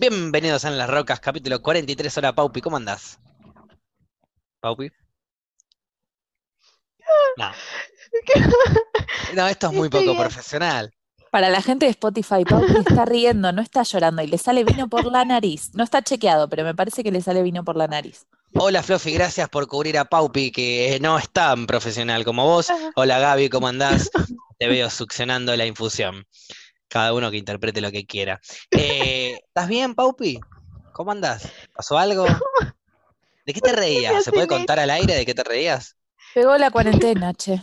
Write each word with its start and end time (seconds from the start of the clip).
Bienvenidos 0.00 0.64
a 0.64 0.68
En 0.68 0.78
las 0.78 0.88
Rocas, 0.88 1.18
capítulo 1.18 1.60
43. 1.60 2.18
Hola, 2.18 2.32
Paupi, 2.32 2.60
¿cómo 2.60 2.76
andás? 2.76 3.18
¿Paupi? 4.60 4.92
No. 7.36 7.50
No, 9.34 9.48
esto 9.48 9.66
es 9.66 9.72
muy 9.72 9.88
poco 9.88 10.16
profesional. 10.16 10.94
Para 11.32 11.50
la 11.50 11.60
gente 11.60 11.86
de 11.86 11.90
Spotify, 11.90 12.44
Paupi 12.48 12.76
está 12.78 13.04
riendo, 13.06 13.50
no 13.50 13.60
está 13.60 13.82
llorando 13.82 14.22
y 14.22 14.28
le 14.28 14.38
sale 14.38 14.62
vino 14.62 14.88
por 14.88 15.04
la 15.04 15.24
nariz. 15.24 15.74
No 15.74 15.82
está 15.82 16.00
chequeado, 16.00 16.48
pero 16.48 16.62
me 16.62 16.76
parece 16.76 17.02
que 17.02 17.10
le 17.10 17.20
sale 17.20 17.42
vino 17.42 17.64
por 17.64 17.76
la 17.76 17.88
nariz. 17.88 18.24
Hola, 18.54 18.84
Fluffy, 18.84 19.12
gracias 19.12 19.48
por 19.48 19.66
cubrir 19.66 19.98
a 19.98 20.04
Paupi, 20.04 20.52
que 20.52 20.96
no 21.02 21.18
es 21.18 21.28
tan 21.28 21.66
profesional 21.66 22.24
como 22.24 22.44
vos. 22.44 22.68
Hola, 22.94 23.18
Gaby, 23.18 23.48
¿cómo 23.48 23.66
andás? 23.66 24.12
Te 24.60 24.68
veo 24.68 24.90
succionando 24.90 25.56
la 25.56 25.66
infusión. 25.66 26.24
Cada 26.88 27.12
uno 27.14 27.30
que 27.30 27.36
interprete 27.36 27.80
lo 27.80 27.90
que 27.90 28.06
quiera. 28.06 28.40
Eh, 28.70 29.38
¿estás 29.46 29.68
bien, 29.68 29.94
Paupi? 29.94 30.38
¿Cómo 30.92 31.12
andás? 31.12 31.48
¿Pasó 31.74 31.98
algo? 31.98 32.26
¿De 33.46 33.54
qué 33.54 33.60
te 33.60 33.72
reías? 33.72 34.22
¿Se 34.24 34.32
puede 34.32 34.46
contar 34.46 34.78
al 34.78 34.90
aire 34.90 35.14
de 35.14 35.26
qué 35.26 35.34
te 35.34 35.44
reías? 35.44 35.96
Pegó 36.34 36.56
la 36.56 36.70
cuarentena, 36.70 37.34
che. 37.34 37.60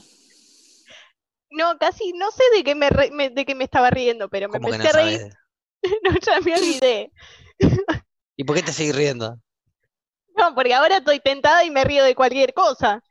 No, 1.49 1.77
casi 1.79 2.11
no 2.13 2.31
sé 2.31 2.43
de 2.55 2.63
qué 2.63 2.75
me, 2.75 2.89
re- 2.89 3.11
me- 3.11 3.29
de 3.29 3.45
qué 3.45 3.55
me 3.55 3.63
estaba 3.63 3.89
riendo, 3.89 4.29
pero 4.29 4.49
me 4.49 4.57
¿Cómo 4.57 4.69
que 4.69 4.77
no 4.77 4.83
empecé 4.83 4.89
a 4.89 4.91
reír. 5.01 5.19
sabes? 5.19 5.33
No, 6.03 6.11
ya 6.19 6.39
me 6.41 6.55
olvidé. 6.55 7.11
¿Y 8.37 8.43
por 8.45 8.55
qué 8.55 8.63
te 8.63 8.71
seguís 8.71 8.95
riendo? 8.95 9.37
No, 10.37 10.53
porque 10.53 10.73
ahora 10.73 10.97
estoy 10.97 11.19
tentada 11.19 11.63
y 11.63 11.71
me 11.71 11.83
río 11.83 12.03
de 12.03 12.15
cualquier 12.15 12.53
cosa. 12.53 13.03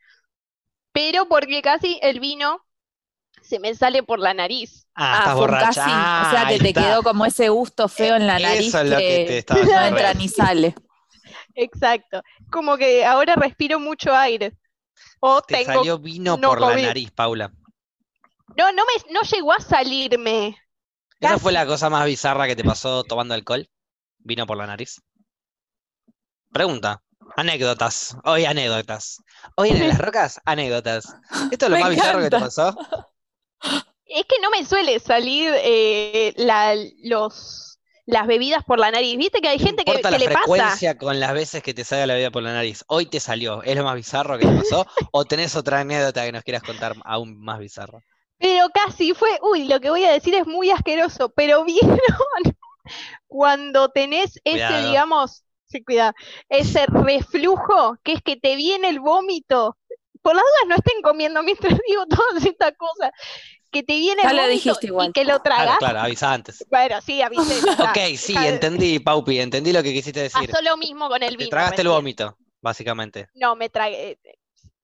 Pero 0.92 1.28
porque 1.28 1.60
casi 1.60 1.98
el 2.02 2.20
vino 2.20 2.64
se 3.46 3.58
me 3.58 3.74
sale 3.74 4.02
por 4.02 4.18
la 4.18 4.34
nariz. 4.34 4.86
Ah, 4.94 5.32
Ah, 5.32 5.34
borracha. 5.34 5.66
casi. 5.66 5.80
Ah, 5.84 6.24
o 6.26 6.30
sea 6.30 6.46
que 6.46 6.54
ahí 6.54 6.58
te 6.60 6.68
está. 6.68 6.80
quedó 6.82 7.02
como 7.02 7.26
ese 7.26 7.48
gusto 7.50 7.88
feo 7.88 8.16
en 8.16 8.26
la 8.26 8.38
nariz 8.38 8.68
Eso 8.68 8.80
es 8.80 8.90
lo 8.90 8.96
que 8.96 9.02
te 9.02 9.26
que 9.26 9.38
estaba 9.38 9.60
no 9.64 9.80
entra 9.86 10.14
ni 10.14 10.28
sale. 10.28 10.74
Exacto. 11.54 12.22
Como 12.50 12.76
que 12.76 13.04
ahora 13.04 13.34
respiro 13.36 13.78
mucho 13.78 14.14
aire. 14.14 14.56
O 15.20 15.42
Te 15.42 15.56
tengo. 15.64 15.72
salió 15.78 15.98
vino 15.98 16.36
no 16.36 16.48
por 16.48 16.60
la 16.60 16.77
nariz, 16.77 17.10
Paula. 17.10 17.52
No, 18.56 18.72
no 18.72 18.84
me, 18.84 19.12
no 19.12 19.22
llegó 19.22 19.52
a 19.52 19.60
salirme. 19.60 20.56
¿Esa 21.20 21.38
fue 21.38 21.52
la 21.52 21.64
cosa 21.66 21.88
más 21.91 22.04
bizarra 22.06 22.47
que 22.47 22.54
te 22.56 22.64
pasó 22.64 23.02
tomando 23.04 23.34
alcohol? 23.34 23.69
¿Vino 24.19 24.47
por 24.47 24.56
la 24.56 24.66
nariz? 24.66 25.00
Pregunta. 26.52 27.02
Anécdotas. 27.36 28.16
Hoy 28.24 28.44
anécdotas. 28.44 29.22
Hoy 29.56 29.70
en 29.70 29.88
Las 29.88 29.98
Rocas, 29.98 30.41
anécdotas. 30.44 31.14
¿Esto 31.50 31.66
es 31.66 31.70
lo 31.70 31.76
Me 31.76 31.82
más 31.82 31.91
bizarro 31.91 32.20
que 32.20 32.30
te 32.30 32.38
pasó? 32.38 32.76
Es 34.14 34.24
que 34.26 34.36
no 34.40 34.50
me 34.50 34.64
suele 34.64 34.98
salir 35.00 35.52
eh, 35.56 36.32
la, 36.36 36.74
los, 37.02 37.80
las 38.06 38.26
bebidas 38.26 38.64
por 38.64 38.78
la 38.78 38.90
nariz. 38.90 39.16
Viste 39.18 39.40
que 39.40 39.48
hay 39.48 39.58
No 39.58 39.66
gente 39.66 39.84
que, 39.84 39.90
importa 39.96 40.08
que 40.08 40.18
la 40.18 40.18
le 40.18 40.28
pasa. 40.30 40.44
frecuencia 40.46 40.96
con 40.98 41.18
las 41.20 41.32
veces 41.34 41.62
que 41.62 41.74
te 41.74 41.84
salga 41.84 42.06
la 42.06 42.14
vida 42.16 42.30
por 42.30 42.42
la 42.42 42.52
nariz. 42.52 42.84
Hoy 42.88 43.06
te 43.06 43.20
salió. 43.20 43.62
¿Es 43.62 43.76
lo 43.76 43.84
más 43.84 43.96
bizarro 43.96 44.38
que 44.38 44.46
te 44.46 44.54
pasó? 44.54 44.86
¿O 45.10 45.24
tenés 45.26 45.56
otra 45.56 45.80
anécdota 45.80 46.24
que 46.24 46.32
nos 46.32 46.44
quieras 46.44 46.62
contar 46.62 46.94
aún 47.04 47.38
más 47.40 47.58
bizarra? 47.58 48.00
Pero 48.38 48.68
casi 48.70 49.14
fue, 49.14 49.38
uy, 49.42 49.66
lo 49.68 49.80
que 49.80 49.90
voy 49.90 50.04
a 50.04 50.12
decir 50.12 50.34
es 50.34 50.46
muy 50.46 50.70
asqueroso, 50.70 51.30
pero 51.30 51.64
vieron 51.66 51.98
cuando 53.26 53.88
tenés 53.90 54.38
ese, 54.44 54.82
digamos, 54.82 55.44
sí, 55.66 55.84
cuidado, 55.84 56.12
ese 56.48 56.86
reflujo, 56.86 57.96
que 58.02 58.12
es 58.14 58.22
que 58.22 58.36
te 58.36 58.56
viene 58.56 58.88
el 58.88 59.00
vómito. 59.00 59.76
Por 60.22 60.34
las 60.34 60.44
dudas 60.44 60.68
no 60.68 60.74
estén 60.76 61.02
comiendo 61.02 61.42
mientras 61.42 61.78
digo 61.88 62.06
todas 62.06 62.44
estas 62.44 62.72
cosas. 62.76 63.10
Que 63.75 63.83
te 63.83 63.94
viene 63.98 64.22
Ya 64.22 64.30
el 64.30 64.36
lo 64.36 64.42
vómito 64.44 64.55
dijiste 64.62 64.86
y 64.86 64.89
igual. 64.89 65.12
que 65.12 65.25
lo 65.25 65.41
tragas. 65.41 65.78
claro, 65.78 66.00
avisa 66.00 66.33
antes. 66.33 66.64
Bueno, 66.70 67.00
sí, 67.03 67.20
avisé. 67.20 67.61
Ok, 67.83 68.16
sí, 68.16 68.34
entendí, 68.36 69.00
Paupi, 69.00 69.41
entendí 69.41 69.72
lo 69.72 69.83
que 69.83 69.92
quisiste 69.92 70.20
decir. 70.20 70.48
Pasó 70.48 70.62
lo 70.62 70.77
mismo 70.77 71.08
con 71.08 71.22
el 71.22 71.31
Te 71.31 71.36
vino. 71.36 71.50
tragaste 71.50 71.83
el 71.83 71.89
vómito, 71.89 72.39
básicamente. 72.62 73.28
No, 73.34 73.56
me 73.56 73.69
tragué. 73.69 74.19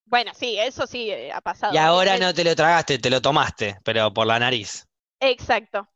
Bueno, 0.06 0.32
sí, 0.34 0.58
eso 0.58 0.88
sí 0.88 1.08
eh, 1.10 1.30
ha 1.32 1.40
pasado. 1.40 1.72
Y 1.72 1.76
ahora 1.78 2.18
no 2.18 2.34
te 2.34 2.42
lo 2.42 2.56
tragaste, 2.56 2.98
te 2.98 3.08
lo 3.10 3.22
tomaste, 3.22 3.78
pero 3.84 4.12
por 4.12 4.26
la 4.26 4.40
nariz. 4.40 4.86
Exacto. 5.20 5.88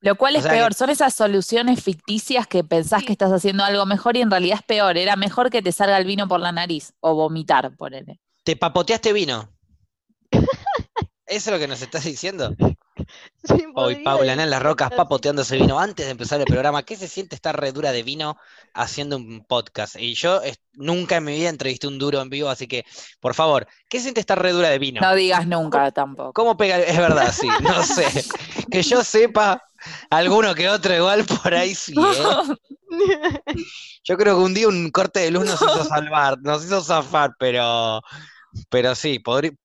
Lo 0.00 0.16
cual 0.16 0.34
O 0.34 0.38
es 0.38 0.44
que- 0.44 0.50
peor, 0.50 0.74
son 0.74 0.90
esas 0.90 1.14
soluciones 1.14 1.80
ficticias 1.84 2.48
que 2.48 2.64
pensás 2.64 3.00
Sí. 3.00 3.06
que 3.06 3.12
estás 3.12 3.30
haciendo 3.30 3.62
algo 3.62 3.86
mejor 3.86 4.16
y 4.16 4.22
en 4.22 4.30
realidad 4.30 4.58
es 4.58 4.64
peor. 4.64 4.96
Era 4.98 5.14
mejor 5.14 5.50
que 5.50 5.62
te 5.62 5.70
salga 5.70 5.98
el 5.98 6.04
vino 6.04 6.26
por 6.26 6.40
la 6.40 6.50
nariz 6.50 6.94
o 7.00 7.14
vomitar, 7.14 7.76
ponele. 7.76 8.18
Te 8.42 8.56
papoteaste 8.56 9.12
vino. 9.12 9.52
¿Eso 11.30 11.50
es 11.50 11.54
lo 11.54 11.60
que 11.60 11.68
nos 11.68 11.80
estás 11.80 12.04
diciendo? 12.04 12.54
Sí, 13.42 13.64
Hoy 13.74 14.04
Paula 14.04 14.34
en 14.34 14.50
las 14.50 14.62
rocas 14.62 14.90
papoteándose 14.94 15.56
vino 15.56 15.80
antes 15.80 16.04
de 16.04 16.12
empezar 16.12 16.38
el 16.38 16.44
programa. 16.44 16.82
¿Qué 16.82 16.96
se 16.96 17.08
siente 17.08 17.34
estar 17.34 17.58
re 17.58 17.72
dura 17.72 17.92
de 17.92 18.02
vino 18.02 18.36
haciendo 18.74 19.16
un 19.16 19.42
podcast? 19.48 19.96
Y 19.98 20.12
yo 20.14 20.42
nunca 20.74 21.16
en 21.16 21.24
mi 21.24 21.32
vida 21.32 21.48
entrevisté 21.48 21.86
un 21.88 21.98
duro 21.98 22.20
en 22.20 22.28
vivo, 22.28 22.50
así 22.50 22.68
que, 22.68 22.84
por 23.18 23.34
favor, 23.34 23.66
¿qué 23.88 23.98
se 23.98 24.04
siente 24.04 24.20
estar 24.20 24.40
re 24.40 24.52
dura 24.52 24.68
de 24.68 24.78
vino? 24.78 25.00
No 25.00 25.14
digas 25.14 25.46
nunca 25.46 25.90
tampoco. 25.90 26.34
¿Cómo 26.34 26.58
pega? 26.58 26.78
Es 26.78 26.98
verdad, 26.98 27.32
sí, 27.32 27.48
no 27.62 27.82
sé. 27.82 28.22
Que 28.70 28.82
yo 28.82 29.02
sepa, 29.02 29.62
alguno 30.10 30.54
que 30.54 30.68
otro 30.68 30.94
igual 30.94 31.24
por 31.24 31.54
ahí 31.54 31.74
sí, 31.74 31.94
¿eh? 31.96 32.74
Yo 34.04 34.16
creo 34.16 34.36
que 34.36 34.44
un 34.44 34.54
día 34.54 34.68
un 34.68 34.90
corte 34.90 35.20
de 35.20 35.30
luz 35.30 35.46
nos 35.46 35.60
hizo 35.60 35.84
salvar, 35.84 36.38
nos 36.42 36.64
hizo 36.64 36.82
zafar, 36.82 37.32
pero, 37.38 38.02
pero 38.68 38.94
sí, 38.94 39.20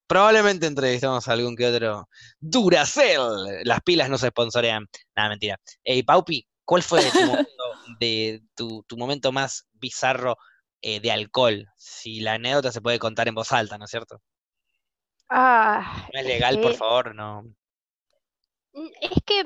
probablemente 0.07 0.67
entrevistamos 0.67 1.27
a 1.27 1.33
algún 1.33 1.55
que 1.55 1.67
otro. 1.67 2.07
Duracell, 2.39 3.21
las 3.63 3.81
pilas 3.81 4.09
no 4.09 4.17
se 4.17 4.29
sponsorean. 4.29 4.85
Nada, 5.15 5.29
mentira. 5.29 5.57
Ey, 5.83 6.03
Paupi, 6.03 6.45
¿cuál 6.63 6.83
fue 6.83 7.01
tu 7.11 7.19
momento, 7.25 7.63
de, 7.99 8.41
tu, 8.55 8.83
tu 8.87 8.97
momento 8.97 9.31
más 9.31 9.67
bizarro 9.73 10.37
eh, 10.81 10.99
de 10.99 11.11
alcohol? 11.11 11.65
Si 11.77 12.19
la 12.21 12.33
anécdota 12.33 12.71
se 12.71 12.81
puede 12.81 12.99
contar 12.99 13.27
en 13.27 13.35
voz 13.35 13.51
alta, 13.51 13.77
¿no 13.77 13.85
es 13.85 13.91
cierto? 13.91 14.21
Ah, 15.29 16.07
No 16.13 16.19
es 16.19 16.25
legal, 16.25 16.59
por 16.61 16.75
favor, 16.75 17.15
no. 17.15 17.43
Es 19.01 19.23
que 19.25 19.43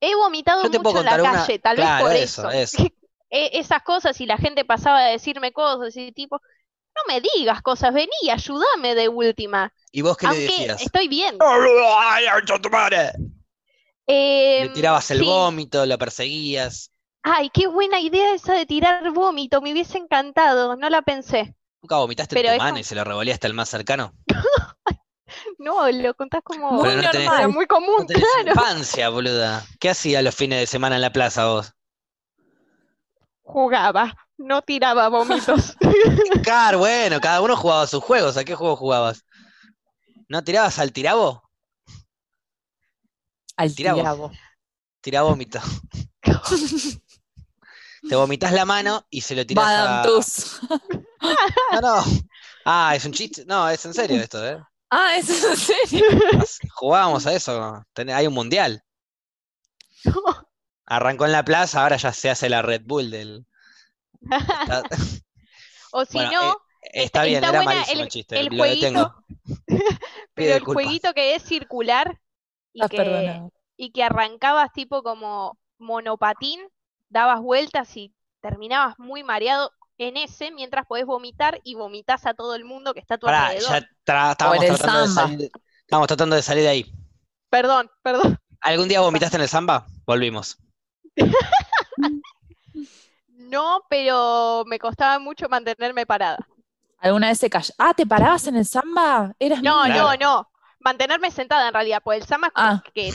he 0.00 0.14
vomitado 0.14 0.62
Yo 0.64 0.70
te 0.70 0.78
mucho 0.78 0.82
puedo 0.90 1.00
en 1.00 1.06
la 1.06 1.14
una- 1.22 1.32
calle, 1.32 1.58
tal 1.58 1.76
vez 1.76 1.86
por 2.00 2.12
eso, 2.12 2.50
eso. 2.50 2.76
eso. 2.78 2.78
E- 3.28 3.58
Esas 3.58 3.82
cosas 3.82 4.20
y 4.20 4.26
la 4.26 4.38
gente 4.38 4.64
pasaba 4.64 5.00
a 5.00 5.08
decirme 5.08 5.52
cosas 5.52 5.96
y 5.96 6.12
tipo, 6.12 6.40
no 6.96 7.14
me 7.14 7.20
digas 7.20 7.62
cosas, 7.62 7.92
vení, 7.94 8.10
ayúdame 8.32 8.94
de 8.94 9.08
última. 9.08 9.72
¿Y 9.92 10.02
vos 10.02 10.16
qué 10.16 10.26
le 10.28 10.40
decías? 10.40 10.82
estoy 10.82 11.08
bien. 11.08 11.36
¡Ay, 11.40 12.24
ay, 12.26 12.42
tu 12.62 12.70
madre! 12.70 13.12
Le 14.08 14.68
tirabas 14.70 15.10
el 15.10 15.18
sí. 15.18 15.24
vómito, 15.24 15.84
lo 15.86 15.98
perseguías. 15.98 16.90
Ay, 17.22 17.50
qué 17.50 17.66
buena 17.66 18.00
idea 18.00 18.32
esa 18.34 18.54
de 18.54 18.64
tirar 18.64 19.10
vómito, 19.12 19.60
me 19.60 19.72
hubiese 19.72 19.98
encantado, 19.98 20.76
no 20.76 20.88
la 20.88 21.02
pensé. 21.02 21.54
¿Nunca 21.82 21.96
vomitaste 21.96 22.34
Pero 22.34 22.48
en 22.48 22.54
tu 22.54 22.58
mano 22.58 22.78
y 22.78 22.84
se 22.84 22.94
lo 22.94 23.04
revoleaste 23.04 23.46
al 23.46 23.54
más 23.54 23.68
cercano? 23.68 24.12
No, 25.58 25.90
lo 25.90 26.14
contás 26.14 26.42
como 26.42 26.84
no 26.86 27.02
normal. 27.02 27.48
muy 27.52 27.66
común, 27.66 27.96
No 27.98 28.06
tenés 28.06 28.36
claro. 28.36 28.60
infancia, 28.60 29.08
boluda. 29.08 29.64
¿Qué 29.80 29.90
hacías 29.90 30.22
los 30.22 30.34
fines 30.34 30.60
de 30.60 30.66
semana 30.66 30.96
en 30.96 31.02
la 31.02 31.12
plaza 31.12 31.46
vos? 31.46 31.72
Jugaba, 33.44 34.14
no 34.38 34.62
tiraba 34.62 35.08
vómitos. 35.08 35.76
Claro, 36.42 36.78
bueno, 36.78 37.20
cada 37.20 37.40
uno 37.40 37.56
jugaba 37.56 37.86
sus 37.86 38.02
juegos. 38.02 38.36
¿A 38.36 38.44
qué 38.44 38.54
juego 38.54 38.76
jugabas? 38.76 39.24
¿No 40.28 40.44
tirabas 40.44 40.78
al 40.78 40.92
tirabo? 40.92 41.42
Al 43.56 43.74
tirabo. 43.74 44.30
Tira 45.00 45.22
vómito. 45.22 45.60
Te 48.08 48.14
vomitas 48.14 48.52
la 48.52 48.64
mano 48.64 49.06
y 49.10 49.20
se 49.22 49.34
lo 49.34 49.44
tirás 49.44 49.64
Madame 49.64 50.00
a... 50.00 50.02
Tuss. 50.02 50.60
No, 51.72 51.80
no. 51.80 52.04
Ah, 52.64 52.94
es 52.94 53.04
un 53.04 53.12
chiste. 53.12 53.44
No, 53.46 53.68
es 53.68 53.84
en 53.84 53.94
serio 53.94 54.20
esto, 54.20 54.46
¿eh? 54.46 54.62
Ah, 54.90 55.16
¿eso 55.16 55.32
es 55.32 55.44
en 55.44 55.56
serio? 55.88 56.04
Jugábamos 56.74 57.26
a 57.26 57.34
eso. 57.34 57.84
Ten- 57.92 58.10
Hay 58.10 58.26
un 58.26 58.34
mundial. 58.34 58.82
Arrancó 60.86 61.24
en 61.26 61.32
la 61.32 61.44
plaza, 61.44 61.82
ahora 61.82 61.96
ya 61.96 62.12
se 62.12 62.30
hace 62.30 62.48
la 62.48 62.62
Red 62.62 62.82
Bull 62.84 63.10
del... 63.10 63.46
Está, 64.30 64.82
O 65.92 66.04
si 66.04 66.18
Bueno, 66.18 66.32
no, 66.32 66.56
está 66.92 67.24
bien, 67.24 67.36
está 67.36 67.48
era 67.50 67.62
buena 67.62 67.80
malísimo 67.80 67.94
el 68.00 68.00
el- 68.02 68.08
chiste, 68.08 68.40
el 68.40 68.46
lo 68.56 68.64
detengo. 68.64 69.14
Pido 69.66 69.98
pero 70.34 70.54
el 70.56 70.64
jueguito 70.64 71.12
que 71.14 71.34
es 71.34 71.42
circular 71.42 72.20
y 72.72 72.82
Estás 72.82 72.90
que, 72.90 73.40
y 73.76 73.92
que 73.92 74.02
arrancabas 74.04 74.72
tipo 74.72 75.02
como 75.02 75.58
monopatín, 75.78 76.60
dabas 77.08 77.40
vueltas 77.40 77.96
y 77.96 78.14
terminabas 78.40 78.98
muy 78.98 79.22
mareado 79.24 79.70
en 79.98 80.16
ese 80.18 80.50
mientras 80.50 80.84
podés 80.86 81.06
vomitar 81.06 81.60
y 81.64 81.74
vomitas 81.74 82.26
a 82.26 82.34
todo 82.34 82.54
el 82.54 82.64
mundo 82.64 82.92
que 82.92 83.00
está 83.00 83.14
a 83.14 83.18
tu 83.18 83.26
Pará, 83.26 83.46
alrededor. 83.46 83.70
ya 83.70 83.80
tra- 84.04 84.32
estábamos 84.32 84.66
tratando 84.66 85.00
de 85.00 85.08
salir, 85.08 85.50
estábamos 85.80 86.06
tratando 86.08 86.36
de 86.36 86.42
salir 86.42 86.62
de 86.64 86.68
ahí. 86.68 86.92
Perdón, 87.48 87.90
perdón. 88.02 88.38
¿Algún 88.60 88.88
día 88.88 89.00
vomitaste 89.00 89.36
en 89.36 89.42
el 89.42 89.48
samba? 89.48 89.86
Volvimos. 90.04 90.58
No, 93.48 93.82
pero 93.88 94.64
me 94.66 94.78
costaba 94.78 95.18
mucho 95.18 95.48
mantenerme 95.48 96.06
parada. 96.06 96.38
¿Alguna 96.98 97.28
vez 97.28 97.38
se 97.38 97.50
cayó? 97.50 97.72
Ah, 97.78 97.94
¿te 97.94 98.06
parabas 98.06 98.46
en 98.46 98.56
el 98.56 98.66
samba? 98.66 99.32
Eras 99.38 99.62
No, 99.62 99.86
no, 99.86 100.16
no. 100.16 100.48
Mantenerme 100.80 101.30
sentada 101.30 101.68
en 101.68 101.74
realidad, 101.74 102.00
pues 102.02 102.22
el 102.22 102.26
samba 102.26 102.48
es 102.48 102.52
como 102.54 102.66
Ah. 102.68 102.82
que 102.94 103.12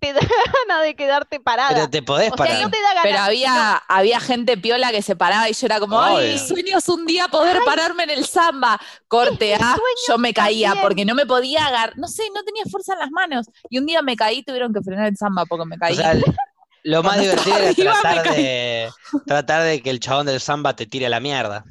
te 0.00 0.12
da 0.14 0.20
ganas 0.68 0.82
de 0.84 0.96
quedarte 0.96 1.38
parada. 1.40 1.74
Pero 1.74 1.90
te 1.90 2.02
podés 2.02 2.32
o 2.32 2.36
sea, 2.36 2.46
parar. 2.46 2.62
no 2.62 2.70
te 2.70 2.80
da 2.80 2.88
ganas. 2.88 3.02
Pero 3.02 3.18
había, 3.18 3.76
había 3.88 4.18
gente 4.20 4.56
piola 4.56 4.90
que 4.90 5.02
se 5.02 5.14
paraba 5.16 5.48
y 5.48 5.52
yo 5.52 5.66
era 5.66 5.78
como, 5.78 6.00
ay, 6.00 6.16
Obvio. 6.16 6.32
mi 6.32 6.38
sueño 6.38 6.78
es 6.78 6.88
un 6.88 7.04
día 7.04 7.28
poder 7.28 7.58
pararme 7.66 8.04
en 8.04 8.10
el 8.10 8.24
samba. 8.26 8.80
Corte 9.08 9.46
mi 9.48 9.52
A, 9.52 9.58
sueño 9.58 9.80
yo 10.08 10.18
me 10.18 10.32
caía 10.32 10.68
también. 10.68 10.86
porque 10.86 11.04
no 11.04 11.14
me 11.14 11.26
podía 11.26 11.66
agarrar, 11.66 11.98
no 11.98 12.08
sé, 12.08 12.22
no 12.34 12.42
tenía 12.44 12.62
fuerza 12.70 12.94
en 12.94 13.00
las 13.00 13.10
manos. 13.10 13.46
Y 13.68 13.78
un 13.78 13.84
día 13.86 14.00
me 14.02 14.16
caí, 14.16 14.42
tuvieron 14.42 14.72
que 14.72 14.80
frenar 14.80 15.06
el 15.08 15.16
samba 15.16 15.44
porque 15.44 15.66
me 15.66 15.76
caí. 15.76 15.92
O 15.92 15.96
sea, 15.96 16.12
lo 16.82 17.02
más 17.02 17.18
divertido 17.18 17.58
era 17.58 17.74
tratar 17.74 18.26
de, 18.28 18.94
tratar 19.26 19.62
de 19.64 19.82
que 19.82 19.90
el 19.90 20.00
chabón 20.00 20.26
del 20.26 20.40
samba 20.40 20.76
te 20.76 20.86
tire 20.86 21.06
a 21.06 21.10
la 21.10 21.20
mierda. 21.20 21.64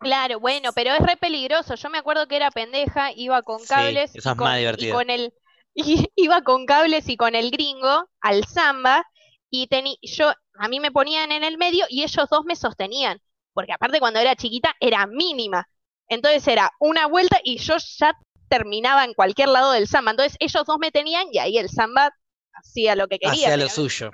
Claro, 0.00 0.38
bueno, 0.38 0.72
pero 0.74 0.92
es 0.92 1.00
re 1.00 1.16
peligroso. 1.16 1.74
Yo 1.76 1.88
me 1.90 1.98
acuerdo 1.98 2.28
que 2.28 2.36
era 2.36 2.50
pendeja, 2.50 3.10
iba 3.12 3.42
con 3.42 3.66
Sí, 3.66 3.66
cables 3.66 4.12
eso 4.12 4.30
y 4.30 4.32
es 4.32 4.36
con, 4.36 4.48
más 4.48 4.58
y 4.76 4.86
divertido. 4.86 4.86
con 4.86 5.08
el 5.10 5.32
y 5.74 6.06
iba 6.16 6.42
con 6.42 6.66
cables 6.66 7.08
y 7.08 7.16
con 7.16 7.34
el 7.34 7.50
gringo 7.50 8.08
al 8.20 8.44
samba 8.46 9.04
y 9.50 9.66
teni- 9.68 9.98
yo 10.02 10.32
a 10.58 10.68
mí 10.68 10.78
me 10.80 10.92
ponían 10.92 11.32
en 11.32 11.42
el 11.44 11.58
medio 11.58 11.86
y 11.88 12.02
ellos 12.02 12.28
dos 12.30 12.44
me 12.44 12.54
sostenían, 12.56 13.20
porque 13.52 13.72
aparte 13.72 13.98
cuando 14.00 14.20
era 14.20 14.36
chiquita 14.36 14.74
era 14.80 15.06
mínima. 15.06 15.68
Entonces 16.08 16.46
era 16.48 16.70
una 16.80 17.06
vuelta 17.06 17.38
y 17.42 17.56
yo 17.58 17.76
ya 17.98 18.14
terminaba 18.48 19.04
en 19.04 19.14
cualquier 19.14 19.48
lado 19.48 19.72
del 19.72 19.88
samba. 19.88 20.10
Entonces 20.12 20.36
ellos 20.38 20.64
dos 20.66 20.78
me 20.78 20.90
tenían 20.92 21.26
y 21.32 21.38
ahí 21.38 21.56
el 21.58 21.70
samba 21.70 22.12
hacía 22.54 22.94
lo 22.94 23.08
que 23.08 23.18
quería. 23.18 23.48
Hacía 23.48 23.56
lo 23.56 23.68
suyo. 23.68 24.10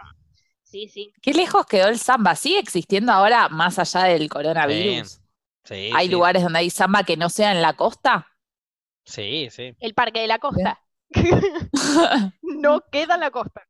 Sí, 0.63 0.89
sí. 0.89 1.13
Qué 1.21 1.33
lejos 1.33 1.67
quedó 1.67 1.89
el 1.89 1.99
samba. 1.99 2.37
¿Sigue 2.37 2.59
existiendo 2.59 3.13
ahora 3.13 3.49
más 3.49 3.79
allá 3.79 4.05
del 4.05 4.29
coronavirus? 4.29 5.21
Sí, 5.65 5.91
¿Hay 5.95 6.07
sí, 6.07 6.13
lugares 6.13 6.43
donde 6.43 6.61
hay 6.61 6.71
samba 6.71 7.03
que 7.03 7.17
no 7.17 7.29
sea 7.29 7.53
en 7.53 7.63
la 7.63 7.75
costa? 7.75 8.27
Sí, 9.05 9.49
sí. 9.51 9.75
El 9.81 9.95
Parque 9.95 10.21
de 10.21 10.27
la 10.29 10.39
Costa. 10.39 10.81
no 12.43 12.83
queda 12.93 13.15
en 13.15 13.21
la 13.21 13.31
costa. 13.31 13.67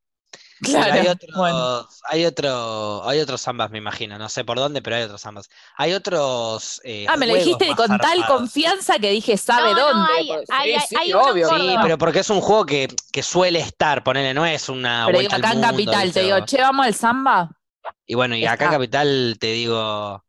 Pero 0.62 0.78
hay 0.82 0.92
Claro, 0.92 1.10
otros, 1.12 1.36
bueno. 1.36 1.88
hay 2.10 2.24
otro, 2.26 3.08
hay 3.08 3.20
otros 3.20 3.40
zambas, 3.40 3.70
me 3.70 3.78
imagino. 3.78 4.18
No 4.18 4.28
sé 4.28 4.44
por 4.44 4.58
dónde, 4.58 4.82
pero 4.82 4.96
hay 4.96 5.02
otros 5.04 5.22
zambas. 5.22 5.48
Hay 5.76 5.94
otros. 5.94 6.80
eh, 6.84 7.06
Ah, 7.08 7.16
me 7.16 7.26
lo 7.26 7.34
dijiste 7.34 7.74
con 7.74 7.96
tal 7.98 8.26
confianza 8.26 8.98
que 8.98 9.10
dije, 9.10 9.36
¿sabe 9.38 9.72
No, 9.72 9.74
no, 9.74 9.86
dónde? 9.86 10.12
hay- 10.12 10.26
Pues, 10.28 10.50
hay- 10.50 10.70
sí, 10.70 10.74
hay- 10.76 10.86
sí, 10.86 10.96
hay 10.98 11.12
uno 11.12 11.22
en 11.24 11.30
obvio. 11.32 11.48
Córdoba. 11.48 11.70
Sí, 11.72 11.78
pero 11.82 11.98
porque 11.98 12.18
es 12.18 12.30
un 12.30 12.40
juego 12.42 12.66
que, 12.66 12.88
que 13.10 13.22
suele 13.22 13.60
estar, 13.60 14.04
ponele, 14.04 14.34
no 14.34 14.44
es 14.44 14.68
una 14.68 15.04
Pero 15.06 15.20
digo, 15.20 15.32
al 15.32 15.40
acá 15.40 15.52
en 15.52 15.60
Capital, 15.62 16.04
¿viste? 16.04 16.20
te 16.20 16.26
digo, 16.26 16.44
che, 16.44 16.60
vamos 16.60 16.86
al 16.86 16.94
samba. 16.94 17.50
Y 18.06 18.14
bueno, 18.14 18.36
y 18.36 18.44
acá 18.44 18.66
en. 18.66 18.70
Capital 18.72 19.36
te 19.40 19.46
digo, 19.52 20.22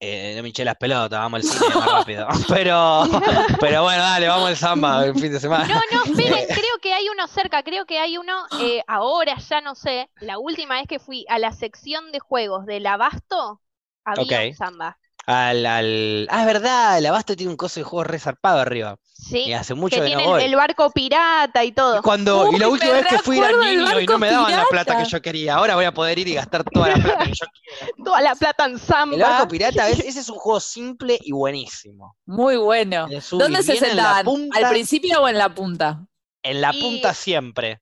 eh, 0.00 0.34
no 0.36 0.42
me 0.42 0.48
hinché 0.48 0.64
las 0.64 0.76
pelotas, 0.76 1.18
vamos 1.20 1.38
al 1.38 1.44
cine 1.44 1.76
más 1.76 1.90
rápido. 1.90 2.26
Pero, 2.48 3.04
pero 3.60 3.82
bueno, 3.84 4.02
dale, 4.02 4.28
vamos 4.28 4.48
al 4.50 4.56
samba 4.56 5.04
el 5.06 5.16
fin 5.16 5.32
de 5.32 5.40
semana. 5.40 5.68
No, 5.68 5.80
no, 5.92 6.04
esperen, 6.04 6.46
creo 6.52 6.78
que 6.82 6.94
hay 6.94 7.08
uno 7.08 7.26
cerca, 7.28 7.62
creo 7.62 7.86
que 7.86 7.98
hay 7.98 8.18
uno 8.18 8.50
eh, 8.56 8.82
ahora, 8.86 9.36
ya 9.38 9.60
no 9.60 9.74
sé. 9.74 10.10
La 10.20 10.38
última 10.38 10.76
vez 10.76 10.88
que 10.88 10.98
fui 10.98 11.26
a 11.28 11.38
la 11.38 11.52
sección 11.52 12.12
de 12.12 12.20
juegos 12.20 12.66
del 12.66 12.86
Abasto, 12.86 13.62
había 14.04 14.40
Ok. 14.40 14.42
un 14.42 14.54
samba. 14.54 14.98
Al, 15.32 15.64
al... 15.64 16.26
Ah, 16.30 16.40
es 16.40 16.46
verdad, 16.46 16.98
el 16.98 17.06
Abasto 17.06 17.36
tiene 17.36 17.50
un 17.52 17.56
coso 17.56 17.78
de 17.78 17.84
juego 17.84 18.02
resarpado 18.02 18.58
arriba. 18.58 18.96
Sí, 19.04 19.44
Y 19.44 19.52
hace 19.52 19.74
que 19.74 19.80
mucho 19.80 19.96
que 19.96 20.00
no 20.02 20.06
tiene 20.06 20.26
voy. 20.26 20.42
el 20.42 20.56
barco 20.56 20.90
pirata 20.90 21.62
y 21.62 21.68
Y 21.68 21.72
todo. 21.72 22.02
cuando, 22.02 22.50
y 22.52 22.58
la 22.58 22.66
última 22.68 22.94
vez 22.94 23.06
que 23.06 23.18
fui 23.18 23.38
del 23.38 23.60
niño 23.60 24.00
y 24.00 24.06
no 24.06 24.18
me 24.18 24.28
daban 24.30 24.50
la 24.50 24.64
plata 24.64 24.98
que 24.98 25.04
yo 25.08 25.22
quería. 25.22 25.54
Ahora 25.56 25.76
voy 25.76 25.84
a 25.84 25.94
poder 25.94 26.18
ir 26.18 26.26
y 26.26 26.34
gastar 26.34 26.64
toda 26.64 26.88
la 26.88 26.94
plata 26.96 27.24
que 27.26 27.32
yo 27.32 27.46
quiero. 27.80 28.04
Toda 28.04 28.20
la 28.22 28.34
plata 28.34 28.64
en 28.64 28.72
El 28.72 28.80
samba. 28.80 29.16
barco 29.18 29.48
pirata, 29.48 29.84
¿ves? 29.86 30.00
ese 30.04 30.20
es 30.20 30.28
un 30.28 30.36
juego 30.36 30.58
simple 30.58 31.16
y 31.20 31.30
buenísimo. 31.32 32.16
Muy 32.26 32.56
bueno. 32.56 33.06
¿Dónde 33.30 33.62
se 33.62 33.76
sentaban? 33.76 34.24
punta, 34.24 34.58
¿Al 34.58 34.70
principio 34.70 35.22
o 35.22 35.28
en 35.28 35.38
la 35.38 35.54
punta? 35.54 36.04
En 36.42 36.60
la 36.60 36.74
Y- 36.74 36.80
punta 36.80 37.14
siempre. 37.14 37.80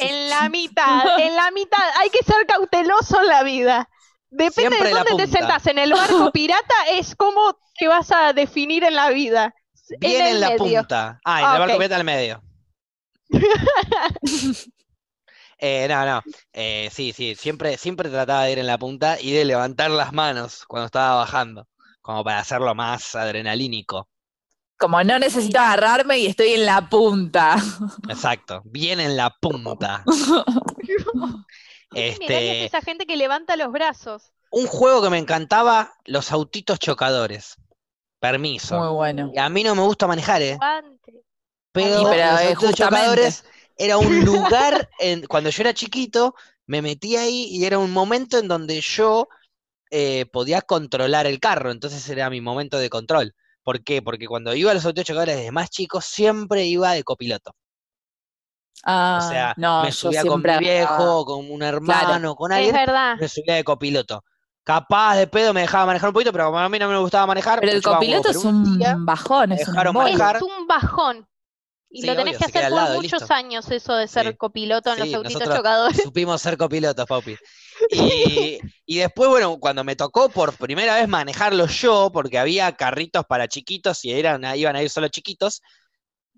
En 0.00 0.28
la 0.28 0.48
mitad, 0.48 1.18
en 1.18 1.34
la 1.34 1.50
mitad. 1.50 1.78
Hay 1.96 2.10
que 2.10 2.18
ser 2.24 2.46
cauteloso 2.46 3.20
en 3.20 3.26
la 3.26 3.42
vida. 3.42 3.88
Depende 4.30 4.52
Siempre 4.76 4.88
de 4.88 4.94
dónde 4.94 5.10
te 5.16 5.22
punta. 5.24 5.38
sentás. 5.38 5.66
En 5.66 5.78
el 5.78 5.92
barco 5.92 6.30
pirata 6.32 6.74
es 6.92 7.14
como 7.16 7.58
te 7.78 7.88
vas 7.88 8.10
a 8.12 8.32
definir 8.32 8.84
en 8.84 8.94
la 8.94 9.10
vida. 9.10 9.54
Bien 10.00 10.22
el 10.26 10.34
en 10.34 10.40
la 10.40 10.48
medio. 10.50 10.80
punta. 10.80 11.18
Ah, 11.24 11.40
en 11.40 11.46
Ah, 11.46 11.52
el 11.54 11.58
barco 11.60 11.74
ok. 11.74 11.78
pirata 11.80 11.96
al 11.96 12.04
medio. 12.04 12.42
Eh, 15.60 15.86
no, 15.88 16.06
no. 16.06 16.22
Eh, 16.52 16.88
sí, 16.92 17.12
sí. 17.12 17.34
Siempre, 17.34 17.76
siempre 17.78 18.08
trataba 18.10 18.44
de 18.44 18.52
ir 18.52 18.58
en 18.60 18.68
la 18.68 18.78
punta 18.78 19.20
y 19.20 19.32
de 19.32 19.44
levantar 19.44 19.90
las 19.90 20.12
manos 20.12 20.64
cuando 20.68 20.86
estaba 20.86 21.16
bajando. 21.16 21.66
Como 22.00 22.22
para 22.22 22.38
hacerlo 22.38 22.74
más 22.76 23.16
adrenalínico. 23.16 24.08
Como 24.78 25.02
no 25.02 25.18
necesito 25.18 25.58
agarrarme 25.58 26.18
y 26.20 26.26
estoy 26.26 26.52
en 26.52 26.64
la 26.64 26.88
punta. 26.88 27.56
Exacto. 28.08 28.62
Bien 28.66 29.00
en 29.00 29.16
la 29.16 29.30
punta. 29.30 30.04
Mirá 31.90 32.06
Este, 32.06 32.64
esa 32.64 32.80
gente 32.82 33.06
que 33.06 33.16
levanta 33.16 33.56
los 33.56 33.72
brazos. 33.72 34.32
un 34.50 34.66
juego 34.66 35.02
que 35.02 35.10
me 35.10 35.18
encantaba, 35.18 35.94
los 36.04 36.32
autitos 36.32 36.78
chocadores. 36.78 37.56
Permiso. 38.20 38.78
Muy 38.78 38.88
bueno. 38.94 39.30
Y 39.34 39.38
a 39.38 39.48
mí 39.48 39.62
no 39.62 39.74
me 39.74 39.82
gusta 39.82 40.06
manejar, 40.06 40.42
¿eh? 40.42 40.56
Guante. 40.56 41.22
Pero 41.72 42.10
pero, 42.10 42.32
los 42.32 42.40
eh, 42.40 42.48
autitos 42.48 42.70
justamente. 42.70 42.74
chocadores 42.74 43.44
era 43.76 43.98
un 43.98 44.24
lugar, 44.24 44.88
en, 44.98 45.26
cuando 45.26 45.50
yo 45.50 45.62
era 45.62 45.74
chiquito, 45.74 46.34
me 46.66 46.82
metí 46.82 47.16
ahí 47.16 47.46
y 47.50 47.64
era 47.64 47.78
un 47.78 47.92
momento 47.92 48.38
en 48.38 48.48
donde 48.48 48.80
yo 48.80 49.28
eh, 49.90 50.26
podía 50.32 50.62
controlar 50.62 51.26
el 51.26 51.40
carro, 51.40 51.70
entonces 51.70 52.08
era 52.08 52.28
mi 52.30 52.40
momento 52.40 52.78
de 52.78 52.90
control. 52.90 53.34
¿Por 53.62 53.84
qué? 53.84 54.02
Porque 54.02 54.26
cuando 54.26 54.54
iba 54.54 54.70
a 54.70 54.74
los 54.74 54.84
autos 54.86 55.04
chocadores 55.04 55.36
desde 55.36 55.52
más 55.52 55.70
chico, 55.70 56.00
siempre 56.00 56.64
iba 56.66 56.92
de 56.92 57.04
copiloto. 57.04 57.52
Ah, 58.84 59.18
O 59.18 59.20
sea, 59.20 59.54
no, 59.56 59.82
me 59.82 59.92
subía 59.92 60.24
con 60.24 60.42
mi 60.42 60.56
viejo, 60.58 61.24
con 61.24 61.50
un 61.50 61.62
hermano, 61.62 62.34
con 62.36 62.52
Es 62.52 62.56
alguien, 62.58 62.72
verdad. 62.72 63.16
me 63.16 63.28
subía 63.28 63.54
de 63.54 63.64
copiloto. 63.64 64.24
Capaz 64.64 65.16
de 65.16 65.26
pedo 65.26 65.54
me 65.54 65.62
dejaba 65.62 65.86
manejar 65.86 66.08
un 66.10 66.12
poquito, 66.14 66.32
pero 66.32 66.46
como 66.46 66.58
a 66.58 66.68
mí 66.68 66.78
no 66.78 66.88
me 66.88 66.98
gustaba 66.98 67.26
manejar, 67.26 67.58
Pero 67.60 67.72
el 67.72 67.82
copiloto 67.82 68.28
es 68.30 68.44
un 68.44 68.78
día 68.78 68.96
bajón, 69.00 69.52
es 69.52 69.66
un 69.68 69.74
manejar. 69.74 70.36
Es 70.36 70.42
un 70.42 70.66
bajón. 70.66 71.26
Y 71.90 72.02
Sí, 72.02 72.06
lo 72.06 72.16
tenés 72.16 72.36
obvio, 72.36 72.38
que 72.38 72.44
hacer 72.58 72.70
por 72.70 72.76
lado 72.76 72.94
muchos 72.94 73.22
listo. 73.22 73.34
años 73.34 73.70
eso 73.70 73.94
de 73.94 74.06
ser 74.08 74.26
Sí. 74.30 74.36
copiloto 74.36 74.90
en 74.92 74.96
Sí, 74.96 75.00
los 75.00 75.14
autitos 75.14 75.32
nosotros 75.42 75.58
chocadores. 75.58 76.02
supimos 76.02 76.42
ser 76.42 76.56
copilotos, 76.58 77.06
papi. 77.06 77.36
Y, 77.90 78.58
y 78.86 78.98
después, 78.98 79.28
bueno, 79.30 79.58
cuando 79.58 79.84
me 79.84 79.96
tocó 79.96 80.28
por 80.30 80.56
primera 80.56 80.96
vez 80.96 81.08
manejarlo 81.08 81.66
yo, 81.66 82.10
porque 82.12 82.38
había 82.38 82.72
carritos 82.76 83.24
para 83.26 83.48
chiquitos 83.48 84.04
y 84.04 84.12
eran, 84.12 84.44
iban 84.56 84.76
a 84.76 84.82
ir 84.82 84.90
solo 84.90 85.08
chiquitos, 85.08 85.62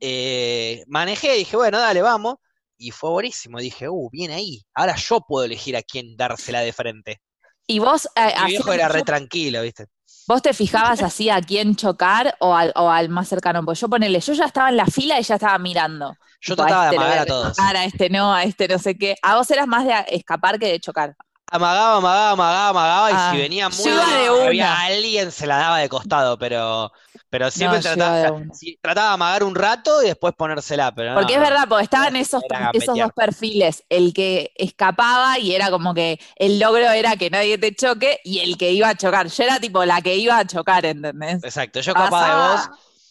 eh, 0.00 0.82
manejé 0.86 1.34
y 1.36 1.38
dije, 1.40 1.56
bueno, 1.56 1.78
dale, 1.78 2.02
vamos. 2.02 2.36
Y 2.76 2.90
fue 2.92 3.10
buenísimo. 3.10 3.58
Dije, 3.58 3.88
uh, 3.88 4.08
bien 4.10 4.30
ahí. 4.30 4.62
Ahora 4.74 4.96
yo 4.96 5.20
puedo 5.20 5.44
elegir 5.44 5.76
a 5.76 5.82
quién 5.82 6.16
dársela 6.16 6.60
de 6.60 6.72
frente. 6.72 7.20
Y 7.66 7.78
vos, 7.78 8.08
eh, 8.16 8.32
Mi 8.44 8.50
viejo 8.52 8.72
era 8.72 8.88
re 8.88 9.02
tranquilo, 9.02 9.62
¿viste? 9.62 9.86
vos 10.26 10.42
te 10.42 10.54
fijabas 10.54 11.02
así 11.02 11.28
a 11.28 11.40
quién 11.40 11.74
chocar 11.74 12.36
o 12.38 12.54
al, 12.54 12.72
o 12.76 12.88
al 12.88 13.08
más 13.08 13.28
cercano. 13.28 13.64
Pues 13.64 13.80
yo 13.80 13.88
ponele, 13.88 14.20
yo 14.20 14.32
ya 14.32 14.44
estaba 14.44 14.68
en 14.68 14.76
la 14.76 14.86
fila 14.86 15.18
y 15.18 15.24
ya 15.24 15.34
estaba 15.34 15.58
mirando. 15.58 16.14
Yo 16.40 16.54
Tipo, 16.54 16.66
trataba 16.66 16.84
de 16.84 16.90
este 16.90 16.96
amagar 16.96 17.18
a 17.18 17.26
todos. 17.26 17.58
a 17.58 17.84
este 17.84 18.10
no, 18.10 18.32
a 18.32 18.44
este 18.44 18.68
no 18.68 18.78
sé 18.78 18.96
qué. 18.96 19.16
A 19.22 19.36
vos 19.36 19.50
eras 19.50 19.66
más 19.66 19.84
de 19.84 19.92
escapar 20.14 20.58
que 20.58 20.66
de 20.66 20.78
chocar. 20.80 21.16
Amagaba, 21.52 21.96
amagaba, 21.98 22.30
amagaba, 22.32 22.68
amagaba, 22.70 23.12
y 23.12 23.18
Ah, 23.18 23.18
si 23.18 23.36
venía 23.36 23.68
muy 23.68 24.30
había 24.38 24.80
alguien, 24.82 25.32
se 25.32 25.46
la 25.48 25.56
daba 25.58 25.78
de 25.78 25.88
costado, 25.88 26.38
pero, 26.38 26.92
pero 27.28 27.50
siempre 27.50 27.78
No, 27.78 27.82
trataba, 27.82 28.16
de 28.16 28.32
trataba 28.80 29.12
amagar 29.14 29.42
un 29.44 29.54
rato 29.56 30.02
y 30.02 30.06
después 30.06 30.32
ponérsela, 30.34 30.94
pero 30.94 31.12
Porque 31.12 31.34
no, 31.34 31.34
es 31.34 31.40
verdad, 31.40 31.66
porque 31.68 31.84
estaban 31.84 32.14
esos, 32.16 32.44
esos 32.72 32.98
dos 32.98 33.12
perfiles, 33.12 33.84
el 33.88 34.12
que 34.14 34.52
escapaba 34.56 35.38
y 35.40 35.54
era 35.54 35.70
como 35.70 35.92
que 35.92 36.20
el 36.36 36.60
logro 36.60 36.88
era 36.90 37.16
que 37.16 37.30
nadie 37.30 37.58
te 37.58 37.74
choque 37.74 38.20
y 38.24 38.38
el 38.40 38.56
que 38.56 38.70
iba 38.72 38.88
a 38.88 38.94
chocar. 38.96 39.26
Yo 39.28 39.42
era 39.44 39.58
tipo 39.58 39.84
la 39.84 40.00
que 40.02 40.16
iba 40.16 40.38
a 40.38 40.46
chocar, 40.46 40.86
¿entendés? 40.86 41.48
Exacto, 41.48 41.80
yo 41.80 41.94
capaz 41.96 42.28
de 42.28 42.34
Ah, 42.34 42.34
vos, 42.34 42.70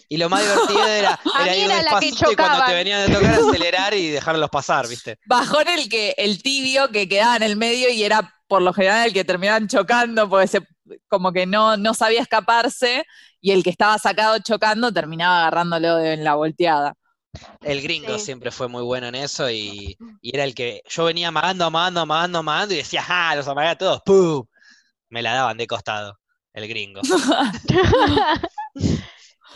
y 0.09 0.17
lo 0.17 0.27
más 0.27 0.41
divertido 0.41 0.87
era, 0.87 1.19
era 1.43 1.55
ir 1.55 1.63
era 1.65 1.81
la 1.83 1.99
que 1.99 2.07
y 2.07 2.35
cuando 2.35 2.65
te 2.65 2.73
venían 2.73 3.07
de 3.07 3.15
tocar 3.15 3.33
acelerar 3.35 3.93
y 3.93 4.09
dejarlos 4.09 4.49
pasar, 4.49 4.87
¿viste? 4.87 5.17
Bajón 5.25 5.67
el 5.67 5.87
que, 5.87 6.15
el 6.17 6.41
tibio 6.41 6.89
que 6.89 7.07
quedaba 7.07 7.35
en 7.37 7.43
el 7.43 7.55
medio 7.55 7.89
y 7.89 8.03
era 8.03 8.33
por 8.47 8.61
lo 8.63 8.73
general 8.73 9.07
el 9.07 9.13
que 9.13 9.23
terminaban 9.23 9.67
chocando 9.67 10.27
porque 10.27 10.47
se, 10.47 10.61
como 11.07 11.31
que 11.31 11.45
no, 11.45 11.77
no 11.77 11.93
sabía 11.93 12.21
escaparse 12.21 13.05
y 13.39 13.51
el 13.51 13.63
que 13.63 13.69
estaba 13.69 13.97
sacado 13.99 14.39
chocando 14.39 14.91
terminaba 14.91 15.41
agarrándolo 15.41 15.97
de- 15.97 16.13
en 16.13 16.23
la 16.23 16.33
volteada. 16.33 16.95
El 17.61 17.83
gringo 17.83 18.17
Sí. 18.17 18.25
siempre 18.25 18.49
fue 18.49 18.67
muy 18.67 18.81
bueno 18.81 19.05
en 19.05 19.13
eso 19.13 19.51
y, 19.51 19.95
y 20.19 20.35
era 20.35 20.43
el 20.43 20.55
que 20.55 20.81
yo 20.89 21.05
venía 21.05 21.27
amagando, 21.27 21.63
amagando, 21.65 22.01
amagando, 22.01 22.39
amagando 22.39 22.73
y 22.73 22.77
decía, 22.77 23.05
¡ah! 23.07 23.35
Los 23.35 23.47
amagué 23.47 23.69
a 23.69 23.77
todos, 23.77 24.01
¡pum! 24.03 24.43
Me 25.09 25.21
la 25.21 25.33
daban 25.35 25.57
de 25.57 25.67
costado, 25.67 26.17
el 26.53 26.67
gringo. 26.67 27.01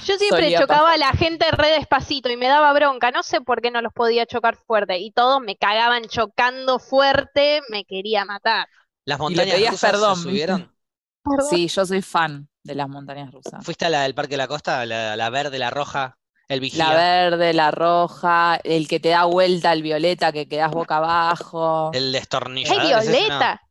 Yo 0.05 0.17
siempre 0.17 0.43
Solía 0.43 0.59
chocaba 0.59 0.93
a 0.93 0.97
la 0.97 1.11
gente 1.13 1.45
re 1.51 1.69
despacito 1.69 2.29
y 2.29 2.37
me 2.37 2.47
daba 2.47 2.73
bronca. 2.73 3.11
No 3.11 3.23
sé 3.23 3.41
por 3.41 3.61
qué 3.61 3.71
no 3.71 3.81
los 3.81 3.93
podía 3.93 4.25
chocar 4.25 4.55
fuerte. 4.55 4.97
Y 4.99 5.11
todos 5.11 5.41
me 5.41 5.55
cagaban 5.55 6.05
chocando 6.05 6.79
fuerte, 6.79 7.61
me 7.69 7.85
quería 7.85 8.25
matar. 8.25 8.67
Las 9.05 9.19
montañas 9.19 9.59
rusas 9.59 9.91
perdón, 9.91 10.15
se 10.15 10.23
subieron. 10.23 10.75
Perdón. 11.23 11.49
Sí, 11.49 11.67
yo 11.67 11.85
soy 11.85 12.01
fan 12.01 12.47
de 12.63 12.75
las 12.75 12.89
montañas 12.89 13.31
rusas. 13.31 13.63
¿Fuiste 13.63 13.85
a 13.85 13.89
la 13.89 14.03
del 14.03 14.15
Parque 14.15 14.31
de 14.31 14.37
la 14.37 14.47
Costa, 14.47 14.85
la, 14.85 15.15
la 15.15 15.29
verde, 15.29 15.57
la 15.57 15.69
roja? 15.69 16.17
El 16.47 16.59
vigía. 16.59 16.89
La 16.89 16.95
verde, 16.95 17.53
la 17.53 17.71
roja, 17.71 18.59
el 18.63 18.87
que 18.87 18.99
te 18.99 19.09
da 19.09 19.25
vuelta, 19.25 19.71
el 19.71 19.81
violeta, 19.81 20.31
que 20.31 20.47
quedas 20.47 20.71
boca 20.71 20.97
abajo. 20.97 21.91
El 21.93 22.07
¡Ay, 22.07 22.11
destornillador. 22.11 22.81
¿es 22.81 23.07
no? 23.07 23.11
Violeta! 23.11 23.61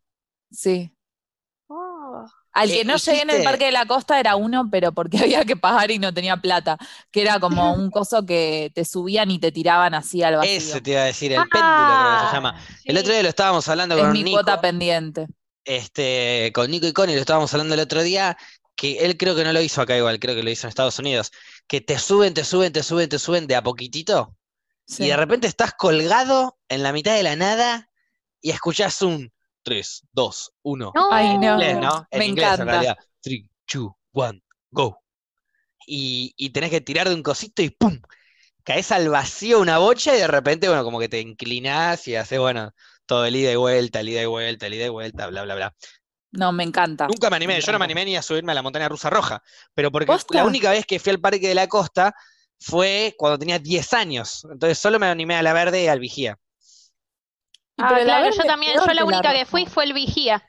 Sí. 0.51 0.95
Al 2.53 2.71
Eh, 2.71 2.79
que 2.79 2.85
no 2.85 2.97
llegué 2.97 3.23
en 3.23 3.31
el 3.31 3.43
Parque 3.43 3.67
de 3.67 3.73
la 3.73 3.87
Costa 3.87 4.21
era 4.21 4.37
uno, 4.37 4.69
pero 4.71 4.93
porque 4.93 5.19
había 5.41 5.45
que 5.45 5.57
pagar 5.57 5.91
y 5.91 5.99
no 5.99 6.13
tenía 6.13 6.37
plata. 6.37 6.77
Que 7.11 7.23
era 7.23 7.41
como 7.41 7.73
un 7.75 7.91
coso 7.91 8.25
que 8.27 8.71
te 8.75 8.85
subían 8.85 9.31
y 9.31 9.39
te 9.39 9.53
tiraban 9.53 9.95
así 9.95 10.23
al 10.23 10.37
vacío. 10.37 10.53
Ese 10.57 10.81
te 10.81 10.91
iba 10.93 11.01
a 11.03 11.05
decir, 11.05 11.33
el 11.33 11.49
péndulo 11.49 11.97
creo 11.97 12.11
que 12.11 12.19
se 12.19 12.27
Ah, 12.27 12.31
llama. 12.33 12.61
El 12.85 12.99
otro 12.99 13.13
día 13.13 13.23
lo 13.23 13.29
estábamos 13.31 13.69
hablando 13.69 13.97
Es 13.97 14.03
con 14.03 14.13
mi 14.13 14.23
Nico. 14.23 14.37
cuota 14.37 14.61
pendiente. 14.61 15.27
este, 15.65 16.51
con 16.55 16.71
Nico 16.71 16.87
y 16.87 16.93
Connie 16.93 17.15
lo 17.15 17.21
estábamos 17.21 17.53
hablando 17.55 17.75
el 17.75 17.81
otro 17.81 18.03
día, 18.03 18.37
que 18.77 18.99
él 19.05 19.17
creo 19.17 19.37
que 19.37 19.45
no 19.45 19.53
lo 19.53 19.61
hizo 19.61 19.81
acá 19.81 19.97
igual, 19.97 20.19
creo 20.19 20.35
que 20.35 20.43
lo 20.43 20.51
hizo 20.51 20.67
en 20.67 20.71
Estados 20.71 20.99
Unidos, 20.99 21.31
que 21.67 21.81
te 21.81 21.99
suben, 21.99 22.35
te 22.35 22.45
suben, 22.45 22.73
te 22.73 22.83
suben, 22.83 23.09
te 23.09 23.19
suben 23.19 23.47
de 23.47 23.57
a 23.57 23.63
poquitito, 23.63 24.37
Sí. 24.87 25.05
y 25.05 25.09
de 25.09 25.17
repente 25.17 25.47
estás 25.47 25.73
colgado 25.75 26.59
en 26.69 26.83
la 26.83 26.93
mitad 26.93 27.15
de 27.15 27.23
la 27.23 27.37
nada 27.37 27.89
y 28.41 28.51
escuchás 28.51 29.01
un 29.03 29.32
3, 29.63 30.03
2, 30.13 30.53
1. 30.63 30.93
No. 30.95 31.09
Ay, 31.13 31.39
no. 31.39 31.61
En 31.61 31.61
inglés, 31.61 31.79
¿no? 31.79 32.07
En 32.11 32.19
Me 32.19 32.27
inglés, 32.27 32.47
en 32.47 32.53
encanta. 32.55 32.73
realidad. 32.73 32.97
3, 33.21 33.43
2, 33.73 33.93
1, 34.13 34.41
go. 34.71 34.99
Y, 35.87 36.33
y 36.37 36.51
tenés 36.51 36.71
que 36.71 36.81
tirar 36.81 37.09
de 37.09 37.15
un 37.15 37.23
cosito 37.23 37.63
y 37.63 37.71
¡pum! 37.71 38.01
Caes 38.65 38.93
al 38.93 39.09
vacío 39.09 39.59
una 39.61 39.79
bocha 39.79 40.15
y 40.15 40.21
de 40.21 40.29
repente, 40.29 40.69
bueno, 40.69 40.85
como 40.85 41.01
que 41.01 41.09
te 41.09 41.21
inclinás 41.21 42.07
y 42.07 42.15
haces, 42.15 42.39
bueno, 42.39 42.73
todo 43.07 43.25
el 43.25 43.35
ida 43.35 43.51
y 43.53 43.57
vuelta, 43.57 44.01
el 44.01 44.09
ida 44.09 44.23
y 44.23 44.27
vuelta, 44.27 44.67
el 44.67 44.75
ida 44.75 44.87
y 44.87 44.89
vuelta, 44.91 45.27
bla, 45.27 45.43
bla, 45.43 45.55
bla. 45.57 45.75
No, 46.31 46.53
me 46.53 46.63
encanta. 46.65 47.09
Nunca 47.09 47.29
me 47.29 47.37
animé, 47.37 47.55
Me 47.57 47.61
yo 47.61 47.73
no 47.73 47.79
me 47.79 47.85
animé 47.85 48.05
ni 48.05 48.17
a 48.17 48.23
subirme 48.23 48.53
a 48.53 48.55
la 48.55 48.63
montaña 48.63 48.89
rusa 48.89 49.11
roja, 49.11 49.43
pero 49.75 49.91
porque 49.91 50.07
¿Posta? 50.07 50.35
la 50.39 50.45
única 50.45 50.71
vez 50.71 50.87
que 50.87 50.99
fui 51.01 51.11
al 51.11 51.21
Parque 51.21 51.49
de 51.49 51.55
la 51.55 51.67
Costa 51.67 52.15
fue 52.61 53.15
cuando 53.19 53.39
tenía 53.39 53.59
10 53.59 53.93
años, 53.93 54.47
entonces 54.51 54.79
solo 54.79 54.99
me 55.01 55.09
animé 55.09 55.35
a 55.35 55.43
la 55.43 55.53
verde 55.53 55.83
y 55.83 55.89
al 55.89 55.99
vigía. 55.99 56.39
Ah, 57.79 57.89
pero 57.89 57.99
la 58.01 58.05
claro, 58.05 58.31
yo 58.37 58.43
también, 58.45 58.75
yo 58.75 58.93
la 58.93 59.05
única 59.05 59.33
que 59.33 59.47
fui 59.47 59.67
fue 59.67 59.85
el 59.85 59.93
vigía. 59.93 60.43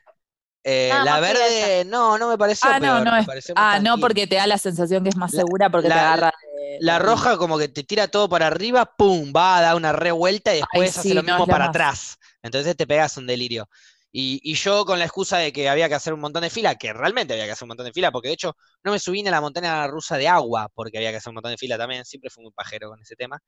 Eh, 0.66 0.90
la 1.04 1.20
verde, 1.20 1.84
no, 1.84 2.16
no 2.16 2.28
me 2.30 2.38
pareció 2.38 2.70
Ah, 2.70 2.78
no, 2.80 2.86
peor, 2.86 3.04
no 3.04 3.12
me 3.12 3.20
es. 3.20 3.52
Ah, 3.54 3.78
no, 3.82 3.98
porque 3.98 4.26
te 4.26 4.36
da 4.36 4.46
la 4.46 4.56
sensación 4.56 5.02
que 5.04 5.10
es 5.10 5.16
más 5.16 5.30
La- 5.32 5.42
segura 5.42 5.68
porque 5.70 5.88
te 5.88 5.94
la- 5.94 6.12
agarra. 6.12 6.32
de- 6.56 6.78
La 6.80 6.98
roja 6.98 7.36
como 7.36 7.58
que 7.58 7.68
te 7.68 7.84
tira 7.84 8.08
todo 8.08 8.28
para 8.28 8.46
arriba, 8.48 8.84
pum, 8.96 9.32
va 9.34 9.58
a 9.58 9.60
dar 9.60 9.76
una 9.76 9.92
revuelta 9.92 10.54
y 10.54 10.58
después 10.58 10.96
hace 10.96 11.02
sí, 11.02 11.14
lo 11.14 11.22
no, 11.22 11.26
mismo 11.32 11.46
para 11.46 11.66
más. 11.66 11.70
atrás. 11.70 12.16
Entonces 12.42 12.76
te 12.76 12.86
pegas 12.86 13.16
un 13.16 13.26
delirio. 13.26 13.68
Y, 14.10 14.40
y 14.42 14.54
yo 14.54 14.84
con 14.84 14.98
la 14.98 15.04
excusa 15.04 15.38
de 15.38 15.52
que 15.52 15.68
había 15.68 15.88
que 15.88 15.94
hacer 15.96 16.14
un 16.14 16.20
montón 16.20 16.42
de 16.42 16.50
fila, 16.50 16.76
que 16.76 16.92
realmente 16.92 17.32
había 17.34 17.46
que 17.46 17.52
hacer 17.52 17.64
un 17.64 17.68
montón 17.70 17.86
de 17.86 17.92
fila, 17.92 18.10
porque 18.12 18.28
de 18.28 18.34
hecho 18.34 18.56
no 18.84 18.92
me 18.92 18.98
subí 19.00 19.22
ni 19.22 19.28
a 19.28 19.32
la 19.32 19.40
montaña 19.40 19.86
rusa 19.88 20.16
de 20.16 20.28
agua, 20.28 20.68
porque 20.74 20.98
había 20.98 21.10
que 21.10 21.16
hacer 21.18 21.30
un 21.30 21.34
montón 21.34 21.50
de 21.50 21.58
fila 21.58 21.76
también, 21.76 22.04
siempre 22.04 22.30
fui 22.30 22.42
muy 22.44 22.52
pajero 22.52 22.88
con 22.90 23.00
ese 23.02 23.16
tema. 23.16 23.40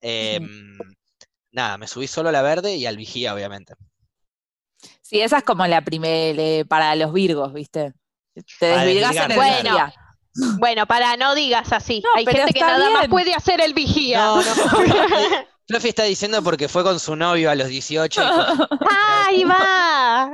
Em, 0.00 0.44
nada, 1.52 1.78
me 1.78 1.86
subí 1.86 2.06
solo 2.06 2.28
a 2.28 2.32
la 2.32 2.42
verde 2.42 2.76
y 2.76 2.86
al 2.86 2.96
vigía, 2.96 3.34
obviamente. 3.34 3.74
Sí, 5.02 5.20
esa 5.20 5.38
es 5.38 5.44
como 5.44 5.66
la 5.66 5.80
primera 5.82 6.64
para 6.64 6.94
los 6.94 7.12
virgos, 7.12 7.52
¿viste? 7.52 7.92
Te 8.58 8.66
desvirgas 8.66 9.16
en 9.16 9.30
el 9.32 9.62
día. 9.62 9.94
Bueno, 10.58 10.86
para, 10.86 11.16
no 11.16 11.34
digas 11.34 11.72
así. 11.72 12.00
No, 12.04 12.10
Hay 12.14 12.24
gente 12.24 12.52
que 12.52 12.60
nada 12.60 12.88
más 12.90 13.08
puede 13.08 13.34
hacer 13.34 13.60
el 13.60 13.74
vigía. 13.74 14.18
No, 14.18 14.36
no, 14.36 14.42
Fluffy- 15.68 15.88
está 15.88 16.04
diciendo 16.04 16.42
porque 16.42 16.68
fue 16.68 16.82
con 16.84 16.98
su 17.00 17.16
novio 17.16 17.50
a 17.50 17.54
los 17.56 17.68
18 17.68 18.22
y 18.22 18.26
fue 18.26 18.66
¡Ahí 19.26 19.44
va! 19.44 20.30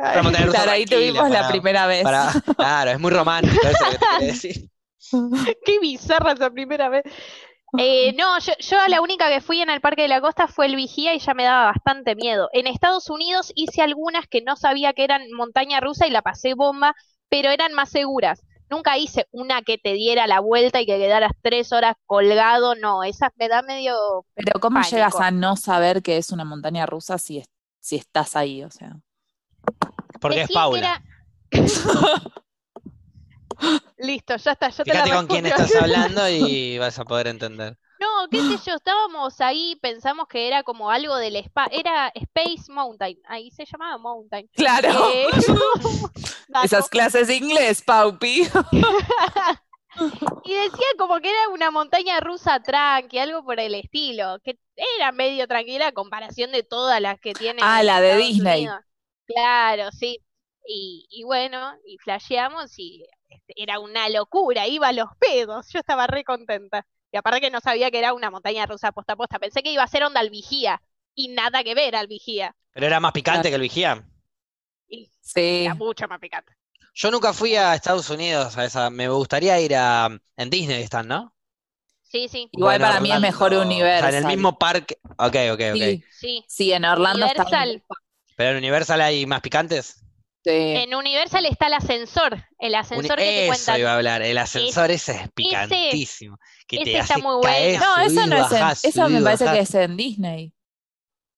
Claro, 0.50 0.70
ahí 0.70 0.84
tuvimos 0.86 1.28
la 1.30 1.48
primera 1.48 1.86
vez. 1.86 2.02
para- 2.04 2.32
claro, 2.56 2.90
es 2.92 3.00
muy 3.00 3.10
romántico 3.10 3.66
eso 3.66 3.84
que 3.90 3.98
te 4.18 4.24
decir. 4.26 4.70
Qué 5.64 5.78
bizarra 5.80 6.32
esa 6.32 6.50
primera 6.50 6.88
vez. 6.88 7.02
Eh, 7.78 8.14
no, 8.16 8.38
yo, 8.38 8.76
la 8.88 9.00
única 9.00 9.28
que 9.28 9.40
fui 9.40 9.60
en 9.60 9.70
el 9.70 9.80
Parque 9.80 10.02
de 10.02 10.08
la 10.08 10.20
Costa 10.20 10.48
fue 10.48 10.66
el 10.66 10.76
Vigía 10.76 11.14
y 11.14 11.18
ya 11.18 11.34
me 11.34 11.44
daba 11.44 11.66
bastante 11.66 12.14
miedo. 12.14 12.48
En 12.52 12.66
Estados 12.66 13.10
Unidos 13.10 13.52
hice 13.54 13.82
algunas 13.82 14.26
que 14.26 14.42
no 14.42 14.56
sabía 14.56 14.92
que 14.92 15.04
eran 15.04 15.30
montaña 15.32 15.80
rusa 15.80 16.06
y 16.06 16.10
la 16.10 16.22
pasé 16.22 16.54
bomba, 16.54 16.94
pero 17.28 17.50
eran 17.50 17.74
más 17.74 17.90
seguras. 17.90 18.42
Nunca 18.68 18.98
hice 18.98 19.26
una 19.30 19.62
que 19.62 19.78
te 19.78 19.92
diera 19.92 20.26
la 20.26 20.40
vuelta 20.40 20.80
y 20.80 20.86
que 20.86 20.98
quedaras 20.98 21.32
tres 21.42 21.72
horas 21.72 21.94
colgado, 22.06 22.74
no, 22.74 23.04
esas 23.04 23.30
me 23.36 23.48
da 23.48 23.62
medio... 23.62 23.94
Pero 24.34 24.58
¿cómo 24.60 24.76
pánico. 24.80 24.96
llegas 24.96 25.20
a 25.20 25.30
no 25.30 25.56
saber 25.56 26.02
que 26.02 26.16
es 26.16 26.30
una 26.30 26.44
montaña 26.44 26.86
rusa 26.86 27.18
si, 27.18 27.38
es- 27.38 27.48
si 27.80 27.96
estás 27.96 28.34
ahí? 28.36 28.64
O 28.64 28.70
sea. 28.70 28.96
Porque 30.20 30.40
es 30.42 30.48
Decían 30.48 30.72
que 30.72 30.80
Paula. 30.80 31.02
Listo, 33.98 34.36
ya 34.36 34.52
está, 34.52 34.68
yo 34.70 34.84
te 34.84 34.92
la 34.92 35.04
Fíjate 35.04 35.16
con 35.16 35.26
quién 35.26 35.46
estás 35.46 35.74
hablando 35.80 36.28
y 36.28 36.78
vas 36.78 36.98
a 36.98 37.04
poder 37.04 37.28
entender. 37.28 37.78
No, 37.98 38.28
qué 38.30 38.42
sé 38.42 38.70
yo, 38.70 38.76
estábamos 38.76 39.40
ahí, 39.40 39.78
pensamos 39.80 40.28
que 40.28 40.46
era 40.46 40.62
como 40.62 40.90
algo 40.90 41.16
del 41.16 41.36
spa, 41.36 41.66
era 41.70 42.12
Space 42.14 42.70
Mountain, 42.70 43.18
ahí 43.26 43.50
se 43.50 43.64
llamaba 43.64 43.96
Mountain. 43.96 44.48
Claro. 44.54 45.10
Eh. 45.14 45.26
Esas 46.62 46.88
clases 46.88 47.28
de 47.28 47.36
inglés, 47.36 47.82
Paupi. 47.82 48.42
Y 50.44 50.52
decía 50.54 50.86
como 50.98 51.20
que 51.20 51.30
era 51.30 51.48
una 51.48 51.70
montaña 51.70 52.20
rusa 52.20 52.60
tranqui, 52.60 53.18
algo 53.18 53.42
por 53.44 53.58
el 53.60 53.74
estilo, 53.74 54.38
que 54.44 54.58
era 54.98 55.10
medio 55.10 55.48
tranquila 55.48 55.88
a 55.88 55.92
comparación 55.92 56.52
de 56.52 56.62
todas 56.62 57.00
las 57.00 57.18
que 57.18 57.32
tienen 57.32 57.64
Ah, 57.64 57.82
la 57.82 58.00
de 58.02 58.10
Estados 58.10 58.28
Disney. 58.28 58.66
Unidos. 58.66 58.80
Claro, 59.26 59.90
sí. 59.92 60.20
Y, 60.68 61.06
y 61.08 61.24
bueno, 61.24 61.72
y 61.86 61.96
flasheamos 61.98 62.78
y 62.78 63.06
era 63.48 63.78
una 63.80 64.08
locura, 64.08 64.66
iba 64.66 64.88
a 64.88 64.92
los 64.92 65.08
pedos, 65.18 65.68
yo 65.72 65.78
estaba 65.80 66.06
re 66.06 66.24
contenta. 66.24 66.86
Y 67.12 67.16
aparte 67.16 67.40
que 67.40 67.50
no 67.50 67.60
sabía 67.60 67.90
que 67.90 67.98
era 67.98 68.12
una 68.14 68.30
montaña 68.30 68.66
rusa 68.66 68.92
posta 68.92 69.14
a 69.14 69.16
posta, 69.16 69.38
pensé 69.38 69.62
que 69.62 69.72
iba 69.72 69.82
a 69.82 69.88
ser 69.88 70.02
onda 70.04 70.20
al 70.20 70.30
vigía, 70.30 70.82
y 71.14 71.28
nada 71.28 71.64
que 71.64 71.74
ver 71.74 71.96
al 71.96 72.08
vigía, 72.08 72.54
Pero 72.72 72.86
era 72.86 73.00
más 73.00 73.12
picante 73.12 73.42
Claro. 73.42 73.50
que 73.50 73.54
el 73.56 73.60
vigía. 73.62 74.04
y 74.88 75.10
Sí. 75.20 75.64
era 75.64 75.74
mucho 75.74 76.06
más 76.08 76.18
picante. 76.20 76.52
Yo 76.94 77.10
nunca 77.10 77.32
fui 77.32 77.56
a 77.56 77.74
Estados 77.74 78.08
Unidos 78.10 78.56
a 78.56 78.64
esa. 78.64 78.88
Me 78.90 79.08
gustaría 79.08 79.60
ir 79.60 79.74
a. 79.76 80.08
En 80.36 80.50
Disney 80.50 80.82
están, 80.82 81.08
¿no? 81.08 81.34
Sí, 82.02 82.28
sí, 82.28 82.48
Igual 82.52 82.78
Bueno, 82.78 82.86
para 82.86 83.00
mí 83.00 83.10
es 83.12 83.20
mejor. 83.20 83.52
O 83.52 83.56
sea, 83.56 83.62
en 83.64 83.70
el 83.70 83.76
Universal. 83.76 84.26
mismo 84.26 84.58
parque. 84.58 84.98
Ok, 85.18 85.36
ok, 85.52 85.60
ok. 85.72 85.74
Sí, 85.74 86.04
sí. 86.10 86.44
sí, 86.48 86.72
en 86.72 86.84
Orlando 86.84 87.26
está. 87.26 87.42
Universal. 87.42 87.82
Pero 88.36 88.50
en 88.50 88.56
Universal 88.58 89.00
hay 89.02 89.26
más 89.26 89.40
picantes. 89.40 90.02
Sí. 90.46 90.52
En 90.52 90.94
Universal 90.94 91.44
está 91.46 91.66
el 91.66 91.74
ascensor, 91.74 92.44
el 92.60 92.74
ascensor 92.76 93.16
que 93.16 93.24
te 93.24 93.48
Eso 93.48 93.52
cuenta. 93.54 93.78
iba 93.80 93.90
a 93.90 93.96
hablar. 93.96 94.22
El 94.22 94.38
ascensor 94.38 94.90
ese 94.92 95.12
es 95.22 95.28
picantísimo. 95.32 96.38
Que 96.68 96.76
te 96.78 96.82
ese 96.84 96.98
está 96.98 97.14
hace 97.14 97.22
muy 97.22 97.42
caer, 97.42 97.78
bueno. 97.80 97.96
No, 97.96 98.02
eso 98.02 98.26
no 98.26 98.36
es 98.46 98.52
en, 98.52 98.90
eso 98.90 99.08
me 99.08 99.22
parece 99.22 99.44
bajar. 99.44 99.56
que 99.58 99.62
es 99.64 99.74
en 99.74 99.96
Disney. 99.96 100.52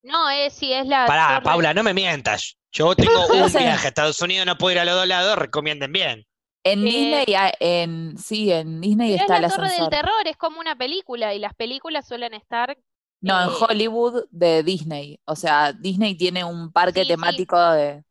No, 0.02 0.28
es 0.30 0.52
sí, 0.52 0.72
es 0.72 0.86
la 0.86 1.06
Pará, 1.06 1.36
torre- 1.36 1.42
Paula, 1.44 1.74
no 1.74 1.82
me 1.82 1.94
mientas. 1.94 2.56
Yo 2.70 2.94
tengo 2.94 3.12
un 3.32 3.32
viaje 3.50 3.86
a 3.86 3.88
Estados 3.88 4.20
Unidos, 4.20 4.46
no 4.46 4.58
puedo 4.58 4.72
ir 4.72 4.78
a 4.78 4.84
los 4.84 4.94
dos 4.94 5.06
lados, 5.06 5.36
recomienden 5.38 5.90
bien. 5.92 6.26
En 6.64 6.80
Eh, 6.80 6.90
Disney, 6.90 7.24
en, 7.60 8.18
sí, 8.18 8.52
en 8.52 8.80
Disney 8.80 9.12
Pero 9.12 9.16
es 9.16 9.22
está 9.22 9.40
la 9.40 9.46
el 9.46 9.52
Torre 9.54 9.70
del. 9.70 9.88
Terror, 9.88 10.26
es 10.28 10.36
como 10.36 10.60
una 10.60 10.76
película 10.76 11.32
y 11.34 11.38
las 11.38 11.54
películas 11.54 12.06
suelen 12.06 12.34
estar. 12.34 12.76
No, 13.20 13.42
en 13.42 13.48
eh, 13.48 13.52
Hollywood 13.58 14.24
de 14.30 14.62
Disney. 14.62 15.18
O 15.24 15.34
sea, 15.34 15.72
Disney 15.72 16.14
tiene 16.14 16.44
un 16.44 16.70
parque 16.72 17.00
Sí, 17.00 17.06
sí. 17.06 17.08
temático 17.08 17.58
de, 17.72 18.04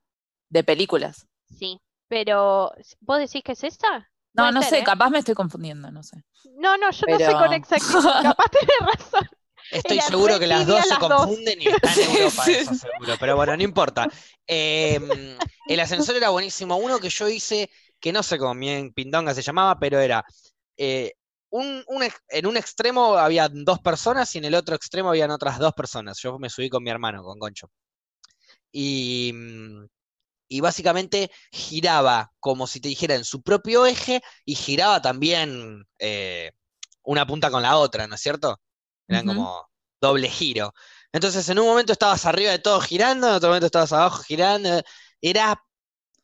de 0.50 0.64
películas. 0.64 1.28
Sí, 1.58 1.80
pero 2.08 2.72
¿vos 3.02 3.20
decís 3.20 3.42
que 3.44 3.54
es 3.54 3.64
esa? 3.64 4.10
No, 4.34 4.44
Puede 4.44 4.52
no 4.52 4.62
ser, 4.62 4.70
sé, 4.70 4.80
¿eh? 4.80 4.84
capaz 4.84 5.10
me 5.10 5.20
estoy 5.20 5.36
confundiendo, 5.36 5.92
no 5.92 6.04
sé. 6.04 6.18
No, 6.58 6.78
no, 6.78 6.92
yo 6.92 7.06
no 7.08 7.18
sé 7.18 7.34
con 7.34 7.54
exactitud, 7.54 8.04
capaz 8.22 8.46
tenés 8.52 8.78
razón. 9.00 9.28
Estoy 9.72 10.00
seguro 10.00 10.40
que 10.40 10.48
las 10.48 10.66
dos 10.66 10.82
se 10.84 10.90
las 10.90 11.00
dos. 11.00 11.10
confunden 11.10 11.62
y 11.62 11.68
están 11.68 12.00
en 12.00 12.10
Europa, 12.18 12.44
Sí. 12.46 12.52
eso 12.54 12.74
seguro. 12.76 13.18
Pero 13.20 13.36
bueno, 13.36 13.58
no 13.58 13.64
importa. 13.64 14.08
Eh, 14.46 15.38
el 15.68 15.80
ascensor 15.80 16.16
era 16.16 16.30
buenísimo. 16.30 16.78
Uno 16.78 17.00
que 17.00 17.10
yo 17.10 17.28
hice, 17.28 17.70
que 18.00 18.14
no 18.14 18.24
sé 18.24 18.38
cómo 18.38 18.56
bien 18.56 18.94
Pindonga 18.94 19.34
se 19.34 19.42
llamaba, 19.42 19.78
pero 19.80 20.00
era. 20.00 20.24
eh, 20.78 21.14
un, 21.50 21.84
en 22.30 22.46
un 22.46 22.58
extremo 22.58 23.16
había 23.18 23.50
dos 23.50 23.80
personas 23.80 24.34
y 24.36 24.38
en 24.40 24.46
el 24.46 24.56
otro 24.56 24.76
extremo 24.76 25.10
habían 25.10 25.32
otras 25.32 25.60
dos 25.60 25.74
personas. 25.74 26.20
Yo 26.22 26.38
me 26.40 26.50
subí 26.50 26.70
con 26.70 26.84
mi 26.84 26.90
hermano, 26.92 27.24
con 27.24 27.40
Concho. 27.40 27.70
Y, 28.72 29.32
mm, 29.34 29.86
y 30.48 30.62
básicamente 30.62 31.32
giraba 31.52 32.32
como 32.40 32.68
si 32.68 32.80
te 32.82 32.90
dijera 32.90 33.16
en 33.16 33.26
su 33.26 33.42
propio 33.42 33.86
eje 33.86 34.22
y 34.46 34.56
giraba 34.56 35.02
también 35.02 35.86
eh, 36.00 36.52
una 37.04 37.26
punta 37.28 37.52
con 37.52 37.62
la 37.64 37.78
otra, 37.78 38.08
¿no 38.08 38.16
es 38.16 38.22
cierto? 38.22 38.60
Eran 39.08 39.26
como 39.26 39.70
doble 40.02 40.30
giro. 40.30 40.74
Entonces 41.12 41.48
en 41.50 41.60
un 41.60 41.68
momento 41.68 41.94
estabas 41.94 42.26
arriba 42.26 42.52
de 42.52 42.60
todo 42.60 42.80
girando, 42.82 43.28
en 43.30 43.34
otro 43.36 43.50
momento 43.50 43.66
estabas 43.68 43.94
abajo 43.94 44.24
girando. 44.24 44.82
Era 45.22 45.62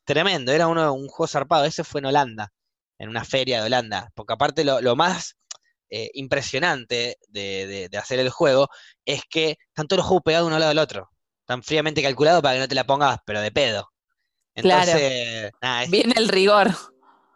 tremendo, 0.04 0.52
era 0.52 0.68
uno, 0.68 0.92
un 0.94 1.08
juego 1.08 1.28
zarpado. 1.28 1.64
Ese 1.64 1.84
fue 1.84 2.00
en 2.00 2.06
Holanda, 2.06 2.52
en 2.98 3.08
una 3.08 3.24
feria 3.24 3.60
de 3.60 3.66
Holanda. 3.66 4.10
Porque 4.14 4.32
aparte 4.34 4.64
lo, 4.64 4.80
lo 4.80 4.96
más 4.96 5.36
eh, 5.90 6.10
impresionante 6.14 7.18
de, 7.28 7.68
de- 7.68 7.90
de 7.90 7.98
hacer 7.98 8.20
el 8.20 8.30
juego 8.30 8.68
es 9.06 9.22
que 9.30 9.58
están 9.68 9.88
todos 9.88 9.98
los 10.00 10.06
juegos 10.08 10.24
pegados 10.24 10.46
uno 10.48 10.56
al 10.56 10.60
lado 10.62 10.70
del 10.70 10.80
otro. 10.80 11.10
Tan 11.46 11.62
fríamente 11.64 12.02
calculado 12.02 12.42
para 12.42 12.56
que 12.56 12.60
no 12.62 12.68
te 12.68 12.76
la 12.76 12.86
pongas, 12.86 13.20
pero 13.26 13.40
de 13.42 13.52
pedo. 13.52 13.90
Claro. 14.54 14.90
Entonces, 14.92 15.52
nada, 15.60 15.82
es- 15.84 15.90
Viene 15.90 16.14
el 16.16 16.28
rigor. 16.28 16.70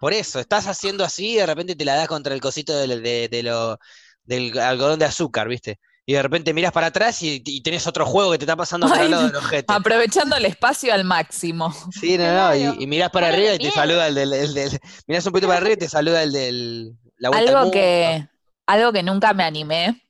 por 0.00 0.12
eso, 0.14 0.38
estás 0.40 0.66
haciendo 0.68 1.04
así 1.04 1.32
y 1.32 1.37
de 1.37 1.46
repente 1.46 1.75
te 1.75 1.84
la 1.84 1.96
das 1.96 2.08
contra 2.08 2.32
el 2.34 2.40
cosito 2.40 2.76
de, 2.76 3.00
de- 3.00 3.28
de 3.28 3.42
lo- 3.42 3.78
del 4.25 4.56
algodón 4.58 4.98
de 4.98 5.06
azúcar, 5.06 5.48
¿viste? 5.48 5.78
Y 6.06 6.14
de 6.14 6.22
repente 6.22 6.54
miras 6.54 6.72
para 6.72 6.87
atrás 6.87 7.22
y, 7.22 7.42
y 7.44 7.62
tenés 7.62 7.87
otro 7.87 8.06
juego 8.06 8.30
que 8.32 8.38
te 8.38 8.44
está 8.44 8.56
pasando 8.56 8.88
por 8.88 8.96
al 8.98 9.10
lado 9.10 9.26
del 9.26 9.37
ojete. 9.37 9.66
Aprovechando 9.72 10.37
el 10.37 10.46
espacio 10.46 10.94
al 10.94 11.04
máximo. 11.04 11.75
Sí, 11.92 12.16
no, 12.16 12.25
no, 12.25 12.30
Claro. 12.30 12.75
y, 12.78 12.84
y 12.84 12.87
mirás 12.87 13.10
para 13.10 13.28
Claro, 13.28 13.42
arriba 13.42 13.54
y 13.54 13.58
te 13.58 13.70
saluda 13.70 14.06
el 14.08 14.14
del, 14.14 14.32
el 14.32 14.54
del- 14.54 14.78
mirás 15.06 15.26
un 15.26 15.32
poquito 15.32 15.48
para 15.48 15.58
arriba 15.58 15.75
y 15.75 15.76
te 15.78 15.88
saluda 15.88 16.22
el 16.22 16.32
del 16.32 16.92
la 17.18 17.30
vuelta 17.30 17.42
al 17.50 17.56
Algo 17.56 17.60
mundo. 17.66 17.72
que, 17.72 18.28
algo 18.66 18.92
que 18.92 19.02
nunca 19.02 19.34
me 19.34 19.42
animé, 19.44 20.00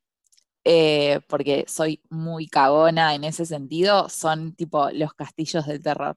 eh, 0.65 1.21
porque 1.29 1.65
soy 1.67 2.03
muy 2.11 2.47
cagona 2.49 3.15
en 3.15 3.25
ese 3.25 3.47
sentido, 3.47 4.09
son 4.09 4.55
tipo 4.55 4.91
los 4.93 5.15
castillos 5.15 5.67
del 5.67 5.83
terror. 5.83 6.17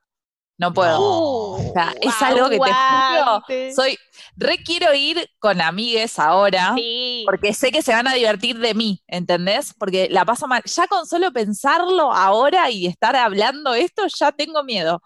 No 0.62 0.72
puedo. 0.74 0.92
No. 1.00 1.10
O 1.70 1.74
sea, 1.74 1.94
es 2.00 2.22
algo 2.22 2.48
que 2.50 2.60
te 2.60 2.72
juro, 2.72 3.44
soy, 3.76 3.98
re 4.38 4.58
quiero 4.64 4.94
ir 4.94 5.28
con 5.40 5.60
amigues 5.60 6.20
ahora, 6.20 6.74
Sí. 6.76 7.24
porque 7.26 7.52
sé 7.54 7.72
que 7.72 7.82
se 7.82 7.92
van 7.94 8.08
a 8.08 8.14
divertir 8.14 8.60
de 8.60 8.76
mí, 8.76 9.02
¿entendés? 9.08 9.74
Porque 9.80 10.08
la 10.12 10.24
paso 10.24 10.48
mal. 10.48 10.62
Ya 10.64 10.86
con 10.86 11.08
solo 11.08 11.32
pensarlo 11.32 12.14
ahora 12.14 12.70
y 12.70 12.86
estar 12.86 13.16
hablando 13.16 13.74
esto, 13.74 14.04
ya 14.08 14.32
tengo 14.32 14.64
miedo. 14.64 15.02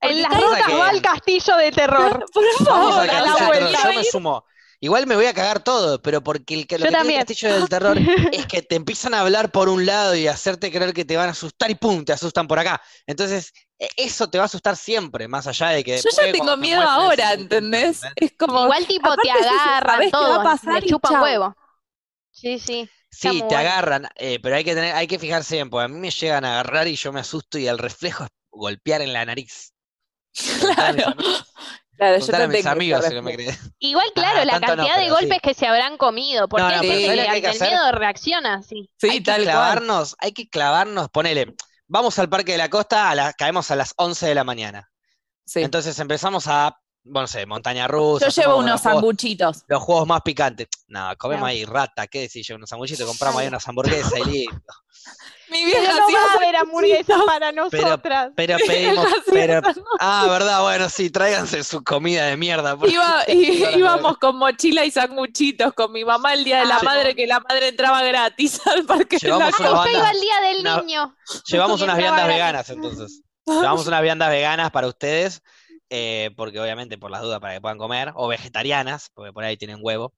En 0.00 0.22
las 0.22 0.40
rocas 0.40 0.66
que- 0.66 0.76
va 0.76 0.90
el 0.90 1.02
castillo 1.02 1.56
de 1.58 1.70
terror. 1.70 2.24
Por 2.32 2.44
favor, 2.66 3.10
a 3.10 3.20
la 3.20 3.46
vuelta. 3.46 3.78
yo 3.84 3.98
me 3.98 4.04
sumo. 4.04 4.44
Igual 4.84 5.06
me 5.06 5.16
voy 5.16 5.24
a 5.26 5.32
cagar 5.34 5.64
todo, 5.64 6.02
pero 6.02 6.22
porque 6.22 6.54
el, 6.54 6.66
que- 6.66 6.78
lo 6.78 6.84
Yo 6.84 6.90
que 6.90 6.96
tiene 6.96 6.98
también. 6.98 7.20
el 7.20 7.26
castillo 7.26 7.54
del 7.54 7.68
terror 7.70 7.96
es 8.30 8.46
que 8.46 8.60
te 8.62 8.76
empiezan 8.76 9.14
a 9.14 9.20
hablar 9.20 9.50
por 9.50 9.68
un 9.70 9.86
lado 9.86 10.14
y 10.14 10.26
hacerte 10.28 10.70
creer 10.70 10.92
que 10.92 11.04
te 11.06 11.16
van 11.16 11.28
a 11.28 11.32
asustar 11.32 11.70
y 11.70 11.74
pum, 11.74 12.04
te 12.04 12.12
asustan 12.12 12.46
por 12.46 12.58
acá. 12.58 12.82
Entonces, 13.06 13.52
e- 13.78 13.88
eso 13.96 14.28
te 14.28 14.36
va 14.38 14.44
a 14.44 14.46
asustar 14.46 14.76
siempre, 14.76 15.26
más 15.26 15.46
allá 15.46 15.68
de 15.68 15.82
que 15.84 15.96
Yo 15.96 16.10
ya 16.10 16.32
tengo 16.32 16.50
te 16.52 16.56
miedo 16.58 16.82
ahora, 16.82 17.32
ese- 17.32 17.40
¿entendés? 17.40 18.02
Es 18.16 18.32
como, 18.38 18.64
Igual 18.64 18.86
tipo 18.86 19.06
aparte 19.06 19.22
te 19.22 19.30
agarran 19.30 19.94
sabés 19.94 20.12
qué 20.12 20.24
va 20.26 20.34
a 20.36 20.38
todo, 20.40 20.78
y 20.84 20.90
chupan 20.90 21.22
huevo. 21.22 21.54
Sí, 22.30 22.58
sí. 22.58 22.90
Sí, 23.10 23.42
te 23.42 23.54
bueno. 23.54 23.68
agarran, 23.68 24.08
eh, 24.16 24.38
pero 24.42 24.56
hay 24.56 24.64
que 24.64 24.74
tener, 24.74 24.94
hay 24.94 25.06
que 25.06 25.18
fijarse 25.18 25.54
bien, 25.54 25.70
porque 25.70 25.84
a 25.84 25.88
mí 25.88 25.98
me 25.98 26.10
llegan 26.10 26.44
a 26.44 26.54
agarrar 26.60 26.88
y 26.88 26.96
yo 26.96 27.12
me 27.12 27.20
asusto 27.20 27.58
y 27.58 27.66
el 27.68 27.78
reflejo 27.78 28.24
es 28.24 28.30
golpear 28.50 29.00
en 29.02 29.12
la 29.12 29.24
nariz. 29.24 29.72
Claro. 30.76 31.14
Claro, 31.96 32.18
yo 32.18 32.36
a 32.36 32.46
mis 32.48 32.66
amigos 32.66 33.04
si 33.04 33.14
no 33.14 33.22
me. 33.22 33.36
Igual, 33.78 34.06
claro, 34.14 34.40
Ah, 34.40 34.44
la 34.44 34.52
tanto 34.60 34.66
no, 34.68 34.76
cantidad 34.76 34.96
de 34.98 35.04
sí. 35.04 35.10
golpes 35.10 35.38
que 35.42 35.54
se 35.54 35.66
habrán 35.66 35.96
comido, 35.96 36.48
porque 36.48 36.62
No, 36.62 36.68
no, 36.70 36.74
hay 36.74 36.80
pero 36.80 36.92
gente 36.92 37.06
¿sabés 37.06 37.16
lo 37.28 37.34
que 37.34 37.40
que 37.40 37.46
ante 37.48 37.64
el 37.64 37.70
miedo 37.70 37.92
reacciona 37.92 38.54
así. 38.54 38.90
Sí, 38.98 39.08
hay 39.10 39.18
que 39.22 39.24
cual. 39.24 39.42
clavarnos, 39.42 40.16
hay 40.18 40.32
que 40.32 40.48
clavarnos, 40.48 41.08
ponele, 41.10 41.54
vamos 41.86 42.18
al 42.18 42.28
Parque 42.28 42.52
de 42.52 42.58
la 42.58 42.70
Costa, 42.70 43.10
a 43.10 43.14
la- 43.14 43.32
caemos 43.32 43.70
a 43.70 43.76
las 43.76 43.94
11 43.96 44.26
de 44.26 44.34
la 44.34 44.44
mañana. 44.44 44.90
Sí. 45.46 45.60
Entonces 45.62 45.98
empezamos 45.98 46.46
a, 46.46 46.76
bueno, 47.04 47.22
no 47.24 47.26
sé, 47.28 47.44
montaña 47.46 47.86
rusa. 47.86 48.28
Yo 48.28 48.42
llevo 48.42 48.56
unos 48.58 48.80
sanguchitos. 48.80 49.64
los 49.68 49.82
juegos 49.82 50.06
más 50.06 50.22
picantes. 50.22 50.68
No, 50.88 51.14
comemos 51.18 51.46
ahí 51.48 51.64
rata, 51.64 52.06
¿qué 52.06 52.20
decís? 52.22 52.46
Yo 52.46 52.56
unos 52.56 52.70
sanguchitos, 52.70 53.06
compramos 53.06 53.40
ahí 53.42 53.48
unas 53.48 53.66
hamburguesas 53.68 54.18
y 54.26 54.30
listo. 54.30 54.72
Mi 55.54 55.70
Pero 55.72 55.80
vieja 55.82 55.98
no 56.00 56.06
va 56.12 56.18
a 56.32 56.34
haber 56.34 56.56
hamburguesas 56.56 57.22
para 57.26 57.52
nosotras. 57.52 58.32
Pero 58.34 58.56
pedimos, 58.66 59.06
pero, 59.30 59.60
ah, 60.00 60.26
verdad, 60.28 60.62
bueno, 60.62 60.88
sí, 60.88 61.10
tráiganse 61.10 61.62
su 61.62 61.82
comida 61.84 62.26
de 62.26 62.36
mierda. 62.36 62.76
porque- 62.76 62.94
Iba- 62.94 63.24
y- 63.28 63.78
íbamos 63.78 64.18
con 64.18 64.36
mochila 64.36 64.84
y 64.84 64.90
sanguchitos 64.90 65.72
con 65.74 65.92
mi 65.92 66.04
mamá 66.04 66.34
el 66.34 66.42
día 66.44 66.58
de 66.60 66.66
la 66.66 66.76
Ah, 66.78 66.82
madre, 66.82 67.14
que 67.14 67.26
la 67.26 67.38
madre 67.40 67.68
entraba 67.68 68.02
gratis 68.02 68.60
al 68.66 68.84
parque 68.84 69.18
de 69.20 69.28
la 69.28 69.36
Llevamos 69.36 69.60
una 69.60 69.68
yo 69.68 69.74
banda- 69.76 69.92
iba 69.92 70.10
el 70.10 70.20
día 70.20 70.40
del 70.40 70.60
una- 70.60 70.80
niño. 70.80 71.16
Llevamos 71.46 71.80
unas 71.82 71.96
viandas 71.96 72.24
gratis. 72.26 72.34
veganas 72.34 72.70
entonces. 72.70 73.22
Llevamos 73.46 73.86
unas 73.86 74.02
viandas 74.02 74.30
veganas 74.30 74.70
para 74.72 74.88
ustedes, 74.88 75.42
eh, 75.90 76.30
porque 76.36 76.58
obviamente 76.58 76.98
por 76.98 77.10
las 77.10 77.22
dudas 77.22 77.38
para 77.40 77.54
que 77.54 77.60
puedan 77.60 77.78
comer, 77.78 78.10
o 78.16 78.26
vegetarianas, 78.26 79.10
porque 79.14 79.32
por 79.32 79.44
ahí 79.44 79.56
tienen 79.56 79.78
huevo. 79.80 80.12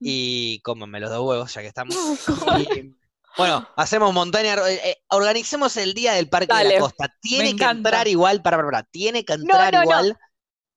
Y 0.00 0.60
cómenme 0.60 1.00
los 1.00 1.10
dos 1.10 1.20
huevos, 1.26 1.52
ya 1.52 1.60
que 1.62 1.66
estamos. 1.66 1.96
Y, 2.68 2.94
bueno, 3.38 3.68
hacemos 3.76 4.12
montaña, 4.12 4.54
eh, 4.68 4.80
eh, 4.84 4.96
organicemos 5.08 5.76
el 5.78 5.94
día 5.94 6.12
del 6.14 6.28
Parque 6.28 6.54
de 6.54 6.64
la 6.74 6.78
Costa. 6.80 7.08
Tiene 7.20 7.56
que 7.56 7.64
entrar 7.64 8.06
igual, 8.08 8.42
para, 8.42 8.56
para, 8.58 8.68
para, 8.70 8.82
tiene 8.84 9.24
que 9.24 9.32
entrar 9.34 9.72
no, 9.72 9.78
no. 9.78 9.84
igual 9.84 10.18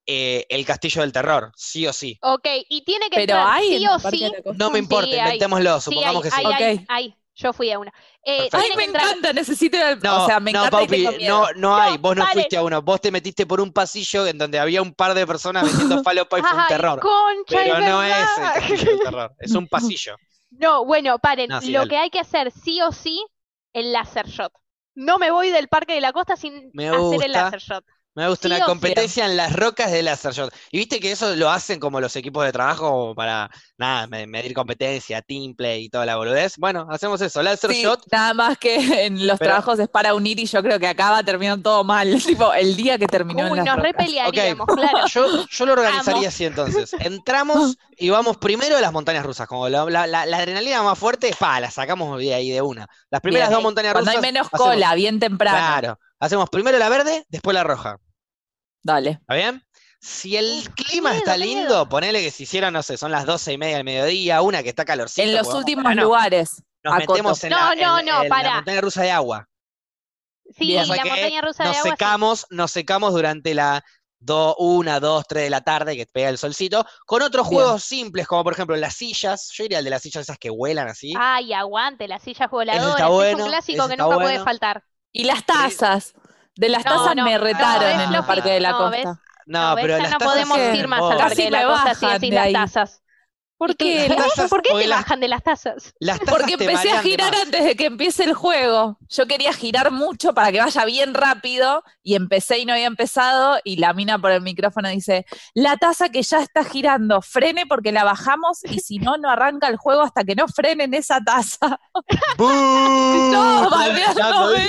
eh, 0.06 0.46
el 0.50 0.66
Castillo 0.66 1.02
del 1.02 1.12
Terror, 1.12 1.52
sí 1.56 1.86
o 1.88 1.94
sí. 1.94 2.18
Ok, 2.22 2.48
y 2.70 2.84
tiene 2.86 3.10
que 3.10 3.16
Pero 3.18 3.34
entrar 3.38 3.48
hay 3.56 3.68
sí 3.78 3.84
en 3.84 3.90
o 3.90 3.96
el 3.96 4.02
sí. 4.12 4.32
No 4.56 4.70
me 4.72 4.80
importa, 4.80 5.10
Sí, 5.12 5.18
inventémoslo, 5.18 5.70
Sí, 5.82 5.90
hay, 5.90 5.96
supongamos 5.96 6.24
que 6.24 6.32
sí. 6.32 6.36
hay, 6.46 6.46
Ok. 6.78 6.86
hay. 6.88 7.16
Yo 7.34 7.54
fui 7.54 7.72
a 7.72 7.80
una. 7.80 7.92
Eh. 8.26 8.50
Ay, 8.52 8.70
me 8.76 8.84
entrar- 8.84 9.06
encanta, 9.08 9.34
necesito 9.34 9.78
al- 9.78 10.00
No, 10.02 10.24
o 10.24 10.28
sea, 10.28 10.40
me 10.40 10.52
no, 10.52 10.60
encanta 10.66 10.78
Paupi, 10.78 11.08
no, 11.26 11.48
no 11.56 11.76
hay, 11.78 11.98
vos 11.98 12.16
no 12.16 12.28
fuiste 12.28 12.58
a 12.58 12.62
uno, 12.62 12.82
vos 12.82 13.00
te 13.02 13.10
metiste 13.10 13.46
por 13.48 13.62
un 13.62 13.72
pasillo 13.72 14.28
en 14.28 14.38
donde 14.38 14.60
había 14.60 14.82
un 14.82 14.94
par 14.94 15.14
de 15.14 15.26
personas 15.26 15.64
vendiendo 15.64 16.04
falopa 16.04 16.38
y 16.38 16.42
fue 16.42 16.52
un 16.54 16.60
Ay, 16.60 16.66
terror. 16.68 17.00
concha, 17.00 17.46
Pero 17.64 17.78
es 17.78 17.86
no 17.90 18.04
es 18.04 18.16
el 18.38 18.44
castillo 18.54 18.92
del 18.92 19.00
terror, 19.00 19.36
es 19.40 19.52
un 19.54 19.68
pasillo. 19.70 20.16
No, 20.52 20.86
bueno, 20.86 21.20
paren. 21.20 21.50
No, 21.50 21.62
sí, 21.62 21.72
Lo 21.72 21.80
dale. 21.80 21.88
que 21.88 21.98
hay 21.98 22.10
que 22.10 22.20
hacer 22.20 22.52
sí 22.52 22.82
o 22.82 22.92
sí, 22.92 23.26
el 23.74 23.92
laser 23.92 24.28
shot. 24.28 24.54
No 24.96 25.18
me 25.20 25.32
voy 25.32 25.50
del 25.52 25.68
Parque 25.68 25.94
de 25.94 26.02
la 26.02 26.14
Costa 26.14 26.36
sin 26.38 26.74
Me 26.74 26.90
hacer 26.90 26.98
gusta. 26.98 27.26
el 27.26 27.34
laser 27.34 27.60
shot. 27.60 27.86
Me 28.14 28.28
gusta 28.28 28.50
Sí 28.50 28.54
una 28.54 28.66
competencia 28.66 29.26
en 29.26 29.38
las 29.38 29.54
rocas 29.56 29.90
de 29.90 30.04
láser 30.04 30.34
shot. 30.34 30.54
Y 30.70 30.80
viste 30.80 31.00
que 31.00 31.12
eso 31.14 31.34
lo 31.38 31.50
hacen 31.50 31.80
como 31.80 32.02
los 32.02 32.14
equipos 32.18 32.44
de 32.44 32.52
trabajo 32.52 33.16
para 33.16 33.50
nada, 33.78 34.06
me- 34.08 34.28
medir 34.28 34.54
competencia, 34.54 35.22
team 35.22 35.56
play 35.56 35.86
y 35.86 35.90
toda 35.90 36.06
la 36.06 36.18
boludez. 36.18 36.58
Bueno, 36.58 36.88
hacemos 36.90 37.22
eso, 37.22 37.42
láser 37.42 37.72
Sí, 37.72 37.84
shot. 37.84 38.02
nada 38.12 38.34
más 38.34 38.58
que 38.58 38.76
en 39.06 39.26
los 39.26 39.40
Pero- 39.40 39.52
trabajos 39.52 39.80
es 39.80 39.88
para 39.88 40.14
unir 40.14 40.38
y 40.40 40.46
yo 40.46 40.62
creo 40.62 40.78
que 40.78 40.88
acá 40.88 41.12
va 41.12 41.24
terminando 41.24 41.64
todo 41.64 41.84
mal. 41.86 42.14
Tipo, 42.26 42.52
el 42.54 42.76
día 42.76 42.98
que 42.98 43.08
terminó 43.08 43.46
en 43.46 43.52
Uy, 43.54 43.58
las 43.60 43.66
nos 43.66 43.78
repelearíamos, 43.78 44.68
claro. 44.68 45.08
Yo, 45.08 45.46
yo 45.48 45.66
lo 45.66 45.72
organizaría 45.74 46.28
así 46.28 46.44
entonces. 46.44 46.94
Entramos 47.00 47.78
y 47.98 48.10
vamos 48.10 48.36
primero 48.36 48.76
a 48.76 48.82
las 48.82 48.92
montañas 48.92 49.26
rusas. 49.26 49.48
Como 49.48 49.70
la, 49.70 49.86
la- 49.86 50.06
la- 50.08 50.26
la 50.26 50.38
adrenalina 50.38 50.84
más 50.84 51.00
fuerte, 51.00 51.34
pa, 51.40 51.62
la 51.62 51.72
sacamos 51.72 52.20
de 52.20 52.34
ahí 52.34 52.50
de 52.50 52.62
una. 52.62 52.88
Las 53.10 53.22
primeras 53.22 53.48
Bien. 53.48 53.56
dos 53.56 53.64
montañas 53.64 53.94
Cuando 53.94 54.12
rusas. 54.12 54.22
hay 54.26 54.32
menos 54.34 54.48
hacemos- 54.48 54.68
cola, 54.68 54.96
bien 54.96 55.18
temprano. 55.20 55.58
Claro. 55.58 56.00
Hacemos 56.22 56.50
primero 56.50 56.78
la 56.78 56.88
verde, 56.88 57.26
después 57.28 57.54
la 57.54 57.64
roja. 57.66 57.98
Dale. 58.84 59.10
¿Está 59.22 59.34
bien? 59.36 59.62
Si 60.00 60.38
el 60.38 60.70
clima 60.74 61.10
miedo, 61.12 61.20
está 61.20 61.36
lindo, 61.38 61.62
miedo. 61.62 61.90
ponele 61.90 62.22
que 62.22 62.32
si 62.32 62.44
hicieran, 62.44 62.74
no 62.74 62.82
sé, 62.82 62.96
son 62.98 63.12
las 63.12 63.26
doce 63.26 63.52
y 63.54 63.58
media 63.58 63.76
del 63.76 63.84
mediodía, 63.84 64.42
una 64.42 64.64
que 64.64 64.70
está 64.70 64.86
calorcito. 64.86 65.28
En 65.28 65.36
los 65.36 65.54
últimos 65.54 65.84
bueno, 65.84 66.04
lugares. 66.04 66.64
Nos 66.84 66.94
acoto. 66.96 67.12
metemos 67.14 67.44
en, 67.44 67.50
No, 67.52 67.58
la, 67.58 67.76
no, 67.76 68.00
en- 68.00 68.06
no, 68.06 68.24
en 68.24 68.30
la 68.30 68.36
pará. 68.36 68.56
montaña 68.56 68.82
rusa 68.82 69.02
de 69.04 69.12
agua. 69.12 69.48
Sí, 70.58 70.74
la 70.74 70.86
montaña 70.86 71.42
rusa 71.42 71.64
Nos 71.64 71.74
de 71.74 71.78
agua. 71.80 71.84
sí. 71.84 71.90
secamos, 71.92 72.46
nos 72.50 72.72
secamos 72.72 73.14
durante 73.14 73.54
la 73.54 73.84
do, 74.20 74.56
una, 74.58 75.00
dos, 75.00 75.26
tres 75.28 75.44
de 75.46 75.50
la 75.50 75.62
tarde 75.62 75.96
que 75.96 76.06
pega 76.08 76.30
el 76.30 76.38
solcito, 76.38 76.86
con 77.06 77.22
otros 77.22 77.48
Bien. 77.50 77.62
juegos 77.62 77.84
simples, 77.84 78.28
como 78.28 78.44
por 78.44 78.54
ejemplo 78.54 78.76
las 78.76 78.96
sillas. 78.96 79.52
Yo 79.54 79.64
iría 79.66 79.78
al 79.80 79.84
de 79.84 79.90
las 79.92 80.02
sillas 80.02 80.24
esas 80.24 80.38
que 80.40 80.50
vuelan 80.50 80.88
así. 80.88 81.14
Ay, 81.18 81.54
aguante, 81.54 82.08
las 82.08 82.22
sillas 82.24 82.50
voladoras. 82.50 82.90
está 82.90 83.04
es 83.06 83.10
bueno, 83.12 83.44
un 83.46 83.50
clásico 83.50 83.88
que 83.88 83.98
nunca 83.98 84.06
bueno. 84.16 84.22
puede 84.22 84.40
faltar. 84.44 84.84
Y 85.12 85.24
las 85.26 85.46
tazas. 85.46 86.16
De 86.56 86.70
las 86.70 86.86
No, 86.86 86.92
tazas 86.92 87.16
no, 87.16 87.24
me 87.24 87.38
retaron 87.38 88.00
en 88.00 88.14
el 88.14 88.26
Parque 88.26 88.50
de 88.52 88.60
la 88.60 88.72
no, 88.72 88.90
ves. 88.90 89.06
Costa. 89.06 89.22
no, 89.46 89.76
No, 89.76 89.76
¿ves? 89.76 89.86
pero 89.86 89.98
ya 89.98 90.00
las 90.00 90.10
no 90.10 90.18
tazas 90.18 90.48
podemos 90.48 90.58
ir 90.74 90.88
más 90.88 91.10
al. 91.10 91.18
Parque 91.18 91.44
de 91.46 91.52
la 91.52 91.66
Costa 91.66 91.96
si 91.96 92.06
bajan 92.06 92.10
decís 92.10 92.30
de 92.30 92.36
las 92.36 92.52
tazas. 92.52 93.01
¿Por 93.62 93.70
¿Y 93.70 93.76
tú- 93.76 93.86
qué? 93.86 94.08
¿Por 94.50 94.64
qué 94.64 94.74
te 94.74 94.88
las- 94.88 95.02
bajan 95.02 95.20
de 95.20 95.28
las 95.28 95.44
tazas? 95.44 95.94
Las 96.00 96.18
tazas 96.20 96.34
Porque 96.34 96.58
te 96.58 96.64
empecé 96.66 96.90
a 96.90 96.96
de 96.98 97.04
girar 97.04 97.36
antes 97.36 97.64
de 97.64 97.76
que 97.76 97.86
empiece 97.86 98.24
el 98.24 98.34
juego. 98.34 98.98
Yo 99.08 99.28
quería 99.28 99.54
girar 99.54 99.92
mucho 99.92 100.34
para 100.34 100.52
que 100.52 100.60
vaya 100.60 100.84
bien 100.86 101.14
rápido 101.14 101.84
y 102.02 102.16
empecé 102.16 102.58
y 102.58 102.66
no 102.66 102.74
había 102.74 102.88
empezado 102.88 103.60
y 103.64 103.76
la 103.76 103.94
mina 103.94 104.18
por 104.18 104.32
el 104.32 104.42
micrófono 104.42 104.90
dice, 104.90 105.28
la 105.54 105.78
taza 105.78 106.10
que 106.10 106.24
ya 106.24 106.40
está 106.40 106.64
girando, 106.64 107.22
frene 107.22 107.68
porque 107.68 107.92
la 107.92 108.04
bajamos 108.04 108.64
y 108.64 108.80
si 108.80 108.98
no, 108.98 109.18
no 109.18 109.30
arranca 109.30 109.68
el 109.68 109.78
juego 109.78 110.02
hasta 110.02 110.24
que 110.24 110.34
no 110.34 110.48
frenen 110.48 110.96
esa 110.96 111.20
taza. 111.24 111.80
No, 112.40 113.70
bardeándome, 113.70 114.02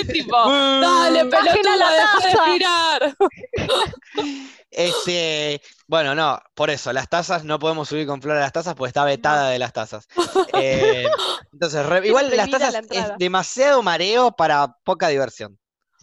escuchando, 0.01 0.13
tipo, 0.13 0.37
dale, 0.37 1.23
Bajen 1.23 1.49
a 1.49 1.51
pelotudo, 1.53 1.75
la 1.77 1.89
deja 1.91 2.17
de 2.19 2.31
taza". 2.31 2.45
girar. 2.51 3.17
Este, 4.75 5.61
bueno, 5.87 6.15
no, 6.15 6.39
por 6.55 6.69
eso, 6.69 6.91
las 6.93 7.09
tazas 7.09 7.43
no 7.43 7.59
podemos 7.59 7.87
subir 7.89 8.07
con 8.07 8.21
flor 8.21 8.37
a 8.37 8.41
las 8.41 8.51
tazas 8.51 8.75
porque 8.75 8.89
está 8.89 9.03
vetada 9.05 9.49
de 9.49 9.59
las 9.59 9.73
tazas. 9.73 10.07
Eh, 10.53 11.05
entonces, 11.53 11.85
re- 11.85 12.07
igual 12.07 12.29
las 12.35 12.49
tazas 12.49 12.73
la 12.73 12.79
es 12.79 13.11
demasiado 13.17 13.81
mareo 13.83 14.31
para 14.31 14.67
poca 14.83 15.07
diversión. 15.07 15.57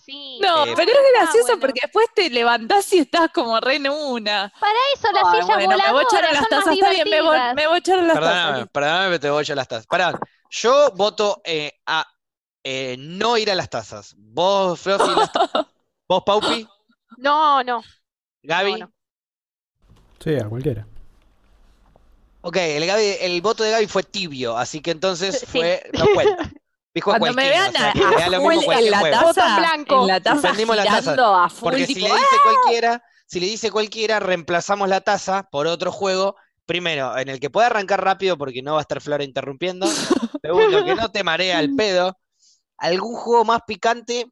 Sí. 0.04 0.38
No, 0.42 0.64
Eh, 0.66 0.72
pero 0.76 0.90
es 0.90 0.98
gracioso 1.14 1.46
bueno. 1.48 1.60
porque 1.60 1.80
después 1.82 2.06
te 2.14 2.30
levantás 2.30 2.92
y 2.94 2.98
estás 3.00 3.30
como 3.32 3.60
re 3.60 3.76
en 3.76 3.88
una. 3.90 4.52
Para 4.58 4.72
eso 4.94 5.12
las 5.12 5.24
Ay, 5.26 5.42
sillas 5.42 5.56
bueno, 5.56 5.76
me 5.76 5.92
voy 5.92 6.00
a 6.00 6.02
echar 6.02 6.24
a 6.24 6.28
voladoras 6.28 6.32
las 6.40 6.48
tazas, 6.48 6.74
está 6.74 6.90
bien, 6.90 7.08
me 7.10 7.20
voy, 7.22 7.38
me 7.54 7.66
voy 7.66 7.74
a 7.76 7.78
echar 7.78 7.98
a 7.98 8.02
las 8.02 8.14
Perdóname, 8.14 8.52
tazas. 8.52 8.68
perdóname, 8.72 9.06
pero 9.08 9.20
te 9.20 9.30
voy 9.30 9.44
a 9.48 9.54
las 9.54 9.68
tazas. 9.68 9.86
Pará, 9.86 10.18
yo 10.50 10.90
voto 10.96 11.40
eh, 11.44 11.72
a 11.86 12.06
eh, 12.64 12.96
no 12.98 13.36
ir 13.38 13.50
a 13.50 13.54
las 13.54 13.68
tazas. 13.70 14.14
Vos, 14.16 14.80
Fluffy, 14.80 15.14
las 15.16 15.32
ta- 15.32 15.48
vos, 16.08 16.22
Paupi, 16.24 16.66
No, 17.18 17.62
no. 17.62 17.82
Gaby. 18.42 18.72
No, 18.72 18.78
no. 18.78 18.92
Sí, 20.22 20.36
a 20.36 20.48
cualquiera. 20.48 20.86
Ok, 22.42 22.56
el, 22.56 22.84
Gaby- 22.84 23.16
el 23.20 23.42
voto 23.42 23.62
de 23.64 23.70
Gaby 23.70 23.86
fue 23.86 24.02
tibio, 24.02 24.56
así 24.56 24.80
que 24.80 24.90
entonces 24.92 25.40
Sí. 25.40 25.46
fue, 25.46 25.82
no 25.92 26.06
cuenta. 26.14 26.50
Dijo 26.94 27.10
Cuando 27.10 27.26
me 27.28 27.34
cualquiera, 27.34 27.60
vean 27.60 27.68
o 27.68 27.78
sea, 27.78 27.86
a, 27.86 28.36
a 28.36 28.40
full 28.40 28.72
en 28.72 28.90
la 28.90 29.10
taza, 29.10 29.58
blanco. 29.58 30.00
en 30.00 30.06
la 30.08 30.20
taza 30.20 30.52
la 30.52 30.84
taza, 30.84 31.44
a 31.44 31.48
full, 31.48 31.60
Porque 31.70 31.86
si 31.86 31.94
le 31.94 32.08
dice 32.08 32.36
cualquiera, 32.42 33.02
si 33.26 33.38
le 33.40 33.46
dice 33.46 33.70
cualquiera, 33.70 34.18
reemplazamos 34.18 34.88
la 34.88 35.00
taza 35.00 35.44
por 35.52 35.68
otro 35.68 35.92
juego 35.92 36.34
primero, 36.66 37.16
en 37.16 37.28
el 37.28 37.38
que 37.38 37.48
pueda 37.50 37.66
arrancar 37.68 38.02
rápido 38.02 38.36
porque 38.38 38.62
no 38.62 38.72
va 38.72 38.78
a 38.78 38.82
estar 38.82 39.00
Flora 39.00 39.22
interrumpiendo. 39.22 39.86
Segundo, 40.42 40.84
que 40.84 40.94
no 40.96 41.10
te 41.12 41.22
marea 41.22 41.60
el 41.60 41.76
pedo. 41.76 42.18
¿Algún 42.76 43.14
juego 43.14 43.44
más 43.44 43.60
picante? 43.66 44.26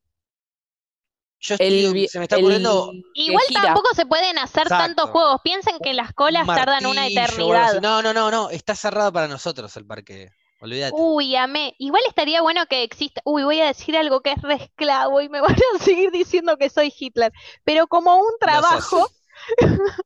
Yo 1.40 1.54
estoy- 1.54 1.84
El, 2.02 2.08
se 2.08 2.18
me 2.18 2.24
está 2.24 2.36
el 2.36 2.42
ocurriendo 2.42 2.90
Igual 3.14 3.44
gira. 3.46 3.62
tampoco 3.62 3.94
se 3.94 4.06
pueden 4.06 4.38
hacer 4.38 4.64
Exacto. 4.64 4.84
tantos 4.84 5.10
juegos. 5.10 5.40
Piensen 5.44 5.78
que 5.82 5.92
las 5.94 6.12
colas 6.12 6.46
un 6.48 6.54
tardan 6.54 6.86
una 6.86 7.06
eternidad. 7.06 7.80
No, 7.80 8.02
no, 8.02 8.12
no, 8.12 8.30
no. 8.30 8.50
Está 8.50 8.74
cerrado 8.74 9.12
para 9.12 9.28
nosotros 9.28 9.76
el 9.76 9.86
parque. 9.86 10.30
Olvídate. 10.60 10.92
Uy, 10.98 11.36
amé. 11.36 11.74
Igual 11.78 12.02
estaría 12.08 12.42
bueno 12.42 12.66
que 12.66 12.82
exista. 12.82 13.20
Uy, 13.24 13.44
voy 13.44 13.60
a 13.60 13.66
decir 13.66 13.96
algo 13.96 14.20
que 14.22 14.32
es 14.32 14.42
re 14.42 14.54
esclavo 14.54 15.20
y 15.20 15.28
me 15.28 15.40
van 15.40 15.54
a 15.74 15.78
seguir 15.78 16.10
diciendo 16.10 16.56
que 16.56 16.68
soy 16.70 16.92
Hitler. 16.98 17.32
Pero 17.62 17.86
como 17.86 18.16
un 18.16 18.32
trabajo, 18.40 19.08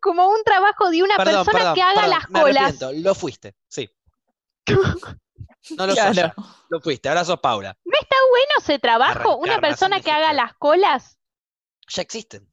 como 0.00 0.28
un 0.28 0.42
trabajo 0.44 0.90
de 0.90 1.02
una 1.02 1.16
Perdón, 1.16 1.44
persona 1.44 1.58
perdón, 1.58 1.74
que 1.74 1.82
haga 1.82 1.94
perdón, 2.02 2.10
las 2.10 2.30
me 2.30 2.40
colas. 2.40 2.62
arrepiento. 2.62 2.92
Lo 3.08 3.14
fuiste, 3.16 3.54
sí. 3.68 3.90
No 5.76 5.86
lo 5.86 5.94
sos 5.94 6.02
Claro. 6.12 6.12
ya. 6.14 6.34
Lo 6.68 6.80
fuiste, 6.80 7.08
ahora 7.08 7.24
sos 7.24 7.38
Paula. 7.40 7.76
¿No 7.84 7.98
está 8.00 8.16
bueno 8.30 8.50
ese 8.58 8.78
trabajo? 8.78 9.36
Una 9.36 9.60
persona 9.60 10.00
que 10.00 10.10
haga 10.10 10.32
las 10.32 10.54
colas. 10.54 11.18
Ya 11.88 12.02
existen. 12.02 12.48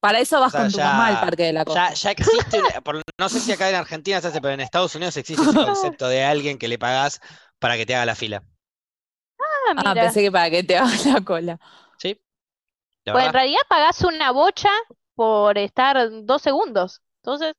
Para 0.00 0.18
eso 0.18 0.40
vas 0.40 0.48
O 0.48 0.50
sea, 0.52 0.60
con 0.62 0.70
tu 0.72 0.78
ya- 0.78 0.84
mamá 0.84 1.08
al 1.08 1.20
Parque 1.20 1.42
de 1.44 1.52
la 1.52 1.64
Costa. 1.64 1.88
Ya, 1.90 1.94
ya 1.94 2.10
existe, 2.12 2.58
por- 2.84 3.02
no 3.18 3.28
sé 3.28 3.40
si 3.40 3.52
acá 3.52 3.68
en 3.68 3.76
Argentina 3.76 4.20
se 4.20 4.28
hace, 4.28 4.40
pero 4.40 4.54
en 4.54 4.60
Estados 4.60 4.94
Unidos 4.94 5.16
existe 5.16 5.42
ese 5.42 5.52
concepto 5.54 6.08
de 6.08 6.24
alguien 6.24 6.58
que 6.58 6.68
le 6.68 6.78
pagás 6.78 7.20
para 7.58 7.76
que 7.76 7.84
te 7.86 7.94
haga 7.94 8.06
la 8.06 8.14
fila. 8.14 8.42
Ah, 9.38 9.44
Ah, 9.76 9.90
mira. 9.90 10.02
pensé 10.04 10.22
que 10.22 10.32
para 10.32 10.50
que 10.50 10.62
te 10.64 10.76
hagas 10.78 11.04
la 11.06 11.20
cola. 11.20 11.58
¿Sí? 11.98 12.20
La 13.04 13.12
Pues 13.12 13.26
en 13.26 13.32
realidad 13.32 13.60
pagás 13.68 14.00
una 14.02 14.30
bocha 14.32 14.70
por 15.14 15.58
estar 15.58 16.08
dos 16.24 16.40
segundos. 16.42 17.02
Entonces, 17.22 17.54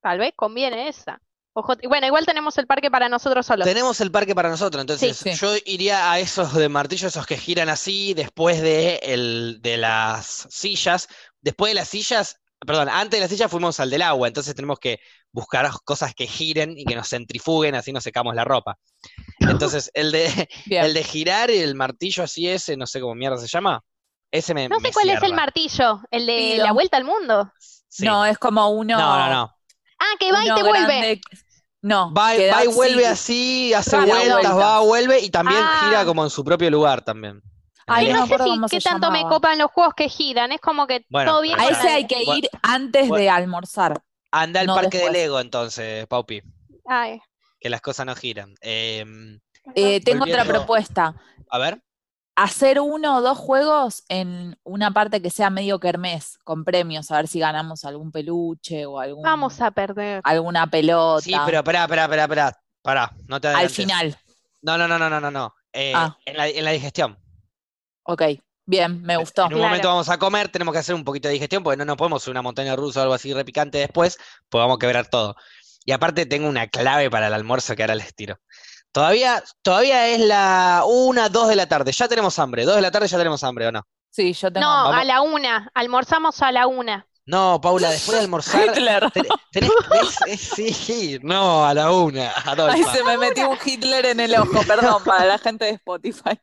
tal 0.00 0.18
vez 0.18 0.32
conviene 0.34 0.88
esa. 0.88 1.20
Ojo, 1.54 1.74
y 1.82 1.86
bueno, 1.86 2.06
igual 2.06 2.24
tenemos 2.24 2.56
el 2.56 2.66
parque 2.66 2.90
para 2.90 3.08
nosotros 3.08 3.44
solos. 3.44 3.66
Tenemos 3.68 4.00
el 4.00 4.10
parque 4.10 4.34
para 4.34 4.48
nosotros, 4.48 4.80
entonces 4.80 5.16
Sí. 5.18 5.32
yo 5.34 5.54
iría 5.66 6.10
a 6.10 6.18
esos 6.18 6.54
de 6.54 6.68
martillo, 6.68 7.08
esos 7.08 7.26
que 7.26 7.36
giran 7.36 7.68
así, 7.68 8.14
después 8.14 8.62
de, 8.62 8.96
el, 9.02 9.58
de 9.60 9.76
las 9.76 10.46
sillas. 10.50 11.08
Después 11.42 11.70
de 11.70 11.74
las 11.74 11.88
sillas, 11.88 12.36
perdón, 12.66 12.88
antes 12.88 13.18
de 13.18 13.20
las 13.20 13.30
sillas 13.30 13.50
fuimos 13.50 13.80
al 13.80 13.90
del 13.90 14.00
agua, 14.02 14.28
entonces 14.28 14.54
tenemos 14.54 14.78
que 14.78 15.00
buscar 15.30 15.70
cosas 15.84 16.14
que 16.14 16.26
giren 16.26 16.78
y 16.78 16.84
que 16.86 16.94
nos 16.94 17.08
centrifuguen, 17.10 17.74
así 17.74 17.92
nos 17.92 18.04
secamos 18.04 18.34
la 18.34 18.44
ropa. 18.44 18.78
Entonces, 19.40 19.90
el 19.94 20.10
de, 20.12 20.48
el 20.70 20.94
de 20.94 21.04
girar 21.04 21.50
y 21.50 21.58
el 21.58 21.74
martillo 21.74 22.22
así 22.22 22.48
ese, 22.48 22.76
no 22.78 22.86
sé 22.86 23.00
cómo 23.00 23.14
mierda 23.14 23.36
se 23.38 23.48
llama, 23.48 23.82
ese 24.30 24.54
me, 24.54 24.68
No 24.68 24.76
sé 24.76 24.84
me 24.84 24.92
cuál 24.92 25.10
es 25.10 25.22
el 25.22 25.34
martillo, 25.34 26.00
el 26.10 26.26
de 26.26 26.56
la 26.58 26.72
vuelta 26.72 26.96
al 26.96 27.04
mundo. 27.04 27.52
Sí. 27.88 28.06
No, 28.06 28.24
es 28.24 28.38
como 28.38 28.70
uno. 28.70 28.96
no, 28.98 29.18
no, 29.18 29.30
no. 29.34 29.56
Ah, 30.02 30.16
que 30.18 30.32
va 30.32 30.44
y 30.44 30.54
te 30.54 30.62
vuelve. 30.62 31.20
No, 31.84 32.12
Va, 32.14 32.34
y 32.36 32.68
vuelve 32.68 33.06
así. 33.06 33.72
hace 33.74 33.96
vueltas, 33.98 34.56
va, 34.56 34.80
vuelve 34.80 35.20
y 35.20 35.30
también 35.30 35.60
Ah. 35.62 35.82
gira 35.84 36.04
como 36.04 36.22
en 36.24 36.30
su 36.30 36.44
propio 36.44 36.70
lugar 36.70 37.02
también. 37.02 37.40
Ay, 37.86 38.06
Que 38.06 38.12
no 38.12 38.20
no 38.20 38.26
sé 38.26 38.38
si 38.70 38.76
qué 38.76 38.80
se 38.80 38.88
tanto 38.88 39.10
me 39.10 39.22
copan 39.22 39.58
los 39.58 39.70
juegos 39.72 39.94
que 39.94 40.08
giran. 40.08 40.52
Es 40.52 40.60
como 40.60 40.86
que 40.86 41.04
Bueno, 41.10 41.32
todo 41.32 41.42
bien 41.42 41.58
A 41.60 41.66
ese 41.66 41.88
hay 41.88 42.06
que 42.06 42.24
Bueno, 42.24 42.36
ir 42.38 42.48
antes 42.62 43.08
bueno. 43.08 43.22
de 43.22 43.30
almorzar. 43.30 44.00
Anda 44.30 44.60
al 44.60 44.66
No 44.68 44.74
parque 44.76 44.98
de 44.98 45.04
después. 45.04 45.12
Lego 45.22 45.40
entonces, 45.40 46.06
Paupi, 46.06 46.42
Ay, 46.86 47.20
que 47.60 47.68
las 47.68 47.80
cosas 47.80 48.06
no 48.06 48.14
giran. 48.14 48.54
Em, 48.60 49.40
Eh, 49.74 50.00
tengo 50.04 50.24
otra 50.24 50.44
propuesta. 50.44 51.14
a 51.50 51.58
ver, 51.58 51.82
Hacer 52.34 52.80
uno 52.80 53.18
o 53.18 53.20
dos 53.20 53.36
juegos 53.36 54.04
en 54.08 54.56
una 54.64 54.90
parte 54.90 55.20
que 55.20 55.28
sea 55.28 55.50
medio 55.50 55.78
kermés, 55.78 56.38
con 56.44 56.64
premios, 56.64 57.10
a 57.10 57.16
ver 57.16 57.28
si 57.28 57.38
ganamos 57.40 57.84
algún 57.84 58.10
peluche 58.10 58.86
o 58.86 58.98
algún, 58.98 59.22
vamos 59.22 59.60
a 59.60 59.70
perder. 59.70 60.22
alguna 60.24 60.66
pelota. 60.66 61.22
sí, 61.22 61.34
pero 61.44 61.58
esperá, 61.58 61.82
esperá, 61.82 62.04
esperá, 62.04 62.22
esperá, 62.22 62.60
pará, 62.80 63.12
no 63.28 63.38
te 63.40 63.48
Al 63.48 63.54
adelantes. 63.56 63.76
final. 63.76 64.18
No, 64.62 64.78
no, 64.78 64.88
no, 64.88 64.98
no, 64.98 65.10
no, 65.10 65.20
no, 65.20 65.30
no. 65.30 65.54
Eh, 65.74 65.92
Ah. 65.94 66.16
en, 66.24 66.36
la, 66.38 66.48
en 66.48 66.64
la 66.64 66.70
digestión. 66.70 67.18
Ok, 68.04 68.22
bien, 68.64 69.02
me 69.02 69.16
gustó. 69.18 69.42
En 69.42 69.46
un 69.48 69.52
Claro. 69.58 69.64
momento 69.68 69.88
vamos 69.88 70.08
a 70.08 70.18
comer, 70.18 70.48
tenemos 70.48 70.72
que 70.72 70.78
hacer 70.78 70.94
un 70.94 71.04
poquito 71.04 71.28
de 71.28 71.34
digestión, 71.34 71.62
porque 71.62 71.76
no 71.76 71.84
nos 71.84 71.96
podemos 71.96 72.22
subir 72.22 72.32
una 72.32 72.42
montaña 72.42 72.74
rusa 72.76 73.00
o 73.00 73.02
algo 73.02 73.14
así 73.14 73.34
repicante 73.34 73.76
después, 73.78 74.16
pues 74.48 74.60
vamos 74.62 74.76
a 74.76 74.78
quebrar 74.78 75.06
todo. 75.08 75.36
Y 75.84 75.92
aparte 75.92 76.24
tengo 76.26 76.48
una 76.48 76.68
clave 76.68 77.10
para 77.10 77.26
el 77.26 77.34
almuerzo 77.34 77.74
que 77.76 77.82
ahora 77.82 77.96
les 77.96 78.14
tiro. 78.14 78.38
Todavía, 78.92 79.42
todavía 79.62 80.08
es 80.08 80.20
la 80.20 80.84
una, 80.86 81.28
dos 81.28 81.48
de 81.48 81.56
la 81.56 81.66
tarde. 81.66 81.92
Ya 81.92 82.08
tenemos 82.08 82.38
hambre. 82.38 82.64
Dos 82.64 82.76
de 82.76 82.82
la 82.82 82.90
tarde 82.90 83.08
ya 83.08 83.18
tenemos 83.18 83.42
hambre, 83.42 83.66
¿o 83.68 83.72
no? 83.72 83.82
Sí, 84.10 84.32
yo 84.34 84.52
tengo 84.52 84.66
No, 84.66 84.72
hambre. 84.72 85.00
A 85.00 85.04
la 85.04 85.20
una. 85.22 85.70
Almorzamos 85.74 86.42
a 86.42 86.52
la 86.52 86.66
una. 86.66 87.06
No, 87.24 87.60
Paula, 87.60 87.88
después 87.90 88.18
de 88.18 88.24
almorzar. 88.24 88.66
Hitler. 88.76 89.10
ten- 89.12 89.26
tenés- 89.52 90.26
es- 90.26 90.58
es- 90.58 90.76
sí, 90.76 91.18
no, 91.22 91.64
a 91.64 91.72
la 91.72 91.90
una. 91.92 92.32
Adolfa. 92.32 92.74
Ay, 92.74 92.84
se 92.84 93.02
me 93.04 93.16
metió 93.16 93.48
un 93.48 93.56
Hitler 93.64 94.04
en 94.06 94.20
el 94.20 94.34
ojo, 94.34 94.60
perdón, 94.66 95.02
para 95.04 95.24
la 95.24 95.38
gente 95.38 95.64
de 95.66 95.70
Spotify. 95.72 96.38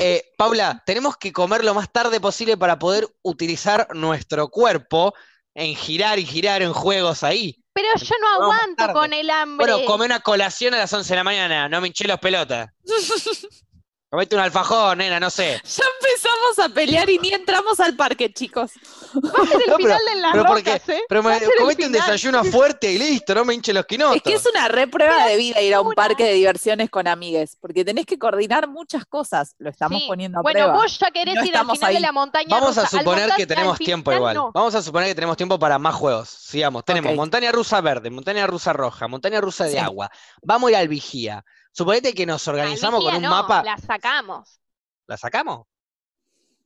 Eh, 0.00 0.24
Paula, 0.36 0.82
tenemos 0.86 1.16
que 1.18 1.32
comer 1.32 1.64
lo 1.64 1.74
más 1.74 1.92
tarde 1.92 2.18
posible 2.18 2.56
para 2.56 2.78
poder 2.78 3.06
utilizar 3.22 3.88
nuestro 3.94 4.48
cuerpo 4.48 5.14
en 5.54 5.74
girar 5.74 6.18
y 6.18 6.26
girar 6.26 6.62
en 6.62 6.72
juegos 6.72 7.22
ahí. 7.22 7.56
Pero 7.72 7.88
yo 7.96 8.14
no 8.20 8.44
aguanto 8.44 8.92
con 8.92 9.12
el 9.12 9.30
hambre. 9.30 9.66
Bueno, 9.66 9.86
come 9.86 10.04
una 10.04 10.20
colación 10.20 10.74
a 10.74 10.78
las 10.78 10.92
11 10.92 11.08
de 11.08 11.16
la 11.16 11.24
mañana, 11.24 11.68
no 11.68 11.80
me 11.80 11.88
hinché 11.88 12.06
los 12.06 12.18
pelotas. 12.18 12.68
Comete 14.10 14.34
un 14.34 14.42
alfajor, 14.42 14.96
nena, 14.96 15.20
no 15.20 15.30
sé. 15.30 15.62
Ya 15.64 15.84
empezamos 16.00 16.58
a 16.58 16.68
pelear 16.74 17.08
y 17.08 17.18
ni 17.20 17.32
entramos 17.32 17.78
al 17.78 17.94
parque, 17.94 18.32
chicos. 18.32 18.72
Va 19.14 19.42
a 19.44 19.46
ser 19.46 19.60
el 19.62 19.70
No, 19.70 19.76
pero- 19.76 19.76
final 19.76 20.00
de 20.04 20.20
las 20.20 20.32
pero 20.32 20.44
porque- 20.46 20.72
rocas, 20.72 20.88
¿eh? 20.88 21.02
Pero 21.08 21.22
me, 21.22 21.38
comete 21.60 21.86
un 21.86 21.92
desayuno 21.92 22.42
fuerte 22.42 22.90
y 22.90 22.98
listo, 22.98 23.36
no 23.36 23.44
me 23.44 23.54
hinche 23.54 23.72
los 23.72 23.86
quinotos. 23.86 24.16
Es 24.16 24.22
que 24.24 24.34
es 24.34 24.44
una 24.46 24.66
reprueba 24.66 25.26
de 25.28 25.36
vida 25.36 25.60
ir 25.60 25.74
a 25.74 25.80
un 25.80 25.92
parque 25.94 26.24
de 26.24 26.32
diversiones 26.34 26.90
con 26.90 27.06
amigues, 27.06 27.56
porque 27.60 27.84
tenés 27.84 28.04
que 28.04 28.18
coordinar 28.18 28.66
muchas 28.66 29.04
cosas. 29.06 29.54
Lo 29.58 29.70
estamos 29.70 30.00
Sí. 30.00 30.08
poniendo 30.08 30.40
a 30.40 30.42
Bueno, 30.42 30.58
prueba. 30.58 30.72
vos 30.82 30.98
ya 30.98 31.10
querés 31.12 31.36
No 31.36 31.44
ir 31.44 31.56
al 31.56 31.66
final 31.70 31.78
de 31.92 31.96
ahí. 31.96 32.02
la 32.02 32.10
montaña 32.12 32.48
Vamos 32.50 32.78
a 32.78 32.82
rusa. 32.82 32.98
Suponer 32.98 33.22
monta- 33.28 33.36
que 33.36 33.46
tenemos 33.46 33.78
tiempo 33.78 34.12
igual. 34.12 34.34
no. 34.34 34.50
Vamos 34.52 34.74
a 34.74 34.82
suponer 34.82 35.06
que 35.08 35.14
tenemos 35.14 35.36
tiempo 35.36 35.56
para 35.56 35.78
más 35.78 35.94
juegos. 35.94 36.28
Sigamos. 36.30 36.84
Tenemos 36.84 37.14
montaña 37.14 37.52
rusa 37.52 37.80
verde, 37.80 38.10
montaña 38.10 38.44
rusa 38.48 38.72
roja, 38.72 39.06
montaña 39.06 39.40
rusa 39.40 39.66
de 39.66 39.70
Sí. 39.72 39.78
agua. 39.78 40.10
Vamos 40.42 40.66
a 40.66 40.70
ir 40.72 40.76
al 40.78 40.88
vigía. 40.88 41.44
Suponete 41.72 42.12
que 42.14 42.26
nos 42.26 42.46
organizamos 42.48 43.02
con 43.04 43.14
un 43.16 43.22
no, 43.22 43.30
mapa. 43.30 43.62
La 43.62 43.76
sacamos. 43.78 44.60
¿La 45.06 45.16
sacamos? 45.16 45.66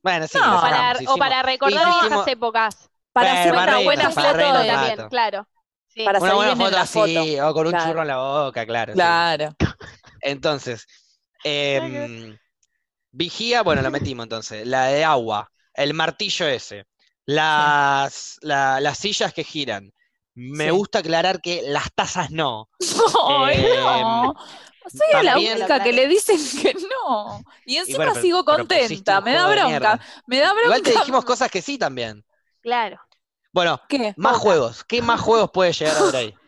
Bueno, 0.03 0.27
sí, 0.27 0.37
No, 0.37 0.45
la 0.45 0.95
O 1.07 1.17
para, 1.17 1.39
o 1.39 1.43
recordar 1.43 1.87
hicimos- 2.03 2.27
épocas. 2.27 2.89
Para 3.11 3.29
Bueno, 3.29 3.39
hacer 3.39 3.53
una 3.53 3.79
buena 3.79 4.11
foto 4.11 4.31
también, 4.33 5.09
claro. 5.09 5.47
Sí. 5.87 6.03
Para 6.03 6.19
Una 6.19 6.33
buena 6.33 6.55
foto 6.57 6.71
la 6.71 6.81
así, 6.81 6.99
foto. 6.99 7.47
o 7.49 7.53
con 7.53 7.67
un 7.67 7.71
Claro. 7.71 7.85
churro 7.87 8.01
en 8.01 8.07
la 8.09 8.17
boca, 8.17 8.65
claro. 8.65 8.91
sí. 8.91 8.95
Claro. 8.97 9.55
Entonces, 10.21 10.85
em, 11.43 12.37
vigía, 13.11 13.63
bueno, 13.63 13.81
lo 13.81 13.91
metimos 13.91 14.23
entonces. 14.25 14.67
La 14.67 14.87
de 14.87 15.05
agua, 15.05 15.49
el 15.73 15.93
martillo 15.93 16.47
ese, 16.47 16.85
las, 17.25 18.37
la- 18.41 18.79
las 18.81 18.97
sillas 18.97 19.33
que 19.33 19.43
giran. 19.43 19.91
Me 20.33 20.65
Sí. 20.65 20.69
gusta 20.71 20.99
aclarar 20.99 21.39
que 21.41 21.61
las 21.65 21.93
tazas 21.95 22.29
no. 22.31 22.67
Ay, 23.29 23.55
Eh, 23.65 23.75
no. 23.79 24.35
Soy 24.89 25.23
la 25.23 25.37
única 25.37 25.83
que 25.83 25.93
le 25.93 26.07
dicen 26.07 26.37
que 26.61 26.73
no. 26.73 27.41
Y 27.65 27.77
encima 27.77 27.97
bueno, 27.97 28.11
pero- 28.13 28.21
sigo 28.21 28.45
contenta. 28.45 29.19
un 29.19 29.23
Me 29.25 29.33
da 29.33 29.47
bronca. 29.49 29.99
Me 30.27 30.39
da 30.39 30.49
bronca. 30.53 30.65
Igual 30.65 30.81
te 30.83 30.91
dijimos 30.91 31.25
cosas 31.25 31.49
que 31.51 31.61
sí 31.61 31.77
también. 31.77 32.23
Claro. 32.61 32.99
Bueno, 33.51 33.79
¿Qué? 33.87 34.13
más 34.17 34.37
juegos. 34.37 34.83
¿Qué 34.83 35.01
más 35.01 35.21
juegos 35.21 35.49
puede 35.51 35.71
llegar 35.73 35.95
a 35.95 35.99
haber 35.99 36.15
ahí? 36.15 36.35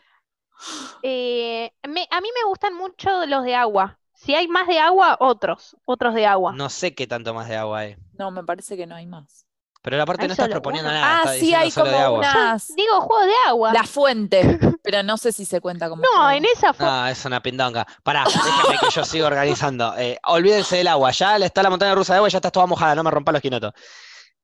Eh, 1.03 1.71
me- 1.87 2.07
a 2.09 2.21
mí 2.21 2.29
me 2.33 2.47
gustan 2.49 2.73
mucho 2.73 3.25
los 3.25 3.43
de 3.43 3.55
agua. 3.55 3.99
Si 4.13 4.33
hay 4.33 4.47
más 4.47 4.67
de 4.67 4.79
agua, 4.79 5.15
otros. 5.19 5.77
Otros 5.85 6.15
de 6.15 6.25
agua. 6.25 6.51
No 6.53 6.69
sé 6.69 6.95
qué 6.95 7.05
tanto 7.05 7.33
más 7.33 7.47
de 7.47 7.55
agua 7.55 7.79
hay. 7.79 7.97
No, 8.13 8.31
me 8.31 8.43
parece 8.43 8.75
que 8.75 8.87
no 8.87 8.95
hay 8.95 9.05
más. 9.05 9.45
Pero 9.81 10.01
aparte 10.01 10.27
no 10.27 10.33
estás 10.33 10.45
solo 10.45 10.53
proponiendo 10.55 10.89
uno. 10.89 10.99
nada. 10.99 11.21
Ah, 11.23 11.33
sí, 11.39 11.53
hay 11.53 11.71
solo 11.71 11.89
de 11.89 11.93
como 11.93 12.05
agua. 12.05 12.19
unas. 12.19 12.67
Digo, 12.75 13.01
juegos 13.01 13.25
de 13.27 13.33
agua. 13.47 13.73
La 13.73 13.83
fuente. 13.83 14.59
Pero 14.83 15.03
no 15.03 15.17
sé 15.17 15.31
si 15.31 15.45
se 15.45 15.61
cuenta 15.61 15.87
como. 15.89 16.01
No, 16.01 16.09
juego. 16.15 16.31
en 16.31 16.45
esa 16.45 16.73
fue. 16.73 16.85
No, 16.85 17.07
es 17.07 17.23
una 17.25 17.41
pindonga. 17.41 17.85
Pará, 18.03 18.23
déjame 18.25 18.77
que 18.79 18.89
yo 18.93 19.05
siga 19.05 19.27
organizando. 19.27 19.93
Eh, 19.97 20.17
olvídense 20.25 20.77
del 20.77 20.87
agua. 20.87 21.11
Ya 21.11 21.37
está 21.37 21.63
la 21.63 21.69
montaña 21.69 21.95
rusa 21.95 22.13
de 22.13 22.17
agua 22.17 22.29
y 22.29 22.31
ya 22.31 22.37
está 22.37 22.51
toda 22.51 22.65
mojada. 22.65 22.95
No 22.95 23.03
me 23.03 23.11
rompa 23.11 23.31
los 23.31 23.41
quinotos. 23.41 23.73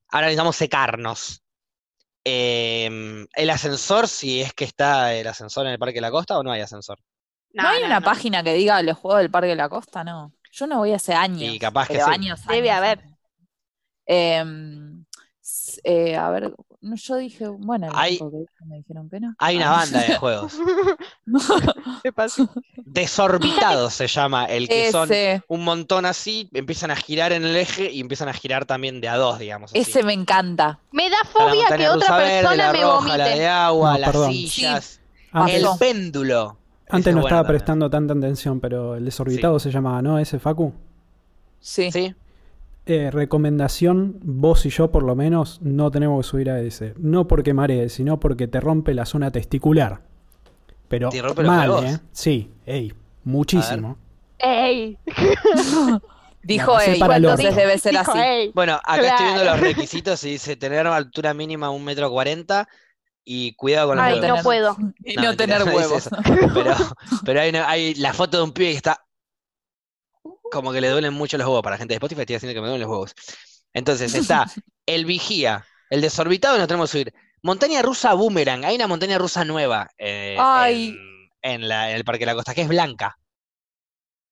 Ahora 0.10 0.28
necesitamos 0.28 0.56
secarnos. 0.56 1.44
Em, 2.24 3.28
el 3.36 3.50
ascensor, 3.50 4.08
si 4.08 4.42
es 4.42 4.54
que 4.54 4.64
está 4.64 5.14
el 5.14 5.28
ascensor 5.28 5.66
en 5.66 5.74
el 5.74 5.80
Parque 5.80 5.96
de 5.96 6.02
la 6.02 6.12
Costa 6.12 6.38
o 6.38 6.44
no 6.44 6.52
hay 6.52 6.62
ascensor. 6.62 6.98
¿No 7.52 7.68
hay 7.68 7.84
una 7.84 8.02
página 8.02 8.44
que 8.44 8.54
diga 8.54 8.82
los 8.82 8.98
juegos 8.98 9.20
del 9.22 9.30
Parque 9.30 9.50
de 9.50 9.56
la 9.56 9.70
Costa? 9.70 10.04
No. 10.04 10.34
Yo 10.52 10.68
no 10.68 10.78
voy 10.80 10.94
hace 10.94 11.14
años. 11.14 11.42
Y 11.54 11.60
capaz 11.60 11.88
que 11.88 11.94
pero 11.96 12.06
sí. 12.06 12.12
años, 12.12 12.46
Debe 12.48 12.72
años, 12.72 12.78
haber. 12.78 13.00
años. 14.08 15.03
Eh, 15.84 16.16
a 16.16 16.30
ver, 16.30 16.54
no, 16.82 16.96
yo 16.96 17.16
dije, 17.18 17.48
bueno, 17.48 17.90
Hay- 17.94 18.20
me 18.66 18.78
dijeron 18.78 19.10
que 19.10 19.20
no. 19.20 19.34
Hay 19.38 19.58
una 19.58 19.74
Ah. 19.74 19.78
banda 19.78 20.02
de 20.02 20.16
juegos. 20.16 20.54
¿Qué 22.04 22.12
pasó? 22.12 22.50
Desorbitados 22.86 23.94
se 23.94 24.08
llama, 24.08 24.46
el 24.46 24.68
que 24.68 24.92
son 24.92 25.10
un 25.48 25.64
montón 25.64 26.06
así, 26.06 26.50
empiezan 26.54 26.92
a 26.92 26.96
girar 26.96 27.32
en 27.32 27.44
el 27.44 27.56
eje 27.56 27.92
y 27.92 28.00
empiezan 28.02 28.30
a 28.30 28.34
girar 28.34 28.66
también 28.66 29.02
de 29.02 29.08
a 29.10 29.18
dos, 29.18 29.40
digamos. 29.40 29.72
así. 29.72 29.80
ese 29.80 30.04
me 30.04 30.14
encanta. 30.14 30.80
Me 30.92 31.10
da 31.10 31.18
fobia 31.32 31.68
que 31.76 31.88
otra 31.90 32.18
verde, 32.18 32.32
persona 32.42 32.56
la 32.56 32.72
me 32.74 32.82
roja, 32.82 33.18
la 33.18 33.24
de 33.26 33.30
vomite. 33.32 33.48
agua, 33.48 33.94
No, 33.94 33.98
las 34.00 34.12
perdón. 34.12 34.32
sillas, 34.34 35.02
el 35.48 35.66
péndulo. 35.80 36.58
Antes 36.90 37.08
es 37.08 37.16
no 37.16 37.22
bueno 37.22 37.28
estaba 37.28 37.42
también. 37.44 37.58
prestando 37.60 37.90
tanta 37.90 38.14
atención, 38.14 38.60
pero 38.60 38.96
el 38.96 39.06
desorbitado 39.06 39.58
se 39.60 39.72
llamaba, 39.72 40.02
¿no? 40.02 40.20
Ese 40.20 40.38
Facu. 40.40 40.74
Sí. 41.60 41.92
Sí, 41.92 42.14
Eh, 42.86 43.12
recomendación, 43.12 44.20
vos 44.24 44.66
y 44.66 44.70
yo 44.70 44.92
por 44.92 45.04
lo 45.04 45.16
menos 45.16 45.62
no 45.62 45.90
tenemos 45.90 46.26
que 46.26 46.30
subir 46.30 46.50
a 46.50 46.60
ese. 46.60 46.94
No 46.98 47.28
porque 47.28 47.54
maree, 47.54 47.88
sino 47.90 48.20
porque 48.20 48.48
te 48.48 48.60
rompe 48.60 48.94
la 48.94 49.06
zona 49.06 49.32
testicular. 49.32 50.02
Pero 50.90 51.10
¿Te 51.10 51.22
rompe 51.22 51.44
los 51.44 51.52
mal? 51.52 51.86
¿eh? 51.86 52.00
Sí, 52.12 52.52
ey, 52.66 52.94
muchísimo. 53.24 53.98
¡Ey! 54.38 54.98
Dijo 56.44 56.78
él, 56.82 56.98
entonces 57.02 57.56
debe 57.56 57.78
ser 57.80 57.94
Dijo, 57.94 58.12
así. 58.12 58.20
"Ey". 58.20 58.52
Bueno, 58.54 58.74
acá 58.84 59.08
estoy 59.08 59.26
viendo 59.28 59.44
los 59.46 59.60
requisitos 59.62 60.22
y 60.26 60.32
dice 60.32 60.58
tener 60.58 60.86
altura 60.86 61.34
mínima 61.34 61.70
un 61.70 61.86
metro 61.86 62.12
cuarenta 62.12 62.68
y 63.24 63.54
cuidado 63.56 63.88
con 63.90 63.98
los 63.98 64.06
Ay, 64.06 64.20
huevos. 64.20 64.38
no 64.38 64.44
puedo. 64.44 64.78
Y 65.06 65.16
No, 65.16 65.38
tener 65.38 65.64
huevos. 65.74 66.10
Pero, 66.54 66.74
pero 67.24 67.40
hay, 67.40 67.50
una- 67.50 67.70
hay 67.70 67.96
la 67.96 68.12
foto 68.14 68.36
de 68.38 68.44
un 68.44 68.52
pibe 68.52 68.72
que 68.72 68.76
está 68.76 69.06
como 70.54 70.72
que 70.72 70.80
le 70.82 70.90
duelen 70.90 71.14
mucho 71.14 71.38
los 71.38 71.46
huevos. 71.48 71.62
Para 71.64 71.76
la 71.76 71.80
gente 71.80 71.94
de 71.94 71.96
Spotify 71.98 72.22
estoy 72.22 72.36
diciendo 72.36 72.54
que 72.56 72.62
me 72.62 72.68
duelen 72.68 72.82
los 72.82 72.90
huevos. 72.92 73.14
Entonces 73.74 74.14
está 74.14 74.46
el 74.86 75.06
vigía, 75.06 75.66
el 75.90 76.02
desorbitado, 76.02 76.58
nos 76.58 76.68
tenemos 76.68 76.90
que 76.92 77.00
subir. 77.00 77.14
Montaña 77.42 77.82
rusa 77.82 78.14
Boomerang. 78.14 78.64
Hay 78.64 78.76
una 78.76 78.88
montaña 78.88 79.18
rusa 79.18 79.44
nueva 79.44 79.90
eh, 79.98 80.38
Ay. 80.40 80.96
en, 81.42 81.54
en 81.64 81.68
la- 81.68 81.90
en 81.90 81.98
el 81.98 82.06
Parque 82.06 82.22
de 82.22 82.28
la 82.28 82.36
Costa, 82.36 82.54
que 82.54 82.62
es 82.62 82.68
blanca. 82.70 83.18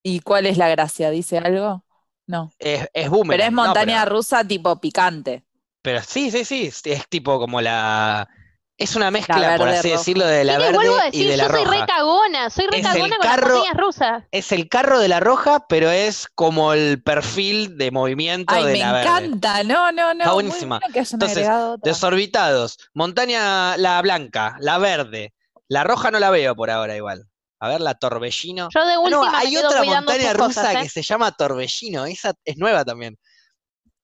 ¿Y 0.03 0.21
cuál 0.21 0.45
es 0.45 0.57
la 0.57 0.69
gracia? 0.69 1.09
¿Dice 1.09 1.37
algo? 1.37 1.83
No. 2.27 2.51
Es, 2.59 2.87
es 2.93 3.09
Boomerang. 3.09 3.37
Pero 3.37 3.43
es 3.43 3.51
No, 3.51 3.63
montaña 3.65 4.03
pero- 4.03 4.15
rusa 4.15 4.47
tipo 4.47 4.79
picante. 4.79 5.43
Pero 5.81 6.01
sí, 6.03 6.29
sí, 6.31 6.45
sí, 6.45 6.71
es 6.85 7.07
tipo 7.09 7.39
como 7.39 7.59
la... 7.59 8.29
Es 8.81 8.95
una 8.95 9.11
mezcla, 9.11 9.55
por 9.57 9.69
así 9.69 9.89
decirlo, 9.89 10.25
de 10.25 10.43
la 10.43 10.57
verde 10.57 10.73
vuelvo 10.73 10.95
a 10.97 11.07
y 11.07 11.11
decir, 11.11 11.29
de 11.29 11.37
la 11.37 11.43
yo 11.47 11.49
soy 11.51 11.65
roja. 11.65 11.79
re 11.79 11.85
cagona, 11.85 12.49
soy 12.49 12.65
re 12.67 12.79
Es 12.79 12.85
el 12.85 12.91
cagona 12.91 13.17
con 13.17 13.27
las 13.27 13.35
carro- 13.35 13.53
montañas 13.55 13.77
rusas. 13.77 14.23
Es 14.31 14.51
el 14.51 14.69
carro 14.69 14.99
de 14.99 15.07
la 15.07 15.19
roja, 15.19 15.65
pero 15.69 15.91
es 15.91 16.27
como 16.33 16.73
el 16.73 17.01
perfil 17.03 17.77
de 17.77 17.91
movimiento 17.91 18.53
Ay, 18.53 18.65
de 18.65 18.71
me 18.73 18.79
la 18.79 18.91
verde. 18.93 19.09
encanta. 19.09 19.63
No, 19.63 19.91
no, 19.91 20.13
no. 20.13 20.19
Está 20.23 20.33
muy 20.33 20.43
buenísima. 20.43 20.79
bueno 20.79 20.93
que 20.93 20.99
hayan 20.99 21.13
Entonces. 21.21 21.47
Desorbitados. 21.83 22.77
Montaña, 22.93 23.77
la 23.77 24.01
blanca, 24.01 24.55
la 24.59 24.77
verde. 24.77 25.33
La 25.67 25.83
roja 25.83 26.09
no 26.11 26.19
la 26.19 26.29
veo 26.31 26.55
por 26.55 26.69
ahora 26.69 26.95
igual. 26.95 27.25
A 27.59 27.67
ver, 27.69 27.79
la 27.81 27.93
Torbellino. 27.93 28.69
Yo 28.73 28.85
de 28.85 28.93
Ah, 28.93 28.99
última 28.99 29.25
no, 29.25 29.31
me 29.31 29.37
hay 29.37 29.51
quedo 29.53 29.67
otra 29.69 29.83
montaña 29.83 30.33
rusa 30.33 30.61
cosas, 30.61 30.77
que 30.77 30.87
¿eh? 30.87 30.89
se 30.89 31.03
llama 31.03 31.31
Torbellino. 31.31 32.05
Esa 32.07 32.33
es 32.43 32.57
nueva 32.57 32.83
también. 32.83 33.17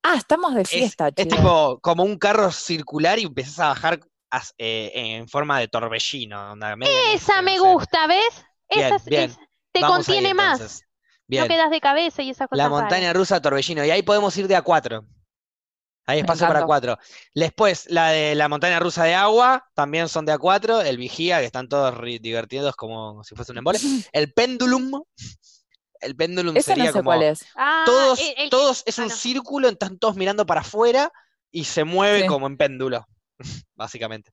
Ah, 0.04 0.14
estamos 0.16 0.54
de 0.54 0.62
Es, 0.62 0.70
fiesta, 0.70 1.08
es 1.08 1.16
chicos. 1.16 1.38
tipo 1.38 1.80
como 1.82 2.04
un 2.04 2.18
carro 2.18 2.52
circular 2.52 3.18
y 3.20 3.24
empezás 3.24 3.60
a 3.60 3.68
bajar 3.70 4.00
eh, 4.58 4.92
en 4.94 5.28
forma 5.28 5.60
de 5.60 5.68
torbellino. 5.68 6.52
onda, 6.54 6.76
media 6.76 7.14
Esa 7.14 7.42
me 7.42 7.56
no 7.58 7.64
sé. 7.64 7.70
gusta, 7.70 8.08
¿ves? 8.08 8.46
Bien, 8.70 8.86
Esa 8.88 8.96
es- 8.96 9.06
bien. 9.06 9.30
es- 9.32 9.38
te 9.72 9.82
Vamos 9.82 9.98
ahí, 10.00 10.04
contiene 10.16 10.34
más. 10.34 10.84
No 11.30 11.48
quedas 11.48 11.70
de 11.70 11.82
cabeza 11.82 12.22
y 12.22 12.30
esas 12.30 12.48
cosas 12.48 12.58
La 12.58 12.70
raras. 12.70 12.82
montaña 12.82 13.14
rusa 13.14 13.42
Torbellino. 13.42 13.84
Y 13.86 13.92
ahí 13.92 14.02
podemos 14.02 14.36
ir 14.38 14.48
de 14.48 14.56
a 14.56 14.62
cuatro. 14.62 15.06
Hay 16.10 16.20
espacio 16.20 16.48
para 16.48 16.64
cuatro. 16.66 16.98
Después, 17.36 17.86
la 17.90 18.10
de 18.12 18.34
la 18.34 18.48
montaña 18.48 18.80
rusa 18.80 19.04
de 19.04 19.14
agua, 19.14 19.70
también 19.74 20.08
son 20.08 20.26
de 20.26 20.32
a 20.32 20.38
cuatro. 20.38 20.80
El 20.82 20.98
vigía, 20.98 21.40
que 21.40 21.46
están 21.46 21.68
todos 21.68 21.94
divertidos 22.22 22.78
como 22.78 23.26
si 23.26 23.36
fuese 23.36 23.52
un 23.52 23.58
embole. 23.58 23.78
El 24.14 24.32
péndulum. 24.34 25.02
El 26.00 26.16
péndulum 26.16 26.56
Ese 26.56 26.72
no 26.72 26.76
sería 26.76 26.92
sé 26.92 27.00
como 27.00 27.04
cuál 27.10 27.24
es. 27.24 27.46
Ah, 27.58 27.84
todos, 27.86 28.20
el- 28.22 28.34
el- 28.38 28.50
todos 28.50 28.84
es 28.86 28.98
ah, 29.00 29.02
un 29.04 29.08
no. 29.10 29.16
círculo, 29.16 29.68
están 29.68 29.98
todos 30.00 30.16
mirando 30.16 30.46
para 30.46 30.62
afuera 30.62 31.12
y 31.52 31.66
se 31.66 31.84
mueve 31.84 32.22
Sí. 32.22 32.28
como 32.28 32.48
en 32.48 32.56
péndulo, 32.56 33.06
básicamente. 33.76 34.32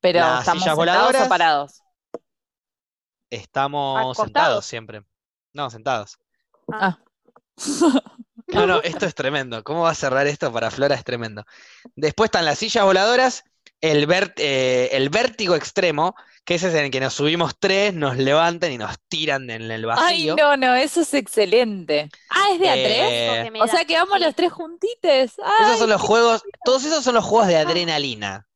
Pero 0.00 0.20
Las 0.20 0.40
estamos 0.40 0.62
sillas 0.62 0.76
sentados 0.76 0.76
voladoras. 0.76 1.26
o 1.26 1.28
parados. 1.28 1.82
Estamos 3.30 3.98
Acostados. 4.00 4.26
sentados 4.26 4.66
siempre. 4.66 5.02
No, 5.52 5.70
sentados. 5.70 6.18
Ah. 6.72 6.98
No, 8.48 8.66
no, 8.66 8.80
esto 8.82 9.06
es 9.06 9.14
tremendo. 9.14 9.62
¿Cómo 9.62 9.82
va 9.82 9.90
a 9.90 9.94
cerrar 9.94 10.26
esto 10.26 10.52
para 10.52 10.70
Flora? 10.70 10.94
Es 10.94 11.04
tremendo. 11.04 11.44
Después 11.94 12.28
están 12.28 12.44
las 12.44 12.58
sillas 12.58 12.84
voladoras, 12.84 13.44
el, 13.80 14.06
ver- 14.06 14.34
eh, 14.36 14.88
el 14.92 15.08
vértigo 15.10 15.54
extremo, 15.54 16.14
que 16.44 16.54
ese 16.56 16.68
es 16.68 16.74
en 16.74 16.86
el 16.86 16.90
que 16.90 17.00
nos 17.00 17.14
subimos 17.14 17.54
tres, 17.58 17.94
nos 17.94 18.16
levantan 18.16 18.72
y 18.72 18.78
nos 18.78 18.96
tiran 19.08 19.48
en 19.50 19.62
el 19.70 19.84
Ay, 19.90 20.26
vacío. 20.26 20.36
no, 20.36 20.56
no, 20.56 20.74
eso 20.74 21.00
es 21.02 21.14
excelente. 21.14 22.08
Ah, 22.30 22.46
es 22.52 22.60
de 22.60 22.68
a 22.68 22.72
tres. 22.74 23.46
Eh, 23.46 23.50
me 23.52 23.62
O 23.62 23.66
sea 23.66 23.84
que 23.84 23.94
vamos 23.96 24.20
los 24.20 24.34
tres 24.34 24.52
juntites. 24.52 25.32
Esos 25.32 25.44
Ay, 25.60 25.78
son 25.78 25.90
los 25.90 26.00
juegos, 26.00 26.42
todos 26.64 26.84
esos 26.84 27.04
son 27.04 27.14
los 27.14 27.24
juegos 27.24 27.48
de 27.48 27.56
adrenalina. 27.56 28.46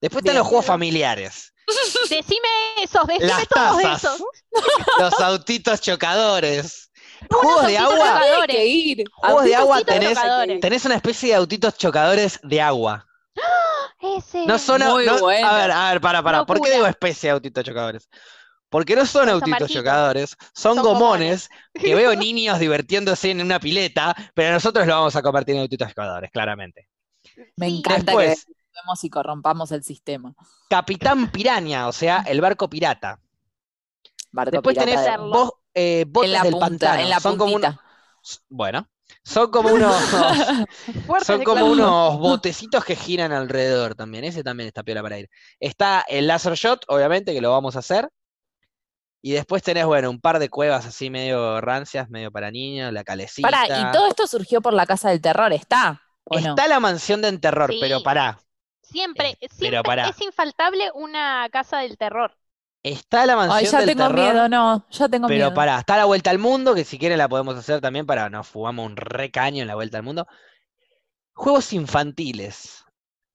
Después 0.00 0.20
están 0.22 0.34
Bien. 0.34 0.38
los 0.40 0.48
juegos 0.48 0.66
familiares. 0.66 1.52
Decime 2.10 2.48
esos, 2.82 3.06
decime 3.06 3.26
Las 3.26 3.48
todos 3.48 3.82
tazas. 3.82 4.14
esos. 4.14 4.26
Los 4.98 5.20
autitos 5.20 5.80
chocadores. 5.80 6.90
Juegos 7.30 7.66
de 7.66 7.78
agua. 7.78 7.96
Chocadores. 7.96 9.04
Juegos 9.14 9.44
de 9.44 9.54
agua 9.56 9.80
tenés-. 9.82 10.60
Tenés 10.60 10.84
una 10.84 10.96
especie 10.96 11.30
de 11.30 11.34
autitos 11.36 11.78
chocadores 11.78 12.38
de 12.42 12.60
agua. 12.60 13.06
Ese. 14.18 14.46
No 14.46 14.58
son, 14.58 14.82
Muy 14.84 15.06
no- 15.06 15.18
bueno. 15.20 15.46
a 15.48 15.56
ver, 15.56 15.70
a 15.70 15.88
ver, 15.90 16.00
para, 16.00 16.22
para. 16.22 16.44
¿Por 16.44 16.60
qué 16.60 16.70
digo 16.72 16.86
especie 16.86 17.28
de 17.28 17.32
autitos 17.34 17.64
chocadores? 17.64 18.08
Porque 18.68 18.96
no 18.96 19.06
son 19.06 19.28
autitos 19.28 19.70
chocadores, 19.70 20.36
son, 20.52 20.74
Son 20.76 20.84
gomones 20.84 21.48
que 21.72 21.94
veo 21.94 22.14
niños 22.16 22.58
divirtiéndose 22.58 23.30
en 23.30 23.40
una 23.40 23.60
pileta, 23.60 24.14
pero 24.34 24.52
nosotros 24.52 24.86
lo 24.86 24.94
vamos 24.94 25.14
a 25.16 25.22
convertir 25.22 25.54
en 25.54 25.62
autitos 25.62 25.88
chocadores, 25.88 26.30
claramente. 26.32 26.88
Me 27.56 27.68
encanta 27.68 28.12
Después, 28.12 28.44
que 28.46 28.52
vemos 28.82 29.04
y 29.04 29.10
corrompamos 29.10 29.70
el 29.72 29.84
sistema. 29.84 30.34
Capitán 30.68 31.30
Piraña, 31.30 31.86
o 31.88 31.92
sea, 31.92 32.24
el 32.26 32.40
barco 32.40 32.68
pirata. 32.68 33.20
Barco 34.32 34.50
Después 34.50 34.76
pirata 34.76 34.90
tenés 35.02 35.10
de- 35.12 35.16
bo- 35.28 35.60
eh, 35.72 36.04
botes 36.08 36.28
en 36.28 36.32
la 36.32 36.42
del 36.42 36.52
punta, 36.52 36.66
pantano. 36.66 37.00
en 37.02 37.10
la 37.10 37.20
son 37.20 37.38
como 37.38 37.54
unos, 37.54 37.74
puntita. 37.76 38.44
bueno, 38.48 38.88
son 39.22 39.50
como 39.50 39.70
unos, 39.70 39.94
son 41.26 41.42
como 41.44 41.66
unos 41.66 42.18
botecitos 42.18 42.84
que 42.84 42.96
giran 42.96 43.32
alrededor 43.32 43.94
también. 43.94 44.24
Ese 44.24 44.42
también 44.42 44.66
está 44.68 44.82
piola 44.82 45.02
para 45.02 45.18
ir. 45.18 45.28
Está 45.60 46.04
el 46.08 46.26
laser 46.26 46.54
shot, 46.54 46.84
obviamente, 46.88 47.32
que 47.32 47.40
lo 47.40 47.50
vamos 47.50 47.76
a 47.76 47.80
hacer. 47.80 48.08
Y 49.22 49.32
después 49.32 49.62
tenés, 49.62 49.86
bueno, 49.86 50.10
un 50.10 50.20
par 50.20 50.38
de 50.38 50.50
cuevas 50.50 50.84
así 50.84 51.08
medio 51.08 51.60
rancias, 51.62 52.10
medio 52.10 52.30
para 52.30 52.50
niños, 52.50 52.92
la 52.92 53.04
calecita. 53.04 53.48
Pará, 53.48 53.66
y 53.66 53.90
todo 53.92 54.06
esto 54.06 54.26
surgió 54.26 54.60
por 54.60 54.74
la 54.74 54.84
Casa 54.84 55.08
del 55.08 55.22
Terror, 55.22 55.52
¿está? 55.54 56.02
Está 56.30 56.68
la 56.68 56.78
mansión 56.80 57.22
de 57.22 57.28
enterror, 57.28 57.70
Sí. 57.70 57.78
pero 57.80 58.02
pará. 58.02 58.38
Siempre, 58.82 59.30
Eh, 59.30 59.36
pero 59.40 59.54
siempre 59.54 59.82
pará. 59.82 60.08
es 60.10 60.20
infaltable 60.20 60.90
una 60.94 61.48
casa 61.50 61.78
del 61.78 61.96
terror. 61.96 62.36
Está 62.84 63.24
la 63.26 63.34
mansión 63.34 63.58
Ay, 63.58 63.66
ya 63.66 63.78
del 63.78 63.86
tengo 63.86 64.08
terror, 64.08 64.14
miedo, 64.14 64.48
no, 64.48 64.86
ya 64.90 65.08
tengo 65.08 65.26
pero 65.26 65.46
miedo. 65.46 65.54
pará. 65.54 65.78
Está 65.80 65.96
la 65.96 66.04
vuelta 66.04 66.30
al 66.30 66.38
mundo, 66.38 66.74
que 66.74 66.84
si 66.84 66.98
quieren 66.98 67.18
la 67.18 67.28
podemos 67.28 67.56
hacer 67.56 67.80
también 67.80 68.04
para 68.06 68.28
nos 68.30 68.46
fugamos 68.46 68.86
un 68.86 68.96
recaño 68.96 69.62
en 69.62 69.68
la 69.68 69.74
vuelta 69.74 69.96
al 69.96 70.02
mundo. 70.04 70.26
Juegos 71.32 71.72
infantiles. 71.72 72.84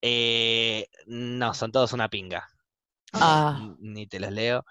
Eh, 0.02 0.86
no, 1.06 1.52
son 1.54 1.72
todos 1.72 1.92
una 1.92 2.08
pinga. 2.08 2.48
Ah, 3.12 3.74
Ni 3.80 4.06
te 4.06 4.20
los 4.20 4.30
leo. 4.30 4.64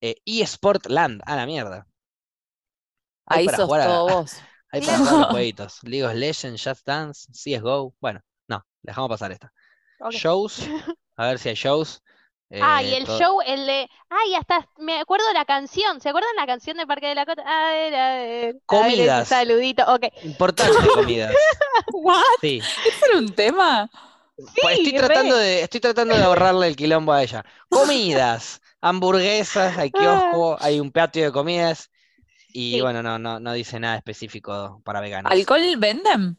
Eh, 0.00 0.16
eSport 0.24 0.86
Land, 0.86 1.22
a 1.26 1.36
la 1.36 1.46
mierda. 1.46 1.86
Hay 3.26 3.40
ahí 3.40 3.46
para 3.46 3.56
sos 3.58 3.66
jugar 3.66 3.80
a- 3.82 3.84
todo 3.84 4.08
vos. 4.08 4.32
Hay 4.72 4.80
para 4.82 4.98
jugar 4.98 5.14
a 5.14 5.18
los 5.18 5.26
jueguitos. 5.30 5.82
League 5.82 6.04
of 6.06 6.14
Legends, 6.14 6.62
Just 6.64 6.86
Dance, 6.86 7.28
CSGO. 7.32 7.94
Bueno, 8.00 8.20
no, 8.48 8.64
dejamos 8.82 9.10
pasar 9.10 9.32
esta. 9.32 9.52
Shows, 10.10 10.60
a 11.16 11.26
ver 11.26 11.38
si 11.38 11.50
hay 11.50 11.54
shows. 11.54 12.02
Ah, 12.60 12.82
y 12.82 12.92
Eh, 12.94 12.98
el 12.98 13.04
todo- 13.06 13.18
show, 13.18 13.40
el 13.46 13.64
de. 13.66 13.88
Ay, 14.08 14.34
hasta 14.34 14.68
me 14.78 14.98
acuerdo 15.00 15.26
de 15.28 15.34
la 15.34 15.44
canción. 15.44 16.00
¿Se 16.00 16.08
acuerdan 16.08 16.34
la 16.36 16.46
canción 16.46 16.76
de 16.76 16.86
Parque 16.86 17.06
de 17.06 17.14
la 17.14 17.24
Costa? 17.26 17.42
A 17.42 17.70
ver, 17.72 17.94
a 17.94 18.08
ver, 18.14 18.28
a 18.28 18.44
ver 18.46 18.56
Comidas. 18.66 19.28
saludito. 19.28 19.84
Ok. 19.86 20.06
Importante 20.24 20.72
comidas. 20.94 21.32
¿What? 21.92 22.22
Sí. 22.40 22.58
¿Eso 22.58 23.06
era 23.10 23.18
un 23.18 23.32
tema? 23.34 23.88
Pues 24.36 24.78
estoy 24.78 24.92
re. 24.92 25.06
tratando 25.06 25.36
de, 25.36 25.62
estoy 25.62 25.80
tratando 25.80 26.16
de 26.16 26.24
ahorrarle 26.24 26.66
el 26.66 26.74
quilombo 26.76 27.12
a 27.12 27.22
ella. 27.22 27.44
Comidas, 27.68 28.60
hamburguesas, 28.80 29.76
hay 29.78 29.90
kiosco, 29.90 30.56
hay 30.60 30.80
un 30.80 30.90
patio 30.90 31.24
de 31.24 31.32
comidas. 31.32 31.90
Y 32.52 32.72
Sí. 32.76 32.80
bueno, 32.80 33.00
no, 33.02 33.18
no, 33.18 33.38
no 33.38 33.52
dice 33.52 33.78
nada 33.78 33.96
específico 33.96 34.80
para 34.84 35.00
veganos. 35.00 35.30
¿Alcohol 35.30 35.76
venden? 35.78 36.36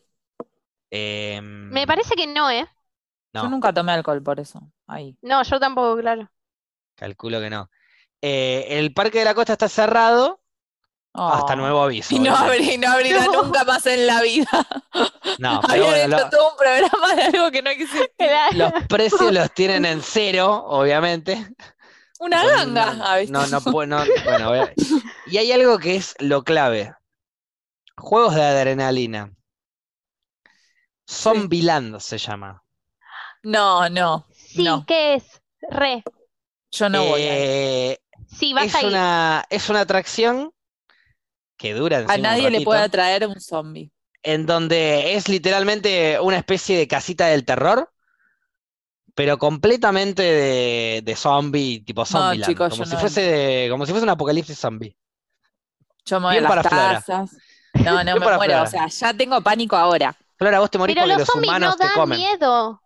Em, 0.89 1.69
Me 1.69 1.87
parece 1.87 2.15
que 2.15 2.27
no, 2.27 2.49
¿eh? 2.49 2.67
Yo 3.33 3.47
nunca 3.47 3.71
tomé 3.71 3.93
alcohol 3.93 4.21
por 4.21 4.39
eso. 4.41 4.59
Ahí. 4.91 5.17
No, 5.21 5.41
yo 5.43 5.59
tampoco, 5.59 5.97
claro. 6.01 6.29
calculo 6.95 7.39
que 7.39 7.49
no. 7.49 7.69
Eh, 8.21 8.65
el 8.69 8.93
Parque 8.93 9.19
de 9.19 9.25
la 9.25 9.33
Costa 9.33 9.53
está 9.53 9.67
cerrado 9.69 10.41
Hasta 11.13 11.53
Oh. 11.53 11.55
nuevo 11.55 11.81
aviso. 11.83 12.13
Y 12.15 12.19
no, 12.19 12.35
abrí, 12.35 12.77
no 12.77 12.91
abrirá 12.91 13.25
No. 13.25 13.43
nunca 13.43 13.63
más 13.63 13.85
en 13.87 14.05
la 14.07 14.21
vida. 14.21 14.47
No, 15.39 15.59
pero 15.67 15.85
Habían 15.85 15.85
bueno, 15.89 16.15
hecho 16.17 16.25
lo- 16.25 16.29
todo 16.29 16.51
un 16.51 16.57
programa 16.57 17.15
de 17.15 17.21
algo 17.23 17.51
que 17.51 17.61
no 17.61 17.69
existe. 17.69 18.13
los 18.53 18.71
precios 18.87 19.31
los 19.33 19.51
tienen 19.53 19.85
en 19.85 20.01
cero, 20.01 20.63
obviamente. 20.67 21.47
Una 22.19 22.45
ganga. 22.45 22.91
una- 22.91 23.11
Ah, 23.13 23.17
¿viste? 23.17 23.31
no, 23.33 23.47
no, 23.47 23.59
no, 23.59 23.71
bueno, 23.71 24.03
y 25.27 25.37
hay 25.37 25.51
algo 25.51 25.79
que 25.79 25.95
es 25.95 26.15
lo 26.19 26.43
clave. 26.43 26.93
Juegos 27.97 28.35
de 28.35 28.43
adrenalina. 28.43 29.31
Zombieland 31.09 31.99
se 31.99 32.17
llama. 32.17 32.63
No, 33.43 33.89
no, 33.89 34.27
Sí, 34.53 34.63
No. 34.63 34.85
¿qué 34.85 35.15
es? 35.15 35.41
Re. 35.69 36.03
yo 36.71 36.89
no 36.89 37.05
voy 37.05 37.21
a 37.23 37.37
ir. 37.39 37.47
Eh, 37.47 37.99
Sí, 38.27 38.53
vas 38.53 38.65
es 38.67 38.75
a 38.75 38.81
ir. 38.81 38.87
una, 38.87 39.45
es 39.49 39.69
una 39.69 39.81
atracción 39.81 40.53
que 41.57 41.73
dura 41.73 41.99
A 42.07 42.15
un 42.15 42.21
nadie 42.21 42.49
le 42.49 42.61
puede 42.61 42.81
atraer 42.81 43.27
un 43.27 43.39
zombie. 43.39 43.91
en 44.23 44.45
donde 44.45 45.15
es 45.15 45.27
literalmente 45.29 46.19
una 46.19 46.37
especie 46.37 46.77
de 46.77 46.87
casita 46.87 47.27
del 47.27 47.45
terror, 47.45 47.91
pero 49.15 49.37
completamente 49.37 50.23
de, 50.23 51.01
de 51.03 51.15
zombie, 51.15 51.83
tipo 51.83 52.05
Zombieland, 52.05 52.45
chicos, 52.51 52.69
como 52.69 52.83
yo 52.83 52.85
si 52.85 52.93
no 52.95 52.99
fuese 52.99 53.21
de- 53.21 53.69
como 53.69 53.85
si 53.85 53.91
fuese 53.91 54.03
un 54.05 54.09
apocalipsis 54.09 54.57
zombie. 54.57 54.95
Yo 56.05 56.19
me 56.19 56.27
voy 56.27 56.33
Bien 56.35 56.45
a 56.45 56.49
para 56.49 56.63
las 56.63 57.05
tazas. 57.05 57.37
No, 57.73 58.03
no 58.03 58.13
me 58.19 58.19
muero. 58.19 58.37
Flora. 58.39 58.63
O 58.63 58.67
sea, 58.67 58.87
ya 58.87 59.13
tengo 59.13 59.41
pánico 59.41 59.75
ahora. 59.75 60.15
Flora, 60.37 60.59
vos 60.59 60.71
te 60.71 60.77
morís 60.77 60.95
Pero 60.95 61.05
porque 61.05 61.19
los 61.19 61.19
los 61.19 61.27
zombies 61.29 61.49
humanos 61.49 61.69
no 61.71 61.77
te 61.77 61.83
dan 61.85 61.93
comen. 61.93 62.17
miedo. 62.19 62.81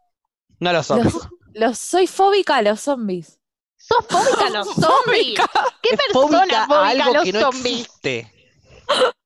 No 0.59 0.73
los 0.73 0.85
zombies. 0.85 1.13
Los, 1.13 1.27
los- 1.55 1.79
soy 1.79 2.07
fóbica 2.07 2.57
a 2.57 2.61
los 2.61 2.81
zombies. 2.81 3.39
Sos 3.77 4.05
fóbica 4.09 4.47
a 4.47 4.49
los 4.49 4.67
zombies. 4.75 5.39
¿Qué 5.81 5.89
Es 5.93 5.97
persona 5.97 6.37
fóbica 6.39 6.63
a 6.63 6.67
fóbica 6.67 6.81
a 6.85 6.87
algo 6.89 7.13
los 7.13 7.23
que 7.23 7.33
no 7.33 7.41
zombies? 7.41 7.79
existe. 7.85 8.31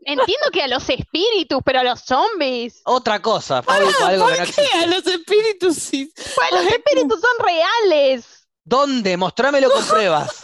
Entiendo 0.02 0.48
que 0.54 0.64
a 0.64 0.68
los 0.68 0.90
espíritus, 0.90 1.60
pero 1.66 1.80
a 1.82 1.84
los 1.84 2.00
zombies. 2.02 2.82
Otra 2.86 3.22
cosa, 3.22 3.62
fóbico 3.62 4.04
a 4.04 4.08
algo 4.08 4.28
que 4.28 4.38
no 4.40 4.46
¿Por 4.46 4.56
qué 4.56 4.68
a 4.78 4.86
los 4.88 5.06
espíritus 5.06 5.76
sí? 5.76 6.12
Pues 6.16 6.52
los 6.52 6.66
espíritus 6.74 7.20
son 7.20 7.46
reales. 7.46 8.48
¿Dónde? 8.64 9.18
Mostrámelo 9.18 9.70
con 9.70 9.86
pruebas. 9.88 10.42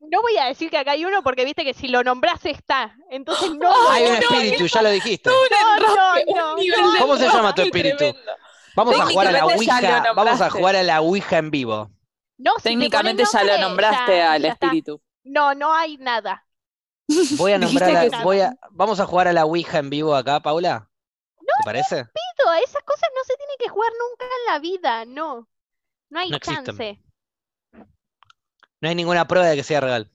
No 0.00 0.22
voy 0.22 0.36
a 0.38 0.44
decir 0.46 0.70
que 0.70 0.78
acá 0.78 0.92
hay 0.92 1.04
uno 1.04 1.22
porque 1.22 1.44
viste 1.44 1.64
que 1.64 1.74
si 1.74 1.88
lo 1.88 2.02
nombras 2.04 2.44
está. 2.44 2.96
Entonces 3.10 3.50
no. 3.54 3.70
Hay 3.90 4.04
un 4.04 4.12
no, 4.12 4.18
espíritu, 4.18 4.66
ya 4.66 4.82
lo 4.82 4.90
dijiste. 4.90 5.28
No, 5.30 5.36
no, 5.80 6.56
no, 6.56 6.98
¿Cómo 6.98 7.16
se 7.16 7.24
llama 7.28 7.54
tu 7.54 7.62
espíritu? 7.62 7.96
tremendo. 7.98 8.30
Vamos 8.76 9.00
a 9.00 9.06
jugar 9.06 9.26
a 9.28 9.32
la 9.32 9.46
Ouija. 9.46 10.12
Vamos 10.14 10.40
a 10.40 10.50
jugar 10.50 10.76
a 10.76 10.82
la 10.82 11.00
Ouija 11.00 11.38
en 11.38 11.50
vivo. 11.50 11.90
No, 12.38 12.52
si 12.58 12.64
Técnicamente 12.64 13.24
ya 13.32 13.44
lo 13.44 13.58
nombraste 13.58 14.16
ya- 14.18 14.32
al 14.32 14.42
ya 14.42 14.48
está. 14.52 14.66
espíritu. 14.66 15.00
No, 15.24 15.54
no 15.54 15.74
hay 15.74 15.96
nada. 15.96 16.46
Voy 17.38 17.52
a 17.52 17.58
nombrar 17.58 17.96
a- 17.96 18.02
que 18.02 18.10
sí. 18.10 18.22
voy 18.22 18.40
a, 18.40 18.54
vamos 18.70 19.00
a 19.00 19.06
jugar 19.06 19.26
a 19.28 19.32
la 19.32 19.46
Ouija 19.46 19.78
en 19.78 19.88
vivo 19.90 20.14
acá, 20.14 20.40
Paula. 20.40 20.90
¿Te 21.40 21.64
parece? 21.64 22.04
Pido, 22.04 22.52
esas 22.62 22.82
cosas 22.82 23.08
no 23.14 23.24
se 23.24 23.34
tienen 23.36 23.56
que 23.58 23.68
jugar 23.68 23.90
nunca 23.98 24.24
en 24.26 24.52
la 24.52 24.58
vida, 24.58 25.04
no. 25.06 25.48
No 26.10 26.18
hay 26.20 26.28
No 26.30 26.36
existen. 26.36 26.64
chance. 26.66 27.02
No 28.82 28.88
hay 28.90 28.94
ninguna 28.94 29.26
prueba 29.26 29.46
de 29.46 29.56
que 29.56 29.62
sea 29.62 29.80
real. 29.80 30.10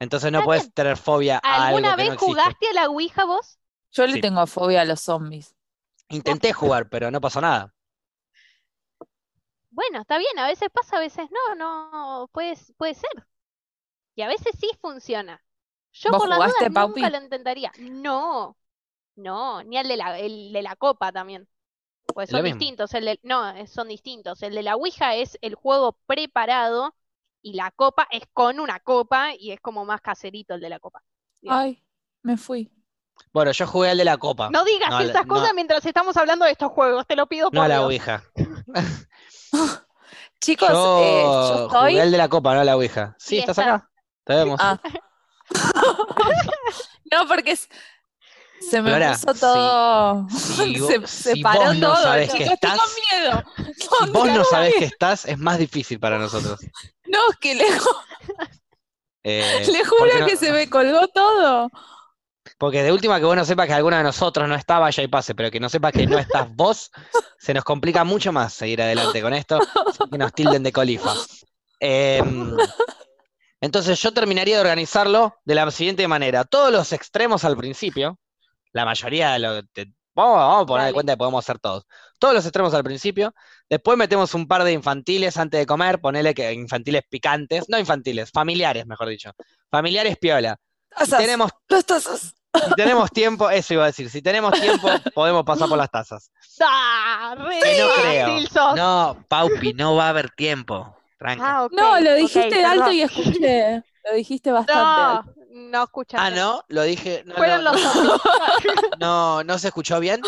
Entonces 0.00 0.32
no 0.32 0.42
puedes 0.42 0.72
tener 0.72 0.96
fobia 0.96 1.40
a 1.44 1.66
algo 1.66 1.76
¿Alguna 1.78 1.96
que 1.96 2.04
no 2.04 2.10
vez 2.10 2.18
jugaste 2.20 2.68
a 2.70 2.72
la 2.72 2.88
Ouija 2.88 3.24
vos? 3.24 3.58
Yo 3.92 4.06
le 4.06 4.14
Sí. 4.14 4.20
tengo 4.20 4.46
fobia 4.46 4.80
a 4.80 4.84
los 4.84 5.00
zombies. 5.00 5.54
Intenté 6.18 6.52
jugar, 6.52 6.88
pero 6.88 7.10
no 7.10 7.20
pasó 7.20 7.40
nada. 7.40 7.74
Bueno, 9.70 10.00
está 10.02 10.18
bien, 10.18 10.38
a 10.38 10.46
veces 10.46 10.68
pasa, 10.72 10.96
a 10.98 11.00
veces 11.00 11.28
no, 11.30 11.54
no, 11.56 12.28
puede, 12.32 12.56
puede 12.76 12.94
ser. 12.94 13.26
Y 14.14 14.22
a 14.22 14.28
veces 14.28 14.52
sí 14.58 14.70
funciona. 14.80 15.42
Yo 15.92 16.10
¿Vos 16.10 16.18
por 16.18 16.28
la 16.28 16.36
jugaste, 16.36 16.64
duda 16.64 16.70
Paupi? 16.70 17.00
nunca 17.00 17.10
lo 17.10 17.18
intentaría. 17.22 17.72
No, 17.76 18.56
no, 19.16 19.62
ni 19.64 19.78
al 19.78 19.88
de 19.88 19.96
la, 19.96 20.18
el 20.20 20.52
de 20.52 20.62
la 20.62 20.76
copa 20.76 21.12
también. 21.12 21.48
Pues 22.12 22.30
son 22.30 22.44
distintos, 22.44 22.94
el 22.94 23.06
de, 23.06 23.20
no, 23.22 23.50
eh, 23.50 23.66
son 23.66 23.88
distintos. 23.88 24.42
El 24.42 24.54
de 24.54 24.62
la 24.62 24.76
Ouija 24.76 25.16
es 25.16 25.38
el 25.42 25.54
juego 25.56 25.98
preparado 26.06 26.94
y 27.42 27.54
la 27.54 27.70
copa 27.72 28.08
es 28.10 28.24
con 28.32 28.60
una 28.60 28.80
copa 28.80 29.34
y 29.38 29.52
es 29.52 29.60
como 29.60 29.84
más 29.86 30.00
caserito 30.02 30.54
el 30.54 30.60
de 30.60 30.70
la 30.70 30.80
copa. 30.80 31.02
Ay, 31.46 31.82
me 32.22 32.36
fui. 32.36 32.70
Bueno, 33.32 33.52
yo 33.52 33.66
jugué 33.66 33.90
al 33.90 33.98
de 33.98 34.04
la 34.04 34.16
copa. 34.18 34.50
No 34.50 34.64
digas 34.64 34.90
No, 34.90 35.00
no. 35.02 35.26
cosas 35.26 35.52
mientras 35.54 35.84
estamos 35.86 36.16
hablando 36.16 36.44
de 36.44 36.52
estos 36.52 36.70
juegos, 36.72 37.06
te 37.06 37.16
lo 37.16 37.26
pido 37.26 37.46
No 37.52 37.60
por 37.60 37.64
a 37.64 37.68
la. 37.68 37.82
Ouija. 37.82 38.22
Chicos, 40.40 40.68
Yo 40.70 40.98
eh, 41.02 41.22
yo 41.22 41.66
estoy. 41.66 41.90
jugué 41.92 42.00
al 42.02 42.10
de 42.10 42.18
la 42.18 42.28
copa, 42.28 42.54
no 42.54 42.60
a 42.60 42.64
la 42.64 42.76
Ouija. 42.76 43.14
Sí, 43.18 43.38
¿estás 43.38 43.56
está. 43.58 43.74
acá? 43.74 43.90
Te 44.24 44.34
vemos. 44.34 44.58
Ah. 44.62 44.78
no, 47.12 47.26
porque 47.28 47.52
es- 47.52 47.68
se 48.70 48.80
me 48.80 48.90
Flora, 48.90 49.12
puso 49.12 49.34
todo. 49.34 50.28
si 50.30 50.76
se, 50.86 50.98
vos- 50.98 51.10
se 51.10 51.32
si 51.34 51.42
paró 51.42 51.62
vos 51.64 51.76
no 51.78 51.92
todo, 51.94 52.02
sabés 52.02 52.30
que 52.32 52.38
chicos, 52.38 52.52
estoy 52.54 52.70
estás- 52.70 52.80
con 52.80 52.90
miedo. 53.20 53.44
Si 53.76 54.10
vos 54.12 54.28
no 54.30 54.44
sabés 54.44 54.74
que 54.76 54.84
estás, 54.84 55.24
es 55.26 55.38
más 55.38 55.58
difícil 55.58 55.98
para 56.00 56.18
nosotros. 56.18 56.60
No, 57.06 57.18
es 57.30 57.36
que 57.38 57.54
le, 57.54 57.64
Eh, 59.24 59.64
le 59.70 59.78
¿por 59.84 59.88
juro 59.98 60.18
no? 60.20 60.26
que 60.26 60.36
se 60.36 60.50
me 60.52 60.68
colgó 60.68 61.06
todo. 61.08 61.70
Porque 62.62 62.84
de 62.84 62.92
última 62.92 63.18
que 63.18 63.24
vos 63.24 63.34
no 63.34 63.44
sepas 63.44 63.66
que 63.66 63.72
alguno 63.72 63.96
de 63.96 64.04
nosotros 64.04 64.48
no 64.48 64.54
está, 64.54 64.78
vaya 64.78 65.02
y 65.02 65.08
pase, 65.08 65.34
pero 65.34 65.50
que 65.50 65.58
no 65.58 65.68
sepas 65.68 65.90
que 65.92 66.06
no 66.06 66.16
estás 66.16 66.46
vos, 66.54 66.92
se 67.36 67.52
nos 67.52 67.64
complica 67.64 68.04
mucho 68.04 68.30
más 68.30 68.52
seguir 68.54 68.80
adelante 68.80 69.20
con 69.20 69.34
esto, 69.34 69.58
que 70.08 70.16
nos 70.16 70.32
tilden 70.32 70.62
de 70.62 70.70
colifa. 70.70 71.12
Em, 71.80 72.56
entonces 73.60 74.00
yo 74.00 74.12
terminaría 74.14 74.54
de 74.54 74.60
organizarlo 74.60 75.34
de 75.44 75.56
la 75.56 75.68
siguiente 75.72 76.06
manera. 76.06 76.44
Todos 76.44 76.70
los 76.70 76.92
extremos 76.92 77.44
al 77.44 77.56
principio, 77.56 78.20
la 78.72 78.84
mayoría 78.84 79.32
de 79.32 79.38
lo 79.40 79.62
te- 79.64 79.92
vamos, 80.14 80.36
vamos 80.36 80.62
a 80.62 80.66
poner 80.66 80.86
de 80.86 80.92
cuenta 80.92 81.12
que 81.14 81.16
podemos 81.18 81.44
hacer 81.44 81.58
todos. 81.58 81.84
Todos 82.20 82.32
los 82.34 82.44
extremos 82.44 82.72
al 82.74 82.84
principio, 82.84 83.34
después 83.68 83.98
metemos 83.98 84.34
un 84.34 84.46
par 84.46 84.62
de 84.62 84.70
infantiles 84.70 85.36
antes 85.36 85.58
de 85.58 85.66
comer, 85.66 86.00
ponele 86.00 86.32
que 86.32 86.52
infantiles 86.52 87.02
picantes, 87.10 87.68
no 87.68 87.76
infantiles, 87.76 88.30
familiares, 88.30 88.86
mejor 88.86 89.08
dicho. 89.08 89.32
Familiares 89.68 90.16
piola. 90.16 90.56
Tazas, 90.90 91.18
tenemos 91.18 91.50
tazas. 91.66 92.34
Si 92.54 92.74
tenemos 92.74 93.10
tiempo, 93.10 93.48
eso 93.50 93.74
iba 93.74 93.84
a 93.84 93.86
decir, 93.86 94.10
si 94.10 94.20
tenemos 94.22 94.52
tiempo, 94.60 94.88
podemos 95.14 95.44
pasar 95.44 95.68
por 95.68 95.78
las 95.78 95.90
tazas. 95.90 96.30
¡Ah! 96.60 97.34
Re 97.38 97.60
no 97.78 97.86
creo. 98.02 98.40
sos. 98.48 98.76
No, 98.76 99.24
Paupi, 99.28 99.72
no 99.74 99.94
va 99.96 100.06
a 100.06 100.08
haber 100.10 100.30
tiempo. 100.30 100.96
Tranca. 101.18 101.42
Ah, 101.62 101.68
No, 101.70 102.00
lo 102.00 102.14
dijiste 102.14 102.64
alto 102.64 102.84
perdón. 102.86 102.94
y 102.94 103.02
escuché. 103.02 103.82
Lo 104.10 104.16
dijiste 104.16 104.50
bastante 104.50 104.82
No, 104.82 105.18
alto. 105.18 105.32
no 105.52 105.84
escuchaste. 105.84 106.26
Ah, 106.26 106.30
no, 106.30 106.64
lo 106.66 106.82
dije. 106.82 107.22
No, 107.24 107.36
Fueron 107.36 107.62
no, 107.62 107.72
los 107.72 107.80
no, 108.98 109.44
no 109.44 109.58
se 109.60 109.68
escuchó 109.68 110.00
bien. 110.00 110.20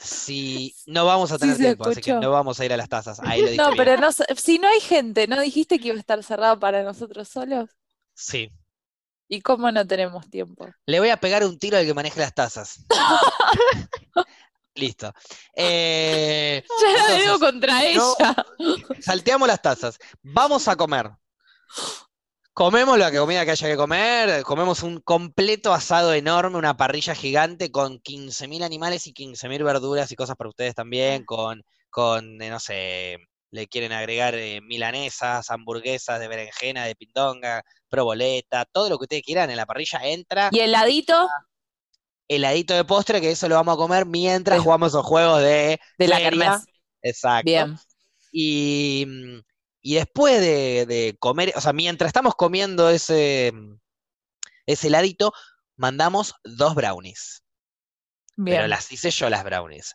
Si 0.00 0.74
no 0.86 1.06
vamos 1.06 1.30
a 1.30 1.38
tener 1.38 1.56
tiempo, 1.56 1.88
así 1.88 2.00
que 2.00 2.12
no 2.14 2.32
vamos 2.32 2.58
a 2.58 2.64
ir 2.64 2.72
a 2.72 2.76
las 2.76 2.88
tazas. 2.88 3.20
Ahí 3.20 3.40
lo 3.42 3.46
dije 3.50 3.56
No, 3.62 3.70
bien. 3.70 3.76
pero 3.76 4.00
no, 4.00 4.08
si 4.36 4.58
no 4.58 4.66
hay 4.66 4.80
gente, 4.80 5.28
¿no 5.28 5.40
dijiste 5.40 5.78
que 5.78 5.88
iba 5.88 5.96
a 5.96 6.00
estar 6.00 6.20
cerrado 6.24 6.58
para 6.58 6.82
nosotros 6.82 7.28
solos? 7.28 7.70
Sí. 8.14 8.50
¿Y 9.28 9.40
cómo 9.42 9.70
no 9.70 9.86
tenemos 9.86 10.28
tiempo? 10.30 10.66
Le 10.86 11.00
voy 11.00 11.10
a 11.10 11.18
pegar 11.18 11.44
un 11.44 11.58
tiro 11.58 11.76
al 11.76 11.84
que 11.84 11.94
maneje 11.94 12.18
las 12.20 12.34
tazas. 12.34 12.84
Listo. 14.74 15.12
Eh, 15.54 16.62
Ya 16.82 17.08
la 17.08 17.14
debo 17.18 17.38
contra 17.38 17.72
no- 17.74 17.82
ella. 17.84 18.46
salteamos 19.00 19.48
las 19.48 19.60
tazas. 19.60 19.98
Vamos 20.22 20.68
a 20.68 20.76
comer. 20.76 21.10
Comemos 22.52 22.98
la 22.98 23.12
comida 23.12 23.44
que 23.44 23.52
haya 23.52 23.68
que 23.68 23.76
comer, 23.76 24.42
comemos 24.42 24.82
un 24.82 25.00
completo 25.00 25.72
asado 25.72 26.12
enorme, 26.12 26.56
una 26.58 26.76
parrilla 26.76 27.14
gigante 27.14 27.70
con 27.70 28.00
15.000 28.00 28.64
animales 28.64 29.06
y 29.06 29.12
15.000 29.14 29.62
verduras 29.62 30.10
y 30.10 30.16
cosas 30.16 30.34
para 30.34 30.50
ustedes 30.50 30.74
también, 30.74 31.24
con, 31.24 31.62
con 31.88 32.42
eh, 32.42 32.50
no 32.50 32.58
sé, 32.58 33.18
le 33.52 33.68
quieren 33.68 33.92
agregar 33.92 34.34
eh, 34.34 34.60
milanesas, 34.60 35.50
hamburguesas 35.50 36.18
de 36.18 36.26
berenjena, 36.26 36.84
de 36.84 36.96
pindonga, 36.96 37.62
proboleta, 37.88 38.64
todo 38.66 38.88
lo 38.88 38.98
que 38.98 39.04
ustedes 39.04 39.22
quieran 39.22 39.50
en 39.50 39.56
la 39.56 39.66
parrilla 39.66 40.00
entra, 40.04 40.48
¿Y 40.52 40.60
heladito? 40.60 41.28
heladito 42.28 42.74
de 42.74 42.84
postre, 42.84 43.20
que 43.20 43.30
eso 43.30 43.48
lo 43.48 43.54
vamos 43.56 43.74
a 43.74 43.78
comer 43.78 44.06
mientras 44.06 44.60
jugamos 44.60 44.88
esos 44.88 45.04
juegos 45.06 45.40
de 45.42 45.80
De 45.98 46.08
la 46.08 46.18
kermés. 46.18 46.64
Exacto. 47.02 47.44
Bien. 47.46 47.78
Y, 48.32 49.06
y 49.80 49.94
después 49.94 50.40
de, 50.40 50.86
de 50.86 51.16
comer, 51.18 51.52
o 51.56 51.60
sea, 51.60 51.72
mientras 51.72 52.08
estamos 52.08 52.34
comiendo 52.34 52.90
ese, 52.90 53.52
ese 54.66 54.86
heladito, 54.88 55.32
mandamos 55.76 56.34
dos 56.44 56.74
brownies. 56.74 57.42
Pero 58.48 58.66
Bien. 58.66 58.68
las 58.68 58.90
hice 58.92 59.10
yo 59.10 59.28
las 59.30 59.44
brownies. 59.44 59.94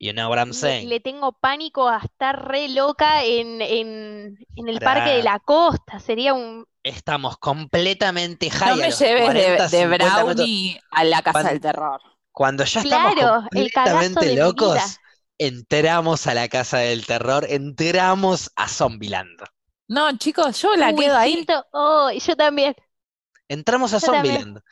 You 0.00 0.12
know 0.12 0.30
what 0.30 0.38
I'm 0.38 0.52
Le, 0.52 0.54
saying? 0.54 0.88
le 0.88 1.00
tengo 1.00 1.32
pánico 1.32 1.88
a 1.88 1.98
estar 1.98 2.48
re 2.48 2.68
loca 2.68 3.24
en, 3.24 3.60
en, 3.62 4.38
en 4.56 4.68
el 4.68 4.80
Pará. 4.80 5.04
Parque 5.04 5.10
de 5.10 5.22
la 5.22 5.38
Costa. 5.40 5.98
Sería 6.00 6.34
un. 6.34 6.66
Estamos 6.82 7.36
completamente 7.38 8.48
No 8.48 8.58
high 8.58 8.72
a 8.72 8.76
me 8.76 8.90
lleves 8.90 9.24
40, 9.24 9.32
de, 9.32 9.50
de 9.50 9.68
50 9.68 9.88
metros. 9.88 10.24
brownie 10.36 10.80
a 10.90 11.04
la 11.04 11.22
casa 11.22 11.32
Cuando- 11.32 11.50
del 11.50 11.60
terror. 11.60 12.00
Cuando 12.32 12.64
ya 12.64 12.80
estamos 12.80 13.14
Claro, 13.14 13.34
completamente 13.42 14.36
locos, 14.36 14.80
entramos 15.36 16.26
a 16.26 16.34
la 16.34 16.48
casa 16.48 16.78
del 16.78 17.04
terror, 17.04 17.44
entramos 17.50 18.50
a 18.56 18.68
Zombieland. 18.68 19.38
No, 19.88 20.16
chicos, 20.16 20.62
yo 20.62 20.74
la 20.76 20.90
Uy, 20.90 20.96
quedo 21.04 21.16
ahí. 21.16 21.32
siento- 21.34 21.66
oh, 21.72 22.10
yo 22.12 22.36
también. 22.36 22.74
Entramos 23.48 23.92
a 23.92 23.98
Yo 23.98 24.12
también. 24.12 24.36
Zombieland. 24.36 24.64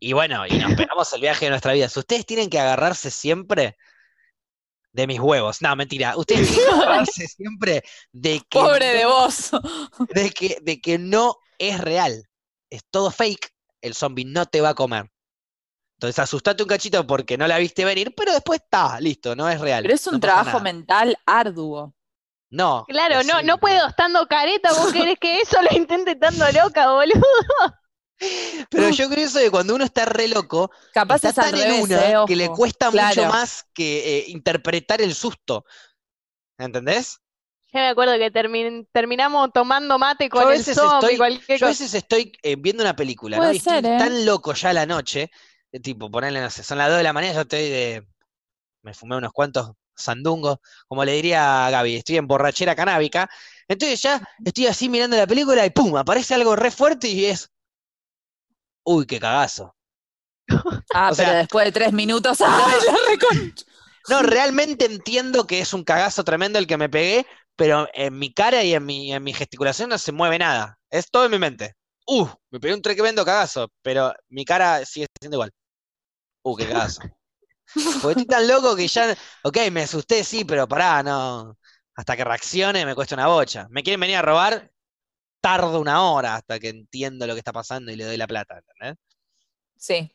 Y 0.00 0.14
bueno, 0.14 0.46
y 0.46 0.58
nos 0.58 0.74
pegamos 0.74 1.12
el 1.12 1.20
viaje 1.20 1.44
de 1.44 1.50
nuestra 1.50 1.74
vida. 1.74 1.88
Si 1.90 1.98
ustedes 1.98 2.24
tienen 2.24 2.48
que 2.48 2.58
agarrarse 2.58 3.10
siempre 3.10 3.76
de 4.92 5.06
mis 5.06 5.20
huevos. 5.20 5.62
No, 5.62 5.74
mentira. 5.76 6.14
Agarrarse 6.72 7.26
siempre 7.26 7.82
de 8.12 8.40
que, 8.40 8.58
Pobre 8.58 8.94
de 8.94 9.06
vos. 9.06 9.50
de 10.14 10.30
que, 10.30 10.58
de 10.62 10.80
que 10.80 10.98
no 10.98 11.36
es 11.58 11.80
real. 11.80 12.24
Es 12.70 12.82
todo 12.90 13.10
fake. 13.10 13.52
El 13.82 13.94
zombie 13.94 14.24
no 14.24 14.46
te 14.46 14.60
va 14.60 14.70
a 14.70 14.74
comer. 14.74 15.10
Entonces 16.00 16.18
asustate 16.18 16.62
un 16.62 16.68
cachito 16.68 17.06
porque 17.06 17.36
no 17.36 17.46
la 17.46 17.58
viste 17.58 17.84
venir, 17.84 18.14
pero 18.16 18.32
después 18.32 18.60
está, 18.62 18.98
listo, 19.00 19.36
no 19.36 19.50
es 19.50 19.60
real. 19.60 19.82
Pero 19.82 19.94
es 19.94 20.06
un 20.06 20.14
no 20.14 20.20
trabajo 20.20 20.52
nada. 20.52 20.60
mental 20.60 21.18
arduo. 21.26 21.94
No. 22.48 22.86
Claro, 22.88 23.22
no, 23.22 23.42
no 23.42 23.58
puedo 23.58 23.86
estando 23.86 24.26
careta, 24.26 24.72
vos 24.72 24.92
querés 24.94 25.18
que 25.20 25.40
eso 25.40 25.58
lo 25.60 25.76
intente 25.76 26.12
estando 26.12 26.46
loca, 26.52 26.90
boludo. 26.90 27.22
Pero 28.70 28.90
yo 28.90 29.08
creo 29.08 29.26
eso 29.26 29.38
de 29.38 29.50
cuando 29.50 29.74
uno 29.74 29.84
está 29.84 30.04
re 30.04 30.28
loco, 30.28 30.70
Capaz 30.92 31.24
está 31.24 31.30
es 31.30 31.38
en 31.48 31.56
revés, 31.56 31.82
una 31.82 32.10
eh, 32.10 32.16
que 32.24 32.36
le 32.36 32.50
cuesta 32.50 32.90
mucho 32.90 33.24
más 33.26 33.66
que 33.72 34.18
eh, 34.18 34.24
interpretar 34.28 35.00
el 35.00 35.14
susto. 35.14 35.64
¿Entendés? 36.58 37.20
Yo 37.72 37.78
me 37.80 37.88
acuerdo 37.88 38.18
que 38.18 38.32
termin- 38.32 38.86
terminamos 38.92 39.52
tomando 39.52 39.98
mate 39.98 40.28
Yo 40.32 40.42
con 40.42 40.42
a 40.48 40.50
el 40.50 40.58
veces 40.58 40.76
zombie, 40.76 41.16
estoy, 41.16 41.16
cualquier 41.16 41.58
yo 41.58 41.66
a 41.66 41.68
veces 41.70 41.94
estoy 41.94 42.32
eh, 42.42 42.56
viendo 42.56 42.82
una 42.82 42.96
película, 42.96 43.40
¿no? 43.40 43.52
Y 43.52 43.58
estoy 43.58 43.82
ser, 43.82 43.86
¿eh? 43.86 43.96
tan 43.96 44.24
loco 44.26 44.54
ya 44.54 44.70
a 44.70 44.72
la 44.72 44.86
noche, 44.86 45.30
de 45.72 45.80
tipo, 45.80 46.10
ponerle, 46.10 46.40
no 46.40 46.50
sé, 46.50 46.62
son 46.62 46.78
las 46.78 46.88
2 46.88 46.98
de 46.98 47.02
la 47.04 47.12
mañana, 47.12 47.34
yo 47.34 47.40
estoy 47.42 47.68
de. 47.68 48.06
Me 48.82 48.94
fumé 48.94 49.16
unos 49.16 49.32
cuantos 49.32 49.72
sandungos, 49.96 50.58
como 50.88 51.04
le 51.04 51.12
diría 51.14 51.66
a 51.66 51.70
Gaby, 51.70 51.96
estoy 51.96 52.18
en 52.18 52.26
borrachera 52.28 52.76
canábica. 52.76 53.28
Entonces 53.68 54.02
ya 54.02 54.22
estoy 54.44 54.66
así 54.68 54.88
mirando 54.88 55.16
la 55.16 55.26
película 55.26 55.66
y 55.66 55.70
pum, 55.70 55.96
aparece 55.96 56.34
algo 56.34 56.56
re 56.56 56.70
fuerte 56.70 57.08
y 57.08 57.26
es. 57.26 57.50
Uy, 58.84 59.06
qué 59.06 59.18
cagazo. 59.18 59.74
Ah, 60.92 61.10
O 61.10 61.14
sea- 61.14 61.26
pero 61.26 61.38
después 61.38 61.64
de 61.66 61.72
tres 61.72 61.92
minutos, 61.92 62.40
¡ay, 62.46 62.78
la 62.86 62.94
reconcha! 63.10 63.64
No, 64.08 64.22
realmente 64.22 64.86
entiendo 64.86 65.46
que 65.46 65.60
es 65.60 65.72
un 65.72 65.84
cagazo 65.84 66.24
tremendo 66.24 66.58
el 66.58 66.66
que 66.66 66.76
me 66.76 66.88
pegué, 66.88 67.26
pero 67.56 67.86
en 67.92 68.18
mi 68.18 68.32
cara 68.32 68.64
y 68.64 68.74
en 68.74 68.84
mi, 68.84 69.12
en 69.12 69.22
mi 69.22 69.32
gesticulación 69.32 69.90
no 69.90 69.98
se 69.98 70.12
mueve 70.12 70.38
nada. 70.38 70.78
Es 70.90 71.10
todo 71.10 71.26
en 71.26 71.30
mi 71.30 71.38
mente. 71.38 71.74
Uh, 72.06 72.26
me 72.50 72.58
pegué 72.58 72.74
un 72.74 72.82
tremendo 72.82 73.24
cagazo, 73.24 73.68
pero 73.82 74.12
mi 74.28 74.44
cara 74.44 74.84
sigue 74.84 75.06
siendo 75.20 75.36
igual. 75.36 75.50
Uh, 76.44 76.56
qué 76.56 76.66
cagazo. 76.68 77.02
Porque 78.00 78.20
estoy 78.20 78.26
tan 78.26 78.48
loco 78.48 78.76
que 78.76 78.88
ya, 78.88 79.16
ok, 79.42 79.58
me 79.72 79.82
asusté, 79.82 80.24
sí, 80.24 80.44
pero 80.44 80.68
pará, 80.68 81.02
no. 81.02 81.56
Hasta 81.94 82.16
que 82.16 82.24
reaccione 82.24 82.86
me 82.86 82.94
cuesta 82.94 83.14
una 83.14 83.26
bocha. 83.28 83.66
¿Me 83.70 83.82
quieren 83.82 84.00
venir 84.00 84.16
a 84.16 84.22
robar? 84.22 84.70
Tardo 85.40 85.80
una 85.80 86.02
hora 86.10 86.36
hasta 86.36 86.58
que 86.58 86.68
entiendo 86.68 87.26
lo 87.26 87.34
que 87.34 87.38
está 87.40 87.52
pasando 87.52 87.90
y 87.90 87.96
le 87.96 88.04
doy 88.04 88.16
la 88.16 88.26
plata, 88.26 88.58
¿entendés? 88.58 88.98
Sí, 89.76 90.12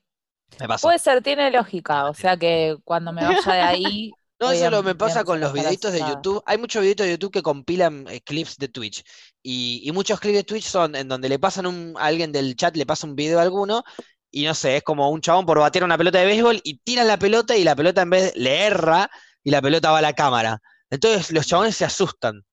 Me 0.60 0.68
pasó. 0.68 0.88
puede 0.88 1.00
ser, 1.00 1.24
tiene 1.24 1.50
lógica. 1.52 2.10
O 2.10 2.14
sea 2.14 2.38
que 2.38 2.78
cuando 2.84 3.12
me 3.12 3.24
vaya 3.24 3.54
de 3.54 3.62
ahí, 3.62 4.12
No, 4.40 4.52
eso 4.52 4.70
lo 4.70 4.84
me 4.84 4.96
pasa 4.96 5.24
con 5.24 5.40
los 5.40 5.54
videitos 5.54 5.94
de. 5.94 6.00
YouTube. 6.00 6.44
Hay 6.46 6.58
muchos 6.58 6.82
videitos 6.82 7.06
de 7.06 7.14
YouTube 7.14 7.32
que 7.32 7.42
compilan 7.42 8.06
eh, 8.10 8.20
clips 8.22 8.58
de 8.58 8.68
Twitch. 8.68 9.02
Y, 9.42 9.82
y 9.86 9.92
muchos 9.94 10.20
clips 10.20 10.36
de 10.38 10.44
Twitch 10.44 10.66
son 10.66 10.96
en 10.96 11.08
donde 11.08 11.30
le 11.30 11.40
pasan 11.40 11.66
un, 11.66 11.94
a 11.98 12.06
alguien 12.06 12.32
del 12.34 12.56
chat, 12.56 12.76
le 12.76 12.86
pasa 12.86 13.08
un 13.08 13.16
video 13.16 13.40
a 13.40 13.44
alguno, 13.44 13.84
y 14.32 14.44
no 14.44 14.54
sé, 14.54 14.76
es 14.78 14.84
como 14.84 15.10
un 15.10 15.22
chabón 15.22 15.46
por 15.46 15.60
batear 15.60 15.86
una 15.86 15.98
pelota 15.98 16.20
de 16.20 16.26
béisbol 16.26 16.60
y 16.66 16.80
tiran 16.80 17.08
la 17.08 17.18
pelota 17.18 17.56
y 17.56 17.64
la 17.64 17.76
pelota 17.76 18.02
en 18.02 18.10
vez 18.10 18.34
le 18.36 18.66
erra 18.66 19.10
y 19.42 19.52
la 19.52 19.62
pelota 19.62 19.92
va 19.92 20.00
a 20.00 20.02
la 20.02 20.14
cámara. 20.14 20.60
Entonces 20.90 21.32
los 21.32 21.48
chabones 21.48 21.78
se 21.78 21.86
asustan. 21.86 22.44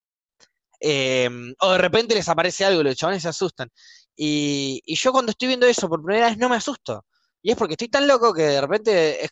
Em, 0.84 1.54
o 1.60 1.70
de 1.72 1.78
repente 1.78 2.14
les 2.14 2.28
aparece 2.28 2.64
algo 2.64 2.80
y 2.80 2.84
los 2.84 2.96
chabones 2.96 3.22
se 3.22 3.28
asustan. 3.28 3.70
Y, 4.16 4.82
y 4.84 4.96
yo 4.96 5.12
cuando 5.12 5.30
estoy 5.30 5.48
viendo 5.48 5.66
eso 5.66 5.88
por 5.88 6.02
primera 6.02 6.26
vez 6.26 6.36
no 6.38 6.48
me 6.48 6.56
asusto. 6.56 7.04
Y 7.40 7.52
es 7.52 7.56
porque 7.56 7.74
estoy 7.74 7.88
tan 7.88 8.06
loco 8.08 8.34
que 8.34 8.42
de 8.42 8.60
repente 8.60 9.24
es 9.24 9.30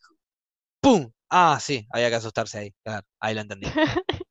¡Pum! 0.80 1.10
Ah, 1.28 1.58
sí, 1.60 1.86
había 1.92 2.08
que 2.08 2.16
asustarse 2.16 2.58
ahí. 2.58 2.74
Claro, 2.84 3.06
ahí 3.20 3.34
lo 3.34 3.40
entendí. 3.42 3.66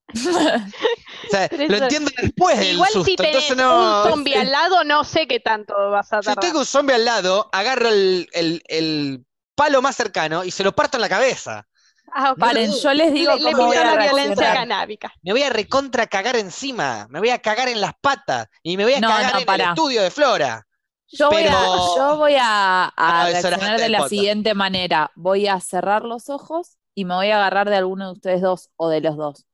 O 1.27 1.29
sea, 1.31 1.47
Pero 1.49 1.67
lo 1.67 1.77
entiendo 1.77 2.09
después 2.19 2.57
del 2.57 2.73
Igual 2.73 2.89
susto. 2.91 3.05
si 3.05 3.15
tenés 3.15 3.55
no. 3.55 4.03
un 4.05 4.09
zombie 4.09 4.35
al 4.35 4.51
lado, 4.51 4.83
no 4.83 5.03
sé 5.03 5.27
qué 5.27 5.39
tanto 5.39 5.73
vas 5.91 6.11
a 6.13 6.21
Si 6.21 6.25
tardar. 6.27 6.43
tengo 6.43 6.59
un 6.59 6.65
zombie 6.65 6.95
al 6.95 7.05
lado, 7.05 7.47
agarro 7.51 7.89
el, 7.89 8.27
el- 8.33 8.63
el 8.67 9.25
palo 9.55 9.81
más 9.83 9.95
cercano 9.95 10.43
y 10.43 10.49
se 10.51 10.63
lo 10.63 10.73
parto 10.75 10.97
en 10.97 11.01
la 11.01 11.09
cabeza. 11.09 11.67
Ah, 12.13 12.31
ok. 12.31 12.39
Paren, 12.39 12.71
yo 12.71 12.93
les 12.93 13.13
digo 13.13 13.33
le, 13.35 13.41
le 13.43 13.51
cómo 13.51 13.67
voy 13.67 13.77
pido 13.77 13.83
a 13.89 13.95
la 13.95 14.01
violencia 14.03 14.35
reaccionar. 14.35 14.55
canábica. 14.55 15.13
Me 15.21 15.31
voy 15.31 15.43
a 15.43 15.49
recontra 15.49 16.07
cagar 16.07 16.35
encima. 16.35 17.07
Me 17.09 17.19
voy 17.19 17.29
a 17.29 17.39
cagar 17.39 17.67
en 17.69 17.81
las 17.81 17.93
patas. 18.01 18.47
Y 18.63 18.77
me 18.77 18.83
voy 18.83 18.93
a 18.93 18.99
No, 18.99 19.07
cagar 19.09 19.23
no, 19.25 19.29
en 19.31 19.39
el 19.39 19.45
pará. 19.45 19.69
estudio 19.69 20.01
de 20.01 20.11
Flora. 20.11 20.65
Yo 21.11 21.29
voy 21.31 21.43
a, 21.43 21.51
yo 21.51 22.17
voy 22.17 22.35
a, 22.35 22.85
a 22.85 22.91
Ah, 22.95 23.25
reaccionar 23.29 23.79
de 23.79 23.89
la 23.89 23.97
podcast. 23.99 24.09
siguiente 24.11 24.53
manera. 24.53 25.11
Voy 25.15 25.47
a 25.47 25.59
cerrar 25.59 26.03
los 26.03 26.29
ojos 26.29 26.77
y 26.93 27.05
me 27.05 27.15
voy 27.15 27.31
a 27.31 27.37
agarrar 27.37 27.69
de 27.69 27.77
alguno 27.77 28.05
de 28.07 28.11
ustedes 28.13 28.41
dos 28.41 28.69
o 28.75 28.89
de 28.89 29.01
los 29.01 29.17
dos. 29.17 29.45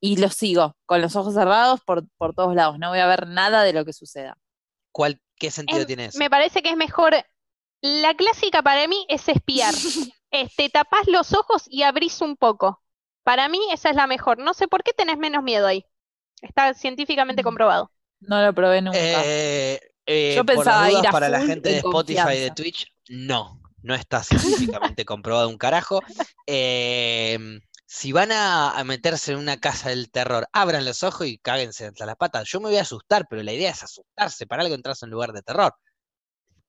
Y 0.00 0.16
los 0.16 0.34
sigo 0.34 0.74
con 0.86 1.00
los 1.02 1.14
ojos 1.14 1.34
cerrados 1.34 1.80
por, 1.84 2.04
por 2.16 2.34
todos 2.34 2.54
lados. 2.54 2.78
No 2.78 2.88
voy 2.88 2.98
a 3.00 3.06
ver 3.06 3.26
nada 3.28 3.62
de 3.62 3.72
lo 3.72 3.84
que 3.84 3.92
suceda. 3.92 4.36
¿Cuál, 4.90 5.20
¿Qué 5.36 5.50
sentido 5.50 5.80
Em, 5.82 5.86
tiene 5.86 6.04
eso? 6.06 6.18
Me 6.18 6.28
parece 6.30 6.62
que 6.62 6.70
es 6.70 6.76
mejor. 6.76 7.14
La 7.82 8.14
clásica 8.14 8.62
para 8.62 8.86
mí 8.88 9.04
es 9.08 9.28
espiar. 9.28 9.74
Es, 10.34 10.56
te 10.56 10.70
tapás 10.70 11.06
los 11.08 11.34
ojos 11.34 11.64
y 11.68 11.82
abrís 11.82 12.22
un 12.22 12.38
poco. 12.38 12.82
Para 13.22 13.50
mí 13.50 13.60
esa 13.70 13.90
es 13.90 13.96
la 13.96 14.06
mejor. 14.06 14.38
No 14.38 14.54
sé 14.54 14.66
por 14.66 14.82
qué 14.82 14.94
tenés 14.94 15.18
menos 15.18 15.42
miedo 15.42 15.66
ahí. 15.66 15.84
Está 16.40 16.72
científicamente 16.72 17.42
Mm. 17.42 17.44
comprobado. 17.44 17.92
No 18.20 18.42
lo 18.42 18.54
probé 18.54 18.80
nunca. 18.80 18.98
Eh, 18.98 19.78
eh, 20.06 20.32
Yo 20.34 20.46
por 20.46 20.64
las 20.64 20.64
pensaba 20.64 20.90
ir 20.90 20.96
dudas 20.96 21.06
a 21.08 21.12
para 21.12 21.28
la 21.28 21.40
gente 21.40 21.68
en 21.68 21.74
de 21.74 21.78
Spotify 21.80 22.30
y 22.34 22.40
de. 22.40 22.50
Twitch, 22.52 22.86
no, 23.10 23.60
no 23.82 23.94
está 23.94 24.22
científicamente 24.22 25.04
comprobado 25.04 25.50
un 25.50 25.58
carajo. 25.58 26.00
Eh, 26.46 27.38
si 27.84 28.12
van 28.12 28.32
a, 28.32 28.70
a 28.70 28.84
meterse 28.84 29.32
en 29.32 29.38
una 29.38 29.58
casa 29.60 29.90
del 29.90 30.10
terror, 30.10 30.48
abran 30.54 30.86
los 30.86 31.02
ojos 31.02 31.26
y 31.26 31.36
cáguense 31.36 31.84
entre 31.84 32.06
las 32.06 32.16
patas. 32.16 32.48
Yo 32.48 32.58
me 32.60 32.68
voy 32.68 32.78
a 32.78 32.82
asustar, 32.82 33.26
pero 33.28 33.42
la 33.42 33.52
idea 33.52 33.70
es 33.70 33.82
asustarse. 33.82 34.46
Para 34.46 34.62
algo 34.62 34.74
entras 34.74 35.02
a 35.02 35.06
un 35.06 35.12
lugar 35.12 35.32
de 35.32 35.42
terror. 35.42 35.74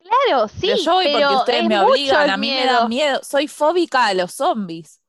Claro, 0.03 0.47
sí, 0.47 0.59
pero 0.61 0.75
yo 0.77 0.93
voy 0.93 1.11
porque 1.11 1.35
ustedes 1.35 1.61
es 1.63 1.67
me 1.67 1.79
obligan. 1.79 2.29
A 2.29 2.37
mí 2.37 2.51
me 2.51 2.65
da 2.65 2.87
miedo. 2.87 3.21
Soy 3.23 3.47
fóbica 3.47 4.07
a 4.07 4.13
los 4.13 4.33
zombies. 4.33 5.01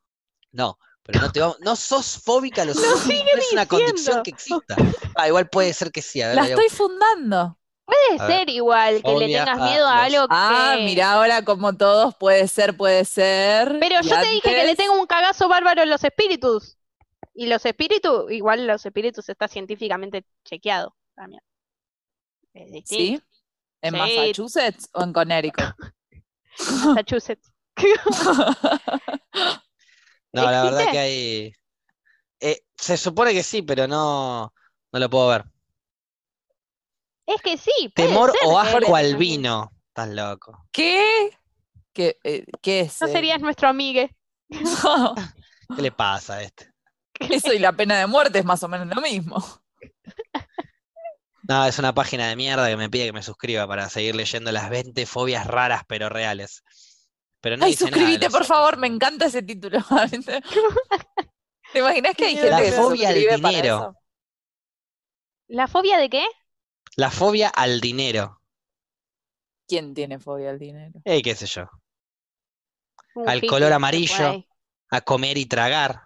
No, 0.52 0.78
pero 1.02 1.20
no 1.20 1.32
te 1.32 1.40
vamos, 1.40 1.58
no 1.60 1.74
sos 1.76 2.18
fóbica 2.18 2.62
a 2.62 2.64
los 2.64 2.76
zombies, 2.80 3.24
no 3.24 3.40
es 3.40 3.52
una 3.52 3.66
condición 3.66 4.22
que 4.22 4.30
exista. 4.30 4.76
Ah, 5.16 5.28
igual 5.28 5.48
puede 5.48 5.72
ser 5.72 5.92
que 5.92 6.02
sí. 6.02 6.20
A 6.22 6.28
ver, 6.28 6.36
La 6.36 6.46
estoy 6.46 6.68
fundando. 6.68 7.58
Puede 7.84 8.20
A 8.20 8.26
ver, 8.26 8.38
ser 8.38 8.50
igual 8.50 9.02
que 9.02 9.12
le 9.14 9.26
tengas 9.26 9.48
a 9.60 9.64
miedo 9.64 9.86
a 9.86 10.08
los- 10.08 10.20
algo 10.22 10.26
Ah, 10.30 10.74
que. 10.76 10.84
mira 10.84 11.12
ahora 11.12 11.44
como 11.44 11.76
todos 11.76 12.14
puede 12.16 12.48
ser, 12.48 12.76
puede 12.76 13.04
ser. 13.04 13.76
Pero 13.78 13.96
Y 14.02 14.08
yo 14.08 14.20
te 14.20 14.26
dije 14.28 14.40
que 14.42 14.64
le 14.64 14.74
tengo 14.74 14.98
un 14.98 15.06
cagazo 15.06 15.48
bárbaro 15.48 15.82
a 15.82 15.86
los 15.86 16.02
espíritus. 16.02 16.78
Y 17.34 17.46
los 17.46 17.64
espíritus, 17.66 18.30
igual 18.32 18.66
los 18.66 18.84
espíritus 18.86 19.28
está 19.28 19.48
científicamente 19.48 20.24
chequeado 20.44 20.96
también. 21.14 21.42
Es 22.54 22.88
¿Sí? 22.88 23.20
¿En 23.84 23.92
Sí. 23.92 23.98
Massachusetts 24.00 24.88
o 24.94 25.02
en 25.02 25.12
Connecticut? 25.12 25.74
Massachusetts. 26.84 27.52
No, 30.32 30.50
la 30.50 30.64
verdad 30.64 30.90
que 30.90 30.98
hay. 30.98 31.52
eh, 32.40 32.60
se 32.76 32.96
supone 32.96 33.32
que 33.32 33.44
sí, 33.44 33.62
pero 33.62 33.86
no, 33.86 34.52
no 34.92 34.98
lo 34.98 35.08
puedo 35.08 35.28
ver. 35.28 35.44
Es 37.26 37.40
que 37.40 37.56
sí, 37.56 37.70
Temor 37.94 38.32
o 38.44 38.58
asco 38.58 38.96
al 38.96 39.14
vino. 39.16 39.70
Estás 39.88 40.08
loco. 40.08 40.66
¿Qué? 40.72 41.38
¿Qué, 41.92 42.18
eh, 42.24 42.44
qué 42.60 42.80
es? 42.80 43.00
No 43.00 43.06
eh? 43.06 43.12
serías 43.12 43.40
nuestro 43.40 43.68
amigue. 43.68 44.16
¿Qué 44.50 45.82
le 45.82 45.92
pasa 45.92 46.34
a 46.34 46.42
este? 46.42 46.72
Eso 47.20 47.52
y 47.52 47.60
la 47.60 47.72
pena 47.72 47.96
de 47.96 48.08
muerte 48.08 48.40
es 48.40 48.44
más 48.44 48.60
o 48.64 48.68
menos 48.68 48.88
lo 48.88 49.00
mismo. 49.00 49.36
No, 51.48 51.66
es 51.66 51.78
una 51.78 51.94
página 51.94 52.28
de 52.28 52.36
mierda 52.36 52.68
que 52.68 52.76
me 52.76 52.88
pide 52.90 53.06
que 53.06 53.12
me 53.12 53.22
suscriba 53.22 53.66
para 53.68 53.88
seguir 53.90 54.14
leyendo 54.16 54.50
las 54.52 54.70
20 54.70 55.06
fobias 55.06 55.46
raras 55.46 55.82
pero 55.86 56.08
reales. 56.08 56.62
Pero 57.40 57.56
no 57.56 57.66
Ay, 57.66 57.70
dice 57.70 57.90
nada 57.90 58.12
de 58.12 58.18
suscríbete, 58.18 58.20
los 58.20 58.32
por 58.32 58.44
otros, 58.44 58.48
favor, 58.48 58.76
me 58.78 58.86
encanta 58.86 59.26
ese 59.26 59.42
título. 59.42 59.78
¿Te 61.72 61.80
imaginas 61.80 62.14
que 62.16 62.24
hay 62.26 62.36
gente 62.36 62.50
La 62.50 62.62
que 62.62 62.72
se 62.72 62.72
fobia 62.72 63.10
al 63.10 63.14
suscribe 63.14 63.38
para 63.38 63.58
dinero. 63.58 63.96
¿La 65.48 65.68
fobia 65.68 65.96
de 65.98 66.10
qué? 66.10 66.24
La 66.96 67.08
fobia 67.12 67.50
al 67.50 67.80
dinero. 67.80 68.40
¿Quién 69.68 69.92
tiene 69.94 70.18
fobia 70.18 70.48
al 70.50 70.58
dinero? 70.58 71.02
Eh, 71.04 71.22
qué 71.22 71.34
sé 71.34 71.46
yo. 71.46 71.68
Un 73.14 73.28
Al 73.28 73.44
color 73.44 73.72
amarillo. 73.72 74.44
A 74.90 75.00
comer 75.00 75.36
y 75.38 75.46
tragar. 75.46 76.04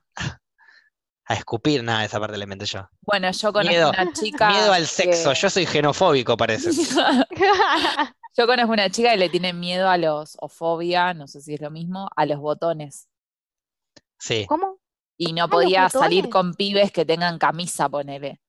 A 1.29 1.35
escupir. 1.35 1.83
Nada, 1.85 2.05
esa 2.05 2.19
parte 2.19 2.37
la 2.39 2.45
inventé 2.45 2.65
yo. 2.67 2.89
Bueno, 3.03 3.31
yo 3.31 3.53
conozco 3.53 3.71
Miedo. 3.71 3.91
una 3.91 4.13
chica. 4.13 4.49
Miedo 4.49 4.73
al 4.73 4.87
sexo. 4.87 5.31
que- 5.31 5.37
Yo 5.39 5.51
soy 5.51 5.67
xenofóbico, 5.67 6.37
parece. 6.37 6.71
Yo 8.37 8.47
conozco 8.47 8.73
una 8.73 8.89
chica 8.89 9.11
que 9.11 9.17
le 9.17 9.29
tiene 9.29 9.53
miedo 9.53 9.89
a 9.89 9.97
los, 9.99 10.37
o 10.41 10.49
fobia, 10.49 11.13
no 11.13 11.27
sé 11.27 11.41
si 11.41 11.55
es 11.55 11.61
lo 11.61 11.71
mismo, 11.71 12.09
a 12.15 12.25
los 12.25 12.39
botones. 12.39 13.09
Sí. 14.19 14.47
¿Cómo? 14.49 14.79
Y 15.17 15.33
no 15.33 15.49
podía 15.49 15.89
salir 15.89 16.29
con 16.29 16.55
pibes 16.55 16.93
que 16.93 17.05
tengan 17.05 17.39
camisa, 17.39 17.89
ponele. 17.89 18.41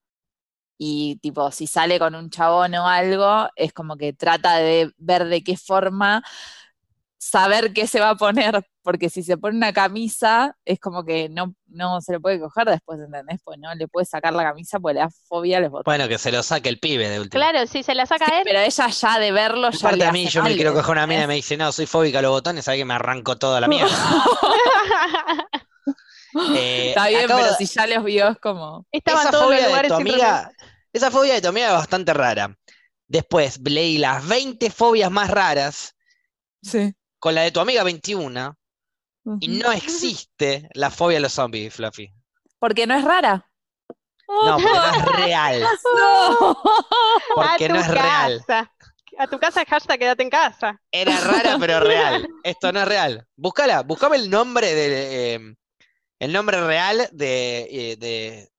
y 0.78 1.18
tipo, 1.22 1.52
si 1.52 1.66
sale 1.68 1.98
con 2.00 2.14
un 2.16 2.30
chabón 2.30 2.76
o 2.76 2.88
algo, 2.88 3.50
es 3.56 3.74
como 3.74 3.98
que 3.98 4.14
trata 4.14 4.58
de 4.58 4.94
ver 4.98 5.26
de 5.26 5.44
qué 5.44 5.58
forma 5.58 6.24
saber 7.22 7.74
qué 7.74 7.86
se 7.86 8.00
va 8.00 8.12
a 8.12 8.16
poner, 8.16 8.66
porque 8.82 9.10
si 9.10 9.24
se 9.24 9.38
pone 9.38 9.58
una 9.58 9.74
camisa, 9.74 10.56
es 10.64 10.80
como 10.80 11.04
que 11.04 11.28
no, 11.28 11.54
no 11.68 12.00
se 12.00 12.14
le 12.14 12.20
puede 12.22 12.40
coger 12.40 12.66
después, 12.68 12.98
¿entendés? 13.00 13.42
Pues 13.44 13.60
no 13.60 13.76
le 13.76 13.88
puede 13.90 14.06
sacar 14.06 14.34
la 14.34 14.44
camisa 14.44 14.80
porque 14.80 14.94
le 14.96 15.00
da 15.02 15.10
fobia 15.28 15.58
a 15.58 15.62
los 15.62 15.70
botones. 15.70 15.86
Bueno, 15.86 16.08
que 16.08 16.18
se 16.18 16.32
lo 16.32 16.42
saque 16.44 16.70
el 16.70 16.80
pibe 16.80 17.10
de 17.10 17.20
último. 17.20 17.40
Claro, 17.42 17.68
si 17.68 17.84
se 17.84 17.94
la 17.94 18.06
saca 18.06 18.26
Sí, 18.26 18.32
él. 18.38 18.42
pero 18.46 18.60
ella 18.60 18.88
ya 18.88 19.20
de 19.20 19.32
verlo, 19.34 19.70
ya 19.70 19.78
Aparte 19.80 20.06
a 20.06 20.12
mí, 20.14 20.28
yo 20.30 20.42
me 20.44 20.56
quiero 20.56 20.74
coger 20.74 20.92
una 20.92 21.06
mina 21.08 21.24
y 21.26 21.28
me 21.28 21.36
dice, 21.36 21.58
no, 21.58 21.72
soy 21.74 21.86
fóbica 21.86 22.20
a 22.20 22.22
los 22.22 22.32
botones, 22.32 22.64
sabe 22.64 22.78
que 22.78 22.86
me 22.86 22.94
arranco 22.94 23.38
toda 23.38 23.60
la 23.60 23.68
mierda. 23.68 23.90
Eh, 26.56 26.90
Está 26.90 27.08
bien, 27.08 27.26
acabo 27.26 27.40
pero 27.40 27.52
de- 27.58 27.58
si 27.58 27.74
ya 27.74 27.88
los 27.88 28.04
vio, 28.04 28.28
es 28.30 28.38
como. 28.38 28.86
Estaban 28.92 29.22
esa 29.24 29.32
todos 29.32 29.46
los 29.46 29.54
fobia 29.56 29.64
de 29.64 29.70
lugares 29.70 29.92
tu 29.92 29.98
sin 29.98 30.08
amiga, 30.10 30.52
esa 30.94 31.10
fobia 31.12 31.34
de 31.34 31.42
tu 31.42 31.48
amiga 31.48 31.68
es 31.70 31.74
bastante 31.74 32.14
rara. 32.14 32.56
Después 33.08 33.60
leí 33.64 33.98
las 33.98 34.28
20 34.28 34.70
fobias 34.70 35.10
más 35.10 35.32
raras, 35.32 35.96
Sí. 36.62 36.94
Con 37.20 37.36
la 37.36 37.42
de 37.42 37.52
tu 37.52 37.60
amiga 37.60 37.84
21, 37.84 38.58
y 39.40 39.48
no 39.48 39.72
existe 39.72 40.70
la 40.74 40.90
fobia 40.90 41.18
a 41.18 41.22
los 41.22 41.34
zombies, 41.34 41.74
Fluffy. 41.74 42.12
Porque 42.60 42.88
no 42.88 42.96
es 42.96 43.04
rara. 43.04 43.50
No, 44.28 44.58
porque 44.58 44.70
no 44.70 44.86
es 44.86 45.06
real. 45.26 45.66
No. 45.96 46.62
Porque 47.36 47.66
a 47.66 47.68
tu 47.68 47.74
no 47.74 47.80
es 47.80 47.88
real. 47.88 48.44
casa. 48.46 48.74
A 49.18 49.28
tu 49.28 49.40
casa, 49.40 49.66
hashtag 49.66 50.00
quédate 50.00 50.24
en 50.24 50.30
casa. 50.30 50.82
Era 50.92 51.20
rara, 51.20 51.58
pero 51.60 51.80
real. 51.82 52.28
Esto 52.44 52.72
no 52.72 52.80
es 52.80 52.88
real. 52.88 53.28
Búscala, 53.36 53.84
buscame 53.84 54.16
el 54.18 54.30
nombre 54.30 54.74
de 54.74 55.36
eh, 55.36 55.56
el 56.20 56.34
nombre 56.34 56.66
real 56.66 57.10
de, 57.12 57.68
eh, 57.72 57.96
de 57.98 58.50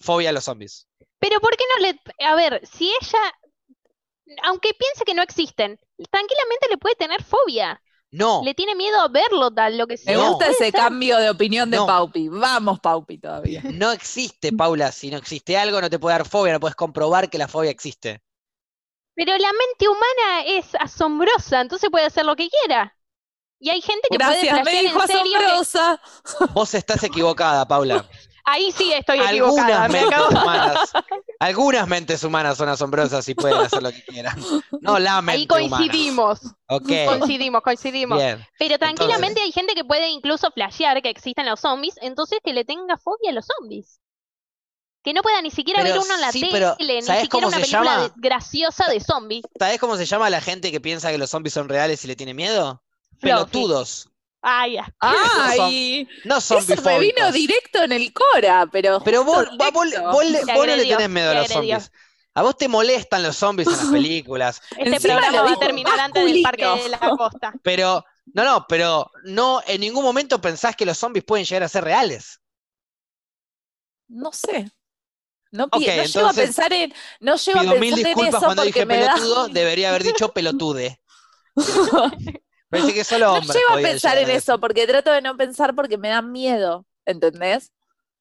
fobia 0.00 0.30
a 0.30 0.32
los 0.32 0.44
zombies. 0.44 0.88
Pero 1.18 1.40
¿por 1.40 1.56
qué 1.56 1.64
no 1.76 1.86
le... 1.86 2.00
A 2.26 2.34
ver, 2.34 2.60
si 2.66 2.92
ella, 3.00 3.20
aunque 4.42 4.74
piense 4.74 5.04
que 5.04 5.14
no 5.14 5.22
existen, 5.22 5.78
tranquilamente 6.10 6.68
le 6.68 6.78
puede 6.78 6.96
tener 6.96 7.22
fobia. 7.22 7.80
No, 8.14 8.42
Le 8.44 8.52
tiene 8.54 8.74
miedo 8.74 9.00
a 9.00 9.08
verlo, 9.08 9.50
tal, 9.50 9.78
lo 9.78 9.86
que 9.86 9.94
Me 9.94 9.96
sea. 9.98 10.14
No. 10.18 10.28
gusta 10.28 10.46
ese 10.50 10.70
cambio 10.70 11.16
de 11.16 11.30
opinión 11.30 11.70
de 11.70 11.78
No. 11.78 11.86
Paupi. 11.86 12.28
Vamos, 12.28 12.78
Paupi, 12.78 13.16
todavía. 13.18 13.62
no 13.72 13.90
existe, 13.90 14.52
Paula. 14.52 14.92
Si 14.92 15.10
no 15.10 15.16
existe 15.16 15.56
algo, 15.56 15.80
no 15.80 15.88
te 15.88 15.98
puede 15.98 16.18
dar 16.18 16.28
fobia, 16.28 16.52
no 16.52 16.60
puedes 16.60 16.76
comprobar 16.76 17.30
que 17.30 17.38
la 17.38 17.48
fobia 17.48 17.70
existe. 17.70 18.22
Pero 19.14 19.32
la 19.38 19.50
mente 19.52 19.88
humana 19.88 20.42
es 20.46 20.74
asombrosa, 20.78 21.60
entonces 21.62 21.88
puede 21.90 22.04
hacer 22.06 22.24
lo 22.26 22.36
que 22.36 22.48
quiera. 22.50 22.94
Y 23.58 23.70
hay 23.70 23.80
gente 23.80 24.08
que 24.10 24.16
Gracias, 24.18 24.60
puede 24.60 24.64
me 24.76 24.82
dijo 24.82 25.00
en 25.00 25.06
serio 25.06 25.22
que- 25.38 25.44
asombrosa. 25.46 26.00
Vos 26.52 26.74
estás 26.74 27.02
equivocada, 27.04 27.66
Paula. 27.66 28.06
Ahí 28.44 28.72
sí 28.72 28.92
estoy 28.92 29.20
equivocada. 29.20 29.84
Algunas 29.84 29.90
me 29.90 30.00
mentes 30.00 30.42
humanas, 30.42 30.92
algunas 31.38 31.88
mentes 31.88 32.24
humanas 32.24 32.58
son 32.58 32.68
asombrosas 32.68 33.28
y 33.28 33.34
pueden 33.34 33.58
hacer 33.58 33.82
lo 33.82 33.92
que 33.92 34.02
quieran. 34.04 34.36
No 34.80 34.98
la 34.98 35.22
mente 35.22 35.40
Ahí 35.42 35.46
coincidimos, 35.46 36.42
humana. 36.42 36.58
Ok, 36.68 36.90
coincidimos, 37.06 37.62
coincidimos. 37.62 38.18
bien. 38.18 38.44
Pero 38.58 38.78
tranquilamente 38.78 39.40
hay 39.40 39.52
gente 39.52 39.74
que 39.74 39.84
puede 39.84 40.08
incluso 40.08 40.50
flashear 40.50 41.00
que 41.02 41.10
existen 41.10 41.46
los 41.46 41.60
zombies, 41.60 41.94
entonces 42.02 42.40
que 42.42 42.52
le 42.52 42.64
tenga 42.64 42.96
fobia 42.96 43.30
a 43.30 43.32
los 43.34 43.46
zombies. 43.46 44.00
Que 45.04 45.12
no 45.14 45.22
pueda 45.22 45.42
ni 45.42 45.50
siquiera 45.50 45.82
Pero 45.82 45.94
ver 45.96 46.02
uno 46.04 46.14
en 46.14 46.20
la 46.20 46.30
sí, 46.30 46.40
tele, 46.40 46.94
ni 46.96 47.02
¿sabés 47.02 47.22
siquiera 47.22 47.48
una 47.48 47.56
película 47.58 48.02
de- 48.02 48.12
graciosa 48.16 48.86
de 48.88 49.00
zombies. 49.00 49.44
¿Sabés 49.58 49.80
cómo 49.80 49.96
se 49.96 50.06
llama 50.06 50.30
la 50.30 50.40
gente 50.40 50.70
que 50.70 50.80
piensa 50.80 51.10
que 51.10 51.18
los 51.18 51.30
zombies 51.30 51.54
son 51.54 51.68
reales 51.68 52.04
y 52.04 52.06
le 52.08 52.14
tiene 52.14 52.34
miedo? 52.34 52.82
Pelotudos. 53.20 54.08
Ay, 54.42 54.72
ya. 54.74 54.92
Ay, 54.98 56.08
No 56.24 56.38
eso 56.38 56.58
me 56.84 56.98
vino 56.98 57.30
directo 57.32 57.82
en 57.82 57.92
el 57.92 58.12
Cora, 58.12 58.66
pero. 58.70 59.00
Pero 59.04 59.24
vos, 59.24 59.46
vos- 59.56 59.72
vos- 59.72 59.72
vos 59.72 60.12
vos 60.12 60.24
no 60.24 60.76
le 60.76 60.82
agredió, 60.82 60.96
tenés 60.96 61.10
miedo 61.10 61.30
a 61.30 61.34
los 61.34 61.50
agredió. 61.50 61.76
zombies. 61.80 61.92
A 62.34 62.42
vos 62.42 62.56
te 62.56 62.66
molestan 62.68 63.22
los 63.22 63.36
zombies 63.36 63.68
en 63.68 63.76
las 63.76 63.86
películas. 63.92 64.60
Este 64.70 64.88
Encima 64.96 65.14
programa 65.20 65.36
lo 65.38 65.44
va 65.44 65.52
a 65.52 65.58
terminar 65.58 66.00
antes 66.00 66.24
del 66.24 66.42
Parque 66.42 66.64
de 66.64 66.88
la 66.88 66.98
Costa. 66.98 67.52
Pero, 67.62 68.04
no, 68.34 68.44
no, 68.44 68.66
pero 68.68 69.10
no 69.24 69.62
en 69.66 69.80
ningún 69.80 70.02
momento 70.02 70.40
pensás 70.40 70.74
que 70.74 70.86
los 70.86 70.98
zombies 70.98 71.24
pueden 71.24 71.44
llegar 71.44 71.62
a 71.62 71.68
ser 71.68 71.84
reales. 71.84 72.40
No 74.08 74.32
sé. 74.32 74.70
No, 75.52 75.68
pi- 75.68 75.84
Ok, 75.88 75.96
no 75.96 76.04
llego 76.04 76.26
a 76.28 76.32
pensar 76.32 76.72
en. 76.72 76.92
No 77.20 77.36
llego 77.36 77.58
a 77.58 77.62
Pido 77.62 77.74
mil 77.76 77.94
pensar 77.94 77.98
en 77.98 78.04
disculpas 78.04 78.34
eso 78.42 78.46
cuando 78.46 78.62
dije 78.64 78.86
me 78.86 78.98
da. 78.98 79.14
pelotudo, 79.14 79.48
debería 79.48 79.90
haber 79.90 80.02
dicho 80.02 80.32
pelotude. 80.32 81.00
Pensé 82.72 82.94
que 82.94 83.04
solo 83.04 83.34
No 83.34 83.40
llego 83.40 83.70
a 83.70 83.76
pensar 83.76 84.16
en 84.16 84.30
eso 84.30 84.58
porque 84.58 84.86
trato 84.86 85.12
de 85.12 85.20
no 85.20 85.36
pensar 85.36 85.74
porque 85.74 85.98
me 85.98 86.08
da 86.08 86.22
miedo. 86.22 86.86
¿Entendés? 87.04 87.70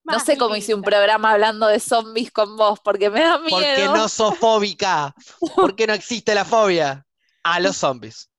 No 0.04 0.20
sé 0.20 0.38
cómo 0.38 0.56
hice 0.56 0.74
un 0.76 0.82
programa 0.82 1.32
hablando 1.32 1.68
de 1.68 1.80
zombies 1.80 2.32
con 2.32 2.58
vos 2.58 2.80
porque 2.84 3.10
me 3.10 3.22
da 3.22 3.38
miedo. 3.39 3.49
Porque 3.52 3.86
no 3.86 4.10
sos 4.10 4.38
fóbica. 4.38 5.16
Porque 5.56 5.88
no 5.88 5.93
existe 5.93 6.36
la 6.36 6.43
fobia 6.43 7.06
a 7.43 7.60
los 7.60 7.78
zombies. 7.78 8.30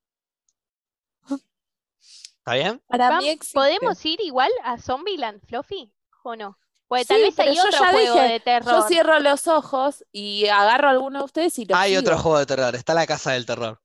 ¿Está 1.29 2.55
bien? 2.55 2.83
Para 2.89 3.11
Vam- 3.11 3.19
mí 3.21 3.29
existe. 3.29 3.55
¿Podemos 3.59 4.05
ir 4.05 4.21
igual 4.21 4.51
a 4.65 4.77
Zombieland, 4.79 5.41
Fluffy? 5.47 5.93
¿O 6.25 6.37
no? 6.37 6.59
Pues 6.89 7.03
Sí, 7.07 7.09
tal 7.09 7.23
vez 7.23 7.39
hay 7.39 7.57
yo 7.57 7.63
otro 7.65 7.79
juego 7.79 8.15
dije, 8.15 8.29
de 8.33 8.41
terror. 8.41 8.81
Yo 8.83 8.89
cierro 8.89 9.19
los 9.21 9.47
ojos 9.47 10.05
y 10.13 10.47
agarro 10.49 10.89
a 10.89 10.91
alguno 10.91 11.21
de 11.21 11.25
ustedes 11.25 11.59
y 11.59 11.65
los 11.65 11.79
Hay 11.79 11.91
sigo. 11.93 12.01
otro 12.03 12.19
juego 12.19 12.39
de 12.39 12.47
terror. 12.47 12.75
Está 12.75 12.93
la 12.95 13.07
casa 13.07 13.33
del 13.33 13.47
terror. 13.47 13.81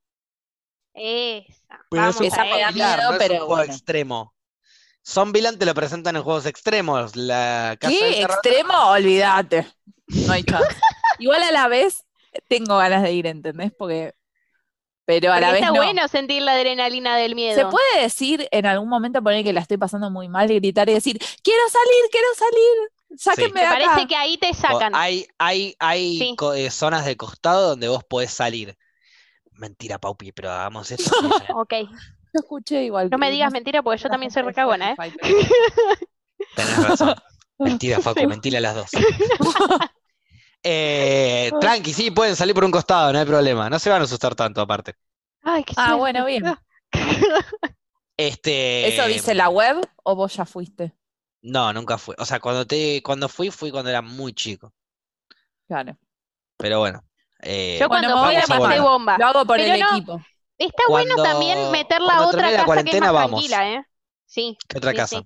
Esa. 0.98 1.80
Pero 1.90 2.02
Vamos 2.02 2.16
es 2.16 2.22
un 2.22 2.28
Esa 2.28 2.44
me 2.44 2.60
da 2.60 2.72
miedo, 2.72 2.98
no 3.04 3.12
es 3.14 3.18
pero 3.20 3.34
un 3.36 3.40
juego 3.42 3.56
bueno. 3.58 3.74
extremo. 3.74 4.34
Zombieland 5.06 5.58
te 5.58 5.66
lo 5.66 5.74
presentan 5.74 6.16
en 6.18 6.24
juegos 6.24 6.46
extremos. 6.46 7.16
La 7.16 7.78
casa 7.80 7.94
¿Qué? 7.98 8.22
¿Extremo? 8.24 8.74
Olvídate. 8.90 9.68
No 10.08 10.34
hay 10.34 10.44
chance. 10.44 10.68
Igual 11.20 11.44
a 11.44 11.52
la 11.52 11.68
vez 11.68 12.04
tengo 12.48 12.78
ganas 12.78 13.04
de 13.04 13.14
ir, 13.14 13.28
¿entendés? 13.28 13.72
Porque. 13.78 14.14
Pero 15.06 15.32
a 15.32 15.36
Porque 15.36 15.42
la 15.46 15.52
vez 15.54 15.62
está 15.62 15.74
no. 15.74 15.82
bueno 15.82 16.08
sentir 16.10 16.42
la 16.42 16.52
adrenalina 16.54 17.16
del 17.16 17.34
miedo. 17.36 17.56
¿Se 17.56 17.66
puede 17.66 18.02
decir 18.02 18.48
en 18.52 18.66
algún 18.66 18.90
momento 18.90 19.24
poner 19.24 19.44
que 19.46 19.54
la 19.54 19.62
estoy 19.62 19.78
pasando 19.78 20.12
muy 20.12 20.28
mal 20.28 20.52
y 20.52 20.56
gritar 20.56 20.90
y 20.90 20.94
decir, 20.96 21.18
quiero 21.44 21.62
salir, 21.70 22.12
quiero 22.12 22.28
salir, 22.38 23.18
sáquenme 23.18 23.54
Me 23.54 23.60
de 23.62 23.66
acá? 23.68 23.86
parece 23.86 24.08
que 24.08 24.16
ahí 24.18 24.38
te 24.38 24.50
O 24.50 24.54
sacan. 24.54 24.94
Hay, 24.94 25.26
hay, 25.38 25.76
hay 25.80 26.18
Sí. 26.20 26.36
eh, 26.56 26.70
zonas 26.72 27.06
de 27.06 27.16
costado 27.16 27.70
donde 27.70 27.88
vos 27.88 28.04
podés 28.04 28.32
salir. 28.32 28.78
Mentira, 29.58 30.00
Paupi, 30.00 30.32
pero 30.32 30.52
hagamos 30.52 30.92
esto. 30.92 31.04
sí, 31.22 31.30
ya. 31.48 31.56
Ok. 31.56 31.74
Yo 32.34 32.40
escuché 32.42 32.84
igual. 32.84 33.10
No 33.10 33.18
me 33.18 33.32
digas 33.32 33.52
mentira 33.52 33.82
porque 33.82 34.02
yo 34.02 34.10
también 34.10 34.32
soy 34.32 34.44
recagona, 34.44 34.92
¿eh? 34.92 34.96
Tenés 36.56 36.88
razón. 36.88 37.16
Mentira, 37.60 38.00
Facu, 38.00 38.28
mentira 38.28 38.60
las 38.60 38.76
dos. 38.76 38.92
Eh, 40.62 41.50
tranqui, 41.60 41.92
sí, 41.92 42.12
pueden 42.12 42.36
salir 42.36 42.54
por 42.54 42.64
un 42.64 42.70
costado, 42.70 43.12
no 43.12 43.18
hay 43.18 43.26
problema. 43.26 43.68
No 43.68 43.80
se 43.80 43.90
van 43.90 44.02
a 44.02 44.04
asustar 44.04 44.36
tanto, 44.36 44.62
aparte. 44.62 44.94
Ay, 45.42 45.64
qué 45.64 45.74
Ah, 45.76 45.96
bueno, 45.96 46.24
bien. 46.26 46.44
Este, 48.16 48.88
¿Eso 48.88 49.08
dice 49.08 49.34
la 49.34 49.50
web 49.50 49.82
o 50.04 50.16
vos 50.16 50.36
ya 50.36 50.46
fuiste? 50.46 50.94
No, 51.42 51.74
nunca 51.74 51.98
fui. 51.98 52.14
O 52.20 52.26
sea, 52.26 52.40
cuando 52.40 52.68
te, 52.68 53.02
cuando 53.02 53.28
fui, 53.28 53.50
fui 53.50 53.72
cuando 53.72 53.90
era 53.90 54.04
muy 54.04 54.34
chico. 54.34 54.72
Claro. 55.68 55.98
Pero 56.58 56.80
bueno. 56.80 57.04
Eh, 57.42 57.78
Yo 57.80 57.88
cuando 57.88 58.16
voy 58.18 58.34
la 58.34 58.40
a 58.40 58.48
pasé 58.48 58.54
animar. 58.54 58.82
bomba. 58.82 59.18
Lo 59.18 59.28
hago 59.28 59.46
por 59.46 59.58
Pero 59.58 59.74
el 59.74 59.80
no, 59.80 59.92
equipo. 59.92 60.22
Está 60.58 60.84
bueno 60.90 61.16
también 61.24 61.72
meter 61.72 62.02
la 62.02 62.26
otra 62.28 62.50
la 62.52 62.58
casa 62.58 62.58
que 62.58 62.60
es 62.60 62.66
cuarentena, 62.66 63.06
más 63.08 63.14
vamos. 63.14 63.46
tranquila, 63.48 63.70
¿eh? 63.74 63.86
Sí. 64.26 64.58
¿Qué 64.68 64.78
otra 64.78 64.92
sí, 64.92 64.98
casa? 64.98 65.20
sí. 65.20 65.26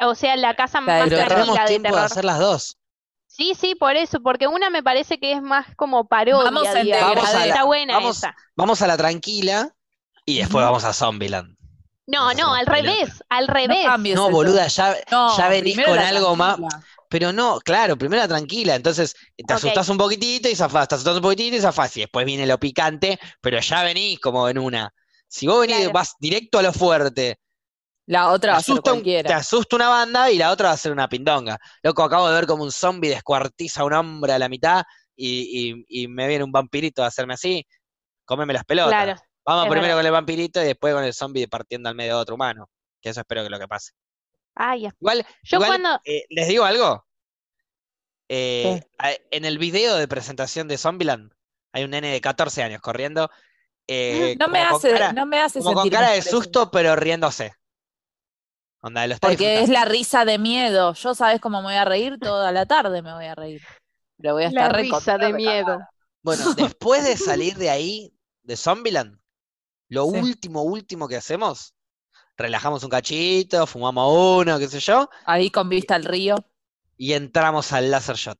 O 0.00 0.14
sea, 0.14 0.36
la 0.36 0.54
casa 0.54 0.80
más 0.80 1.04
Pero 1.08 1.16
tenemos 1.28 1.54
tranquila 1.56 1.62
de 1.62 1.68
tiempo 1.68 1.88
de 1.88 1.92
terror. 1.94 2.06
hacer 2.06 2.24
las 2.24 2.38
dos. 2.38 2.78
Sí, 3.26 3.54
sí, 3.58 3.74
por 3.74 3.96
eso, 3.96 4.20
porque 4.22 4.46
una 4.46 4.70
me 4.70 4.82
parece 4.82 5.18
que 5.18 5.32
es 5.32 5.42
más 5.42 5.66
como 5.76 6.06
parodia, 6.06 6.44
Vamos 6.44 6.66
a 6.68 6.74
digamos. 6.74 7.14
Vamos 7.16 7.34
a 7.34 7.38
la- 7.38 7.46
Está 7.46 7.64
buena 7.64 7.94
vamos- 7.94 8.16
esa. 8.18 8.36
Vamos 8.56 8.82
a 8.82 8.86
la 8.86 8.96
tranquila 8.96 9.74
y 10.24 10.38
después 10.38 10.64
vamos 10.64 10.84
a 10.84 10.92
Zombieland. 10.92 11.56
No, 12.06 12.20
Vamos 12.26 12.36
no, 12.36 12.54
al 12.54 12.66
revés, 12.66 13.24
al 13.30 13.46
No 13.46 13.52
revés. 13.54 13.86
No, 14.14 14.30
boluda, 14.30 14.66
ya, 14.66 14.94
No, 15.10 15.36
ya 15.36 15.48
venís 15.48 15.80
con 15.82 15.98
algo 15.98 16.36
más. 16.36 16.58
Pero 17.14 17.32
no, 17.32 17.60
claro, 17.60 17.96
primero 17.96 18.22
la 18.22 18.26
tranquila. 18.26 18.74
Entonces 18.74 19.14
te 19.36 19.44
Ok. 19.44 19.52
asustás 19.52 19.88
un 19.88 19.96
poquitito 19.96 20.48
y 20.48 20.56
zafás, 20.56 20.88
te 20.88 20.96
asustás 20.96 21.14
un 21.14 21.22
poquitito 21.22 21.54
y 21.54 21.60
zafás. 21.60 21.96
Y 21.96 22.00
después 22.00 22.26
viene 22.26 22.44
lo 22.44 22.58
picante, 22.58 23.20
pero 23.40 23.60
ya 23.60 23.84
venís 23.84 24.18
como 24.18 24.48
en 24.48 24.58
una. 24.58 24.92
Si 25.28 25.46
vos 25.46 25.60
venís, 25.60 25.76
Claro. 25.76 25.92
vas 25.92 26.14
directo 26.18 26.58
a 26.58 26.62
lo 26.62 26.72
fuerte, 26.72 27.38
La 28.06 28.22
te 28.22 28.26
otra 28.30 28.52
va 28.54 28.58
a 28.58 28.62
ser 28.62 28.72
asusta, 28.72 28.92
un- 28.94 29.04
te 29.04 29.32
asusta 29.32 29.76
una 29.76 29.88
banda 29.90 30.28
y 30.28 30.38
la 30.38 30.50
otra 30.50 30.70
va 30.70 30.74
a 30.74 30.76
ser 30.76 30.90
una 30.90 31.08
pindonga. 31.08 31.56
Loco, 31.84 32.02
acabo 32.02 32.28
de 32.28 32.34
ver 32.34 32.46
como 32.48 32.64
un 32.64 32.72
zombie 32.72 33.10
descuartiza 33.10 33.82
a 33.82 33.84
un 33.84 33.92
hombre 33.92 34.32
a 34.32 34.38
la 34.40 34.48
mitad 34.48 34.82
y, 35.14 35.84
y- 35.88 36.02
y 36.02 36.08
me 36.08 36.26
viene 36.26 36.42
un 36.42 36.50
vampirito 36.50 37.04
a 37.04 37.06
hacerme 37.06 37.34
así. 37.34 37.64
Cómeme 38.24 38.54
las 38.54 38.64
pelotas. 38.64 38.90
Claro. 38.90 39.20
Vamos 39.46 39.66
primero 39.66 39.82
verdad. 39.82 39.98
con 39.98 40.06
el 40.06 40.12
vampirito 40.12 40.60
y 40.60 40.66
después 40.66 40.92
con 40.92 41.04
el 41.04 41.14
zombie 41.14 41.46
partiendo 41.46 41.88
al 41.88 41.94
medio 41.94 42.16
de 42.16 42.22
otro 42.22 42.34
humano. 42.34 42.68
Que 43.00 43.10
eso 43.10 43.20
espero 43.20 43.44
que 43.44 43.50
lo 43.50 43.60
que 43.60 43.68
pase. 43.68 43.92
Ah, 44.56 44.76
ya. 44.76 44.90
Igual, 45.00 45.26
Yo 45.42 45.62
igual, 45.62 45.64
cuando. 45.64 46.00
eh, 46.04 46.24
¿les 46.30 46.48
digo 46.48 46.64
algo? 46.64 47.06
Eh, 48.28 48.80
en 49.30 49.44
el 49.44 49.58
video 49.58 49.96
de 49.96 50.08
presentación 50.08 50.66
de 50.68 50.78
Zombieland 50.78 51.32
hay 51.72 51.84
un 51.84 51.90
nene 51.90 52.12
de 52.12 52.20
14 52.20 52.62
años 52.62 52.80
corriendo. 52.80 53.30
eh, 53.88 54.38
No 54.38 54.48
me 54.48 54.60
hace, 54.62 54.88
cara, 54.90 55.12
no 55.12 55.26
me 55.26 55.40
hace 55.40 55.60
como 55.60 55.74
con 55.74 55.88
cara 55.90 56.10
de 56.12 56.22
susto, 56.22 56.70
pero 56.70 56.96
riéndose. 56.96 57.52
Onda, 58.82 59.06
lo 59.08 59.14
está 59.14 59.28
Porque 59.28 59.62
es 59.62 59.68
la 59.68 59.84
risa 59.84 60.24
de 60.24 60.38
miedo. 60.38 60.92
Yo 60.94 61.14
sabes 61.14 61.40
cómo 61.40 61.58
me 61.60 61.68
voy 61.68 61.74
a 61.76 61.84
reír 61.84 62.18
toda 62.20 62.52
la 62.52 62.66
tarde 62.66 63.02
me 63.02 63.12
voy 63.14 63.26
a 63.26 63.34
reír. 63.34 63.62
pero 64.18 64.34
voy 64.34 64.44
a 64.44 64.48
La 64.48 64.48
estar 64.48 64.72
risa 64.72 65.18
recontra 65.18 65.18
de 65.18 65.34
miedo. 65.34 65.86
Bueno, 66.22 66.50
después 66.54 67.04
de 67.04 67.16
salir 67.16 67.56
de 67.56 67.70
ahí, 67.70 68.14
de 68.42 68.56
Zombieland, 68.56 69.20
lo 69.88 70.06
Sí. 70.06 70.18
último, 70.22 70.62
último 70.64 71.08
que 71.08 71.16
hacemos, 71.16 71.73
relajamos 72.36 72.82
un 72.84 72.90
cachito, 72.90 73.66
fumamos 73.66 74.12
uno, 74.42 74.58
qué 74.58 74.68
sé 74.68 74.80
yo, 74.80 75.08
Ahí 75.24 75.50
con 75.50 75.68
vista 75.68 75.94
al 75.94 76.04
río. 76.04 76.36
y 76.96 77.12
entramos 77.12 77.72
al 77.72 77.90
Laser 77.90 78.16
Shot. 78.16 78.38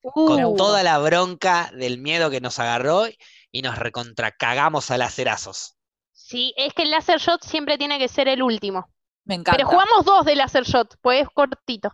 Con 0.00 0.44
Uh, 0.44 0.56
toda 0.56 0.82
la 0.82 0.98
bronca 0.98 1.70
del 1.74 1.98
miedo 1.98 2.30
que 2.30 2.40
nos 2.40 2.58
agarró 2.58 3.06
y 3.50 3.62
nos 3.62 3.76
recontracagamos 3.78 4.90
a 4.90 4.96
lacerazos. 4.98 5.76
Sí, 6.12 6.54
es 6.56 6.72
que 6.74 6.82
el 6.82 6.90
laser 6.90 7.18
shot 7.18 7.42
siempre 7.42 7.78
tiene 7.78 7.98
que 7.98 8.08
ser 8.08 8.28
el 8.28 8.42
último. 8.42 8.88
Me 9.24 9.34
encanta. 9.34 9.56
Pero 9.56 9.68
jugamos 9.68 10.04
dos 10.04 10.24
de 10.24 10.36
laser 10.36 10.64
shot, 10.64 10.96
pues 11.00 11.22
es 11.22 11.28
cortito. 11.30 11.90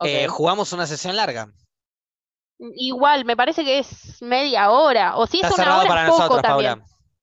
Eh, 0.00 0.26
jugamos 0.28 0.72
una 0.72 0.86
sesión 0.86 1.16
larga. 1.16 1.48
Igual, 2.58 3.24
me 3.24 3.36
parece 3.36 3.64
que 3.64 3.78
es 3.78 4.20
media 4.22 4.70
hora. 4.70 5.16
O 5.16 5.26
si 5.26 5.38
Está 5.38 5.48
es 5.48 5.54
una 5.54 5.64
cerrado 5.64 5.80
hora, 5.80 5.88
para 5.88 6.02
es 6.04 6.08
poco 6.10 6.18
nosotros, 6.20 6.42
también. 6.42 6.82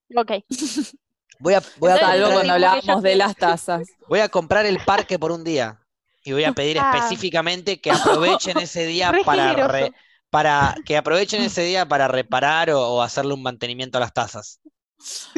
Paula. 0.10 0.22
Ok. 0.22 0.32
Voy 1.42 1.54
a, 1.56 1.64
voy 1.78 1.92
a 1.92 1.98
cuando 2.00 2.54
hablábamos 2.54 3.02
de 3.04 3.16
las 3.16 3.36
tazas. 3.36 3.88
voy 4.08 4.20
a 4.20 4.30
comprar 4.30 4.66
el 4.66 4.80
parque 4.84 5.18
por 5.20 5.32
un 5.32 5.44
día. 5.44 5.80
Y 6.24 6.34
voy 6.34 6.44
a 6.44 6.52
pedir 6.54 6.78
Ah. 6.80 6.92
específicamente 6.96 7.82
que 7.82 7.92
aprovechen 7.92 8.58
ese 8.60 8.86
día 8.86 9.12
para, 9.26 9.50
generoso. 9.50 9.72
re- 9.74 9.92
para 10.30 10.76
que 10.86 10.96
aprovechen 10.98 11.42
ese 11.42 11.64
día 11.64 11.86
para 11.88 12.08
reparar 12.08 12.70
o, 12.72 12.80
o 12.82 13.02
hacerle 13.02 13.34
un 13.34 13.42
mantenimiento 13.44 13.98
a 13.98 14.02
las 14.02 14.14
tazas. 14.14 14.60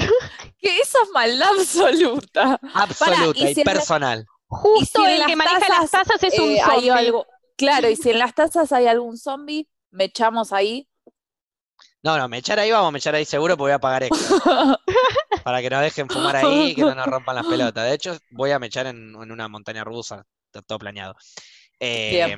Que 0.59 0.77
eso 0.79 0.97
es 1.03 1.09
maldad 1.13 1.49
absoluta. 1.59 2.59
Absoluta 2.73 3.39
y 3.39 3.51
y, 3.51 3.53
si 3.53 3.61
en 3.61 3.65
la- 3.67 3.73
personal. 3.73 4.25
Justo 4.47 4.99
si 5.01 5.05
en 5.05 5.11
el 5.13 5.19
las 5.19 5.27
que 5.27 5.35
maneja 5.35 5.81
las 5.81 5.91
tazas, 5.91 6.23
es 6.23 6.39
un 6.39 6.51
Eh, 6.51 6.61
zombie. 6.63 6.89
algo. 6.91 7.25
Claro, 7.57 7.89
y 7.89 7.95
si 7.95 8.11
en 8.11 8.19
las 8.19 8.33
tazas 8.33 8.71
hay 8.71 8.87
algún 8.87 9.17
zombie, 9.17 9.67
me 9.91 10.05
echamos 10.05 10.53
ahí. 10.53 10.87
No, 12.03 12.17
no, 12.17 12.27
me 12.27 12.37
echar 12.39 12.59
ahí 12.59 12.71
vamos 12.71 12.89
a 12.89 12.91
me 12.91 12.97
echar 12.99 13.15
ahí 13.15 13.25
seguro 13.25 13.55
porque 13.57 13.71
voy 13.71 13.75
a 13.75 13.79
pagar 13.79 14.03
extra. 14.03 14.35
para 15.43 15.61
que 15.61 15.69
nos 15.69 15.81
dejen 15.81 16.09
fumar 16.09 16.35
ahí 16.35 16.71
y 16.71 16.75
que 16.75 16.85
no 16.85 16.95
nos 16.95 17.07
rompan 17.07 17.35
las 17.35 17.45
pelotas. 17.47 17.85
De 17.85 17.93
hecho, 17.93 18.17
voy 18.31 18.51
a 18.51 18.59
me 18.59 18.67
echar 18.67 18.87
en, 18.87 19.15
en 19.15 19.31
una 19.31 19.47
montaña 19.47 19.83
rusa. 19.83 20.25
Está 20.47 20.61
todo 20.61 20.79
planeado. 20.79 21.15
Eh, 21.79 22.35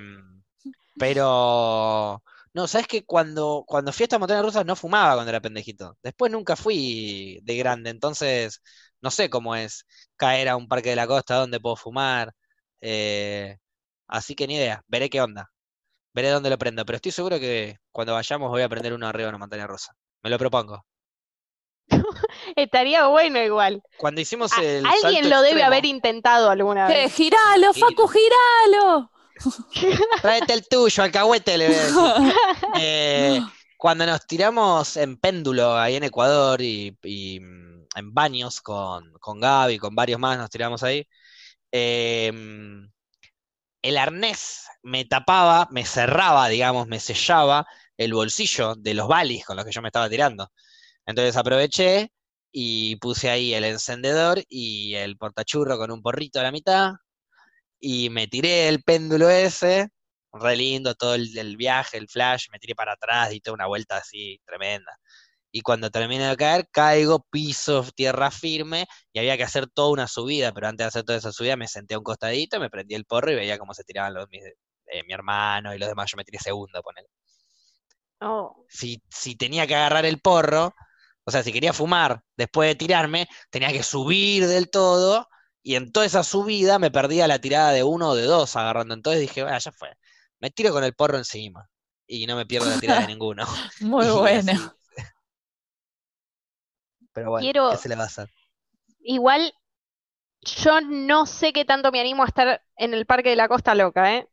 pero. 0.98 2.24
No, 2.54 2.68
sabes 2.68 2.88
que 2.88 3.06
cuando, 3.06 3.64
cuando 3.68 3.92
fui 3.92 4.04
a 4.04 4.06
esta 4.06 4.20
montaña 4.20 4.42
rusa 4.42 4.64
no 4.64 4.76
fumaba 4.78 5.16
cuando 5.16 5.30
era 5.30 5.42
pendejito. 5.42 5.98
Después 6.02 6.32
nunca 6.32 6.56
fui 6.56 7.40
de 7.44 7.58
grande, 7.58 7.90
entonces 7.90 8.62
no 9.02 9.12
sé 9.12 9.30
cómo 9.30 9.56
es 9.56 9.86
caer 10.16 10.48
a 10.50 10.56
un 10.56 10.68
parque 10.68 10.90
de 10.92 10.96
la 10.96 11.08
costa 11.08 11.36
donde 11.36 11.60
puedo 11.60 11.76
fumar. 11.76 12.34
eh, 12.82 13.58
así 14.08 14.36
que 14.36 14.48
ni 14.48 14.56
idea, 14.56 14.84
veré 14.88 15.10
qué 15.10 15.22
onda. 15.22 15.52
Veré 16.16 16.30
dónde 16.30 16.50
lo 16.50 16.58
prendo, 16.58 16.86
pero 16.86 16.96
estoy 16.96 17.12
seguro 17.12 17.38
que 17.40 17.78
cuando 17.92 18.14
vayamos 18.14 18.50
voy 18.50 18.62
a 18.62 18.70
prender 18.70 18.94
uno 18.94 19.06
arriba 19.08 19.26
de 19.26 19.30
una 19.30 19.38
montaña 19.38 19.68
rusa. 19.68 19.92
Me 20.24 20.30
lo 20.30 20.38
propongo. 20.40 20.86
Estaría 22.56 23.08
bueno 23.08 23.40
igual. 23.44 23.82
Cuando 23.98 24.22
hicimos 24.22 24.54
A- 24.54 24.64
el 24.64 24.86
alguien 24.86 25.02
salto 25.02 25.30
lo 25.30 25.36
debe 25.42 25.50
extremo, 25.50 25.66
haber 25.68 25.86
intentado 25.86 26.50
alguna 26.50 26.88
¿Qué? 26.88 26.94
vez. 26.94 27.14
¡Giralo, 27.14 27.74
Facu, 27.74 28.08
giralo! 28.08 29.12
Tráete 30.22 30.54
el 30.54 30.68
tuyo, 30.68 31.04
alcahuete, 31.04 31.58
le 31.58 31.68
voy 31.68 31.76
a 31.76 31.80
decir. 31.84 32.34
Eh, 32.80 33.42
cuando 33.78 34.06
nos 34.06 34.26
tiramos 34.26 34.98
en 34.98 35.18
péndulo 35.18 35.78
ahí 35.78 35.96
en 35.96 36.04
Ecuador 36.04 36.62
y, 36.62 36.98
y, 37.04 37.40
mm, 37.42 37.88
en 37.96 38.14
baños 38.14 38.62
con, 38.62 39.12
con 39.20 39.40
Gaby, 39.40 39.78
con 39.80 39.94
varios 39.96 40.20
más, 40.20 40.38
nos 40.38 40.50
tiramos 40.50 40.82
ahí. 40.84 41.06
eh, 41.72 42.32
el 43.86 43.98
arnés 43.98 44.68
me 44.84 45.06
tapaba, 45.06 45.68
me 45.72 45.86
cerraba, 45.86 46.48
digamos, 46.50 46.88
me 46.88 47.00
sellaba 47.00 47.68
el 47.98 48.14
bolsillo 48.14 48.76
de 48.76 48.96
los 48.96 49.08
balis 49.08 49.46
con 49.46 49.58
los 49.58 49.66
que 49.66 49.72
yo 49.72 49.82
me 49.84 49.90
estaba 49.90 50.10
tirando. 50.10 50.52
Entonces 51.06 51.38
aproveché 51.38 52.12
y 52.52 52.96
puse 52.98 53.30
ahí 53.30 53.54
el 53.54 53.64
encendedor 53.66 54.44
y 54.50 54.96
el 54.96 55.18
portachurro 55.18 55.78
con 55.78 55.92
un 55.92 56.02
porrito 56.02 56.40
a 56.40 56.44
la 56.44 56.52
mitad 56.52 56.94
y 57.80 58.10
me 58.10 58.28
tiré 58.28 58.70
el 58.70 58.84
péndulo 58.84 59.30
ese, 59.30 59.90
re 60.34 60.56
lindo 60.56 60.96
todo 60.96 61.16
el, 61.16 61.38
el 61.38 61.58
viaje, 61.58 61.98
el 61.98 62.10
flash, 62.10 62.48
me 62.52 62.60
tiré 62.60 62.76
para 62.76 62.94
atrás 62.94 63.34
y 63.34 63.42
toda 63.42 63.56
una 63.56 63.68
vuelta 63.68 63.98
así 63.98 64.42
tremenda. 64.46 65.00
Y 65.56 65.62
cuando 65.62 65.90
terminé 65.90 66.28
de 66.28 66.36
caer, 66.38 66.68
caigo, 66.72 67.26
piso 67.32 67.86
tierra 67.96 68.30
firme 68.32 68.86
y 69.14 69.20
había 69.20 69.38
que 69.38 69.44
hacer 69.44 69.68
toda 69.68 69.90
una 69.92 70.08
subida, 70.08 70.52
pero 70.54 70.68
antes 70.68 70.84
de 70.86 70.88
hacer 70.90 71.04
toda 71.04 71.18
esa 71.20 71.32
subida 71.32 71.56
me 71.56 71.68
senté 71.68 71.96
a 71.96 71.98
un 72.00 72.04
costadito, 72.04 72.60
me 72.60 72.70
prendí 72.70 72.94
el 72.96 73.06
porro 73.06 73.32
y 73.32 73.36
veía 73.36 73.58
cómo 73.58 73.74
se 73.74 73.84
tiraban 73.86 74.14
los, 74.14 74.28
mis- 74.30 74.44
eh, 74.88 75.04
mi 75.08 75.14
hermano 75.14 75.74
y 75.74 75.80
los 75.80 75.88
demás, 75.90 76.12
yo 76.12 76.18
me 76.18 76.26
tiré 76.26 76.40
segundo, 76.40 76.82
ponele. 76.84 77.08
Oh, 78.22 78.66
Si, 78.68 79.02
si 79.10 79.36
tenía 79.36 79.68
que 79.68 79.76
agarrar 79.76 80.06
el 80.06 80.20
porro, 80.20 80.74
o 81.24 81.32
sea, 81.32 81.44
si 81.44 81.54
quería 81.54 81.74
fumar 81.74 82.22
después 82.38 82.70
de 82.70 82.76
tirarme, 82.76 83.28
tenía 83.50 83.72
que 83.72 83.84
subir 83.84 84.48
del 84.48 84.70
todo 84.70 85.28
y 85.64 85.76
en 85.76 85.92
toda 85.92 86.06
esa 86.06 86.24
subida 86.24 86.78
me 86.80 86.92
perdía 86.92 87.28
la 87.28 87.40
tirada 87.40 87.72
de 87.72 87.84
uno 87.84 88.10
o 88.10 88.16
de 88.16 88.24
dos 88.24 88.56
agarrando. 88.56 88.94
Entonces 88.94 89.22
dije, 89.22 89.44
bueno, 89.44 89.58
ya 89.58 89.72
fue, 89.72 89.90
me 90.40 90.52
tiro 90.52 90.72
con 90.72 90.84
el 90.84 90.94
porro 90.96 91.18
encima 91.18 91.68
y 92.08 92.28
no 92.28 92.36
me 92.36 92.46
pierdo 92.46 92.70
la 92.70 92.78
tirada 92.80 93.02
de 93.02 93.08
ninguno. 93.08 93.46
Muy 93.80 94.10
Y 94.28 94.34
bueno. 94.34 94.54
así. 94.54 94.75
Pero 97.16 97.32
bueno, 97.32 97.44
Quiero- 97.44 97.72
¿qué 97.72 97.78
se 97.78 97.90
le 97.90 97.96
va 97.96 98.04
a 98.04 98.08
hacer? 98.08 98.30
Igual, 99.00 99.54
yo 100.42 100.82
no 100.82 101.26
sé 101.26 101.54
qué 101.54 101.66
tanto 101.66 101.92
me 101.92 102.00
animo 102.02 102.22
a 102.24 102.28
estar 102.28 102.62
en 102.78 102.94
el 102.94 103.08
Parque 103.08 103.30
de 103.30 103.36
la 103.38 103.48
Costa 103.48 103.74
Loca, 103.74 104.14
¿eh? 104.16 104.28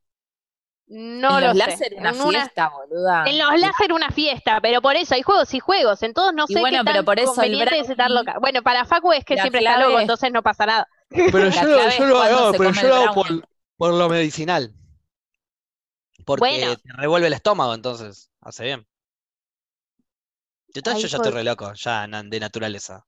No 0.88 1.38
en 1.38 1.44
lo 1.46 1.54
los 1.54 1.58
sé. 1.62 1.70
láser 1.70 1.94
una 1.96 2.10
En 2.10 2.20
una- 2.20 2.40
fiesta, 2.40 2.68
boluda. 2.68 3.24
En 3.26 3.38
los 3.38 3.60
láser 3.60 3.92
una 3.94 4.10
fiesta, 4.10 4.60
pero 4.60 4.82
por 4.82 4.96
eso 4.96 5.14
hay 5.14 5.22
juegos 5.22 5.54
y 5.54 5.60
juegos. 5.60 6.02
En 6.02 6.12
todos 6.12 6.34
no 6.34 6.44
Y 6.48 6.54
sé 6.54 6.60
bueno, 6.60 6.78
qué 6.80 6.84
pero 6.84 6.96
tan 6.96 7.04
por 7.06 7.18
eso 7.18 7.34
conveniente 7.34 7.78
es 7.78 7.88
estar 7.88 8.10
loca. 8.10 8.38
Bueno, 8.40 8.62
para 8.62 8.84
Facu 8.84 9.12
es 9.12 9.24
que 9.24 9.36
La 9.36 9.42
siempre 9.42 9.60
está 9.60 9.78
loco, 9.78 10.00
entonces 10.00 10.32
no 10.32 10.42
pasa 10.42 10.66
nada. 10.66 10.88
Pero 11.08 11.48
yo, 11.48 12.06
lo 12.06 12.20
hago, 12.20 12.52
pero 12.52 12.72
yo 12.72 12.88
lo 12.88 12.94
hago 12.96 13.14
por, 13.14 13.48
por 13.76 13.94
lo 13.94 14.08
medicinal. 14.08 14.74
Porque 16.26 16.40
Bueno. 16.40 16.76
te 16.76 16.92
revuelve 16.94 17.28
el 17.28 17.32
estómago, 17.32 17.74
entonces, 17.74 18.30
hace 18.40 18.64
bien. 18.64 18.86
Yo, 20.74 20.82
to- 20.82 20.90
Ahí 20.90 21.02
yo 21.02 21.08
ya 21.08 21.16
estoy 21.16 21.32
re 21.32 21.44
loco, 21.44 21.72
ya 21.74 22.06
de 22.06 22.40
naturaleza. 22.40 23.04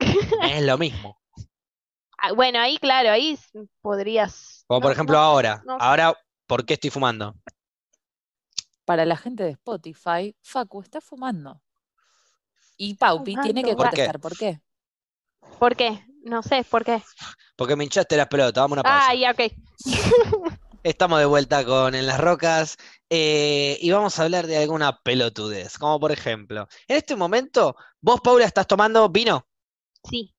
es 0.42 0.62
lo 0.62 0.78
mismo. 0.78 1.18
Ah, 2.18 2.32
Bueno, 2.32 2.60
ahí 2.60 2.78
claro, 2.78 3.10
ahí 3.10 3.38
podrías. 3.80 4.64
Como 4.66 4.80
por 4.80 4.88
no, 4.88 4.92
ejemplo 4.92 5.16
no, 5.16 5.22
ahora. 5.22 5.62
no. 5.64 5.76
Ahora, 5.80 6.14
¿por 6.46 6.64
qué 6.64 6.74
estoy 6.74 6.90
fumando? 6.90 7.34
Para 8.84 9.04
la 9.04 9.16
gente 9.16 9.42
de 9.44 9.50
Spotify, 9.50 10.34
Facu 10.42 10.80
está 10.82 11.00
fumando. 11.00 11.60
Y 12.76 12.94
Paupi 12.94 13.36
tiene 13.36 13.62
que 13.62 13.74
Fumando. 13.74 13.76
¿Por 13.76 13.90
qué? 13.90 14.06
contestar 14.06 14.20
por 14.20 14.36
qué. 14.36 14.60
¿Por 15.58 15.76
qué? 15.76 16.04
No 16.22 16.42
sé, 16.42 16.64
¿por 16.64 16.84
qué? 16.84 17.02
Porque 17.56 17.74
me 17.74 17.84
hinchaste 17.84 18.16
las 18.16 18.28
pelotas, 18.28 18.62
vamos 18.62 18.78
a 18.78 18.80
una 18.80 18.82
pausa. 18.84 19.06
Ah, 19.10 19.14
ya, 19.14 19.30
ok. 19.32 19.52
Estamos 20.88 21.18
de 21.18 21.26
vuelta 21.26 21.66
con 21.66 21.94
En 21.94 22.06
las 22.06 22.18
Rocas 22.18 22.78
eh, 23.10 23.76
y 23.78 23.90
vamos 23.90 24.18
a 24.18 24.22
hablar 24.22 24.46
de 24.46 24.56
alguna 24.56 25.02
pelotudez, 25.02 25.76
como 25.76 26.00
por 26.00 26.12
ejemplo, 26.12 26.66
en 26.86 26.96
este 26.96 27.14
momento, 27.14 27.76
vos, 28.00 28.22
Paula, 28.22 28.46
estás 28.46 28.66
tomando 28.66 29.06
vino. 29.10 29.46
Sí. 30.02 30.34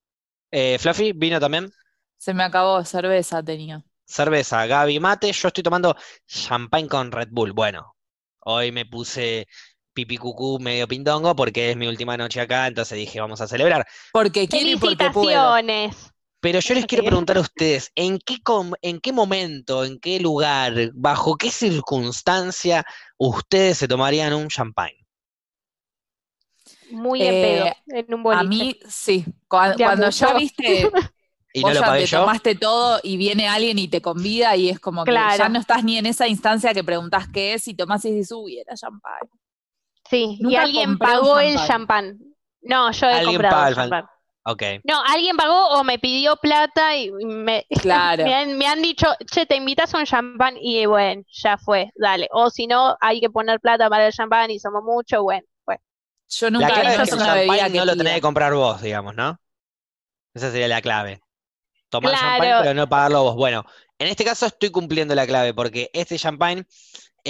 Eh, 0.50 0.80
Fluffy, 0.80 1.12
vino 1.12 1.40
también. 1.40 1.72
Se 2.18 2.34
me 2.34 2.42
acabó, 2.42 2.84
cerveza 2.84 3.44
tenía. 3.44 3.84
Cerveza, 4.06 4.66
Gaby, 4.66 5.00
mate. 5.00 5.32
Yo 5.32 5.50
estoy 5.50 5.64
tomando 5.64 5.96
champagne 6.26 6.88
con 6.88 7.12
Red 7.12 7.28
Bull. 7.30 7.54
Bueno, 7.54 7.96
hoy 8.40 8.72
me 8.72 8.88
puse 8.88 9.48
pipi 9.94 10.18
cucú 10.18 10.58
medio 10.60 10.88
pindongo 10.88 11.36
porque 11.36 11.70
es 11.70 11.78
mi 11.78 11.88
última 11.88 12.18
noche 12.18 12.42
acá, 12.42 12.66
entonces 12.66 12.98
dije, 12.98 13.22
vamos 13.22 13.40
a 13.40 13.48
celebrar. 13.48 13.86
Porque 14.12 14.48
quiero 14.48 14.68
y 14.72 14.78
porque 14.78 15.12
puedo. 15.12 15.56
Pero 16.42 16.60
yo 16.60 16.74
les 16.74 16.86
quiero 16.86 17.04
preguntar 17.04 17.38
a 17.38 17.42
ustedes, 17.42 17.92
¿en 17.96 18.20
qué, 18.20 18.42
com- 18.44 18.74
en 18.82 19.00
qué 19.00 19.14
momento, 19.14 19.86
en 19.86 20.00
qué 20.00 20.20
lugar, 20.20 20.92
bajo 20.94 21.36
qué 21.38 21.50
circunstancia 21.52 22.86
ustedes 23.18 23.78
se 23.80 23.88
tomarían 23.88 24.34
un 24.34 24.48
champagne? 24.50 25.06
Muy 26.90 27.28
en 27.28 27.38
Eh, 27.38 27.40
pedo, 27.40 27.78
en 27.88 28.14
un 28.14 28.24
A 28.30 28.44
boliche. 28.44 28.44
mí, 28.44 28.80
sí. 28.88 29.26
Ya 29.78 29.82
Cuando 29.82 30.10
ya 30.10 30.34
viste, 30.34 30.92
Y 31.54 31.64
vos 31.64 31.74
no 31.74 31.74
lo 31.74 31.84
ya 31.84 31.86
pagué 31.86 32.06
te 32.06 32.08
yo. 32.08 32.18
tomaste 32.18 32.56
todo 32.56 33.00
y 33.04 33.18
viene 33.18 33.48
alguien 33.48 33.80
y 33.80 33.88
te 33.90 34.02
convida 34.02 34.56
y 34.56 34.70
es 34.70 34.80
como 34.80 35.08
que 35.08 35.30
ya 35.30 35.50
no 35.50 35.60
estás 35.60 35.84
ni 35.84 35.98
en 35.98 36.06
esa 36.08 36.28
instancia 36.28 36.74
que 36.74 36.84
preguntás 36.84 37.28
qué 37.34 37.54
es 37.56 37.68
y 37.68 37.76
tomás 37.76 38.06
y 38.06 38.14
dices, 38.14 38.32
uy, 38.34 38.60
era 38.60 38.76
champán. 38.76 39.20
Sí, 40.10 40.38
y 40.42 40.56
alguien 40.56 40.98
pagó 41.00 41.40
el 41.40 41.58
champán. 41.60 42.20
No, 42.62 42.92
yo 42.92 43.08
he 43.08 43.22
Alguien 43.22 43.22
comprado 43.22 43.68
el 43.68 43.76
champán. 43.76 44.06
Ok. 44.46 44.64
No, 44.84 45.02
alguien 45.06 45.36
pagó 45.38 45.68
o 45.70 45.84
me 45.84 46.00
pidió 46.00 46.36
plata 46.38 46.96
y 46.98 47.12
me, 47.12 47.66
Claro. 47.82 48.24
me, 48.24 48.34
han, 48.34 48.58
me 48.58 48.66
han 48.68 48.82
dicho, 48.82 49.08
che, 49.32 49.46
te 49.46 49.56
invitas 49.58 49.94
a 49.94 50.00
un 50.00 50.06
champán 50.06 50.56
y 50.60 50.86
bueno, 50.86 51.24
ya 51.32 51.58
fue, 51.58 51.92
dale. 51.96 52.28
O 52.32 52.50
si 52.50 52.66
no, 52.68 52.98
hay 53.02 53.20
que 53.20 53.30
poner 53.30 53.60
plata 53.60 53.90
para 53.90 54.08
el 54.08 54.14
champán 54.14 54.52
y 54.52 54.60
somos 54.60 54.84
muchos, 54.84 55.22
bueno, 55.22 55.46
fue. 55.66 55.78
Yo 56.30 56.50
La 56.50 56.52
nunca 56.52 56.74
clave 56.82 56.98
no 56.98 57.04
es 57.04 57.10
es 57.10 57.10
que 57.10 57.16
una 57.16 57.34
bebida 57.34 57.58
champagne 57.58 57.72
que 57.72 57.78
no 57.80 57.86
lo 57.86 57.98
tenés 57.98 58.14
que 58.16 58.22
comprar 58.22 58.54
vos, 58.54 58.82
digamos, 58.82 59.16
¿no? 59.16 59.40
Esa 60.34 60.52
sería 60.52 60.68
la 60.68 60.82
clave. 60.82 61.22
Tomar 61.90 62.12
Claro. 62.12 62.28
champagne, 62.30 62.56
pero 62.64 62.74
no 62.76 62.90
pagarlo 62.90 63.24
vos. 63.24 63.36
Bueno, 63.36 63.66
en 64.00 64.08
este 64.08 64.26
caso 64.26 64.46
estoy 64.48 64.72
cumpliendo 64.72 65.16
la 65.16 65.28
clave, 65.28 65.54
porque 65.54 65.90
este 65.94 66.18
champagne 66.20 66.66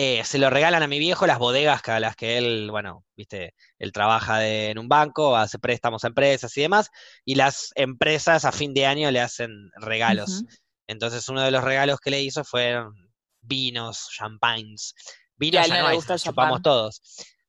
eh, 0.01 0.23
se 0.23 0.37
lo 0.37 0.49
regalan 0.49 0.83
a 0.83 0.87
mi 0.87 0.99
viejo 0.99 1.27
las 1.27 1.39
bodegas 1.39 1.81
a 1.89 1.99
las 1.99 2.15
que 2.15 2.37
él, 2.37 2.69
bueno, 2.71 3.03
viste, 3.17 3.53
él 3.79 3.91
trabaja 3.91 4.37
de- 4.37 4.69
en 4.71 4.79
un 4.79 4.87
banco, 4.87 5.35
hace 5.35 5.59
préstamos 5.59 6.03
a 6.03 6.07
empresas 6.07 6.55
y 6.57 6.61
demás, 6.61 6.89
y 7.25 7.35
las 7.35 7.71
empresas 7.75 8.45
a 8.45 8.51
fin 8.51 8.73
de 8.73 8.85
año 8.85 9.11
le 9.11 9.19
hacen 9.21 9.51
regalos. 9.75 10.45
Entonces 10.87 11.27
uno 11.29 11.41
de 11.41 11.51
los 11.51 11.63
regalos 11.63 11.99
que 11.99 12.11
le 12.11 12.21
hizo 12.21 12.43
fueron 12.43 12.93
vinos, 13.41 14.09
champagnes. 14.15 14.93
Vinos 15.35 15.67
ya 15.67 15.81
no 15.81 15.89
le 15.89 15.95
gusta 15.95 16.17
chupamos 16.17 16.57
champán. 16.57 16.61
todos. 16.63 17.01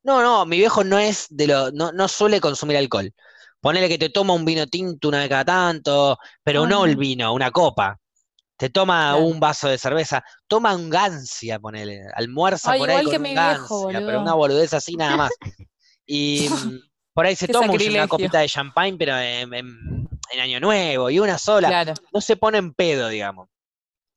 No, 0.03 0.23
no, 0.23 0.47
mi 0.47 0.57
viejo 0.57 0.83
no 0.83 0.99
es 0.99 1.27
de 1.31 1.47
lo, 1.47 1.71
no, 1.73 1.93
no 1.93 2.09
suele 2.09 2.41
consumir 2.41 2.77
alcohol. 2.79 3.13
Ponele 3.61 3.89
que 3.89 3.99
te 3.99 4.09
toma 4.09 4.33
un 4.35 4.45
vino 4.47 4.67
tinto 4.67 5.09
una 5.09 5.19
vez 5.19 5.29
cada 5.29 5.45
tanto, 5.45 6.19
pero 6.43 6.67
no 6.67 6.87
el 6.87 6.97
vino, 6.97 7.33
una 7.35 7.51
copa. 7.51 8.00
Te 8.61 8.69
toma 8.69 9.13
Claro. 9.13 9.25
un 9.25 9.41
vaso 9.41 9.69
de 9.69 9.79
cerveza, 9.79 10.23
toma 10.47 10.75
un 10.77 10.91
gancia, 10.91 11.59
ponele, 11.59 12.03
almuerza 12.15 12.73
Ay, 12.73 12.79
por 12.81 12.91
ahí 12.91 13.01
igual 13.01 13.05
con 13.07 13.11
que 13.13 13.17
un 13.17 13.23
viejo, 13.35 13.87
gancia, 13.87 14.07
pero 14.07 14.21
una 14.21 14.35
boludez 14.35 14.75
así 14.75 14.97
nada 14.97 15.17
más. 15.17 15.31
Y 16.05 16.47
por 17.15 17.25
ahí 17.25 17.35
se 17.37 17.47
Qué 17.47 17.55
toma 17.55 17.73
un- 17.73 17.83
una 17.91 18.07
copita 18.07 18.41
de 18.41 18.49
champagne, 18.51 18.99
pero 18.99 19.17
en, 19.17 19.55
en- 19.55 20.09
en 20.33 20.41
Año 20.41 20.61
Nuevo, 20.61 21.09
y 21.09 21.19
una 21.19 21.39
sola. 21.39 21.69
Claro, 21.69 21.95
No 22.13 22.21
se 22.21 22.37
pone 22.37 22.59
en 22.59 22.75
pedo, 22.75 23.09
digamos. 23.09 23.49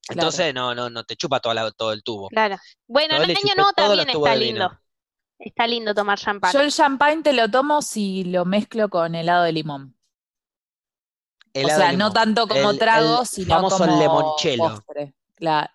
Claro. 0.05 0.19
Entonces 0.19 0.53
no, 0.53 0.75
no, 0.75 0.89
no 0.89 1.05
te 1.05 1.15
chupa 1.15 1.39
toda 1.39 1.55
la- 1.55 1.71
todo 1.71 1.93
el 1.93 2.03
tubo. 2.03 2.27
Claro. 2.27 2.57
Bueno, 2.85 3.15
en 3.15 3.21
año 3.29 3.37
nuevo 3.55 3.71
también 3.71 4.09
está 4.09 4.35
lindo. 4.35 4.79
Está 5.39 5.67
lindo 5.67 5.93
tomar 5.95 6.19
champán. 6.19 6.51
Yo 6.51 6.59
el 6.59 6.71
champagne 6.73 7.23
te 7.23 7.31
lo 7.31 7.49
tomo 7.49 7.81
si 7.81 8.25
lo 8.25 8.43
mezclo 8.43 8.89
con 8.89 9.15
helado 9.15 9.43
de 9.43 9.53
limón. 9.53 9.95
O 11.55 11.67
sea, 11.67 11.91
no 11.93 12.11
tanto 12.11 12.47
como 12.47 12.71
El- 12.71 12.79
trago, 12.79 13.21
el 13.21 13.27
sino 13.27 13.55
famoso 13.55 13.77
como 13.79 14.01
limoncello. 14.01 14.63
postre. 14.63 15.13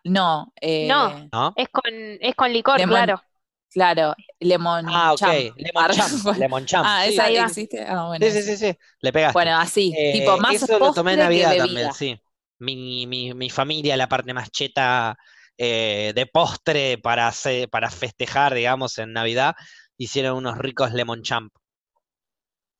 No, 0.05 0.53
eh, 0.61 0.87
No. 0.89 1.29
¿No? 1.33 1.53
Es 1.57 1.69
con, 1.69 1.83
es 1.93 2.35
con 2.35 2.53
licor, 2.53 2.79
Lemon- 2.79 2.89
claro. 2.89 3.23
claro, 3.71 4.15
lemon 4.41 4.87
Ah, 4.89 5.13
ok. 5.13 5.19
champ. 5.19 5.57
Lemon 5.57 5.91
champ. 5.93 6.09
Lemon 6.39 6.67
champ. 6.67 6.87
Ah, 6.89 7.03
sí, 7.07 7.13
esa 7.13 7.25
ahí 7.25 7.37
ahí 7.37 7.45
existe. 7.45 7.85
Ah, 7.87 8.07
bueno. 8.07 8.25
sí, 8.27 8.33
sí, 8.33 8.43
sí, 8.43 8.57
sí. 8.57 8.79
Le 9.01 9.13
pegaste. 9.13 9.35
Bueno, 9.35 9.57
así, 9.59 9.93
Eh, 9.97 10.13
tipo 10.13 10.37
más 10.39 10.55
eso 10.55 10.79
lo 10.79 10.93
tomé 10.93 11.13
en 11.15 11.19
Navidad 11.21 11.57
también, 11.57 11.93
sí. 11.93 12.21
Mi, 12.61 13.07
mi, 13.07 13.35
mi 13.35 13.51
familia, 13.51 13.97
la 13.97 14.09
parte 14.09 14.33
más 14.35 14.51
cheta 14.51 15.17
eh, 15.57 16.13
de 16.15 16.27
postre 16.27 16.99
para, 16.99 17.29
hacer- 17.29 17.69
para 17.69 17.91
festejar, 17.91 18.55
digamos, 18.55 18.97
en 18.99 19.13
Navidad, 19.13 19.55
hicieron 19.97 20.37
unos 20.37 20.57
ricos 20.59 20.93
lemon 20.93 21.23
champ. 21.23 21.53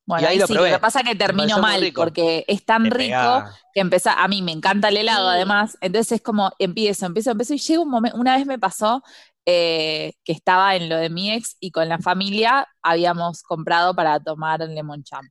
Bueno, 0.09 0.27
ahí 0.27 0.33
ahí 0.33 0.39
lo 0.39 0.47
sí, 0.47 0.53
probé. 0.53 0.71
lo 0.71 0.77
que 0.77 0.79
pasa 0.81 0.99
es 1.01 1.05
que 1.07 1.15
termino 1.15 1.59
mal, 1.59 1.91
porque 1.95 2.43
es 2.47 2.65
tan 2.65 2.89
rico 2.91 2.97
pegaba. 2.97 3.55
que 3.73 3.79
empezá, 3.81 4.23
a 4.23 4.27
mí 4.27 4.41
me 4.41 4.51
encanta 4.51 4.89
el 4.89 4.97
helado 4.97 5.29
Sí. 5.29 5.35
además, 5.35 5.77
entonces 5.81 6.13
es 6.13 6.21
como 6.21 6.51
empiezo, 6.59 7.05
empiezo, 7.05 7.31
empiezo 7.31 7.53
y 7.53 7.59
llega 7.59 7.81
un 7.81 7.89
momento, 7.91 8.17
una 8.17 8.35
vez 8.37 8.45
me 8.47 8.57
pasó 8.59 9.03
eh, 9.45 10.13
que 10.23 10.31
estaba 10.33 10.75
en 10.75 10.89
lo 10.89 10.97
de 10.97 11.09
mi 11.09 11.31
ex 11.31 11.55
y 11.59 11.71
con 11.71 11.87
la 11.89 11.99
familia 11.99 12.67
habíamos 12.81 13.43
comprado 13.43 13.95
para 13.95 14.19
tomar 14.19 14.61
el 14.61 14.73
lemon 14.75 15.03
champ. 15.03 15.27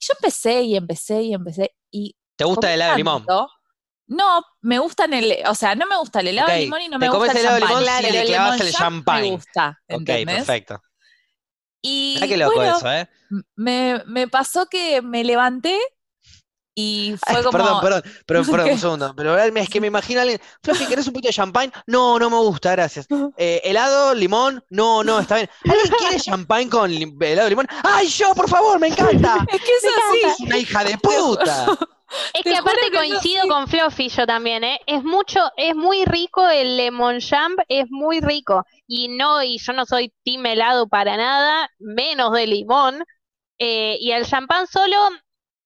Yo 0.00 0.14
empecé 0.18 0.62
y 0.62 0.76
empecé 0.76 1.22
y 1.22 1.34
empecé 1.34 1.74
y 1.90 2.16
¿Te 2.36 2.44
gusta 2.44 2.68
el 2.68 2.74
helado 2.74 2.92
de 2.92 2.96
limón? 2.98 3.26
No, 4.06 4.42
me 4.62 4.78
gustan 4.78 5.12
el, 5.12 5.36
o 5.46 5.54
sea, 5.54 5.74
no 5.74 5.86
me 5.86 5.96
gusta 5.98 6.20
el 6.20 6.28
helado 6.28 6.48
Ok, 6.48 6.54
de 6.54 6.60
limón 6.60 6.80
y 6.82 6.88
no 6.88 6.98
me 6.98 7.08
gusta 7.10 7.18
comes 7.18 7.30
el 7.34 7.40
helado 7.40 7.54
de 7.56 7.60
limón 7.60 7.84
pero 8.00 8.12
le 8.12 8.20
el 8.22 8.26
clavas 8.26 8.52
lemon 8.54 8.66
el 8.66 8.72
champ 8.72 8.80
champagne. 8.82 9.22
Me 9.22 9.30
gusta, 9.36 9.78
Ok, 9.90 10.08
¿entendés? 10.08 10.36
perfecto. 10.36 10.82
Y 11.82 12.18
qué 12.26 12.36
loco 12.36 12.56
bueno, 12.56 12.76
eso, 12.76 12.90
¿eh? 12.92 13.08
me, 13.56 14.02
me 14.06 14.28
pasó 14.28 14.66
que 14.66 15.00
me 15.02 15.22
levanté 15.22 15.78
y 16.80 17.16
fue 17.26 17.38
Ay, 17.38 17.42
como... 17.42 17.58
Perdón, 17.58 17.80
perdón, 17.82 18.02
pero, 18.24 18.44
perdón, 18.44 18.66
¿Qué? 18.66 18.72
un 18.74 18.78
segundo. 18.78 19.14
Pero 19.16 19.36
es 19.36 19.68
que 19.68 19.80
me 19.80 19.88
imagino 19.88 20.20
a 20.20 20.22
alguien, 20.22 20.40
Fluffy, 20.62 20.86
¿querés 20.86 21.08
un 21.08 21.12
poquito 21.12 21.28
de 21.28 21.34
champagne? 21.34 21.72
No, 21.88 22.20
no 22.20 22.30
me 22.30 22.36
gusta, 22.36 22.70
gracias. 22.72 23.06
Eh, 23.36 23.60
¿helado, 23.64 24.14
limón? 24.14 24.64
No, 24.70 25.04
no, 25.04 25.20
está 25.20 25.36
bien. 25.36 25.50
¿Alguien 25.64 25.92
quiere 25.98 26.20
champagne 26.20 26.68
con 26.68 26.90
helado 26.90 27.44
de 27.44 27.50
limón? 27.50 27.68
¡Ay, 27.84 28.08
yo, 28.08 28.34
por 28.34 28.48
favor, 28.48 28.78
me 28.78 28.88
encanta! 28.88 29.44
Es 29.52 29.60
que 29.60 29.72
es 29.72 29.84
así. 29.84 30.20
Es 30.26 30.40
una 30.40 30.58
hija 30.58 30.84
de 30.84 30.98
puta. 30.98 31.66
Es 32.32 32.42
que 32.42 32.56
aparte 32.56 32.80
que 32.90 32.96
es 32.96 33.08
coincido 33.08 33.46
con 33.48 33.68
Fluffy 33.68 34.08
yo 34.08 34.26
también, 34.26 34.64
¿eh? 34.64 34.80
Es 34.86 35.02
mucho, 35.04 35.40
es 35.56 35.74
muy 35.74 36.04
rico 36.04 36.48
el 36.48 36.76
lemon 36.76 37.20
champ, 37.20 37.58
es 37.68 37.86
muy 37.90 38.20
rico. 38.20 38.64
Y 38.86 39.08
no, 39.08 39.42
y 39.42 39.58
yo 39.58 39.72
no 39.74 39.84
soy 39.86 40.12
team 40.24 40.46
helado 40.46 40.88
para 40.88 41.16
nada, 41.16 41.68
menos 41.78 42.32
de 42.32 42.46
limón. 42.46 43.04
Eh, 43.58 43.98
y 44.00 44.12
el 44.12 44.24
champán 44.26 44.66
solo, 44.66 44.96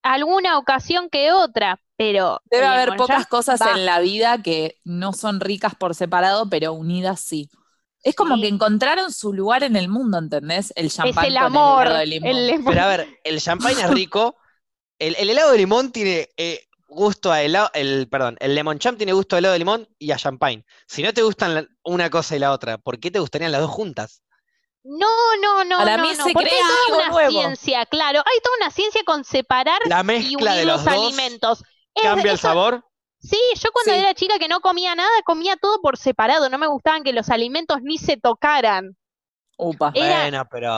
alguna 0.03 0.59
ocasión 0.59 1.09
que 1.11 1.32
otra, 1.32 1.80
pero 1.97 2.40
Debe 2.51 2.64
el 2.66 2.72
haber 2.72 2.97
pocas 2.97 3.26
cosas 3.26 3.61
va. 3.61 3.72
en 3.72 3.86
la 3.86 4.01
vida 4.01 4.43
que 4.43 4.78
no 4.84 5.12
son 5.12 5.40
ricas 5.40 5.74
por 5.76 5.95
separado, 5.95 6.49
pero 6.49 6.72
unidas 6.72 7.20
sí. 7.20 7.49
Es 8.03 8.16
como 8.16 8.34
Sí. 8.34 8.43
que 8.43 8.49
encontraron 8.49 9.12
su 9.12 9.32
lugar 9.32 9.62
en 9.62 9.76
el 9.76 9.88
mundo, 9.88 10.18
¿entendés? 10.18 10.72
El 10.74 10.86
Es 10.86 10.97
champán 10.97 11.24
el 11.26 11.34
con 11.34 11.43
amor, 11.45 11.82
helado 11.82 11.99
de 12.01 12.07
limón. 12.07 12.30
el. 12.30 12.64
Pero 12.64 12.82
a 12.82 12.86
ver, 12.88 13.09
el 13.22 13.40
champagne 13.40 13.80
es 13.80 13.90
rico. 13.90 14.36
El, 15.03 15.16
el 15.16 15.30
helado 15.30 15.50
de 15.53 15.59
limón 15.59 15.90
tiene 15.92 16.28
eh, 16.36 16.66
gusto 16.86 17.32
a 17.32 17.42
helado. 17.42 17.70
El, 17.74 18.09
perdón, 18.09 18.36
el 18.40 18.55
lemon 18.55 18.78
champ 18.78 18.96
tiene 18.98 19.12
gusto 19.12 19.34
a 19.34 19.38
helado 19.40 19.53
de 19.53 19.59
limón 19.59 19.88
y 19.98 20.11
a 20.12 20.16
champagne. 20.16 20.64
Si 20.86 21.03
no 21.03 21.12
te 21.12 21.22
gustan 21.22 21.55
la- 21.55 21.66
una 21.84 22.09
cosa 22.11 22.36
y 22.36 22.38
la 22.38 22.53
otra, 22.53 22.78
¿por 22.78 23.00
qué 23.00 23.11
te 23.11 23.18
gustarían 23.18 23.50
las 23.53 23.61
dos 23.62 23.70
juntas? 23.70 24.22
No, 24.84 25.07
no, 25.40 25.64
no, 25.64 25.78
Para 25.78 25.96
no, 25.96 26.03
mí 26.05 26.11
no, 26.16 26.24
se 26.24 26.32
porque 26.32 26.48
crea 26.50 26.59
hay 26.66 26.72
toda 26.86 26.86
algo 26.86 26.96
una 26.98 27.09
nuevo. 27.09 27.30
ciencia, 27.40 27.86
claro, 27.86 28.18
hay 28.20 28.40
toda 28.42 28.57
una 28.61 28.70
ciencia 28.70 29.03
con 29.05 29.24
separar 29.24 29.78
La 29.86 30.00
y 30.00 30.05
mezcla 30.05 30.55
de 30.55 30.62
unir 30.62 30.66
los 30.72 30.84
los 30.84 30.84
dos 30.84 31.05
alimentos. 31.05 31.62
Es- 31.94 32.03
cambia 32.03 32.30
el 32.32 32.36
eso- 32.38 32.48
sabor. 32.48 32.84
Sí, 33.20 33.38
yo 33.55 33.70
cuando 33.72 33.92
Sí. 33.92 33.98
era 34.00 34.14
chica 34.14 34.38
que 34.40 34.48
no 34.48 34.61
comía 34.61 34.96
nada, 34.96 35.11
comía 35.24 35.57
todo 35.57 35.80
por 35.80 35.96
separado, 35.96 36.48
no 36.48 36.59
me 36.59 36.66
gustaban 36.66 37.05
que 37.05 37.12
los 37.12 37.28
alimentos 37.30 37.78
ni 37.82 37.96
se 37.98 38.16
tocaran. 38.16 38.96
Upa. 39.63 39.93
Era- 39.95 40.21
Bueno, 40.23 40.49
pero 40.51 40.71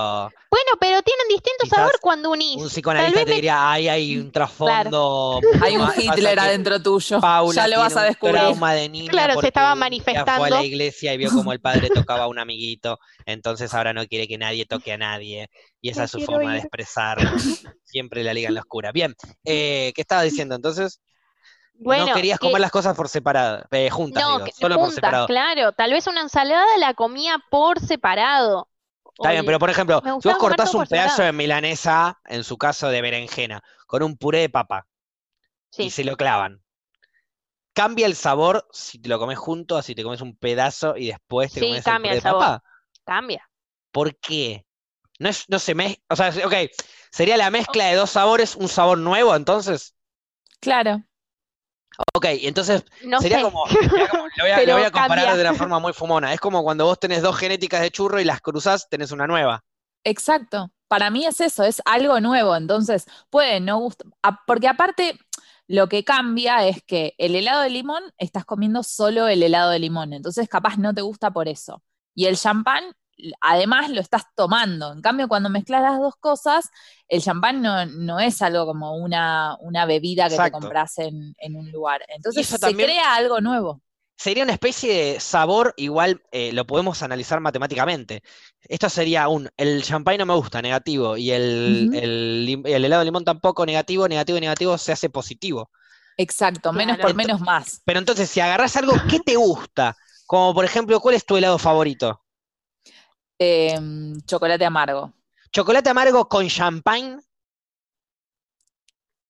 Bueno, 0.51 0.70
pero 0.78 1.03
tienen 1.03 1.26
distinto 1.28 1.62
Quizás 1.64 1.78
sabor 1.78 1.99
cuando 2.01 2.30
unís. 2.30 2.57
un 2.57 2.62
Tal 2.62 2.70
psicoanalista 2.70 3.18
vez 3.18 3.24
te 3.24 3.30
me- 3.30 3.35
diría, 3.37 3.70
ay, 3.70 3.89
hay 3.89 4.16
un 4.18 4.30
trasfondo. 4.30 5.41
Hay 5.62 5.76
un 5.76 5.89
Hitler 5.97 6.35
que 6.35 6.41
adentro 6.41 6.80
tuyo. 6.82 7.20
Paula 7.20 7.55
ya 7.55 7.68
lo 7.68 7.78
vas 7.80 7.97
a 7.97 8.01
un 8.01 8.07
descubrir. 8.07 8.37
trauma 8.37 8.72
de 8.74 8.89
niña 8.89 9.11
Claro, 9.11 9.41
se 9.41 9.49
estaba 9.49 9.68
día 9.68 9.72
Fue 9.74 9.78
a 9.78 9.85
manifestando. 9.85 10.49
la 10.49 10.62
iglesia 10.64 11.12
y 11.14 11.16
vio 11.16 11.30
como 11.30 11.53
el 11.53 11.61
padre 11.61 11.89
tocaba 12.09 12.24
a 12.24 12.28
un 12.28 12.39
amiguito, 12.39 12.99
entonces 13.26 13.72
ahora 13.74 13.93
no 13.93 14.07
quiere 14.07 14.28
que 14.28 14.39
nadie 14.39 14.66
toque 14.66 14.93
a 14.93 14.99
nadie. 14.99 15.49
Y 15.80 15.91
esa 15.91 16.01
Me 16.01 16.05
es 16.07 16.11
su 16.12 16.20
forma 16.20 16.53
de 16.53 16.59
expresar 16.61 17.18
siempre 17.85 18.22
la 18.24 18.32
liga 18.35 18.49
en 18.49 18.55
la 18.55 18.61
oscura. 18.61 18.93
Bien, 18.93 19.14
eh, 19.45 19.93
¿qué 19.95 20.01
estaba 20.01 20.22
diciendo 20.22 20.55
entonces? 20.55 21.01
Bueno, 21.76 22.07
no 22.07 22.14
querías 22.14 22.39
que- 22.39 22.47
comer 22.47 22.61
las 22.61 22.70
cosas 22.70 22.97
por 22.97 23.09
separado, 23.09 23.64
eh, 23.72 23.91
juntas, 23.91 24.22
no, 24.22 24.35
digo, 24.35 24.45
que- 24.45 24.53
solo 24.53 24.76
por 24.76 24.93
separado. 24.93 25.26
claro. 25.26 25.72
Tal 25.72 25.91
vez 25.91 26.07
una 26.07 26.20
ensalada 26.20 26.64
la 26.78 26.95
comía 26.95 27.39
por 27.51 27.80
separado. 27.80 28.68
Está 29.14 29.30
bien, 29.30 29.44
pero 29.44 29.58
por 29.58 29.70
ejemplo, 29.70 30.02
si 30.18 30.28
vos 30.28 30.38
cortás 30.38 30.74
un 30.74 30.86
pedazo 30.86 31.22
de 31.22 31.32
milanesa, 31.32 32.20
en 32.26 32.44
su 32.44 32.58
caso 32.58 32.88
de 32.88 33.00
berenjena, 33.02 33.62
con 33.86 34.02
un 34.02 34.16
puré 34.16 34.40
de 34.40 34.48
papa, 34.50 34.86
y 35.78 35.90
se 35.90 36.04
lo 36.04 36.16
clavan. 36.16 36.62
¿Cambia 37.72 38.06
el 38.06 38.14
sabor 38.14 38.66
si 38.72 38.98
te 39.00 39.08
lo 39.08 39.18
comes 39.18 39.38
junto 39.38 39.76
a 39.76 39.82
si 39.82 39.94
te 39.94 40.02
comes 40.02 40.20
un 40.20 40.36
pedazo 40.36 40.96
y 40.96 41.08
después 41.08 41.52
te 41.52 41.60
Sí, 41.60 41.66
comes 41.66 41.78
el 41.78 41.84
cambia 41.84 42.10
puré 42.10 42.14
el 42.16 42.18
de 42.18 42.22
sabor. 42.22 42.42
papa? 42.42 42.64
Cambia. 43.04 43.50
¿Por 43.92 44.16
qué? 44.18 44.66
No, 45.20 45.28
es, 45.30 45.48
no 45.48 45.58
se 45.58 45.74
mezcla. 45.74 46.04
O 46.10 46.16
sea, 46.16 46.30
ok, 46.46 46.54
sería 47.12 47.36
la 47.36 47.50
mezcla 47.50 47.86
de 47.86 47.96
dos 47.96 48.10
sabores, 48.10 48.56
un 48.56 48.68
sabor 48.68 48.98
nuevo, 48.98 49.34
entonces. 49.36 49.94
Claro. 50.60 51.04
Ok, 52.24 52.38
entonces 52.42 52.84
No 53.04 53.20
sería 53.20 53.42
como, 53.42 53.66
sería 53.66 54.08
como- 54.08 54.24
lo 54.24 54.44
voy 54.44 54.50
a, 54.50 54.56
lo 54.56 54.62
Pero 54.62 54.74
voy 54.76 54.82
a 54.84 54.90
comparar 54.90 55.24
cambia. 55.26 55.36
de 55.36 55.40
una 55.48 55.54
forma 55.54 55.78
muy 55.78 55.92
fumona. 55.92 56.32
Es 56.32 56.40
como 56.40 56.62
cuando 56.62 56.84
vos 56.86 56.98
tenés 56.98 57.22
dos 57.22 57.36
genéticas 57.36 57.80
de 57.82 57.90
churro 57.90 58.20
y 58.20 58.24
las 58.24 58.40
cruzás, 58.40 58.88
tenés 58.88 59.12
una 59.12 59.26
nueva. 59.26 59.62
Exacto. 60.04 60.70
Para 60.88 61.10
mí 61.10 61.26
es 61.26 61.40
eso, 61.40 61.64
es 61.64 61.80
algo 61.84 62.20
nuevo. 62.20 62.54
Entonces, 62.56 63.06
puede 63.30 63.60
no 63.60 63.78
gustar. 63.78 64.06
Porque 64.46 64.68
aparte, 64.68 65.18
lo 65.66 65.88
que 65.88 66.04
cambia 66.04 66.66
es 66.66 66.82
que 66.86 67.14
el 67.18 67.34
helado 67.34 67.62
de 67.62 67.70
limón, 67.70 68.02
estás 68.18 68.44
comiendo 68.44 68.82
solo 68.82 69.28
el 69.28 69.42
helado 69.42 69.70
de 69.70 69.78
limón. 69.78 70.12
Entonces, 70.12 70.48
capaz 70.48 70.76
no 70.76 70.92
te 70.94 71.00
gusta 71.02 71.30
por 71.30 71.48
eso. 71.48 71.82
Y 72.14 72.26
el 72.26 72.36
champán, 72.36 72.84
además, 73.40 73.90
lo 73.90 74.00
estás 74.00 74.24
tomando. 74.34 74.92
En 74.92 75.02
cambio, 75.02 75.28
cuando 75.28 75.50
mezclas 75.50 75.82
las 75.82 75.98
dos 75.98 76.14
cosas, 76.16 76.70
el 77.08 77.22
champán 77.22 77.62
no, 77.62 77.86
no 77.86 78.20
es 78.20 78.42
algo 78.42 78.66
como 78.66 78.96
una, 78.96 79.56
una 79.60 79.86
bebida 79.86 80.24
que 80.24 80.30
Exacto. 80.34 80.58
te 80.58 80.62
compras 80.62 80.98
en, 80.98 81.34
en 81.38 81.56
un 81.56 81.70
lugar. 81.70 82.02
Entonces, 82.08 82.46
eso 82.46 82.58
se 82.58 82.74
crea 82.74 83.14
algo 83.14 83.40
nuevo. 83.40 83.80
Sería 84.16 84.44
una 84.44 84.52
especie 84.52 84.92
de 85.14 85.20
sabor, 85.20 85.74
igual 85.76 86.22
eh, 86.30 86.52
lo 86.52 86.64
podemos 86.66 87.02
analizar 87.02 87.40
matemáticamente. 87.40 88.22
Esto 88.62 88.88
sería 88.88 89.28
un, 89.28 89.50
el 89.56 89.82
champagne 89.82 90.18
no 90.18 90.26
me 90.26 90.34
gusta, 90.34 90.62
negativo, 90.62 91.16
y 91.16 91.32
el, 91.32 91.90
el 91.92 92.84
helado 92.84 93.00
de 93.00 93.04
limón 93.06 93.24
tampoco, 93.24 93.66
negativo, 93.66 94.08
negativo, 94.08 94.38
negativo, 94.40 94.78
se 94.78 94.92
hace 94.92 95.10
positivo. 95.10 95.70
Exacto, 96.16 96.72
menos 96.72 96.96
Claro. 96.96 97.08
por 97.08 97.16
menos 97.16 97.40
más. 97.40 97.82
Pero 97.84 97.98
entonces, 97.98 98.30
si 98.30 98.40
agarrás 98.40 98.76
algo 98.76 98.94
que 99.10 99.20
te 99.20 99.36
gusta, 99.36 99.96
como 100.26 100.54
por 100.54 100.64
ejemplo, 100.64 101.00
¿cuál 101.00 101.16
es 101.16 101.26
tu 101.26 101.36
helado 101.36 101.58
favorito? 101.58 102.23
Em, 103.39 104.20
chocolate 104.26 104.64
amargo. 104.64 105.12
¿Chocolate 105.53 105.91
amargo 105.91 106.28
con 106.28 106.49
champagne? 106.49 107.18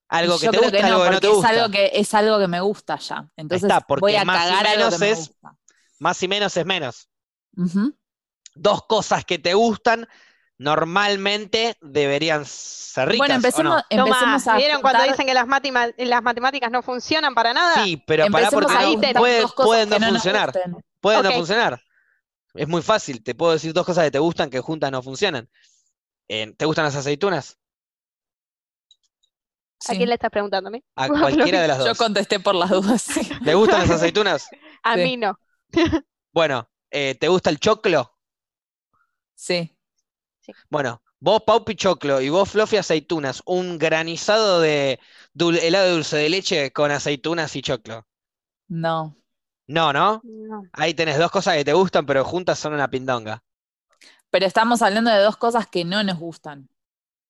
Algo 0.08 0.36
Y 0.36 0.38
que 0.38 0.44
yo 0.46 0.50
te 0.52 0.58
creo 0.58 0.70
gusta, 0.70 0.76
que 0.78 0.82
no, 0.82 0.88
algo 0.96 1.04
que 1.04 1.10
no 1.10 1.20
te 1.20 1.26
es 1.26 1.32
gusta. 1.32 1.48
algo 1.48 1.70
que 1.70 1.90
es 1.94 2.14
algo 2.14 2.38
que 2.38 2.48
me 2.48 2.60
gusta 2.60 2.96
ya. 2.98 3.28
Entonces 3.36 3.64
está, 3.68 3.80
porque 3.80 4.00
voy 4.02 4.16
a 4.16 4.24
más 4.24 4.36
y 4.46 4.48
cagar 4.48 4.66
algo 4.66 4.84
menos 4.84 5.00
me 5.00 5.10
es- 5.10 5.18
gusta. 5.18 5.56
Más 5.98 6.22
y 6.22 6.28
menos 6.28 6.56
es 6.56 6.66
menos. 6.66 7.08
Dos 8.54 8.82
cosas 8.86 9.24
que 9.24 9.38
te 9.38 9.54
gustan 9.54 10.06
normalmente 10.58 11.76
deberían 11.80 12.44
ser 12.44 13.08
ricas. 13.08 13.18
Bueno, 13.18 13.34
¿o 13.34 13.36
empecemos, 13.36 13.76
no? 13.76 13.82
empecemos 13.90 14.46
a 14.46 14.56
¿vieron 14.56 14.80
cuando 14.82 14.98
juntar- 15.00 15.12
dicen 15.16 15.26
que 15.26 15.34
las, 15.34 15.46
matima- 15.46 15.92
las 15.96 16.22
matemáticas 16.22 16.70
no 16.70 16.82
funcionan 16.82 17.34
para 17.34 17.52
nada? 17.52 17.82
Sí, 17.82 17.96
pero 18.06 18.26
para 18.30 18.50
porque 18.50 18.72
no- 18.72 19.48
pueden 19.56 19.88
no 19.88 19.98
funcionar. 19.98 20.52
Pueden 21.00 21.22
no 21.22 21.32
funcionar. 21.32 21.80
Es 22.54 22.68
muy 22.68 22.82
fácil. 22.82 23.22
Te 23.22 23.34
puedo 23.34 23.52
decir 23.52 23.72
dos 23.72 23.84
cosas 23.86 24.04
que 24.04 24.10
te 24.10 24.18
gustan 24.18 24.50
que 24.50 24.60
juntas 24.60 24.90
no 24.92 25.02
funcionan. 25.02 25.48
Eh, 26.28 26.54
¿Te 26.56 26.64
gustan 26.66 26.84
las 26.86 26.96
aceitunas? 26.96 27.58
¿A 29.88 29.92
quién 29.94 30.08
le 30.08 30.14
estás 30.14 30.30
preguntando? 30.30 30.68
¿A 30.68 30.70
mí? 30.72 30.82
A 30.96 31.08
cualquiera 31.08 31.60
de 31.62 31.68
las 31.68 31.78
Yo 31.78 31.84
dos. 31.86 31.98
contesté 31.98 32.40
por 32.40 32.54
las 32.54 32.70
dudas, 32.70 33.02
sí. 33.02 33.20
¿Le 33.42 33.54
gustan 33.54 33.80
las 33.80 33.90
aceitunas? 33.90 34.48
A 34.82 34.94
Sí. 34.94 35.02
mí 35.02 35.16
no. 35.16 35.38
Bueno, 36.32 36.68
eh, 36.90 37.14
¿te 37.14 37.28
gusta 37.28 37.50
el 37.50 37.60
choclo? 37.60 38.12
Sí. 39.34 39.70
Bueno, 40.68 41.02
vos 41.20 41.42
Paupi 41.46 41.74
choclo 41.74 42.20
y 42.20 42.28
vos 42.28 42.50
Fluffy 42.50 42.76
aceitunas. 42.76 43.42
Un 43.46 43.78
granizado 43.78 44.60
de 44.60 45.00
dul- 45.32 45.58
helado 45.62 45.86
de 45.86 45.92
dulce 45.92 46.16
de 46.16 46.28
leche 46.28 46.72
con 46.72 46.90
aceitunas 46.90 47.54
y 47.56 47.62
choclo. 47.62 48.06
No. 48.68 49.16
No, 49.66 49.92
¿no? 49.92 50.22
No. 50.22 50.62
Ahí 50.72 50.94
tenés 50.94 51.18
dos 51.18 51.30
cosas 51.30 51.56
que 51.56 51.64
te 51.64 51.72
gustan, 51.72 52.06
pero 52.06 52.24
juntas 52.24 52.58
son 52.58 52.74
una 52.74 52.88
pindonga. 52.90 53.42
Pero 54.30 54.46
estamos 54.46 54.82
hablando 54.82 55.10
de 55.10 55.18
dos 55.20 55.36
cosas 55.36 55.66
que 55.66 55.84
no 55.84 56.02
nos 56.02 56.18
gustan. 56.18 56.68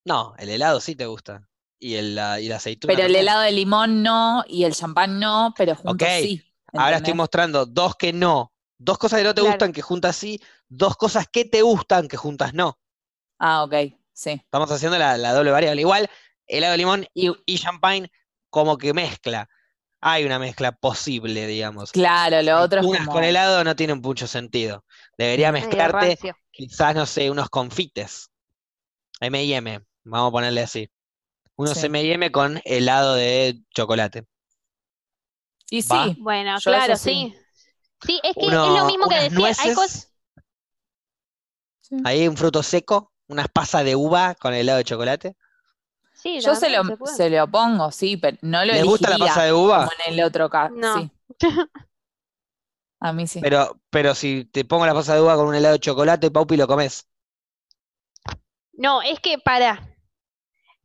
No, 0.05 0.35
el 0.39 0.49
helado 0.51 0.81
sí 0.81 0.95
te 0.97 1.07
gusta. 1.07 1.49
Y, 1.79 1.95
el, 1.97 2.15
la, 2.15 2.41
y 2.41 2.49
la 2.49 2.57
aceituna 2.57 2.95
Pero 2.95 3.07
el 3.07 3.15
helado 3.17 3.43
de 3.43 3.53
limón 3.53 4.03
no 4.03 4.45
y 4.47 4.65
el 4.65 4.75
champán 4.75 5.19
no, 5.21 5.53
pero 5.57 5.75
juntos 5.75 6.09
Ok, 6.09 6.11
sí. 6.21 6.43
Ahora 6.73 6.97
estoy 6.97 7.13
¿entendés? 7.13 7.17
mostrando 7.17 7.67
dos 7.67 7.95
que 7.97 8.13
no. 8.13 8.53
Dos 8.79 8.99
cosas 8.99 9.19
que 9.21 9.25
no 9.25 9.35
te 9.35 9.41
Claro. 9.41 9.53
gustan 9.53 9.73
que 9.73 9.83
juntas 9.83 10.17
sí. 10.17 10.41
Dos 10.69 10.97
cosas 10.97 11.27
que 11.29 11.45
te 11.45 11.63
gustan 11.63 12.09
que 12.09 12.17
juntas 12.17 12.55
no. 12.55 12.79
Ah, 13.39 13.65
ok, 13.65 13.75
sí. 14.13 14.31
Estamos 14.31 14.71
haciendo 14.71 14.99
la, 14.99 15.17
la 15.19 15.33
doble 15.33 15.51
variable. 15.51 15.81
Igual, 15.81 16.09
helado 16.47 16.73
de 16.73 16.79
limón 16.79 17.07
y, 17.15 17.33
y 17.47 17.59
champagne 17.59 18.11
como 18.51 18.79
que 18.79 18.95
mezcla. 18.95 19.49
Hay 20.07 20.25
una 20.25 20.39
mezcla 20.39 20.73
posible, 20.73 21.47
digamos. 21.47 21.91
Claro, 21.91 22.43
lo 22.43 22.61
otro 22.61 22.81
es 22.81 22.87
Unas 22.87 23.01
como... 23.01 23.13
con 23.13 23.25
helado 23.25 23.65
no 23.65 23.75
tiene 23.75 23.95
mucho 23.95 24.27
sentido. 24.27 24.85
Debería 25.17 25.51
mezclarte 25.51 26.19
quizás, 26.51 26.95
no 26.95 27.07
sé, 27.07 27.31
unos 27.31 27.49
confites. 27.49 28.31
M&M, 29.21 29.81
vamos 30.05 30.29
a 30.29 30.33
ponerle 30.33 30.61
así. 30.61 30.91
Unos 31.57 31.79
Sí. 31.79 31.87
M&M 31.87 32.31
con 32.31 32.61
helado 32.65 33.15
de 33.15 33.61
chocolate. 33.75 34.27
Y 35.71 35.81
Va. 35.83 36.05
sí, 36.05 36.17
Bueno, 36.21 36.59
Yo 36.59 36.71
claro, 36.71 36.97
sí. 36.97 37.33
sí. 37.33 37.39
Sí, 38.07 38.21
es 38.23 38.35
que 38.35 38.47
es 38.47 38.53
lo 38.53 38.85
mismo 38.85 39.09
que 39.09 39.15
decía. 39.15 39.29
Hay 39.31 39.43
nueces, 39.43 39.75
cosas. 39.75 40.13
ahí 42.05 42.29
un 42.29 42.37
fruto 42.37 42.63
seco, 42.63 43.13
unas 43.29 43.49
pasas 43.49 43.85
de 43.85 43.97
uva 43.97 44.35
con 44.35 44.53
helado 44.53 44.79
de 44.79 44.85
chocolate. 44.85 45.37
Sí, 46.25 46.41
yo 46.41 46.55
se 46.55 46.71
lo, 46.71 46.83
se 47.05 47.29
lo 47.29 47.47
pongo, 47.49 47.93
sí, 47.93 48.17
pero 48.17 48.39
no 48.41 48.65
lo 48.65 48.73
¿Les 48.73 48.83
gusta 48.83 49.11
la 49.11 49.19
pasa 49.19 49.43
de 49.43 49.53
uva? 49.53 49.81
como 49.81 49.91
en 50.07 50.15
el 50.15 50.25
otro 50.25 50.49
caso. 50.49 50.75
No. 50.75 50.99
Sí. 50.99 51.11
A 53.01 53.13
mí 53.13 53.27
sí. 53.27 53.41
Pero, 53.43 53.79
pero 53.91 54.15
si 54.15 54.47
te 54.47 54.65
pongo 54.65 54.87
la 54.87 54.95
pasa 54.95 55.15
de 55.15 55.21
uva 55.21 55.37
con 55.37 55.49
un 55.49 55.55
helado 55.55 55.75
de 55.75 55.81
chocolate, 55.81 56.31
Paupi, 56.31 56.57
lo 56.57 56.67
comes. 56.67 57.07
No, 58.73 59.03
es 59.03 59.21
que 59.21 59.37
para. 59.37 59.87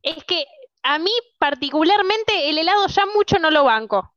Es 0.02 0.22
que 0.24 0.44
a 0.82 0.98
mí 0.98 1.10
particularmente 1.38 2.50
el 2.50 2.58
helado 2.58 2.86
ya 2.88 3.06
mucho 3.06 3.38
no 3.38 3.50
lo 3.50 3.64
banco. 3.64 4.14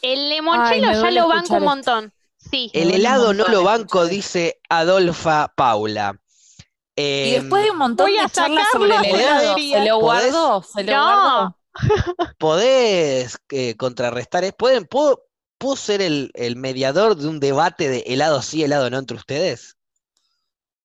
El 0.00 0.28
limoncello 0.28 0.90
me 0.90 0.94
ya 0.94 1.10
lo 1.10 1.26
banco 1.26 1.56
un 1.56 1.64
montón. 1.64 2.12
Sí. 2.36 2.70
El 2.72 2.92
helado 2.92 3.34
no 3.34 3.48
lo 3.48 3.64
banco, 3.64 4.06
dice 4.06 4.60
Adolfa 4.68 5.52
Paula. 5.56 6.20
Y 7.00 7.30
después 7.32 7.62
de 7.64 7.70
un 7.70 7.78
montón 7.78 8.06
voy 8.06 8.18
a 8.18 8.22
de 8.24 8.28
charlas 8.30 8.66
sobre 8.72 8.94
el 8.96 9.02
de 9.02 9.10
helado. 9.10 9.56
¿se 9.56 9.84
lo 9.84 9.98
guardó? 10.00 10.62
¿Se 10.62 10.82
lo 10.84 10.92
No. 10.92 11.04
guardó? 11.04 11.58
¿podés 12.38 13.38
eh, 13.50 13.76
contrarrestar? 13.76 14.44
es- 14.44 14.52
¿Pueden, 14.54 14.84
puedo, 14.84 15.24
puedo 15.58 15.76
ser 15.76 16.02
el, 16.02 16.30
el 16.34 16.56
mediador 16.56 17.16
de 17.16 17.28
un 17.28 17.40
debate 17.40 17.88
de 17.88 17.98
helado 18.06 18.42
sí, 18.42 18.64
helado 18.64 18.90
no 18.90 18.98
entre 18.98 19.16
ustedes? 19.16 19.76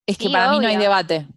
Es 0.05 0.17
que 0.17 0.25
Sí, 0.25 0.29
para 0.31 0.51
mí 0.51 0.59
no 0.59 0.67
hay 0.67 0.77
debate. 0.77 1.27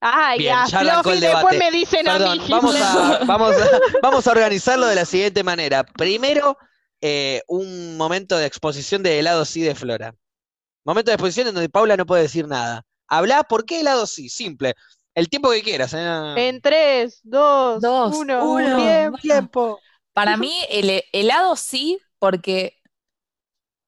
Ay, 0.00 0.38
Bien, 0.38 0.54
ya, 0.54 0.66
ya 0.66 0.80
arrancó 0.80 1.10
Fluffy, 1.10 1.16
el 1.26 1.32
después 1.32 1.58
me 1.58 1.70
dicen 1.70 2.08
a 2.08 2.12
Perdón, 2.18 2.38
mí. 2.38 2.44
vamos 2.50 2.76
a, 2.76 3.18
vamos 3.26 3.54
a, 3.56 3.68
vamos 4.02 4.26
a 4.26 4.30
organizarlo 4.30 4.86
de 4.86 4.94
la 4.94 5.04
siguiente 5.04 5.42
manera. 5.42 5.82
Primero, 5.84 6.56
eh, 7.00 7.42
un 7.48 7.96
momento 7.96 8.36
de 8.36 8.46
exposición 8.46 9.02
de 9.02 9.18
helado 9.18 9.44
sí 9.44 9.62
de 9.62 9.74
Flora. 9.74 10.14
Momento 10.84 11.10
de 11.10 11.14
exposición 11.14 11.48
en 11.48 11.54
donde 11.54 11.70
Paula 11.70 11.96
no 11.96 12.04
puede 12.06 12.22
decir 12.22 12.46
nada. 12.46 12.84
Habla, 13.08 13.44
¿por 13.44 13.64
qué 13.64 13.80
helado 13.80 14.06
sí? 14.06 14.28
Simple. 14.28 14.74
El 15.14 15.28
tiempo 15.28 15.50
que 15.50 15.62
quieras. 15.62 15.94
¿eh? 15.94 15.98
En 16.48 16.60
3, 16.60 17.20
2, 17.22 17.82
Dos, 17.82 18.16
1, 18.16 18.44
uno, 18.52 18.76
tiempo. 18.76 19.18
tiempo. 19.18 19.80
Para 20.12 20.36
mí, 20.36 20.52
el 20.70 20.90
he- 20.90 21.04
helado 21.12 21.56
sí, 21.56 21.98
porque 22.18 22.76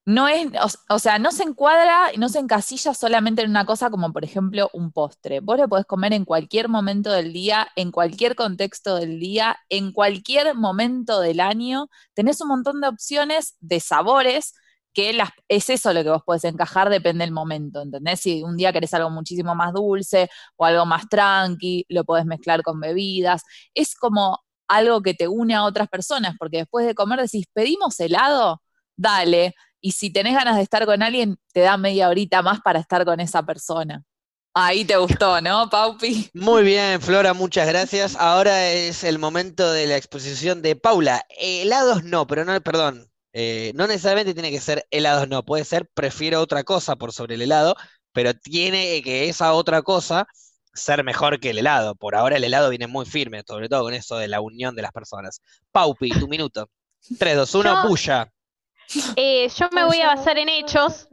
no 0.04 0.28
es, 0.28 0.46
o, 0.88 0.94
o 0.94 0.98
sea, 1.00 1.18
no 1.18 1.32
se 1.32 1.42
encuadra 1.42 2.12
y 2.14 2.18
no 2.18 2.28
se 2.28 2.38
encasilla 2.38 2.94
solamente 2.94 3.42
en 3.42 3.50
una 3.50 3.66
cosa 3.66 3.90
como, 3.90 4.12
por 4.12 4.24
ejemplo, 4.24 4.70
un 4.72 4.92
postre. 4.92 5.40
Vos 5.40 5.58
lo 5.58 5.68
podés 5.68 5.84
comer 5.86 6.12
en 6.12 6.24
cualquier 6.24 6.68
momento 6.68 7.10
del 7.10 7.32
día, 7.32 7.66
en 7.74 7.90
cualquier 7.90 8.36
contexto 8.36 8.94
del 8.96 9.18
día, 9.18 9.56
en 9.68 9.90
cualquier 9.92 10.54
momento 10.54 11.20
del 11.20 11.40
año. 11.40 11.88
Tenés 12.14 12.40
un 12.40 12.48
montón 12.48 12.80
de 12.80 12.88
opciones 12.88 13.56
de 13.60 13.80
sabores 13.80 14.54
que 14.97 15.14
es 15.49 15.68
eso 15.68 15.92
lo 15.92 16.03
que 16.03 16.09
vos 16.09 16.22
podés 16.24 16.44
encajar, 16.44 16.88
depende 16.88 17.22
del 17.22 17.32
momento, 17.32 17.82
¿entendés? 17.82 18.18
Si 18.18 18.42
un 18.42 18.57
día 18.57 18.72
querés 18.72 18.94
algo 18.94 19.11
muchísimo 19.11 19.55
más 19.55 19.74
dulce 19.74 20.30
o 20.57 20.64
algo 20.64 20.86
más 20.86 21.07
tranqui, 21.11 21.84
lo 21.90 22.05
podés 22.05 22.24
mezclar 22.24 22.62
con 22.62 22.80
bebidas. 22.80 23.42
Es 23.74 23.94
como 23.94 24.40
algo 24.68 25.03
que 25.03 25.12
te 25.12 25.28
une 25.28 25.55
a 25.55 25.64
otras 25.64 25.88
personas, 25.88 26.34
porque 26.38 26.59
después 26.59 26.86
de 26.86 26.94
comer 26.94 27.20
decís, 27.20 27.44
pedimos 27.53 28.01
helado, 28.01 28.62
dale. 28.97 29.55
Y 29.82 29.92
si 29.92 30.11
tenés 30.11 30.34
ganas 30.34 30.57
de 30.57 30.62
estar 30.62 30.86
con 30.86 31.03
alguien, 31.03 31.36
te 31.53 31.61
da 31.61 31.76
media 31.76 32.09
horita 32.09 32.40
más 32.40 32.62
para 32.62 32.80
estar 32.80 33.05
con 33.05 33.20
esa 33.20 33.42
persona. 33.42 34.03
Ahí 34.55 34.86
te 34.86 34.97
gustó, 34.97 35.42
¿no, 35.42 35.68
Paupi? 35.68 36.30
Muy 36.32 36.62
bien, 36.62 37.03
Flora, 37.03 37.34
muchas 37.34 37.68
gracias. 37.68 38.16
Ahora 38.16 38.70
es 38.70 39.05
el 39.05 39.18
momento 39.18 39.70
de 39.70 39.86
la 39.88 39.99
exposición 39.99 40.62
de 40.62 40.74
Paula. 40.74 41.22
Helados 41.38 42.03
no, 42.03 42.26
pero 42.26 42.47
no, 42.47 42.59
perdón, 42.62 43.11
eh, 43.39 43.72
no 43.74 43.87
necesariamente 43.87 44.32
tiene 44.32 44.51
que 44.51 44.62
ser 44.62 44.87
helados 44.91 45.28
no, 45.28 45.45
puede 45.45 45.62
ser 45.66 45.87
prefiero 45.93 46.41
otra 46.41 46.64
cosa 46.64 46.97
por 46.97 47.12
sobre 47.12 47.34
el 47.34 47.43
helado, 47.43 47.76
pero 48.12 48.32
tiene 48.32 49.03
que 49.03 49.28
esa 49.28 49.53
otra 49.53 49.82
cosa 49.82 50.26
ser 50.72 51.05
mejor 51.05 51.39
que 51.39 51.51
el 51.51 51.59
helado. 51.59 51.95
Por 51.97 52.14
ahora 52.14 52.37
el 52.37 52.45
helado 52.45 52.70
viene 52.70 52.87
muy 52.87 53.05
firme, 53.05 53.43
sobre 53.47 53.68
todo 53.68 53.82
con 53.82 53.93
eso 53.93 54.16
de 54.16 54.28
la 54.28 54.41
unión 54.41 54.74
de 54.74 54.80
las 54.80 54.91
personas. 54.91 55.43
Paupi, 55.70 56.09
tu 56.18 56.28
minuto. 56.28 56.70
3, 57.18 57.37
2, 57.37 57.55
1, 57.57 57.82
Yo- 57.82 57.89
bulla. 57.89 58.32
Eh, 59.16 59.51
yo 59.55 59.68
me 59.70 59.84
voy 59.84 60.01
a 60.01 60.14
basar 60.14 60.39
en 60.39 60.49
hechos, 60.49 61.07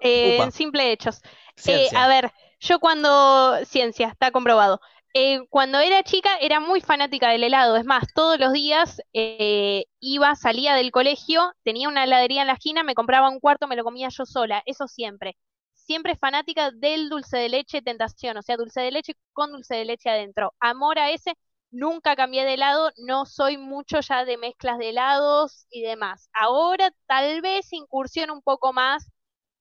eh, 0.00 0.38
en 0.38 0.52
simple 0.52 0.92
hechos. 0.92 1.20
Eh, 1.66 1.90
a 1.94 2.08
ver, 2.08 2.32
yo 2.58 2.78
cuando, 2.78 3.58
ciencia, 3.66 4.08
está 4.08 4.30
comprobado. 4.30 4.80
Eh, 5.18 5.46
cuando 5.48 5.78
era 5.78 6.02
chica 6.02 6.36
era 6.42 6.60
muy 6.60 6.82
fanática 6.82 7.30
del 7.30 7.42
helado, 7.42 7.76
es 7.76 7.86
más, 7.86 8.04
todos 8.14 8.38
los 8.38 8.52
días 8.52 9.00
eh, 9.14 9.86
iba, 9.98 10.34
salía 10.34 10.74
del 10.74 10.90
colegio, 10.90 11.54
tenía 11.64 11.88
una 11.88 12.04
heladería 12.04 12.42
en 12.42 12.48
la 12.48 12.52
esquina, 12.52 12.82
me 12.82 12.94
compraba 12.94 13.30
un 13.30 13.40
cuarto, 13.40 13.66
me 13.66 13.76
lo 13.76 13.82
comía 13.82 14.10
yo 14.10 14.26
sola, 14.26 14.62
eso 14.66 14.86
siempre. 14.88 15.38
Siempre 15.72 16.16
fanática 16.16 16.70
del 16.70 17.08
dulce 17.08 17.38
de 17.38 17.48
leche 17.48 17.80
tentación, 17.80 18.36
o 18.36 18.42
sea, 18.42 18.58
dulce 18.58 18.82
de 18.82 18.90
leche 18.90 19.14
con 19.32 19.52
dulce 19.52 19.76
de 19.76 19.86
leche 19.86 20.10
adentro. 20.10 20.52
Amor 20.60 20.98
a 20.98 21.10
ese, 21.10 21.32
nunca 21.70 22.14
cambié 22.14 22.44
de 22.44 22.52
helado, 22.52 22.90
no 22.98 23.24
soy 23.24 23.56
mucho 23.56 24.00
ya 24.00 24.26
de 24.26 24.36
mezclas 24.36 24.76
de 24.76 24.90
helados 24.90 25.66
y 25.70 25.80
demás. 25.80 26.28
Ahora 26.34 26.90
tal 27.06 27.40
vez 27.40 27.72
incursiono 27.72 28.34
un 28.34 28.42
poco 28.42 28.74
más 28.74 29.08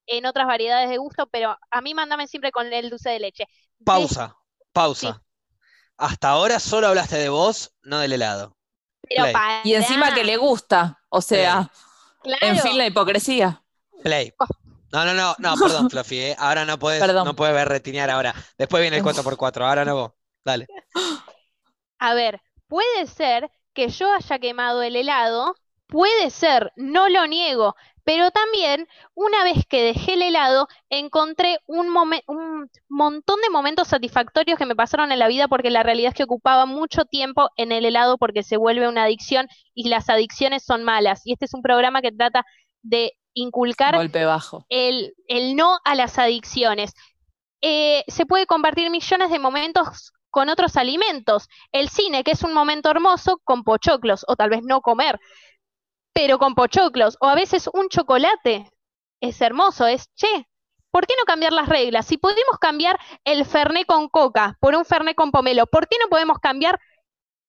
en 0.05 0.25
otras 0.25 0.47
variedades 0.47 0.89
de 0.89 0.97
gusto, 0.97 1.27
pero 1.27 1.55
a 1.71 1.81
mí 1.81 1.93
mándame 1.93 2.27
siempre 2.27 2.51
con 2.51 2.73
el 2.73 2.89
dulce 2.89 3.11
de 3.11 3.19
leche. 3.21 3.45
Pausa, 3.85 4.35
pausa. 4.73 5.21
Hasta 5.97 6.29
ahora 6.29 6.59
solo 6.59 6.87
hablaste 6.87 7.17
de 7.17 7.29
vos, 7.29 7.73
no 7.83 7.99
del 7.99 8.13
helado. 8.13 8.57
pero 9.07 9.25
Y 9.63 9.73
encima 9.73 10.13
que 10.13 10.23
le 10.23 10.37
gusta, 10.37 10.99
o 11.09 11.21
sea, 11.21 11.71
en 12.41 12.57
claro. 12.57 12.61
fin, 12.61 12.77
la 12.77 12.87
hipocresía. 12.87 13.63
Play. 14.03 14.33
No, 14.91 15.05
no, 15.05 15.13
no, 15.13 15.35
no, 15.39 15.55
perdón, 15.57 15.89
Fluffy, 15.89 16.19
¿eh? 16.19 16.35
Ahora 16.39 16.65
no 16.65 16.79
puedes, 16.79 17.01
Perdón. 17.01 17.25
no 17.25 17.35
puedes 17.35 17.53
ver 17.55 17.67
retinear 17.67 18.09
ahora. 18.09 18.33
Después 18.57 18.81
viene 18.81 18.97
el 18.97 19.03
4x4, 19.03 19.67
ahora 19.67 19.85
no 19.85 19.95
vos. 19.95 20.11
Dale. 20.43 20.69
A 21.99 22.13
ver, 22.13 22.41
puede 22.67 23.05
ser 23.07 23.51
que 23.73 23.89
yo 23.89 24.13
haya 24.13 24.39
quemado 24.39 24.81
el 24.81 24.95
helado, 24.95 25.55
puede 25.87 26.29
ser, 26.29 26.71
no 26.77 27.09
lo 27.09 27.27
niego, 27.27 27.75
pero 28.05 28.31
también 28.31 28.87
una 29.15 29.43
vez 29.43 29.65
que 29.67 29.81
dejé 29.83 30.13
el 30.13 30.21
helado, 30.21 30.67
encontré 30.89 31.59
un, 31.65 31.87
un 32.27 32.69
montón 32.87 33.41
de 33.41 33.49
momentos 33.49 33.89
satisfactorios 33.89 34.57
que 34.57 34.67
me 34.67 34.75
pasaron 34.75 35.11
en 35.11 35.19
la 35.19 35.27
vida 35.27 35.47
porque 35.47 35.71
la 35.71 35.83
realidad 35.83 36.09
es 36.09 36.15
que 36.15 36.23
ocupaba 36.23 36.65
mucho 36.65 37.05
tiempo 37.05 37.49
en 37.57 37.71
el 37.71 37.83
helado 37.83 38.17
porque 38.17 38.43
se 38.43 38.57
vuelve 38.57 38.87
una 38.87 39.03
adicción 39.03 39.47
y 39.73 39.89
las 39.89 40.07
adicciones 40.09 40.63
son 40.63 40.83
malas. 40.83 41.21
Y 41.25 41.33
este 41.33 41.45
es 41.45 41.53
un 41.55 41.63
programa 41.63 42.01
que 42.01 42.11
trata 42.11 42.45
de 42.83 43.13
inculcar 43.33 43.95
Golpe 43.95 44.23
bajo. 44.23 44.65
el, 44.69 45.13
el 45.27 45.55
no 45.55 45.79
a 45.83 45.95
las 45.95 46.19
adicciones. 46.19 46.93
Eh, 47.61 48.03
se 48.07 48.27
puede 48.27 48.45
compartir 48.45 48.91
millones 48.91 49.31
de 49.31 49.39
momentos 49.39 50.13
con 50.29 50.49
otros 50.49 50.75
alimentos. 50.75 51.47
El 51.71 51.89
cine, 51.89 52.23
que 52.23 52.31
es 52.31 52.43
un 52.43 52.53
momento 52.53 52.91
hermoso, 52.91 53.39
con 53.43 53.63
pochoclos, 53.63 54.25
o 54.27 54.35
tal 54.35 54.49
vez 54.49 54.61
no 54.63 54.81
comer, 54.81 55.17
pero 56.15 56.39
con 56.39 56.55
pochoclos, 56.55 57.17
o 57.19 57.27
a 57.27 57.35
veces 57.35 57.69
un 57.73 57.89
chocolate. 57.89 58.71
Es 59.19 59.41
hermoso, 59.41 59.85
es 59.85 60.07
che. 60.15 60.47
¿Por 60.89 61.05
qué 61.05 61.13
no 61.19 61.25
cambiar 61.25 61.51
las 61.51 61.67
reglas? 61.67 62.05
Si 62.05 62.17
podemos 62.17 62.57
cambiar 62.61 62.97
el 63.25 63.45
ferné 63.45 63.83
con 63.83 64.07
coca 64.07 64.57
por 64.61 64.75
un 64.75 64.85
ferné 64.85 65.13
con 65.13 65.31
pomelo, 65.31 65.67
¿por 65.67 65.89
qué 65.89 65.97
no 66.01 66.07
podemos 66.07 66.39
cambiar 66.39 66.79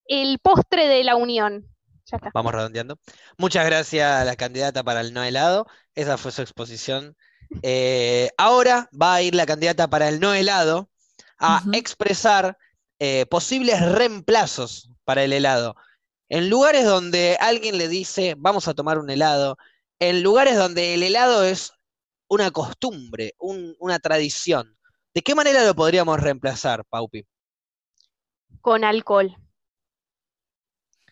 el 0.06 0.40
postre 0.40 0.88
de 0.88 1.04
la 1.04 1.14
unión? 1.14 1.64
Ya 2.06 2.16
está. 2.16 2.32
Vamos 2.34 2.52
redondeando. 2.52 2.98
Muchas 3.38 3.64
gracias 3.66 4.20
a 4.20 4.24
la 4.24 4.34
candidata 4.34 4.82
para 4.82 5.00
el 5.00 5.14
no 5.14 5.22
helado. 5.22 5.68
Esa 5.94 6.18
fue 6.18 6.32
su 6.32 6.42
exposición. 6.42 7.16
Eh, 7.62 8.30
ahora 8.36 8.90
va 9.00 9.14
a 9.14 9.22
ir 9.22 9.36
la 9.36 9.46
candidata 9.46 9.86
para 9.86 10.08
el 10.08 10.18
no 10.18 10.34
helado 10.34 10.90
a 11.38 11.62
expresar 11.72 12.58
eh, 12.98 13.26
posibles 13.26 13.80
reemplazos 13.92 14.90
para 15.04 15.22
el 15.22 15.32
helado. 15.32 15.76
En 16.28 16.50
lugares 16.50 16.84
donde 16.84 17.36
alguien 17.40 17.78
le 17.78 17.88
dice, 17.88 18.34
vamos 18.36 18.66
a 18.68 18.74
tomar 18.74 18.98
un 18.98 19.10
helado, 19.10 19.56
en 20.00 20.22
lugares 20.22 20.56
donde 20.56 20.94
el 20.94 21.02
helado 21.02 21.44
es 21.44 21.72
una 22.28 22.50
costumbre, 22.50 23.34
un- 23.38 23.76
una 23.78 23.98
tradición, 23.98 24.76
¿de 25.14 25.22
qué 25.22 25.34
manera 25.34 25.64
lo 25.64 25.74
podríamos 25.74 26.18
reemplazar, 26.20 26.84
Paupi? 26.86 27.24
Con 28.60 28.82
alcohol. 28.84 29.36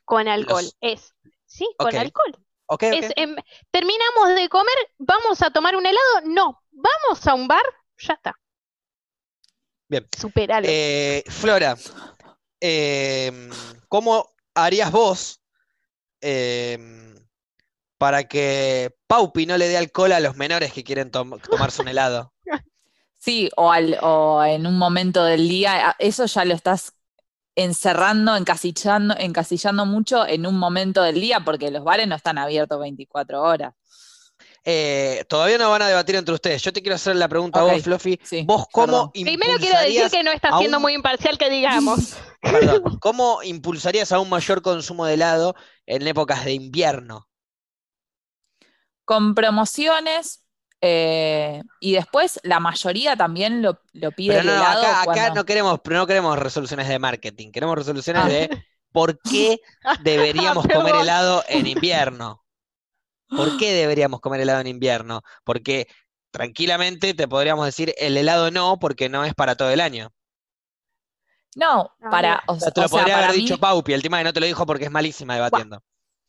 Con 0.05 0.29
alcohol. 0.29 0.65
Los- 0.65 0.77
Es. 0.81 1.15
Sí, 1.47 1.69
con 1.79 1.95
alcohol. 1.97 2.37
¿Ok? 2.67 2.83
Es, 2.83 3.07
ok. 3.07 3.13
em, 3.17 3.37
terminamos 3.71 4.35
de 4.35 4.49
comer, 4.49 4.75
vamos 4.99 5.41
a 5.43 5.51
tomar 5.51 5.77
un 5.77 5.87
helado. 5.87 6.21
No, 6.25 6.61
vamos 6.73 7.27
a 7.27 7.35
un 7.35 7.47
bar, 7.47 7.63
ya 7.99 8.15
está. 8.15 8.35
Bien. 9.89 10.09
Superalo. 10.19 10.67
Eh, 10.69 11.23
Flora, 11.29 11.77
em, 12.61 13.51
¿cómo 13.89 14.34
harías 14.55 14.91
vos 14.93 15.41
em, 16.21 17.15
para 17.99 18.25
que 18.25 18.95
Paupi 19.07 19.47
no 19.47 19.57
le 19.59 19.69
dé 19.69 19.77
alcohol 19.79 20.13
a 20.13 20.21
los 20.21 20.37
menores 20.37 20.73
que 20.73 20.85
quieren 20.85 21.11
tom- 21.11 21.41
tomarse 21.51 21.83
un 21.83 21.89
helado? 21.89 22.33
Sí, 23.19 23.49
o, 23.57 23.73
o 24.03 24.45
en 24.45 24.67
un 24.67 24.77
momento 24.77 25.25
del 25.25 25.49
día, 25.49 25.97
eso 25.99 26.27
ya 26.27 26.45
lo 26.45 26.55
estás 26.55 26.93
encerrando, 27.57 28.37
encasillando, 28.37 29.15
encasillando 29.19 29.87
mucho 29.87 30.27
en 30.27 30.47
un 30.47 30.59
momento 30.59 31.03
del 31.03 31.17
día, 31.21 31.41
porque 31.41 31.71
los 31.71 31.85
bares 31.85 32.09
no 32.09 32.17
están 32.17 32.39
abiertos 32.39 32.81
24 32.81 33.43
horas. 33.43 33.75
Eh, 34.67 35.25
todavía 35.29 35.59
no 35.59 35.69
van 35.71 35.83
a 35.83 35.89
debatir 35.89 36.15
entre 36.17 36.35
ustedes. 36.35 36.63
Yo 36.63 36.73
te 36.73 36.81
quiero 36.81 36.95
hacer 36.97 37.17
la 37.17 37.29
pregunta 37.29 37.61
a 37.61 37.65
vos, 37.65 37.83
Fluffy. 37.83 38.19
sí, 38.23 38.45
¿Vos 38.47 38.65
cómo. 38.73 39.13
Primero 39.13 39.59
quiero 39.59 39.79
decir 39.79 39.97
impulsarías 40.01 40.11
que 40.13 40.23
no 40.23 40.33
está 40.33 40.49
a 40.49 40.59
siendo 40.59 40.79
un- 40.79 40.83
muy 40.83 40.95
imparcial, 40.95 41.37
que 41.37 41.51
digamos. 41.51 42.17
perdón, 42.41 42.99
¿cómo 43.01 43.43
impulsarías 43.43 44.11
a 44.13 44.21
un 44.21 44.31
mayor 44.31 44.63
consumo 44.63 45.05
de 45.05 45.15
helado 45.15 45.55
en 45.87 46.07
épocas 46.07 46.45
de 46.47 46.53
invierno? 46.55 47.29
Con 49.05 49.35
promociones, 49.35 50.45
eh, 50.81 51.63
y 51.79 51.93
después 51.93 52.41
la 52.43 52.59
mayoría 52.59 53.17
también 53.17 53.61
lo, 53.61 53.81
lo 53.93 54.13
pide 54.13 54.35
Pero 54.37 54.45
no, 54.45 54.53
helado 54.55 54.81
acá, 54.83 55.03
acá 55.03 55.05
cuando- 55.13 55.35
no 55.35 55.45
queremos, 55.45 55.81
no 55.85 56.07
queremos 56.07 56.39
resoluciones 56.39 56.89
de 56.89 56.99
marketing, 56.99 57.51
queremos 57.53 57.77
resoluciones 57.77 58.23
Ah. 58.25 58.29
de 58.29 58.65
por 58.93 59.19
qué 59.21 59.61
deberíamos 60.03 60.67
comer 60.67 60.85
Perdón. 60.85 61.01
helado 61.03 61.45
en 61.49 61.67
invierno. 61.67 62.44
¿Por 63.35 63.57
qué 63.57 63.73
deberíamos 63.75 64.21
comer 64.21 64.41
helado 64.41 64.61
en 64.61 64.67
invierno? 64.69 65.23
Porque 65.45 65.89
tranquilamente 66.31 67.15
te 67.15 67.29
podríamos 67.29 67.67
decir 67.67 67.95
el 67.99 68.17
helado 68.17 68.51
no, 68.51 68.79
porque 68.79 69.09
no 69.09 69.25
es 69.25 69.35
para 69.35 69.57
todo 69.57 69.71
el 69.71 69.81
año. 69.81 70.11
No, 71.57 71.91
Ah, 72.01 72.11
para, 72.11 72.43
o, 72.47 72.55
O 72.55 72.61
sea, 72.61 72.73
te 72.73 72.81
lo 72.81 72.89
podría 72.89 73.15
para 73.15 73.27
haber 73.29 73.37
mí, 73.37 73.43
dicho 73.43 73.59
Paupi, 73.59 73.93
el 73.93 74.03
tema 74.03 74.19
que 74.19 74.25
no 74.25 74.33
te 74.33 74.41
lo 74.41 74.47
dijo 74.47 74.67
porque 74.67 74.85
es 74.85 74.91
malísima 74.91 75.35
debatiendo. 75.35 75.83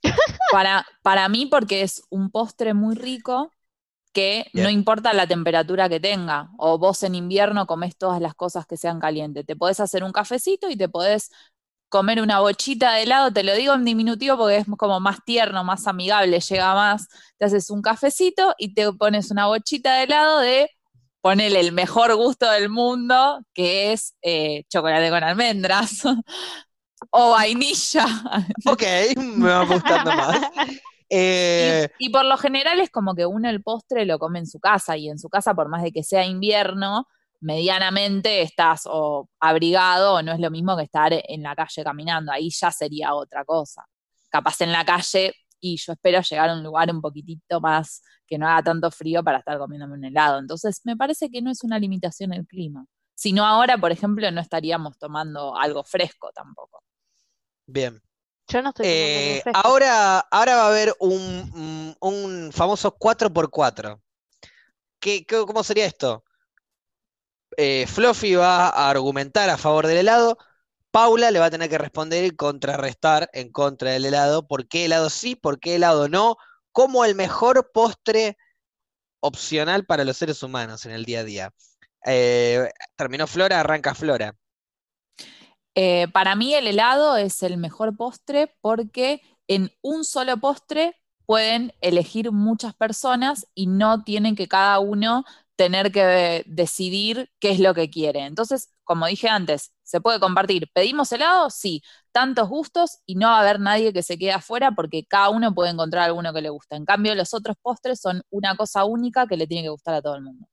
para, 0.51 0.85
para 1.01 1.29
mí 1.29 1.45
porque 1.47 1.81
es 1.81 2.03
un 2.09 2.29
postre 2.31 2.73
muy 2.73 2.95
rico 2.95 3.51
que 4.13 4.47
no 4.53 4.69
importa 4.69 5.13
la 5.13 5.27
temperatura 5.27 5.89
que 5.89 5.99
tenga, 5.99 6.51
o 6.57 6.77
vos 6.77 7.03
en 7.03 7.15
invierno 7.15 7.67
comés 7.67 7.97
todas 7.97 8.21
las 8.21 8.33
cosas 8.33 8.65
que 8.65 8.77
sean 8.77 8.99
calientes. 8.99 9.45
Te 9.45 9.57
podés 9.57 9.81
hacer 9.81 10.03
un 10.05 10.13
cafecito 10.13 10.69
y 10.69 10.77
te 10.77 10.87
podés 10.89 11.31
comer 11.89 12.21
una 12.21 12.39
bochita 12.39 12.93
de 12.93 13.03
helado, 13.03 13.31
te 13.31 13.43
lo 13.43 13.53
digo 13.55 13.73
en 13.73 13.85
diminutivo 13.85 14.37
porque 14.37 14.57
es 14.57 14.65
como 14.77 14.99
más 14.99 15.19
tierno, 15.25 15.63
más 15.63 15.87
amigable, 15.87 16.39
llega 16.39 16.73
más. 16.75 17.07
Te 17.37 17.45
haces 17.45 17.69
un 17.69 17.81
cafecito 17.81 18.53
y 18.57 18.73
te 18.73 18.91
pones 18.93 19.31
una 19.31 19.47
bochita 19.47 19.95
de 19.97 20.03
helado 20.03 20.39
de 20.41 20.69
ponele 21.21 21.59
el 21.59 21.71
mejor 21.71 22.15
gusto 22.15 22.49
del 22.51 22.69
mundo, 22.69 23.39
que 23.53 23.93
es 23.93 24.15
eh, 24.21 24.63
chocolate 24.69 25.09
con 25.09 25.23
almendras 25.23 26.03
o 27.11 27.31
vainilla. 27.31 28.05
Ok, 28.65 28.83
me 29.17 29.49
va 29.49 29.65
gustando 29.65 30.13
más. 30.13 30.39
Eh, 31.07 31.87
Y, 31.99 32.07
y 32.07 32.09
por 32.09 32.25
lo 32.25 32.35
general 32.37 32.79
es 32.79 32.89
como 32.89 33.13
que 33.13 33.27
uno 33.27 33.47
el 33.47 33.61
postre 33.61 34.05
lo 34.05 34.17
come 34.17 34.39
en 34.39 34.47
su 34.47 34.59
casa 34.59 34.97
y 34.97 35.07
en 35.09 35.19
su 35.19 35.29
casa, 35.29 35.53
por 35.53 35.69
más 35.69 35.83
de 35.83 35.91
que 35.91 36.03
sea 36.03 36.25
invierno, 36.25 37.07
medianamente 37.41 38.41
estás 38.41 38.83
o 38.85 39.29
abrigado 39.39 40.15
o 40.15 40.21
no 40.23 40.33
es 40.33 40.39
lo 40.39 40.51
mismo 40.51 40.75
que 40.77 40.83
estar 40.83 41.11
en 41.13 41.43
la 41.43 41.55
calle 41.55 41.83
caminando. 41.83 42.31
Ahí 42.31 42.49
ya 42.49 42.71
sería 42.71 43.13
otra 43.15 43.45
cosa. 43.45 43.85
Capaz 44.29 44.61
en 44.61 44.71
la 44.71 44.85
calle 44.85 45.33
y 45.59 45.77
yo 45.77 45.93
espero 45.93 46.21
llegar 46.21 46.49
a 46.49 46.53
un 46.55 46.63
lugar 46.63 46.91
un 46.91 47.01
poquitito 47.01 47.59
más 47.61 48.01
que 48.27 48.37
no 48.37 48.47
haga 48.47 48.63
tanto 48.63 48.91
frío 48.91 49.23
para 49.23 49.39
estar 49.39 49.57
comiéndome 49.57 49.93
un 49.95 50.05
helado. 50.05 50.39
Entonces 50.39 50.81
me 50.83 50.95
parece 50.97 51.29
que 51.29 51.41
no 51.41 51.51
es 51.51 51.63
una 51.63 51.79
limitación 51.79 52.33
el 52.33 52.45
clima. 52.47 52.85
Si 53.15 53.31
no 53.33 53.45
ahora, 53.45 53.77
por 53.77 53.91
ejemplo, 53.91 54.29
no 54.31 54.41
estaríamos 54.41 54.97
tomando 54.97 55.55
algo 55.57 55.83
fresco 55.83 56.31
tampoco. 56.33 56.83
bien. 57.67 58.01
Yo 58.47 58.61
no 58.61 58.69
estoy 58.69 58.87
Eh, 58.87 59.41
fresco. 59.41 59.51
ahora, 59.53 60.19
ahora 60.21 60.57
va 60.57 60.65
a 60.65 60.69
haber 60.69 60.95
un, 60.99 61.95
un 62.01 62.51
famoso 62.53 62.91
4x4. 62.97 64.01
¿Qué, 65.01 65.25
qué- 65.27 65.45
cómo 65.47 65.63
sería 65.63 65.87
esto? 65.87 66.24
Eh, 67.57 67.85
Fluffy 67.87 68.35
va 68.35 68.69
a 68.69 68.89
argumentar 68.89 69.49
a 69.49 69.57
favor 69.57 69.87
del 69.87 69.97
helado. 69.97 70.37
Paula 70.91 71.31
le 71.31 71.39
va 71.39 71.45
a 71.47 71.51
tener 71.51 71.69
que 71.69 71.77
responder 71.77 72.25
y 72.25 72.31
contrarrestar 72.31 73.29
en 73.33 73.51
contra 73.51 73.91
del 73.91 74.05
helado. 74.05 74.47
¿Por 74.47 74.67
qué 74.67 74.85
helado 74.85 75.09
sí? 75.09 75.35
¿Por 75.35 75.59
qué 75.59 75.75
helado 75.75 76.09
no? 76.09 76.37
Como 76.71 77.05
el 77.05 77.15
mejor 77.15 77.71
postre 77.73 78.37
opcional 79.19 79.85
para 79.85 80.03
los 80.03 80.17
seres 80.17 80.43
humanos 80.43 80.85
en 80.85 80.91
el 80.91 81.05
día 81.05 81.21
a 81.21 81.23
día. 81.23 81.53
Eh, 82.05 82.69
terminó 82.95 83.27
Flora, 83.27 83.59
arranca 83.59 83.95
Flora. 83.95 84.35
Eh, 85.73 86.07
para 86.13 86.35
mí 86.35 86.53
el 86.53 86.67
helado 86.67 87.17
es 87.17 87.43
el 87.43 87.57
mejor 87.57 87.97
postre 87.97 88.55
porque 88.61 89.21
en 89.47 89.71
un 89.81 90.05
solo 90.05 90.37
postre 90.37 90.95
pueden 91.25 91.73
elegir 91.81 92.31
muchas 92.31 92.73
personas 92.75 93.47
y 93.53 93.67
no 93.67 94.03
tienen 94.03 94.35
que 94.35 94.47
cada 94.47 94.79
uno 94.79 95.25
tener 95.55 95.91
que 95.91 96.43
decidir 96.47 97.29
qué 97.39 97.51
es 97.51 97.59
lo 97.59 97.73
que 97.73 97.89
quiere. 97.89 98.25
Entonces, 98.25 98.69
como 98.83 99.07
dije 99.07 99.29
antes, 99.29 99.71
se 99.83 100.01
puede 100.01 100.19
compartir. 100.19 100.69
¿Pedimos 100.73 101.11
helado? 101.11 101.49
Sí. 101.49 101.81
Tantos 102.11 102.49
gustos 102.49 102.99
y 103.05 103.15
no 103.15 103.27
va 103.27 103.37
a 103.37 103.41
haber 103.41 103.59
nadie 103.59 103.93
que 103.93 104.03
se 104.03 104.17
quede 104.17 104.31
afuera 104.31 104.71
porque 104.71 105.05
cada 105.05 105.29
uno 105.29 105.53
puede 105.53 105.71
encontrar 105.71 106.05
alguno 106.05 106.33
que 106.33 106.41
le 106.41 106.49
gusta. 106.49 106.75
En 106.75 106.85
cambio, 106.85 107.15
los 107.15 107.33
otros 107.33 107.55
postres 107.61 107.99
son 107.99 108.21
una 108.29 108.55
cosa 108.55 108.85
única 108.85 109.27
que 109.27 109.37
le 109.37 109.47
tiene 109.47 109.63
que 109.63 109.69
gustar 109.69 109.95
a 109.95 110.01
todo 110.01 110.15
el 110.15 110.21
mundo. 110.21 110.47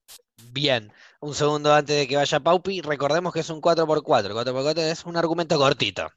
Bien, 0.50 0.92
un 1.20 1.34
segundo 1.34 1.72
antes 1.72 1.96
de 1.96 2.08
que 2.08 2.16
vaya 2.16 2.40
Paupi, 2.40 2.80
recordemos 2.80 3.32
que 3.32 3.40
es 3.40 3.50
un 3.50 3.60
4x4. 3.60 4.26
El 4.26 4.32
4x4 4.32 4.78
es 4.78 5.04
un 5.04 5.16
argumento 5.16 5.56
cortito. 5.56 6.10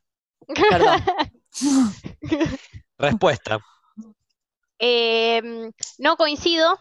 Perdón. 0.48 1.04
Respuesta. 2.98 3.60
Eh, 4.80 5.72
no 6.00 6.18
coincido. 6.18 6.78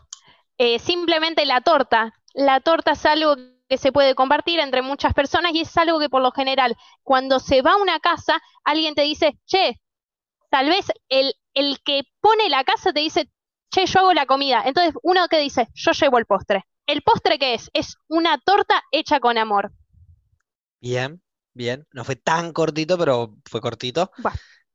Eh, 0.58 0.78
simplemente 0.78 1.46
la 1.46 1.60
torta. 1.60 2.12
La 2.34 2.60
torta 2.60 2.92
es 2.92 3.04
algo 3.06 3.36
que 3.68 3.78
se 3.78 3.92
puede 3.92 4.14
compartir 4.14 4.60
entre 4.60 4.82
muchas 4.82 5.14
personas 5.14 5.52
y 5.54 5.60
es 5.60 5.76
algo 5.76 5.98
que 5.98 6.08
por 6.10 6.22
lo 6.22 6.32
general, 6.32 6.76
cuando 7.02 7.40
se 7.40 7.62
va 7.62 7.72
a 7.72 7.76
una 7.76 8.00
casa, 8.00 8.40
alguien 8.64 8.94
te 8.94 9.02
dice, 9.02 9.38
che, 9.46 9.80
tal 10.50 10.68
vez 10.68 10.86
el, 11.08 11.34
el 11.54 11.80
que 11.84 12.02
pone 12.20 12.48
la 12.50 12.64
casa 12.64 12.92
te 12.92 13.00
dice, 13.00 13.30
che, 13.70 13.86
yo 13.86 14.00
hago 14.00 14.14
la 14.14 14.26
comida. 14.26 14.62
Entonces, 14.66 14.94
uno 15.02 15.28
que 15.28 15.38
dice, 15.40 15.68
yo 15.74 15.92
llevo 15.92 16.18
el 16.18 16.26
postre. 16.26 16.64
¿El 16.86 17.02
postre 17.02 17.38
qué 17.38 17.54
es? 17.54 17.70
Es 17.74 17.96
una 18.08 18.38
torta 18.38 18.82
hecha 18.92 19.20
con 19.20 19.38
amor. 19.38 19.72
Bien, 20.80 21.22
bien. 21.54 21.86
No 21.92 22.04
fue 22.04 22.16
tan 22.16 22.52
cortito, 22.52 22.98
pero 22.98 23.36
fue 23.46 23.60
cortito. 23.60 24.10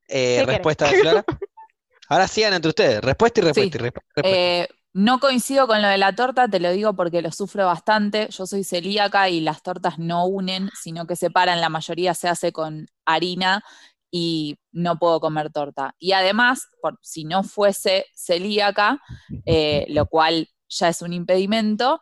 Eh, 0.07 0.43
respuesta 0.43 0.87
de 0.87 0.95
Flora. 0.95 1.25
Ahora 2.09 2.27
sigan 2.27 2.53
entre 2.53 2.69
ustedes. 2.69 3.01
Respuesta 3.01 3.41
y 3.41 3.43
respuesta 3.43 3.77
y 3.77 3.81
resp- 3.81 4.03
respuesta. 4.15 4.53
Eh, 4.61 4.67
no 4.93 5.19
coincido 5.19 5.67
con 5.67 5.81
lo 5.81 5.87
de 5.87 5.97
la 5.97 6.15
torta, 6.15 6.47
te 6.47 6.59
lo 6.59 6.71
digo 6.71 6.95
porque 6.95 7.21
lo 7.21 7.31
sufro 7.31 7.65
bastante. 7.65 8.27
Yo 8.31 8.45
soy 8.45 8.63
celíaca 8.63 9.29
y 9.29 9.39
las 9.39 9.61
tortas 9.61 9.99
no 9.99 10.25
unen, 10.25 10.69
sino 10.79 11.05
que 11.05 11.15
separan. 11.15 11.61
La 11.61 11.69
mayoría 11.69 12.13
se 12.13 12.27
hace 12.27 12.51
con 12.51 12.87
harina 13.05 13.63
y 14.11 14.57
no 14.71 14.97
puedo 14.97 15.19
comer 15.19 15.51
torta. 15.51 15.95
Y 15.99 16.13
además, 16.13 16.69
si 17.01 17.25
no 17.25 17.43
fuese 17.43 18.07
celíaca, 18.15 18.99
eh, 19.45 19.85
lo 19.89 20.07
cual 20.07 20.49
ya 20.67 20.89
es 20.89 21.01
un 21.01 21.13
impedimento, 21.13 22.01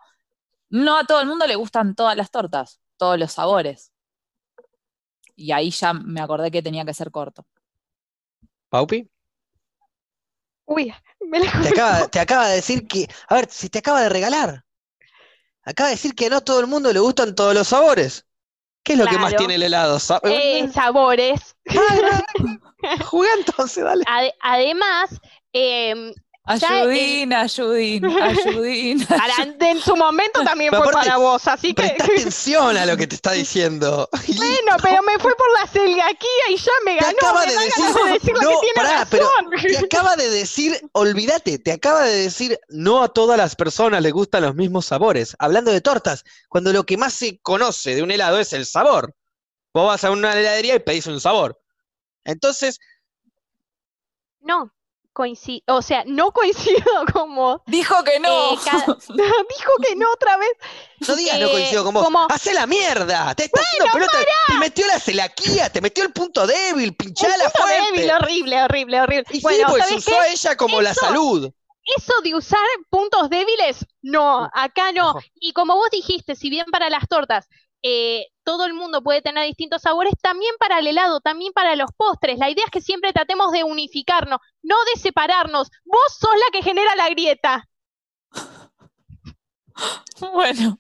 no 0.70 0.98
a 0.98 1.04
todo 1.04 1.22
el 1.22 1.28
mundo 1.28 1.46
le 1.48 1.56
gustan 1.56 1.96
todas 1.96 2.16
las 2.16 2.32
tortas, 2.32 2.80
todos 2.98 3.20
los 3.20 3.34
sabores. 3.34 3.92
Y 5.36 5.52
ahí 5.52 5.72
ya 5.72 5.94
me 5.94 6.22
acordé 6.22 6.52
que 6.52 6.62
tenía 6.64 6.86
que 6.86 6.94
ser 6.94 7.12
corto. 7.12 7.46
¿Paupi? 8.70 9.10
Uy, 10.68 10.94
me 11.22 11.40
la 11.40 11.52
Te 11.64 11.70
acaba, 11.70 12.08
te 12.08 12.20
acaba 12.20 12.48
de 12.50 12.56
decir 12.56 12.88
que. 12.88 13.08
A 13.28 13.36
ver, 13.36 13.48
si 13.50 13.70
te 13.70 13.80
acaba 13.80 14.02
de 14.02 14.10
regalar. 14.10 14.64
Acaba 15.64 15.90
de 15.90 15.96
decir 15.96 16.16
que 16.16 16.30
no 16.30 16.38
a 16.38 16.42
todo 16.42 16.60
el 16.62 16.68
mundo 16.68 16.94
le 16.94 17.00
gustan 17.00 17.36
todos 17.36 17.54
los 17.54 17.68
sabores. 17.68 18.26
¿Qué 18.84 18.94
es 18.94 19.00
lo 19.00 19.06
que 19.06 19.18
más 19.18 19.36
tiene 19.36 19.56
el 19.56 19.64
helado? 19.64 20.00
Eh, 20.24 20.70
sabores. 20.74 21.56
Juega 23.06 23.34
entonces, 23.38 23.84
dale. 23.84 24.06
Ade- 24.08 24.34
además, 24.42 25.20
em, 25.52 26.08
el- 26.08 26.16
Ayudín, 26.48 27.34
ayudín, 27.34 28.06
ayudín. 28.06 29.06
en 29.60 29.82
su 29.82 29.96
momento 29.98 30.44
también 30.46 30.72
Pero 30.72 30.84
fue 30.84 30.92
aparte, 30.92 31.08
para 31.10 31.18
vos, 31.20 31.46
así 31.48 31.74
que 31.74 31.84
Presta 31.84 32.04
atención 32.14 32.78
a 32.78 32.86
lo 32.86 32.96
que 32.96 33.06
te 33.06 33.16
está 33.16 33.34
diciendo. 33.34 34.10
Bueno, 34.12 34.78
pero 34.82 35.04
me 35.04 35.20
fue 35.20 35.36
por 35.36 35.48
la 35.60 35.68
celiaquía 35.68 36.50
y 36.50 36.56
ya 36.58 36.72
me 36.86 36.98
Te 36.98 37.04
ganó. 37.04 37.18
acaba 37.18 37.46
me 37.46 37.52
de 37.52 37.60
decir. 37.60 37.84
ganas 37.86 37.96
de 38.06 38.12
decir 38.14 38.34
lo 38.34 38.42
No, 38.42 38.50
que 38.50 38.56
tiene 38.62 38.74
pará, 38.76 39.08
pero 39.12 39.30
te 39.62 39.78
acaba 39.78 40.16
de 40.16 40.30
decir, 40.30 40.82
olvídate, 40.94 41.60
te 41.60 41.72
acaba 41.74 42.04
de 42.04 42.16
decir, 42.16 42.58
no 42.70 43.04
a 43.04 43.10
todas 43.10 43.38
las 43.38 43.56
personas 43.56 44.02
les 44.02 44.14
gustan 44.14 44.44
los 44.44 44.56
mismos 44.56 44.86
sabores. 44.86 45.36
Hablando 45.40 45.72
de 45.72 45.82
tortas, 45.82 46.24
cuando 46.48 46.72
lo 46.72 46.86
que 46.86 46.96
más 46.96 47.14
se 47.14 47.40
conoce 47.40 47.94
de 47.94 48.04
un 48.04 48.12
helado 48.12 48.40
es 48.40 48.54
el 48.54 48.66
sabor. 48.66 49.14
Vos 49.74 49.86
vas 49.86 50.04
a 50.06 50.12
una 50.12 50.32
heladería 50.32 50.76
y 50.76 50.80
pedís 50.80 51.08
un 51.08 51.20
sabor. 51.20 51.60
Entonces, 52.24 52.80
No, 54.40 54.72
coincido, 55.18 55.64
o 55.76 55.82
sea, 55.82 56.04
no 56.06 56.32
coincido 56.40 56.86
como 57.12 57.64
Dijo 57.66 58.04
que 58.04 58.20
no. 58.20 58.54
Eh, 58.54 58.58
cada- 58.64 58.86
dijo 59.50 59.72
que 59.82 59.96
no 59.96 60.06
otra 60.14 60.38
vez. 60.38 60.52
no 61.08 61.16
digas 61.16 61.40
no 61.40 61.48
Eh, 61.48 61.52
coincido 61.52 61.84
con 61.84 61.94
vos. 61.96 62.04
como- 62.04 62.28
¡Hace 62.30 62.54
la 62.54 62.68
mierda! 62.68 63.34
Te 63.34 63.46
está 63.46 63.60
haciendo 63.62 63.92
pelota. 63.92 64.18
Te 64.48 64.54
metió 64.60 64.86
la 64.86 65.00
celaquía, 65.00 65.70
te 65.72 65.82
metió 65.82 66.04
el 66.04 66.14
punto 66.14 66.46
débil, 66.46 66.96
pinchala 66.96 67.46
Punto 67.46 67.64
fuerte. 67.64 67.92
débil, 67.94 68.12
horrible, 68.12 68.64
horrible, 68.64 69.02
horrible. 69.02 69.26
Y 69.32 69.38
sí, 69.38 69.42
bueno, 69.42 69.68
pues 69.70 69.84
¿sabes 69.88 69.98
usó 69.98 70.12
qué? 70.12 70.18
a 70.20 70.28
ella 70.28 70.56
como 70.56 70.82
la 70.82 70.94
salud. 70.94 71.52
Eso 71.98 72.14
de 72.22 72.36
usar 72.36 72.60
puntos 72.90 73.30
débiles, 73.30 73.78
no, 74.02 74.50
acá 74.54 74.92
no. 74.92 75.16
Y 75.40 75.54
como 75.54 75.76
vos 75.78 75.90
dijiste, 75.90 76.36
si 76.36 76.50
bien 76.50 76.66
para 76.72 76.90
las 76.90 77.08
tortas 77.08 77.48
eh, 77.84 78.26
todo 78.44 78.66
el 78.66 78.74
mundo 78.74 79.02
puede 79.02 79.22
tener 79.22 79.46
distintos 79.46 79.82
sabores, 79.82 80.14
también 80.22 80.54
para 80.60 80.80
el 80.80 80.88
helado, 80.88 81.20
también 81.20 81.54
para 81.54 81.76
los 81.76 81.92
postres. 81.96 82.38
La 82.38 82.50
idea 82.50 82.66
es 82.66 82.72
que 82.72 82.82
siempre 82.82 83.14
tratemos 83.14 83.52
de 83.52 83.64
unificarnos, 83.64 84.40
no 84.62 84.76
de 84.94 85.00
separarnos. 85.00 85.70
Vos 85.86 86.18
sos 86.20 86.32
la 86.32 86.52
que 86.52 86.64
genera 86.64 86.96
la 86.96 87.10
grieta. 87.10 87.68
Bueno, 90.20 90.80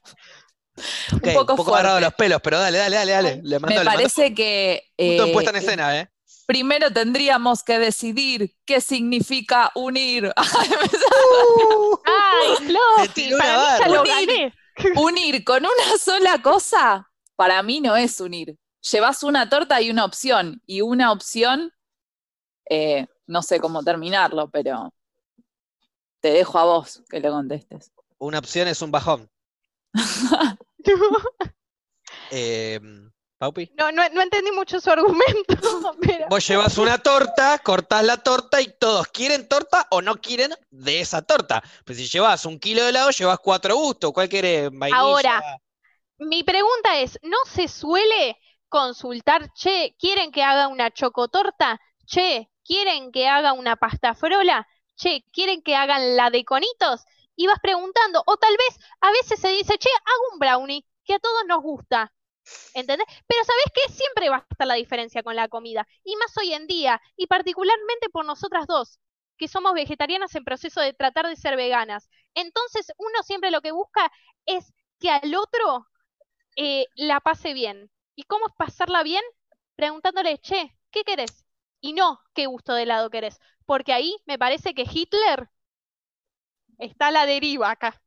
Ok, 1.13 1.27
un 1.27 1.55
poco 1.55 1.75
agarrado 1.75 1.99
los 1.99 2.13
pelos, 2.15 2.39
pero 2.41 2.59
dale, 2.59 2.77
dale, 2.77 2.95
dale, 2.95 3.11
dale. 3.11 3.41
Le 3.43 3.59
mando, 3.59 3.67
me 3.67 3.79
le 3.79 3.83
mando 3.83 3.91
parece 3.91 4.33
que 4.33 4.83
punto 4.95 5.25
eh, 5.25 5.33
puesta 5.33 5.51
en 5.51 5.57
escena, 5.57 5.99
¿eh? 5.99 6.09
primero 6.47 6.91
tendríamos 6.91 7.61
que 7.61 7.77
decidir 7.77 8.55
qué 8.65 8.81
significa 8.81 9.71
unir. 9.75 10.31
Ay, 12.05 13.07
tiró 13.13 13.35
una 13.35 13.45
para 13.45 13.57
mí 13.57 13.79
ya 13.79 13.87
lo 13.89 14.03
gané. 14.03 14.53
unir 14.95 15.43
con 15.43 15.63
una 15.65 15.97
sola 15.99 16.41
cosa, 16.41 17.11
para 17.35 17.61
mí 17.63 17.81
no 17.81 17.95
es 17.95 18.19
unir. 18.19 18.57
Llevas 18.91 19.23
una 19.23 19.49
torta 19.49 19.81
y 19.81 19.89
una 19.89 20.05
opción, 20.05 20.61
y 20.65 20.81
una 20.81 21.11
opción, 21.11 21.73
eh, 22.69 23.07
no 23.25 23.41
sé 23.41 23.59
cómo 23.59 23.83
terminarlo, 23.83 24.49
pero 24.49 24.93
te 26.19 26.29
dejo 26.29 26.59
a 26.59 26.65
vos 26.65 27.03
que 27.09 27.19
lo 27.19 27.31
contestes. 27.31 27.91
Una 28.17 28.39
opción 28.39 28.67
es 28.67 28.81
un 28.81 28.91
bajón. 28.91 29.29
Eh, 32.29 32.79
Paupi. 33.37 33.71
No, 33.77 33.91
no, 33.91 34.07
no 34.09 34.21
entendí 34.21 34.51
mucho 34.51 34.79
su 34.79 34.89
argumento, 34.89 35.23
pero 36.01 36.25
Vos 36.29 36.47
llevas 36.47 36.77
una 36.77 36.97
torta, 36.97 37.59
cortás 37.59 38.03
la 38.03 38.17
torta 38.17 38.59
y 38.61 38.67
todos 38.79 39.07
quieren 39.09 39.47
torta 39.47 39.87
o 39.91 40.01
no 40.01 40.15
quieren 40.15 40.53
de 40.71 41.01
esa 41.01 41.21
torta. 41.21 41.61
Pues 41.85 41.99
si 41.99 42.07
llevas 42.07 42.45
un 42.45 42.59
kilo 42.59 42.83
de 42.83 42.89
helado, 42.89 43.11
llevas 43.11 43.39
cuatro 43.39 43.75
gustos. 43.75 44.11
¿Cuál 44.11 44.27
querés? 44.27 44.69
Vainilla. 44.71 44.99
Ahora, 44.99 45.43
mi 46.17 46.43
pregunta 46.43 46.99
es, 46.99 47.19
¿no 47.21 47.37
se 47.45 47.67
suele 47.67 48.37
consultar, 48.69 49.53
che, 49.53 49.95
¿quieren 49.99 50.31
que 50.31 50.43
haga 50.43 50.67
una 50.67 50.91
chocotorta? 50.91 51.79
Che, 52.05 52.49
¿quieren 52.65 53.11
que 53.11 53.27
haga 53.27 53.53
una 53.53 53.75
pasta 53.75 54.15
frola? 54.15 54.67
Che, 54.95 55.23
¿quieren 55.31 55.61
que 55.61 55.75
hagan 55.75 56.15
la 56.15 56.31
de 56.31 56.43
conitos? 56.43 57.05
Y 57.35 57.45
vas 57.45 57.59
preguntando, 57.61 58.23
o 58.25 58.37
tal 58.37 58.55
vez 58.57 58.79
a 59.01 59.11
veces 59.11 59.39
se 59.39 59.49
dice, 59.49 59.77
che, 59.77 59.89
hago 59.89 60.33
un 60.33 60.39
brownie, 60.39 60.85
que 61.05 61.13
a 61.13 61.19
todos 61.19 61.43
nos 61.47 61.61
gusta. 61.61 62.11
¿Entendés? 62.73 63.07
Pero 63.27 63.43
¿sabés 63.43 63.65
qué? 63.73 63.91
Siempre 63.93 64.29
va 64.29 64.37
a 64.37 64.47
estar 64.49 64.67
la 64.67 64.75
diferencia 64.75 65.23
con 65.23 65.35
la 65.35 65.47
comida. 65.47 65.87
Y 66.03 66.15
más 66.17 66.35
hoy 66.37 66.53
en 66.53 66.67
día, 66.67 67.01
y 67.15 67.27
particularmente 67.27 68.09
por 68.09 68.25
nosotras 68.25 68.67
dos, 68.67 68.99
que 69.37 69.47
somos 69.47 69.73
vegetarianas 69.73 70.35
en 70.35 70.43
proceso 70.45 70.81
de 70.81 70.93
tratar 70.93 71.27
de 71.27 71.35
ser 71.35 71.55
veganas. 71.55 72.09
Entonces, 72.33 72.91
uno 72.97 73.23
siempre 73.23 73.51
lo 73.51 73.61
que 73.61 73.71
busca 73.71 74.11
es 74.45 74.73
que 74.99 75.09
al 75.11 75.35
otro 75.35 75.87
eh, 76.57 76.85
la 76.95 77.19
pase 77.21 77.53
bien. 77.53 77.91
¿Y 78.15 78.23
cómo 78.23 78.47
es 78.47 78.53
pasarla 78.57 79.03
bien? 79.03 79.23
Preguntándole, 79.75 80.39
che, 80.39 80.75
¿qué 80.91 81.03
querés? 81.03 81.45
Y 81.81 81.93
no, 81.93 82.19
¿qué 82.33 82.47
gusto 82.47 82.73
de 82.73 82.83
helado 82.83 83.09
querés? 83.09 83.39
Porque 83.65 83.93
ahí 83.93 84.15
me 84.25 84.39
parece 84.39 84.73
que 84.73 84.85
Hitler 84.91 85.49
está 86.79 87.07
a 87.07 87.11
la 87.11 87.25
deriva 87.27 87.69
acá. 87.71 88.01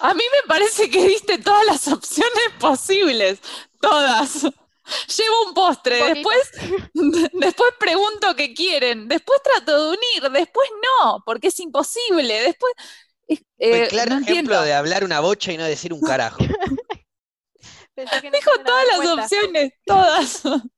A 0.00 0.14
mí 0.14 0.22
me 0.32 0.48
parece 0.48 0.90
que 0.90 1.06
diste 1.06 1.38
todas 1.38 1.64
las 1.66 1.88
opciones 1.88 2.32
posibles, 2.58 3.40
todas. 3.80 4.42
Llevo 4.42 5.42
un 5.48 5.54
postre, 5.54 6.02
Un 6.02 6.14
después, 6.14 6.50
después 7.34 7.72
pregunto 7.78 8.34
qué 8.36 8.54
quieren, 8.54 9.06
después 9.08 9.40
trato 9.42 9.84
de 9.84 9.88
unir, 9.98 10.32
después 10.32 10.68
no, 11.02 11.22
porque 11.26 11.48
es 11.48 11.60
imposible, 11.60 12.40
después... 12.42 12.72
eh, 13.58 13.86
claro 13.88 14.12
no 14.12 14.18
ejemplo 14.18 14.56
entiendo. 14.56 14.62
de 14.62 14.72
hablar 14.74 15.04
una 15.04 15.20
bocha 15.20 15.52
y 15.52 15.58
no 15.58 15.64
decir 15.64 15.92
un 15.92 16.02
carajo. 16.02 16.38
Pensé 17.94 18.20
que 18.20 18.30
no 18.30 18.38
Dijo 18.38 18.50
todas 18.64 18.86
las 18.86 18.96
cuenta. 18.96 19.14
opciones, 19.14 19.72
todas. 19.84 20.42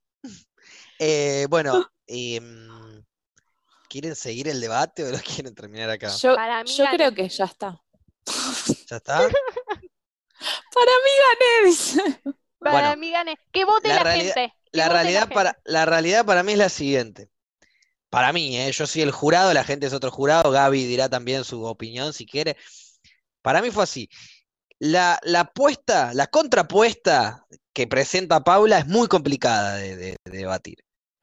Eh, 0.99 1.47
bueno, 1.49 1.91
em, 2.07 3.05
¿quieren 3.89 4.15
seguir 4.17 4.49
el 4.49 4.61
debate 4.61 5.05
o 5.05 5.11
lo 5.11 5.19
quieren 5.19 5.55
terminar 5.55 5.91
acá? 5.91 6.23
Yo, 6.23 6.35
Para 6.35 6.65
mí 6.65 6.77
yo 6.77 6.85
gané. 6.85 6.97
creo 6.97 7.15
que 7.15 7.29
ya 7.29 7.45
está. 7.45 7.81
¿Ya 8.89 8.97
está? 8.97 9.19
Para 10.75 10.93
mí 11.05 11.13
gané, 11.27 11.69
dice. 11.69 12.03
Para 12.59 12.73
Bueno, 12.73 12.97
mí 12.97 13.11
gané. 13.11 13.37
Que 13.53 13.65
vote 13.65 13.89
la 13.89 13.97
la, 13.97 14.03
realidad- 14.05 14.35
gente. 14.35 14.55
La 14.73 14.87
la 14.87 14.93
realidad, 14.93 15.21
gente. 15.23 15.35
para, 15.35 15.59
la 15.65 15.85
realidad 15.87 16.25
para 16.25 16.43
mí 16.43 16.53
es 16.53 16.59
la 16.59 16.69
siguiente. 16.69 17.29
Para 18.09 18.33
mí, 18.33 18.57
¿eh? 18.59 18.71
Yo 18.73 18.87
soy 18.87 19.03
el 19.03 19.11
jurado, 19.13 19.53
la 19.53 19.65
gente 19.65 19.87
es 19.87 19.93
otro 19.93 20.11
jurado, 20.11 20.51
Gaby 20.51 20.85
dirá 20.87 21.09
también 21.09 21.45
su 21.45 21.65
opinión 21.65 22.13
si 22.13 22.27
quiere. 22.27 22.57
Para 23.43 23.63
mí 23.63 23.71
fue 23.71 23.85
así. 23.85 24.09
La, 24.79 25.19
la 25.25 25.41
apuesta, 25.41 26.13
la 26.15 26.27
contrapuesta 26.29 27.45
que 27.73 27.87
presenta 27.87 28.43
Paula 28.43 28.79
es 28.79 28.87
muy 28.87 29.09
complicada 29.09 29.75
de, 29.77 29.97
de- 29.97 30.17
de 30.25 30.37
debatir. 30.39 30.77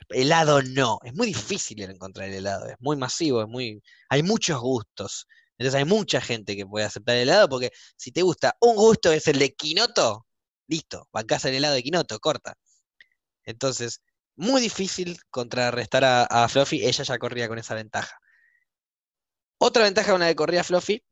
Helado 0.10 0.62
no, 0.62 1.00
es 1.04 1.14
muy 1.14 1.28
difícil 1.28 1.82
el 1.82 1.91
encontrar 1.91 2.30
el 2.30 2.36
helado, 2.36 2.68
es 2.68 2.76
muy 2.80 2.95
masivo, 2.95 3.41
es 3.41 3.48
muy, 3.48 3.82
hay 4.10 4.24
muchos 4.24 4.60
gustos. 4.62 5.28
Entonces 5.58 5.78
hay 5.78 5.86
mucha 5.86 6.22
gente 6.22 6.55
que 6.55 6.66
puede 6.66 6.86
aceptar 6.86 7.16
el 7.16 7.24
helado 7.24 7.49
porque 7.49 7.72
si 7.95 8.12
te 8.12 8.22
gusta 8.22 8.55
un 8.62 8.76
gusto 8.76 9.12
es 9.12 9.28
el 9.28 9.39
de 9.39 9.55
quinoto, 9.55 10.28
listo, 10.68 11.07
bancás 11.11 11.45
el 11.45 11.56
helado 11.56 11.73
de 11.73 11.84
quinoto, 11.84 12.19
corta. 12.19 12.56
Entonces, 13.44 14.02
muy 14.36 14.61
difícil 14.61 15.19
contrarrestar 15.30 16.03
a, 16.03 16.23
a 16.26 16.48
Fluffy, 16.48 16.86
ella 16.86 17.03
ya 17.03 17.18
corría 17.18 17.48
con 17.48 17.57
esa 17.57 17.73
ventaja. 17.73 18.19
Otra 19.60 19.84
ventaja 19.84 20.11
con 20.11 20.22
la 20.22 20.27
que 20.27 20.36
corría 20.36 20.64
Fluffy 20.64 21.03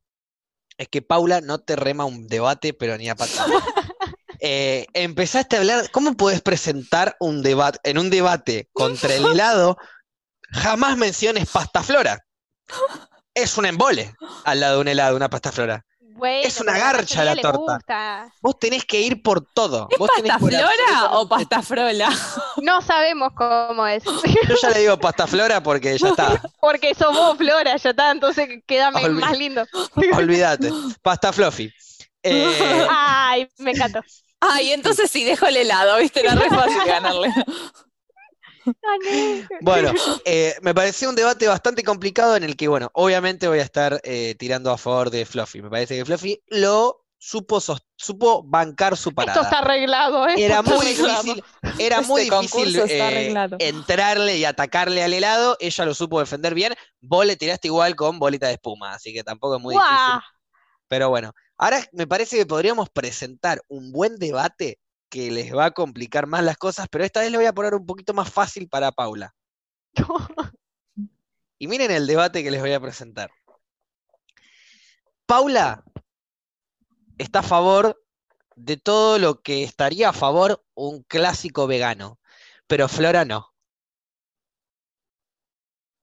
es 0.77 0.87
que 0.89 1.01
Paula 1.01 1.41
no 1.41 1.59
te 1.59 1.75
rema 1.75 2.05
un 2.05 2.27
debate, 2.27 2.73
pero 2.73 2.97
ni 2.97 3.09
a 3.09 3.15
patada. 3.15 3.49
Eh, 4.41 4.85
empezaste 4.93 5.55
a 5.55 5.59
hablar, 5.59 5.89
¿cómo 5.91 6.15
puedes 6.15 6.41
presentar 6.41 7.15
un 7.19 7.41
debate 7.41 7.79
en 7.83 7.97
un 7.97 8.09
debate 8.09 8.69
contra 8.73 9.15
el 9.15 9.25
helado? 9.25 9.77
Jamás 10.51 10.97
menciones 10.97 11.49
pasta 11.49 11.81
flora. 11.81 12.23
Es 13.35 13.57
un 13.57 13.65
embole 13.65 14.15
al 14.45 14.59
lado 14.59 14.75
de 14.75 14.81
un 14.81 14.87
helado, 14.87 15.15
una 15.15 15.29
pasta 15.29 15.51
flora. 15.51 15.85
Bueno, 16.17 16.47
es 16.47 16.61
una 16.61 16.77
garcha 16.77 17.25
la 17.25 17.35
torta. 17.35 17.57
gusta. 17.75 18.33
Vos 18.41 18.57
tenés 18.57 18.85
que 18.85 19.01
ir 19.01 19.21
por 19.21 19.45
todo. 19.53 19.89
¿Es 19.91 19.97
Vos 19.97 20.09
pasta 20.15 20.39
flora 20.39 21.09
o 21.11 21.27
pasta 21.27 21.61
frola? 21.61 22.09
No 22.61 22.81
sabemos 22.81 23.33
cómo 23.35 23.85
es. 23.85 24.01
Yo 24.47 24.55
ya 24.61 24.69
le 24.69 24.79
digo 24.79 24.97
pasta 24.97 25.27
flora 25.27 25.61
porque 25.61 25.97
ya 25.97 26.07
está. 26.07 26.41
Porque 26.61 26.95
sos 26.95 27.13
vos, 27.13 27.37
Flora, 27.37 27.75
ya 27.75 27.89
está, 27.89 28.11
entonces 28.11 28.47
quédame 28.65 29.01
Olvi- 29.01 29.19
más 29.19 29.37
lindo. 29.37 29.65
Olvídate. 30.13 30.71
Pasta 31.01 31.33
fluffy. 31.33 31.69
Eh, 32.23 32.87
Ay, 32.89 33.49
me 33.57 33.71
encantó. 33.71 33.99
Ay, 34.39 34.71
entonces 34.71 35.11
sí, 35.11 35.23
dejo 35.25 35.45
el 35.47 35.57
helado, 35.57 35.97
viste, 35.97 36.21
era 36.21 36.33
re 36.35 36.49
fácil 36.49 36.83
ganarle. 36.85 37.33
Bueno, 39.61 39.91
eh, 40.25 40.55
me 40.61 40.73
pareció 40.73 41.09
un 41.09 41.15
debate 41.15 41.47
bastante 41.47 41.83
complicado 41.83 42.35
en 42.35 42.43
el 42.43 42.55
que, 42.55 42.67
bueno, 42.67 42.89
obviamente 42.93 43.47
voy 43.47 43.59
a 43.59 43.63
estar 43.63 43.99
eh, 44.03 44.35
tirando 44.37 44.71
a 44.71 44.77
favor 44.77 45.09
de 45.09 45.25
Fluffy. 45.25 45.61
Me 45.61 45.69
parece 45.69 45.95
que 45.97 46.05
Fluffy 46.05 46.41
lo 46.47 47.05
supo, 47.17 47.59
supo 47.95 48.43
bancar 48.43 48.97
su 48.97 49.09
Esto 49.09 49.21
está 49.21 49.33
parada. 49.33 49.59
arreglado, 49.59 50.27
¿eh? 50.27 50.33
Era 50.37 50.59
Esto 50.59 50.71
está 50.73 50.75
muy 50.75 50.85
arreglado. 50.85 51.23
difícil, 51.23 51.43
era 51.77 51.95
Este 51.97 52.07
muy 52.07 52.23
difícil 52.23 52.75
eh, 52.87 53.33
entrarle 53.59 54.37
y 54.37 54.45
atacarle 54.45 55.03
al 55.03 55.13
helado. 55.13 55.57
Ella 55.59 55.85
lo 55.85 55.93
supo 55.93 56.19
defender 56.19 56.53
bien. 56.53 56.73
Vos 57.01 57.25
le 57.25 57.35
tiraste 57.35 57.67
igual 57.67 57.95
con 57.95 58.19
bolita 58.19 58.47
de 58.47 58.53
espuma, 58.53 58.93
así 58.93 59.13
que 59.13 59.23
tampoco 59.23 59.57
es 59.57 59.61
muy 59.61 59.73
¡Guau! 59.73 59.85
difícil. 59.85 60.21
Pero 60.87 61.09
bueno, 61.09 61.33
ahora 61.57 61.83
me 61.93 62.07
parece 62.07 62.37
que 62.37 62.45
podríamos 62.45 62.89
presentar 62.89 63.61
un 63.67 63.91
buen 63.91 64.17
debate 64.17 64.79
que 65.09 65.31
les 65.31 65.55
va 65.55 65.65
a 65.65 65.71
complicar 65.71 66.27
más 66.27 66.43
las 66.43 66.57
cosas, 66.57 66.87
pero 66.89 67.03
esta 67.03 67.21
vez 67.21 67.31
le 67.31 67.37
voy 67.37 67.45
a 67.45 67.53
poner 67.53 67.73
un 67.75 67.85
poquito 67.85 68.13
más 68.13 68.31
fácil 68.31 68.67
para 68.69 68.91
Paula. 68.91 69.33
Y 71.57 71.67
miren 71.67 71.89
el 71.89 72.05
debate 72.05 72.43
que 72.43 72.51
les 72.51 72.59
voy 72.59 72.73
a 72.73 72.81
presentar. 72.81 73.31
Paula 75.25 75.85
está 77.17 77.39
a 77.39 77.43
favor 77.43 78.03
de 78.57 78.75
todo 78.75 79.19
lo 79.19 79.41
que 79.41 79.63
estaría 79.63 80.09
a 80.09 80.13
favor 80.13 80.61
un 80.73 81.03
clásico 81.03 81.65
vegano, 81.65 82.19
pero 82.67 82.89
Flora 82.89 83.23
no. 83.23 83.53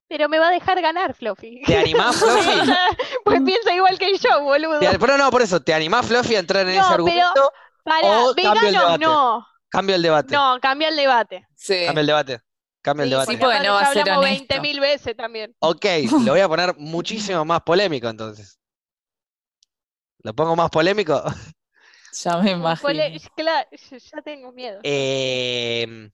Pero 0.09 0.29
me 0.29 0.39
va 0.39 0.49
a 0.49 0.53
dejar 0.53 0.81
ganar, 0.83 1.15
Fluffy. 1.15 1.63
¿Te 1.65 1.77
animás, 1.79 2.17
Fluffy? 2.19 2.73
pues 3.25 3.41
piensa 3.43 3.75
igual 3.75 3.99
que 3.99 4.17
yo, 4.19 4.43
boludo. 4.43 4.81
Pero 4.81 5.17
no, 5.19 5.31
por 5.31 5.43
eso, 5.43 5.61
¿te 5.61 5.73
animás, 5.73 6.07
Fluffy, 6.07 6.35
a 6.37 6.41
entrar 6.41 6.67
en 6.69 6.75
No, 6.77 6.81
ese 6.81 6.91
pero- 6.91 6.95
argumento? 6.95 7.53
Para, 7.83 8.25
o 8.25 8.35
cambio 8.35 8.69
el 8.69 8.73
debate. 8.75 9.05
no. 9.05 9.47
Cambio 9.69 9.97
el 9.97 10.03
debate. 10.03 10.35
No, 10.35 10.59
cambia 10.61 10.89
el 10.89 10.97
debate. 10.97 11.47
Sí. 11.57 11.83
Cambia 11.87 12.01
el 12.03 12.07
debate. 12.07 12.41
Cambia 12.83 13.05
el 13.05 13.09
Sí, 13.09 13.13
debate. 13.13 13.33
Sí, 13.33 13.39
porque 13.39 13.61
no 13.61 13.73
va 13.75 13.81
a 13.81 13.87
ser 13.93 14.01
hablamos 14.01 14.25
honesto. 14.25 14.55
20.000 14.55 14.81
veces 14.81 15.17
también. 15.17 15.55
Ok, 15.61 15.85
lo 16.25 16.33
voy 16.33 16.41
a 16.41 16.49
poner 16.49 16.75
muchísimo 16.79 17.45
más 17.45 17.63
polémico 17.63 18.09
entonces. 18.09 18.59
¿Lo 20.19 20.35
pongo 20.35 20.57
más 20.57 20.71
polémico? 20.71 21.23
Ya 22.15 22.37
me 22.37 22.51
imagino. 22.51 22.83
Pole- 22.89 23.19
claro, 23.35 23.69
ya 23.73 24.21
tengo 24.23 24.53
miedo. 24.53 24.81
Eh, 24.83 26.11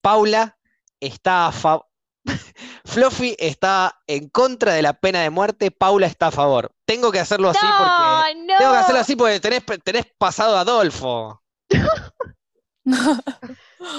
Paula 0.00 0.58
está 1.00 1.46
a 1.46 1.52
favor. 1.52 1.86
Fluffy 2.84 3.36
está 3.38 4.00
en 4.06 4.28
contra 4.28 4.72
de 4.74 4.82
la 4.82 4.94
pena 4.94 5.20
de 5.22 5.30
muerte, 5.30 5.70
Paula 5.70 6.06
está 6.06 6.28
a 6.28 6.32
favor. 6.32 6.72
Tengo 6.84 7.12
que 7.12 7.20
hacerlo 7.20 7.50
así 7.50 7.64
no, 7.64 7.78
porque. 7.78 8.40
no. 8.46 8.58
Tengo 8.58 8.72
que 8.72 8.78
hacerlo 8.78 9.00
así 9.00 9.16
porque 9.16 9.40
tenés, 9.40 9.62
tenés 9.84 10.06
pasado 10.18 10.56
a 10.56 10.60
Adolfo. 10.60 11.42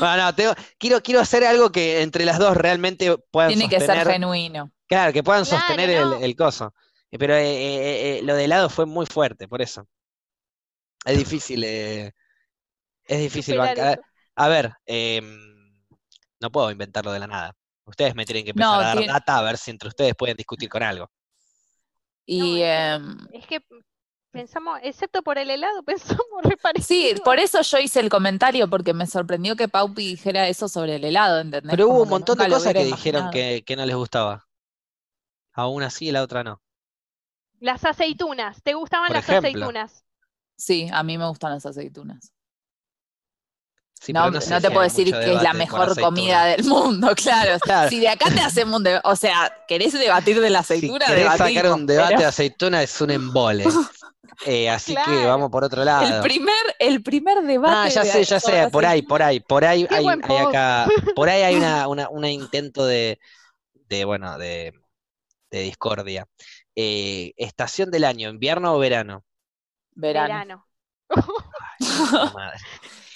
No, 0.01 0.17
no, 0.17 0.33
tengo- 0.35 0.53
quiero, 0.77 1.01
quiero 1.01 1.21
hacer 1.21 1.43
algo 1.43 1.71
que 1.71 2.01
entre 2.01 2.25
las 2.25 2.39
dos 2.39 2.55
realmente 2.57 3.15
puedan 3.31 3.49
Tiene 3.49 3.69
que 3.69 3.79
ser 3.79 4.05
genuino. 4.07 4.71
Claro, 4.87 5.13
que 5.13 5.23
puedan 5.23 5.43
Claro, 5.45 5.59
sostener 5.59 5.89
el, 5.89 6.01
no. 6.09 6.19
el 6.19 6.35
coso. 6.35 6.73
Pero 7.11 7.35
eh, 7.35 7.45
eh, 7.45 8.17
eh, 8.17 8.21
lo 8.23 8.35
de 8.35 8.45
helado 8.45 8.69
fue 8.69 8.85
muy 8.85 9.05
fuerte, 9.05 9.47
por 9.47 9.61
eso. 9.61 9.87
Es 11.05 11.17
difícil, 11.17 11.63
eh, 11.63 12.11
es 13.05 13.19
difícil 13.19 13.55
Superar 13.55 13.77
bancar. 13.77 13.99
eso. 13.99 14.07
A 14.35 14.47
ver, 14.49 14.73
no 16.39 16.51
puedo 16.51 16.71
inventarlo 16.71 17.11
de 17.11 17.19
la 17.19 17.27
nada. 17.27 17.56
Ustedes 17.87 18.13
me 18.15 18.25
tienen 18.25 18.43
que 18.43 18.49
empezar 18.51 18.73
No, 18.73 18.79
a 18.81 18.83
dar 18.83 18.97
tiene- 18.97 19.13
data 19.13 19.37
a 19.37 19.41
ver 19.41 19.57
si 19.57 19.71
entre 19.71 19.87
ustedes 19.87 20.13
pueden 20.15 20.35
discutir 20.35 20.67
con 20.69 20.83
algo. 20.83 21.09
Y 22.25 22.59
No, 22.59 22.65
em, 22.65 23.17
Es 23.31 23.47
que 23.47 23.61
pensamos, 24.31 24.79
excepto 24.83 25.23
por 25.23 25.37
el 25.37 25.49
helado, 25.49 25.81
pensamos 26.21 26.43
re 26.43 26.57
sí, 26.81 27.15
por 27.23 27.39
eso 27.39 27.61
yo 27.61 27.77
hice 27.79 28.01
el 28.01 28.09
comentario, 28.09 28.69
porque 28.69 28.93
me 28.93 29.07
sorprendió 29.07 29.55
que 29.55 29.69
Paupi 29.69 30.05
dijera 30.09 30.47
eso 30.49 30.67
sobre 30.67 30.97
el 30.97 31.05
helado, 31.05 31.39
¿entendés? 31.39 31.71
Pero 31.71 31.85
hubo 31.87 31.93
Como 31.93 32.03
un 32.03 32.09
montón 32.09 32.37
de 32.37 32.49
cosas 32.49 32.73
que 32.73 32.83
dijeron 32.83 33.31
que, 33.31 33.63
que 33.65 33.75
no 33.77 33.85
les 33.85 33.95
gustaba. 33.95 34.45
A 35.53 35.67
una 35.67 35.89
sí 35.89 36.09
y 36.09 36.11
la 36.11 36.21
otra 36.21 36.43
no. 36.43 36.61
Las 37.59 37.85
aceitunas, 37.85 38.61
¿te 38.61 38.73
gustaban 38.75 39.07
Por 39.07 39.15
las 39.15 39.23
ejemplo. 39.27 39.47
aceitunas? 39.49 40.03
Sí, 40.57 40.87
a 40.91 41.01
mí 41.03 41.17
me 41.17 41.27
gustan 41.27 41.51
las 41.53 41.65
aceitunas. 41.65 42.33
Sí, 43.99 44.13
no, 44.13 44.29
no 44.31 44.39
sé 44.41 44.53
te 44.61 44.67
si 44.67 44.73
puedo 44.73 44.81
decir 44.83 45.11
que 45.11 45.33
es 45.33 45.41
la 45.41 45.53
mejor 45.53 45.99
comida 45.99 46.45
del 46.45 46.63
mundo, 46.65 47.09
claro. 47.15 47.57
Claro. 47.59 47.89
Si 47.89 47.99
de 47.99 48.09
acá 48.09 48.29
te 48.31 48.39
hacemos 48.41 48.77
un 48.77 48.83
debate, 48.83 49.07
o 49.07 49.15
sea, 49.15 49.51
¿querés 49.67 49.93
debatir 49.93 50.39
de 50.39 50.49
la 50.49 50.63
Si 50.63 50.73
aceituna? 50.75 51.05
querés 51.05 51.33
sacar 51.35 51.71
un 51.71 51.85
debate 51.85 52.07
pero 52.09 52.19
de 52.21 52.25
aceituna 52.27 52.83
es 52.83 53.01
un 53.01 53.11
embole. 53.11 53.65
Eh, 54.45 54.69
así 54.69 54.93
que 54.93 55.25
vamos 55.25 55.49
por 55.49 55.63
otro 55.63 55.81
el 55.81 55.87
lado. 55.87 56.21
primer, 56.21 56.53
el 56.77 57.01
primer 57.01 57.41
debate 57.41 57.75
Ah, 57.75 57.87
ya 57.89 58.03
de 58.03 58.11
sé, 58.11 58.23
ya 58.23 58.39
sé, 58.39 58.67
por 58.71 58.85
ahí, 58.85 59.01
por 59.01 59.23
ahí, 59.23 59.39
por 59.39 59.65
ahí 59.65 59.87
hay, 59.89 60.05
acá, 60.07 60.87
por 61.15 61.27
ahí 61.27 61.41
hay 61.41 61.55
una, 61.55 61.87
una, 61.87 62.07
un 62.09 62.23
intento 62.25 62.85
de, 62.85 63.19
de, 63.89 64.05
bueno, 64.05 64.37
de, 64.37 64.73
de 65.49 65.59
discordia. 65.61 66.27
Eh, 66.75 67.33
estación 67.35 67.89
del 67.89 68.03
año, 68.03 68.29
invierno 68.29 68.75
o 68.75 68.79
verano. 68.79 69.23
verano. 69.95 70.67
Verano. 71.09 72.33
Madre. 72.35 72.59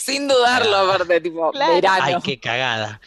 Sin 0.04 0.28
dudarlo, 0.28 0.76
aparte, 0.78 1.22
tipo, 1.22 1.52
Claro. 1.52 1.74
verano. 1.74 2.04
Ay, 2.04 2.16
qué 2.24 2.40
cagada. 2.40 3.00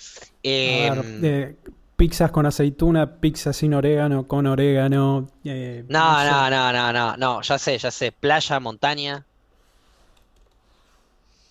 Em, 0.42 1.20
ver, 1.20 1.24
eh, 1.24 1.56
pizzas 1.96 2.30
con 2.30 2.46
aceituna, 2.46 3.16
pizza 3.20 3.52
sin 3.52 3.74
orégano, 3.74 4.26
con 4.28 4.46
orégano. 4.46 5.28
eh, 5.44 5.84
no, 5.88 6.20
sé. 6.20 6.26
no, 6.30 6.50
no, 6.50 6.72
no, 6.72 6.92
no, 6.92 7.16
no, 7.16 7.42
ya 7.42 7.58
sé, 7.58 7.78
ya 7.78 7.90
sé. 7.90 8.12
Playa, 8.12 8.60
montaña. 8.60 9.24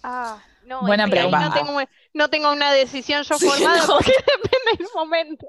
Ah, 0.03 0.38
no, 0.65 0.82
Buena 0.82 1.06
no 1.07 1.11
pregunta. 1.11 1.52
tengo, 1.53 1.80
no 2.14 2.30
tengo 2.30 2.52
una 2.52 2.72
decisión 2.74 3.24
yo 3.24 3.38
Sí, 3.38 3.48
formada 3.48 3.86
no. 3.86 3.94
porque 3.95 4.11
depende 4.44 4.78
del 4.84 4.88
momento. 4.94 5.48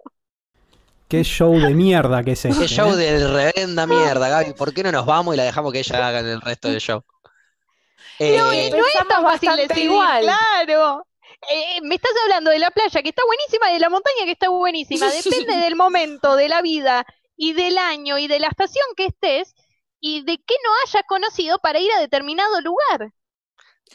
Qué 1.09 1.23
show 1.23 1.53
de 1.59 1.75
mierda 1.75 2.23
que 2.25 2.33
es 2.33 2.45
este. 2.45 2.61
Qué 2.62 2.69
show 2.69 2.93
¿eh? 2.93 2.97
de 2.97 3.27
reverenda 3.29 3.87
mierda, 3.87 4.29
Gaby. 4.29 4.55
¿Por 4.55 4.73
qué 4.73 4.83
no 4.83 4.91
nos 4.93 5.07
vamos 5.07 5.35
y 5.35 5.37
la 5.37 5.45
dejamos 5.45 5.73
que 5.73 5.81
ella 5.81 6.09
haga 6.09 6.21
el 6.21 6.41
resto 6.41 6.69
del 6.69 6.81
show? 6.81 7.03
Eh, 8.19 8.36
No, 8.36 8.47
no 8.70 8.86
es 8.86 9.09
tan 9.09 9.23
fácil 9.23 9.57
decidir, 9.57 9.85
igual. 9.85 10.23
claro. 10.23 11.07
Eh, 11.51 11.81
me 11.82 11.97
estás 11.97 12.12
hablando 12.24 12.51
de 12.51 12.59
la 12.59 12.70
playa 12.70 13.03
que 13.03 13.11
está 13.11 13.23
buenísima 13.27 13.69
de 13.70 13.78
la 13.81 13.91
montaña 13.91 14.24
que 14.24 14.32
está 14.32 14.49
buenísima. 14.49 15.07
Depende 15.12 15.57
del 15.57 15.77
momento, 15.77 16.36
de 16.36 16.49
la 16.49 16.62
vida 16.62 17.07
y 17.36 17.53
del 17.53 17.78
año 17.78 18.19
y 18.19 18.28
de 18.28 18.41
la 18.41 18.49
estación 18.49 18.86
que 18.97 19.07
estés 19.07 19.55
y 20.01 20.23
de 20.24 20.39
qué 20.39 20.55
no 20.65 20.70
hayas 20.85 21.03
conocido 21.07 21.59
para 21.59 21.81
ir 21.81 21.91
a 21.93 22.01
determinado 22.01 22.61
lugar. 22.61 23.12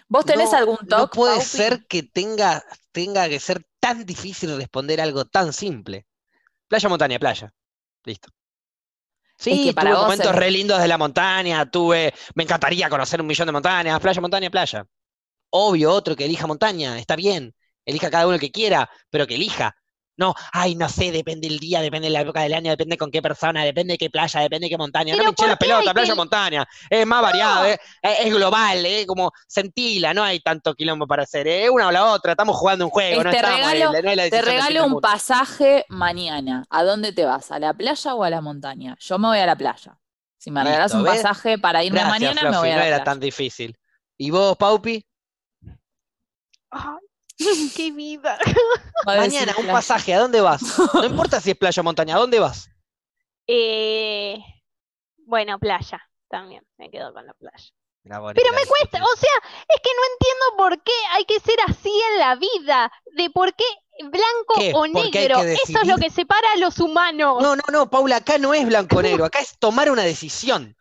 ¿Vos 0.08 0.26
tenés 0.26 0.52
no, 0.52 0.58
algún 0.60 0.78
No 0.82 1.08
toque? 1.08 1.10
puede 1.10 1.36
Paupi? 1.36 1.46
ser 1.58 1.86
que 1.88 2.04
tenga, 2.04 2.64
tenga 2.92 3.28
que 3.30 3.40
ser 3.40 3.66
tan 3.80 4.06
difícil 4.06 4.56
responder 4.58 5.00
algo 5.02 5.26
tan 5.26 5.54
simple. 5.54 6.06
Playa, 6.70 6.90
montaña, 6.90 7.20
playa. 7.20 7.54
Listo. 8.06 8.30
Sí, 9.40 9.64
que 9.64 9.74
para 9.74 9.92
tuve 9.92 9.96
vos 9.96 10.04
momentos 10.04 10.36
re 10.36 10.52
lindos 10.52 10.80
de 10.82 10.88
la 10.88 10.98
montaña, 10.98 11.70
tuve, 11.70 12.14
me 12.36 12.44
encantaría 12.44 12.90
conocer 12.90 13.22
un 13.22 13.28
millón 13.28 13.46
de 13.46 13.54
montañas, 13.54 14.00
playa, 14.00 14.22
montaña, 14.22 14.50
playa. 14.50 14.86
Obvio, 15.52 15.92
otro 15.92 16.16
que 16.16 16.26
elija 16.26 16.48
montaña, 16.48 17.00
está 17.00 17.16
bien, 17.16 17.56
elija 17.86 18.12
cada 18.12 18.26
uno 18.28 18.36
el 18.36 18.42
que 18.42 18.52
quiera, 18.52 18.90
pero 19.10 19.28
que 19.28 19.36
elija. 19.36 19.76
No, 20.20 20.36
ay, 20.52 20.76
no 20.76 20.90
sé, 20.90 21.12
depende 21.14 21.48
del 21.48 21.60
día, 21.60 21.80
depende 21.80 22.08
de 22.10 22.14
la 22.14 22.22
época 22.22 22.42
del 22.42 22.54
año, 22.54 22.72
depende 22.72 22.98
con 22.98 23.10
qué 23.10 23.22
persona, 23.22 23.64
depende 23.64 23.94
de 23.94 23.98
qué 23.98 24.10
playa, 24.10 24.42
depende 24.42 24.66
de 24.66 24.70
qué 24.72 24.78
montaña. 24.78 25.16
No 25.16 25.24
me 25.24 25.30
hinché 25.30 25.48
la 25.48 25.56
¿por 25.56 25.60
qué 25.60 25.66
hay 25.66 25.78
pelota, 25.80 25.94
playa, 25.94 26.12
que- 26.14 26.18
montaña. 26.18 26.68
Es 26.90 27.08
más 27.08 27.22
variado, 27.22 27.66
eh, 27.66 27.80
es, 28.02 28.20
es 28.26 28.34
global, 28.36 28.86
eh, 28.86 29.06
como 29.08 29.32
sentila, 29.48 30.14
no 30.14 30.22
hay 30.22 30.42
tanto 30.42 30.74
quilombo 30.76 31.08
para 31.08 31.24
hacer, 31.24 31.48
eh, 31.48 31.70
una 31.70 31.88
o 31.88 31.92
la 31.92 32.06
otra, 32.12 32.34
estamos 32.34 32.58
jugando 32.58 32.84
un 32.84 32.92
juego, 32.92 33.24
no 33.24 33.32
te 33.32 33.38
estamos 33.38 33.60
regalo- 33.60 33.74
en 33.74 33.80
la- 33.94 34.02
no 34.02 34.10
hay 34.10 34.16
la 34.18 34.30
Te 34.30 34.42
regalo 34.42 34.86
un 34.86 35.00
pasaje 35.00 35.86
mañana. 35.88 36.66
¿A 36.70 36.84
dónde 36.84 37.14
te 37.14 37.24
vas? 37.24 37.50
¿A 37.52 37.60
la 37.60 37.74
playa 37.74 38.14
o 38.14 38.24
a 38.24 38.30
la 38.30 38.42
montaña? 38.42 38.98
Yo 39.00 39.18
me 39.20 39.30
voy 39.30 39.40
a 39.40 39.46
la 39.46 39.56
playa. 39.56 39.98
Si 40.38 40.52
me 40.52 40.64
regalas 40.66 40.94
un 40.94 41.04
¿ves? 41.04 41.22
pasaje 41.24 41.58
para 41.58 41.82
irme 41.84 42.00
Gracias, 42.02 42.20
mañana, 42.36 42.52
me 42.52 42.58
voy 42.58 42.70
a 42.72 42.76
no 42.76 42.80
la 42.82 42.88
era 42.88 43.04
tan 43.06 43.20
difícil. 43.22 43.78
¿Y 44.18 44.32
vos, 44.32 44.58
Paupi? 44.58 45.02
Ay, 46.72 46.98
qué 47.76 47.92
vida. 47.92 48.38
Mañana, 49.06 49.54
un 49.58 49.64
playa. 49.64 49.74
pasaje, 49.74 50.14
¿a 50.14 50.20
dónde 50.20 50.42
vas? 50.42 50.62
No 50.94 51.06
importa 51.06 51.40
si 51.40 51.52
es 51.52 51.58
playa 51.58 51.82
o 51.82 51.84
montaña, 51.84 52.16
¿a 52.16 52.20
dónde 52.20 52.40
vas? 52.40 52.70
Eh, 53.52 54.38
bueno, 55.26 55.58
playa 55.58 56.00
también, 56.30 56.64
me 56.78 56.92
quedo 56.92 57.12
con 57.12 57.26
la 57.26 57.34
playa. 57.34 57.74
Pero 58.04 58.54
me 58.54 58.66
cuesta, 58.66 59.04
o 59.04 59.18
sea, 59.18 59.32
es 59.68 59.82
que 59.82 59.90
no 59.96 60.02
entiendo 60.14 60.58
por 60.58 60.84
qué 60.84 60.92
hay 61.14 61.26
que 61.26 61.40
ser 61.40 61.56
así 61.68 61.92
en 62.12 62.20
la 62.20 62.36
vida, 62.36 62.92
de 63.18 63.30
por 63.30 63.54
qué 63.56 63.66
blanco 64.02 64.54
¿Qué? 64.56 64.72
o 64.74 64.88
negro. 64.88 65.40
Eso 65.40 65.82
es 65.82 65.88
lo 65.88 65.98
que 65.98 66.10
separa 66.10 66.54
a 66.54 66.58
los 66.58 66.80
humanos. 66.80 67.42
No, 67.42 67.56
no, 67.56 67.64
no, 67.72 67.90
Paula, 67.90 68.18
acá 68.18 68.38
no 68.38 68.54
es 68.54 68.66
blanco 68.66 68.98
o 68.98 69.02
negro, 69.02 69.26
acá 69.26 69.40
es 69.40 69.58
tomar 69.58 69.90
una 69.92 70.04
decisión. 70.04 70.76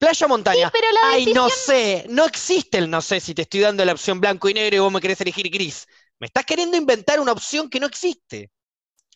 Playa 0.00 0.26
o 0.26 0.28
Sí, 0.34 0.34
montaña. 0.34 0.68
pero 0.72 0.86
la 0.92 1.00
Ay, 1.00 1.20
decisión 1.20 1.38
no 1.38 1.50
sé, 1.50 2.06
no 2.08 2.24
existe 2.26 2.78
el 2.78 2.90
no 2.90 3.00
sé 3.02 3.20
si 3.20 3.34
te 3.34 3.42
estoy 3.42 3.60
dando 3.60 3.84
la 3.84 3.92
opción 3.92 4.20
blanco 4.20 4.48
y 4.48 4.54
negro 4.54 4.76
y 4.76 4.78
vos 4.80 4.92
me 4.92 5.00
querés 5.00 5.20
elegir 5.20 5.50
gris. 5.50 5.86
Me 6.18 6.26
estás 6.26 6.44
queriendo 6.46 6.76
inventar 6.76 7.20
una 7.20 7.32
opción 7.32 7.70
que 7.70 7.80
no 7.80 7.86
existe. 7.86 8.50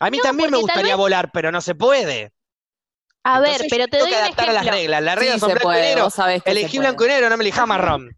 A 0.01 0.11
mí 0.11 0.21
No, 0.21 0.23
también 0.23 0.51
me 0.51 0.59
gustaría 0.59 0.97
vez- 0.97 0.97
volar, 0.97 1.31
pero 1.33 1.53
no 1.53 1.61
se 1.63 1.75
puede. 1.77 2.33
A 3.25 3.41
ver, 3.41 3.67
pero 3.69 3.89
te 3.89 3.99
tengo 3.99 4.07
doy 4.07 4.09
que 4.09 4.15
un 4.15 4.25
adaptar 4.25 4.49
a 4.51 4.53
las 4.53 4.67
reglas. 4.67 5.03
Las 5.03 5.17
Sí, 5.17 5.19
reglas 5.19 5.41
son 5.41 5.53
se 5.53 5.55
blanco 5.55 5.79
y 5.79 5.83
puede, 5.83 5.83
negro. 5.83 6.15
que 6.45 6.57
se 6.57 6.69
Elegí 6.69 6.71
puede. 6.71 6.79
blanco 6.79 7.05
y 7.05 7.09
negro, 7.09 7.29
no 7.31 7.37
me 7.37 7.45
elijas 7.45 7.67
marrón. 7.67 8.17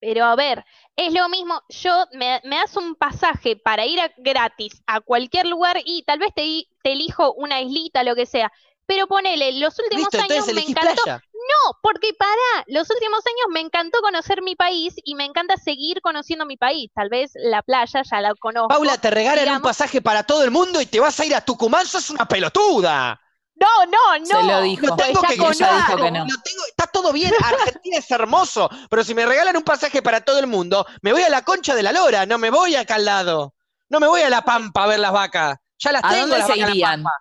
Pero 0.00 0.24
a 0.24 0.36
ver, 0.36 0.64
Es 0.96 1.12
lo 1.14 1.26
mismo, 1.30 1.62
yo 1.70 2.04
me, 2.12 2.40
me 2.44 2.56
das 2.56 2.76
un 2.76 2.94
pasaje 2.96 3.56
para 3.56 3.86
ir 3.86 3.98
a- 4.00 4.12
gratis 4.18 4.82
a 4.86 5.00
cualquier 5.00 5.46
lugar 5.46 5.78
y 5.86 6.02
tal 6.04 6.18
vez 6.18 6.34
te, 6.34 6.64
te 6.82 6.92
elijo 6.92 7.32
una 7.34 7.62
islita, 7.62 8.02
lo 8.04 8.14
que 8.14 8.26
sea. 8.26 8.52
Pero 8.94 9.06
ponele, 9.06 9.52
los 9.58 9.78
últimos 9.78 10.08
Listo, 10.12 10.32
años 10.34 10.46
me 10.52 10.60
encantó. 10.60 11.02
playa. 11.02 11.22
No, 11.32 11.78
porque 11.82 12.12
para, 12.18 12.64
los 12.66 12.88
últimos 12.90 13.20
años 13.26 13.46
me 13.50 13.60
encantó 13.60 14.00
conocer 14.00 14.42
mi 14.42 14.54
país 14.54 14.94
y 15.04 15.14
me 15.14 15.24
encanta 15.24 15.56
seguir 15.56 16.00
conociendo 16.02 16.44
mi 16.46 16.56
país. 16.56 16.90
Tal 16.94 17.08
vez 17.08 17.32
la 17.34 17.62
playa 17.62 18.02
ya 18.08 18.20
la 18.20 18.34
conozco. 18.34 18.68
Paula, 18.68 18.98
te 18.98 19.10
regalan 19.10 19.48
un 19.56 19.62
pasaje 19.62 20.02
para 20.02 20.22
todo 20.24 20.44
el 20.44 20.50
mundo 20.50 20.80
y 20.80 20.86
te 20.86 21.00
vas 21.00 21.18
a 21.18 21.24
ir 21.24 21.34
a 21.34 21.40
Tucumán, 21.40 21.86
sos 21.86 22.10
una 22.10 22.26
pelotuda. 22.26 23.18
No, 23.54 23.66
no, 23.86 24.18
no. 24.18 24.26
Se 24.26 24.42
lo 24.42 24.60
dijo. 24.62 24.86
No 24.86 24.96
tengo 24.96 25.22
ya 25.22 25.28
que 25.28 25.34
ella 25.34 25.76
dijo 25.76 25.96
que 25.96 26.10
no. 26.10 26.24
No 26.26 26.34
tengo- 26.42 26.64
está 26.68 26.86
todo 26.86 27.12
bien, 27.12 27.32
Argentina 27.44 27.98
es 27.98 28.10
hermoso, 28.10 28.68
pero 28.90 29.04
si 29.04 29.14
me 29.14 29.24
regalan 29.24 29.56
un 29.56 29.62
pasaje 29.62 30.02
para 30.02 30.20
todo 30.20 30.38
el 30.38 30.46
mundo, 30.46 30.84
me 31.00 31.12
voy 31.12 31.22
a 31.22 31.28
la 31.28 31.42
concha 31.42 31.74
de 31.74 31.82
la 31.82 31.92
lora, 31.92 32.26
no 32.26 32.38
me 32.38 32.50
voy 32.50 32.74
acá 32.76 32.96
al 32.96 33.04
lado. 33.04 33.54
No 33.88 34.00
me 34.00 34.06
voy 34.06 34.20
a 34.22 34.30
la 34.30 34.42
pampa 34.44 34.84
a 34.84 34.86
ver 34.86 35.00
las 35.00 35.12
vacas. 35.12 35.58
Ya 35.78 35.92
las 35.92 36.04
¿A 36.04 36.08
tengo 36.10 36.20
dónde 36.22 36.38
las 36.38 36.46
se 36.46 36.52
vacas 36.52 36.58
en 36.62 36.64
la 36.66 36.70
irían? 36.70 37.02
pampa. 37.02 37.12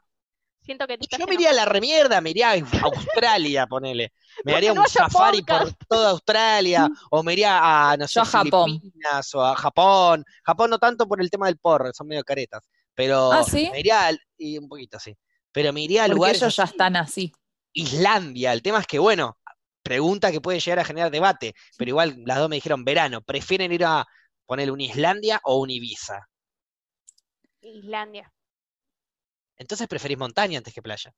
Siento 0.63 0.85
que 0.87 0.97
te 0.97 1.03
estás 1.05 1.19
Yo 1.19 1.25
me 1.27 1.33
iría 1.33 1.49
a 1.49 1.53
la 1.53 1.65
remierda, 1.65 2.21
me 2.21 2.29
iría 2.29 2.51
a 2.51 2.55
Australia, 2.83 3.65
ponele. 3.67 4.13
Me 4.45 4.55
haría 4.55 4.73
no 4.73 4.81
un 4.81 4.87
safari 4.87 5.41
por 5.41 5.73
toda 5.87 6.11
Australia, 6.11 6.89
o 7.11 7.21
me 7.21 7.33
iría 7.33 7.59
a, 7.91 7.97
no 7.97 8.07
sé, 8.07 8.15
Yo 8.15 8.21
a 8.21 8.25
Japón. 8.25 8.79
Filipinas, 8.79 9.35
o 9.35 9.43
a 9.43 9.55
Japón. 9.55 10.23
Japón 10.43 10.69
no 10.69 10.79
tanto 10.79 11.07
por 11.07 11.21
el 11.21 11.29
tema 11.29 11.45
del 11.47 11.57
porro, 11.57 11.91
son 11.93 12.07
medio 12.07 12.23
caretas. 12.23 12.67
Pero 12.95 13.31
Ah, 13.31 13.43
¿sí? 13.43 13.69
me 13.71 13.79
iría, 13.79 14.07
al- 14.07 14.19
y 14.37 14.57
un 14.57 14.67
poquito 14.67 14.97
así. 14.97 15.15
Pero 15.51 15.73
me 15.73 15.81
iría 15.81 16.03
a 16.03 16.07
Porque 16.07 16.15
lugares 16.15 16.41
ellos 16.41 16.55
ya 16.55 16.63
así. 16.63 16.71
están 16.73 16.95
así. 16.95 17.31
Islandia. 17.73 18.53
El 18.53 18.61
tema 18.61 18.79
es 18.79 18.87
que, 18.87 18.99
bueno, 18.99 19.37
pregunta 19.83 20.31
que 20.31 20.41
puede 20.41 20.59
llegar 20.59 20.79
a 20.79 20.85
generar 20.85 21.11
debate, 21.11 21.53
pero 21.77 21.89
igual 21.89 22.15
las 22.25 22.37
dos 22.37 22.49
me 22.49 22.55
dijeron 22.55 22.83
verano. 22.85 23.21
¿Prefieren 23.21 23.71
ir 23.71 23.85
a 23.85 24.05
poner 24.45 24.71
un 24.71 24.81
Islandia 24.81 25.39
o 25.43 25.57
un 25.59 25.69
Ibiza? 25.69 26.27
Islandia. 27.61 28.31
Entonces 29.61 29.87
preferís 29.87 30.17
montaña 30.17 30.57
antes 30.57 30.73
que 30.73 30.81
playa. 30.81 31.13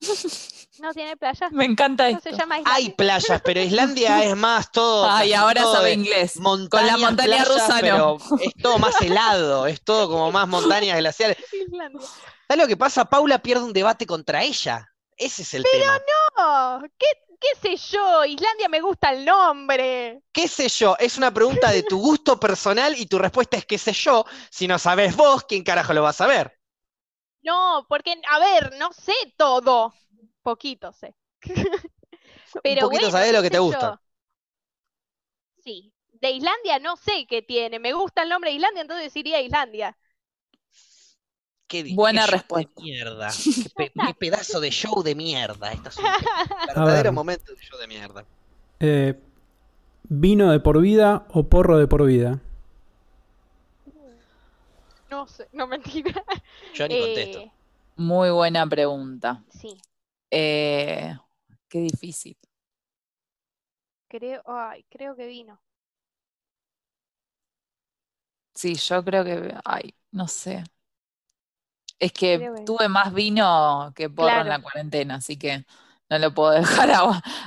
¿No 0.80 0.92
tiene 0.92 1.16
playa? 1.16 1.48
Me 1.50 1.64
encanta 1.64 2.08
esto. 2.08 2.30
se 2.30 2.36
llama 2.36 2.58
Islandia. 2.58 2.74
Hay 2.74 2.90
playas, 2.90 3.42
pero 3.42 3.60
Islandia 3.60 4.24
es 4.24 4.36
más 4.36 4.70
todo. 4.70 5.08
Ay, 5.10 5.32
ahora 5.32 5.62
todo 5.62 5.74
sabe 5.74 5.94
inglés. 5.94 6.34
Con 6.42 6.68
la 6.86 6.96
montaña 6.98 7.44
playas, 7.44 7.48
rusa 7.48 7.74
no. 7.74 7.80
pero 7.80 8.18
es 8.40 8.52
todo 8.62 8.78
más 8.78 8.94
helado, 9.00 9.66
es 9.66 9.82
todo 9.82 10.08
como 10.08 10.30
más 10.30 10.46
montañas 10.46 10.98
glaciares. 10.98 11.38
Islandia. 11.52 12.06
¿Sabes 12.46 12.62
lo 12.62 12.68
que 12.68 12.76
pasa? 12.76 13.06
Paula 13.06 13.38
pierde 13.38 13.64
un 13.64 13.72
debate 13.72 14.06
contra 14.06 14.42
ella. 14.42 14.86
Ese 15.16 15.42
es 15.42 15.54
el 15.54 15.64
tema. 15.64 15.98
No, 16.36 16.82
¿qué, 16.96 17.06
qué 17.40 17.48
sé 17.60 17.76
yo? 17.90 18.24
Islandia 18.24 18.68
me 18.68 18.80
gusta 18.80 19.10
el 19.12 19.24
nombre. 19.24 20.22
¿Qué 20.32 20.46
sé 20.46 20.68
yo? 20.68 20.94
Es 20.98 21.16
una 21.16 21.32
pregunta 21.32 21.72
de 21.72 21.82
tu 21.82 21.98
gusto 21.98 22.38
personal 22.38 22.94
y 22.96 23.06
tu 23.06 23.18
respuesta 23.18 23.56
es 23.56 23.64
qué 23.64 23.78
sé 23.78 23.92
yo. 23.92 24.24
Si 24.50 24.68
no 24.68 24.78
sabes 24.78 25.16
vos, 25.16 25.44
¿quién 25.44 25.64
carajo 25.64 25.94
lo 25.94 26.02
va 26.02 26.10
a 26.10 26.12
saber? 26.12 26.57
No, 27.42 27.86
porque, 27.88 28.14
a 28.28 28.38
ver, 28.38 28.74
no 28.78 28.92
sé 28.92 29.12
todo. 29.36 29.94
Poquito 30.42 30.92
sé. 30.92 31.14
Pero 32.62 32.82
un 32.86 32.90
poquito 32.90 33.10
bueno, 33.10 33.10
sabés 33.10 33.32
lo 33.32 33.42
que 33.42 33.50
te 33.50 33.58
gusta. 33.58 33.96
yo. 33.96 34.00
Sí. 35.64 35.92
De 36.12 36.30
Islandia 36.32 36.78
no 36.80 36.96
sé 36.96 37.26
qué 37.28 37.42
tiene. 37.42 37.78
Me 37.78 37.92
gusta 37.92 38.22
el 38.22 38.28
nombre 38.28 38.50
de 38.50 38.56
Islandia, 38.56 38.82
entonces 38.82 39.14
iría 39.16 39.36
a 39.38 39.40
Islandia. 39.42 39.96
Qué, 41.66 41.84
Buena 41.86 42.22
qué 42.24 42.26
respuesta. 42.26 42.70
de 42.76 42.82
mierda. 42.82 43.44
Qué, 43.62 43.70
pe- 43.70 43.92
qué 44.00 44.14
pedazo 44.14 44.60
de 44.60 44.70
show 44.70 45.02
de 45.02 45.14
mierda. 45.14 45.72
Esto 45.72 45.90
es 45.90 45.98
un 45.98 46.06
ver. 46.64 46.64
verdadero 46.66 47.12
momento 47.12 47.54
de 47.54 47.62
show 47.62 47.78
de 47.78 47.86
mierda. 47.88 48.24
Eh, 48.80 49.14
¿Vino 50.08 50.52
de 50.52 50.60
por 50.60 50.80
vida 50.80 51.26
o 51.30 51.48
porro 51.48 51.78
de 51.78 51.88
por 51.88 52.06
vida? 52.06 52.40
No 55.10 55.26
sé, 55.26 55.48
no 55.52 55.66
mentira. 55.66 56.22
Yo 56.72 56.88
ni 56.88 56.96
contesto. 56.96 57.44
Eh, 57.44 57.52
Muy 57.96 58.30
buena 58.30 58.66
pregunta. 58.68 59.44
sí, 59.48 59.84
Eh, 60.30 61.16
qué 61.68 61.80
difícil. 61.80 62.38
creo, 64.08 64.42
ay, 64.46 64.84
creo 64.90 65.16
que 65.16 65.26
vino. 65.26 65.60
Sí, 68.54 68.74
yo 68.74 69.04
creo 69.04 69.24
que, 69.24 69.54
ay, 69.64 69.94
no 70.10 70.26
sé. 70.28 70.64
Es 71.98 72.12
que 72.12 72.48
tuve 72.64 72.88
más 72.88 73.12
vino 73.12 73.92
que 73.94 74.08
porro 74.10 74.40
en 74.40 74.48
la 74.48 74.60
Claro. 74.60 74.62
cuarentena, 74.62 75.16
así 75.16 75.36
que 75.36 75.64
no 76.10 76.18
lo 76.18 76.32
puedo 76.34 76.52
dejar 76.52 76.90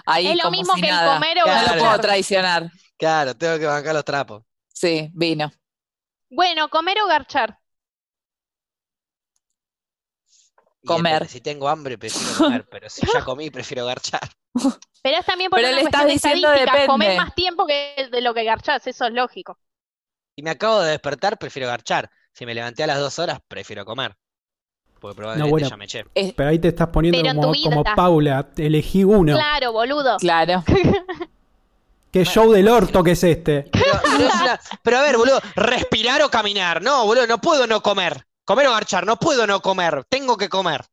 ahí 0.05 0.35
Es 0.35 0.37
lo 0.37 0.49
como 0.49 0.49
mismo 0.49 0.79
si 0.79 0.79
que 0.79 0.89
el 0.89 0.99
comer 0.99 1.37
o 1.43 1.47
No 1.49 1.61
lo 1.63 1.75
Claro. 1.75 1.77
puedo 1.77 1.99
traicionar. 1.99 2.71
Claro, 2.97 3.35
tengo 3.35 3.57
que 3.59 3.65
bancar 3.65 3.93
los 3.95 4.05
trapos. 4.05 4.43
Sí, 4.73 5.09
vino. 5.13 5.51
Bueno, 6.31 6.67
comer 6.69 6.97
o 7.03 7.07
garchar. 7.07 7.59
Y 10.83 10.87
Comer. 10.87 11.13
depende, 11.13 11.31
si 11.31 11.41
tengo 11.41 11.69
hambre, 11.69 11.97
prefiero 11.97 12.35
comer, 12.37 12.67
pero 12.69 12.89
si 12.89 13.05
ya 13.05 13.23
comí, 13.23 13.51
prefiero 13.51 13.85
garchar. 13.85 14.21
Pero 15.03 15.17
es 15.17 15.25
también 15.25 15.49
por 15.49 15.57
Pero 15.59 15.69
una 15.69 15.77
le 15.77 15.81
estás 15.83 16.03
cuestión 16.03 16.33
diciendo 16.33 16.47
estadísticas. 16.53 16.87
Comer 16.87 17.17
más 17.17 17.33
tiempo 17.33 17.65
que 17.65 18.07
de 18.11 18.21
lo 18.21 18.35
que 18.35 18.43
garchás, 18.43 18.85
eso 18.85 19.05
es 19.05 19.13
lógico. 19.13 19.57
Si 20.35 20.43
me 20.43 20.51
acabo 20.51 20.81
de 20.81 20.91
despertar, 20.91 21.37
prefiero 21.39 21.67
garchar. 21.67 22.09
Si 22.33 22.45
me 22.45 22.53
levanté 22.53 22.83
a 22.83 22.87
las 22.87 22.99
dos 22.99 23.17
horas, 23.17 23.39
prefiero 23.47 23.83
comer. 23.85 24.15
Porque 24.99 25.15
probablemente 25.15 25.49
bueno. 25.49 25.67
ya 25.69 25.77
me 25.77 25.85
eché. 25.85 26.05
Es- 26.13 26.33
Pero 26.33 26.49
ahí 26.49 26.59
te 26.59 26.67
estás 26.67 26.89
poniendo 26.89 27.19
como, 27.33 27.53
como. 27.63 27.83
Paula. 27.83 28.49
Elegí 28.57 29.03
uno. 29.03 29.33
Claro, 29.33 29.71
boludo. 29.71 30.17
claro. 30.17 30.63
¿Qué 32.11 32.25
show 32.25 32.51
del 32.51 32.67
orto 32.67 33.03
que 33.03 33.11
es 33.11 33.23
este? 33.23 33.63
Pero, 33.71 33.85
pero 34.03 34.23
es 34.27 34.35
una- 34.35 34.59
pero 34.83 34.97
a 34.97 35.01
ver, 35.03 35.17
boludo, 35.17 35.39
respirar 35.55 36.21
o 36.21 36.29
caminar. 36.29 36.81
No, 36.81 37.05
boludo, 37.05 37.27
no 37.27 37.39
puedo 37.39 37.67
no 37.67 37.81
comer. 37.81 38.25
Comer 38.43 38.67
o 38.67 38.71
garchar, 38.71 39.05
no 39.05 39.17
puedo 39.17 39.47
no 39.47 39.61
comer. 39.61 40.03
Tengo 40.09 40.35
que 40.37 40.49
comer. 40.49 40.83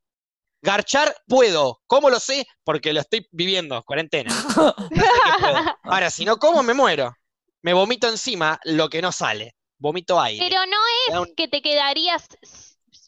Garchar 0.62 1.14
puedo. 1.26 1.80
¿Cómo 1.86 2.10
lo 2.10 2.18
sé? 2.20 2.46
Porque 2.64 2.92
lo 2.92 3.00
estoy 3.00 3.26
viviendo, 3.32 3.82
cuarentena. 3.84 4.30
No 4.56 4.74
sé 4.76 4.84
que 4.90 5.40
puedo. 5.40 5.78
Ahora, 5.84 6.10
si 6.10 6.24
no 6.24 6.36
como, 6.38 6.62
me 6.62 6.74
muero. 6.74 7.14
Me 7.62 7.72
vomito 7.72 8.08
encima 8.08 8.58
lo 8.64 8.88
que 8.88 9.02
no 9.02 9.10
sale. 9.12 9.54
Vomito 9.78 10.20
aire. 10.20 10.44
Pero 10.48 10.60
no 10.66 10.76
da 11.12 11.22
es 11.22 11.28
un- 11.28 11.34
que 11.36 11.48
te 11.48 11.62
quedarías, 11.62 12.26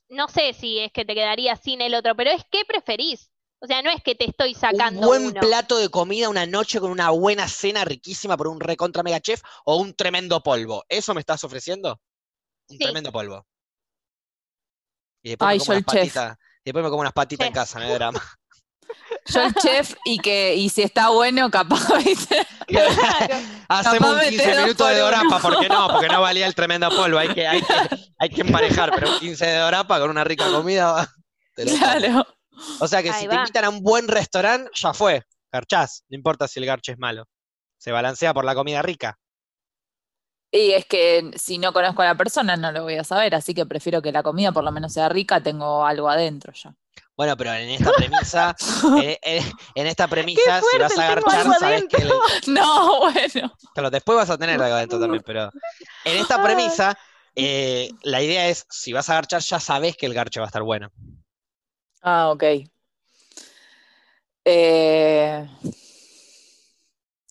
no 0.09 0.29
sé 0.29 0.53
si 0.55 0.79
es 0.81 0.93
que 0.93 1.05
te 1.05 1.15
quedarías 1.15 1.61
sin 1.63 1.81
el 1.81 1.95
otro, 1.95 2.15
pero 2.17 2.31
es 2.31 2.43
que 2.51 2.65
preferís. 2.65 3.31
O 3.63 3.67
sea, 3.67 3.83
no 3.83 3.91
es 3.91 4.03
que 4.03 4.15
te 4.15 4.25
estoy 4.25 4.55
un 4.55 4.61
sacando 4.61 5.07
buen 5.07 5.27
uno. 5.27 5.41
plato 5.41 5.77
de 5.77 5.91
comida 5.91 6.29
una 6.31 6.47
noche 6.47 6.81
con 6.81 6.91
una 6.91 7.11
buena 7.11 7.47
cena 7.47 7.85
riquísima 7.85 8.37
por 8.37 8.49
un 8.49 8.59
recontra 8.61 9.03
mega 9.03 9.21
chef 9.21 9.43
o 9.65 9.77
un 9.77 9.95
tremendo 9.95 10.43
polvo. 10.43 10.85
¿Eso 10.89 11.13
me 11.15 11.21
estás 11.21 11.45
ofreciendo? 11.45 12.01
Un 12.69 12.79
Sí. 12.79 12.85
tremendo 12.85 13.13
polvo. 13.13 13.47
Y 15.23 15.31
después 15.31 15.49
Ay, 15.51 15.59
me 15.59 15.65
yo 15.65 15.65
como 15.67 15.77
el 15.77 15.85
unas 15.85 15.93
chef. 15.93 16.15
patitas. 16.15 16.39
Después 16.65 16.83
me 16.85 16.89
como 16.91 17.01
unas 17.03 17.13
patitas 17.13 17.47
en 17.47 17.53
casa, 17.53 17.79
no 17.79 17.85
hay 17.87 17.93
drama. 17.95 18.23
Yo 19.27 19.43
el 19.43 19.55
chef 19.55 19.95
y 20.05 20.19
que 20.19 20.55
y 20.57 20.69
si 20.69 20.83
está 20.83 21.11
bueno, 21.11 21.49
capaz. 21.51 21.81
Hacemos 23.69 24.11
un 24.11 24.17
Capaz 24.17 24.29
15 24.29 24.37
metés 24.37 24.57
dos 24.57 24.63
minutos 24.65 24.89
de 24.89 24.95
por 24.95 25.03
dorapa, 25.03 25.39
¿por 25.41 25.61
qué 25.61 25.69
no? 25.69 25.89
Porque 25.93 26.09
no 26.09 26.21
valía 26.21 26.47
el 26.47 26.55
tremendo 26.55 26.89
polvo. 26.91 27.19
Hay 27.19 27.29
que, 27.35 27.47
hay 27.47 27.63
que, 27.63 27.75
hay 28.19 28.29
que 28.31 28.41
emparejar, 28.41 28.91
pero 28.95 29.11
un 29.13 29.19
15 29.21 29.47
de 29.47 29.59
dorapa 29.59 30.01
con 30.01 30.11
una 30.11 30.25
rica 30.25 30.51
comida. 30.51 30.93
va, 30.93 31.09
te 31.55 31.67
lo. 31.67 31.77
Claro. 31.77 32.27
O 32.81 32.89
sea 32.89 33.03
que 33.03 33.11
Ahí 33.11 33.23
si 33.23 33.29
te 33.29 33.35
invitan 33.37 33.65
a 33.65 33.69
un 33.71 33.81
buen 33.83 34.09
restaurante, 34.09 34.71
ya 34.75 34.93
fue. 34.95 35.23
Garchás. 35.53 36.05
No 36.09 36.17
importa 36.17 36.47
si 36.49 36.61
el 36.61 36.67
garche 36.67 36.93
es 36.93 36.99
malo. 36.99 37.25
Se 37.79 37.93
balancea 37.93 38.33
por 38.35 38.45
la 38.45 38.55
comida 38.55 38.83
rica. 38.83 39.19
Y 40.53 40.73
es 40.73 40.85
que 40.87 41.31
si 41.37 41.59
no 41.59 41.73
conozco 41.73 42.03
a 42.03 42.07
la 42.07 42.15
persona 42.17 42.57
no 42.57 42.73
lo 42.73 42.83
voy 42.83 42.97
a 42.97 43.05
saber, 43.05 43.35
así 43.37 43.55
que 43.55 43.67
prefiero 43.67 44.03
que 44.03 44.11
la 44.11 44.23
comida 44.23 44.51
por 44.51 44.65
lo 44.65 44.73
menos 44.73 44.93
sea 44.93 45.09
rica, 45.09 45.41
tengo 45.41 45.87
algo 45.87 46.09
adentro 46.09 46.53
ya. 46.53 46.75
Bueno, 47.17 47.37
pero 47.37 47.53
en 47.53 47.69
esta 47.71 47.93
premisa, 47.93 48.57
eh, 49.03 49.19
eh, 49.23 49.53
en 49.77 49.87
esta 49.87 50.09
premisa, 50.09 50.61
si 50.61 50.79
vas 50.79 50.99
a 50.99 51.13
algo 51.13 51.31
sabes 51.31 51.85
que 51.89 51.97
el- 52.03 52.11
No, 52.49 52.99
bueno. 53.01 53.53
Claro, 53.75 53.91
después 53.91 54.17
vas 54.17 54.31
a 54.31 54.39
tener 54.39 54.61
algo 54.61 54.75
adentro 54.75 54.99
también, 54.99 55.23
pero 55.25 55.51
en 56.05 56.17
esta 56.17 56.43
premisa, 56.43 56.99
eh, 57.37 57.91
la 58.03 58.21
idea 58.23 58.49
es, 58.49 58.67
si 58.71 58.93
vas 58.93 59.09
a 59.09 59.15
garchar, 59.15 59.43
ya 59.43 59.61
sabes 59.61 59.97
que 59.97 60.07
el 60.07 60.15
garche 60.15 60.41
va 60.41 60.47
a 60.47 60.49
estar 60.49 60.63
bueno. 60.63 60.91
Ah, 62.03 62.31
ok. 62.31 62.45
Eh, 64.45 65.47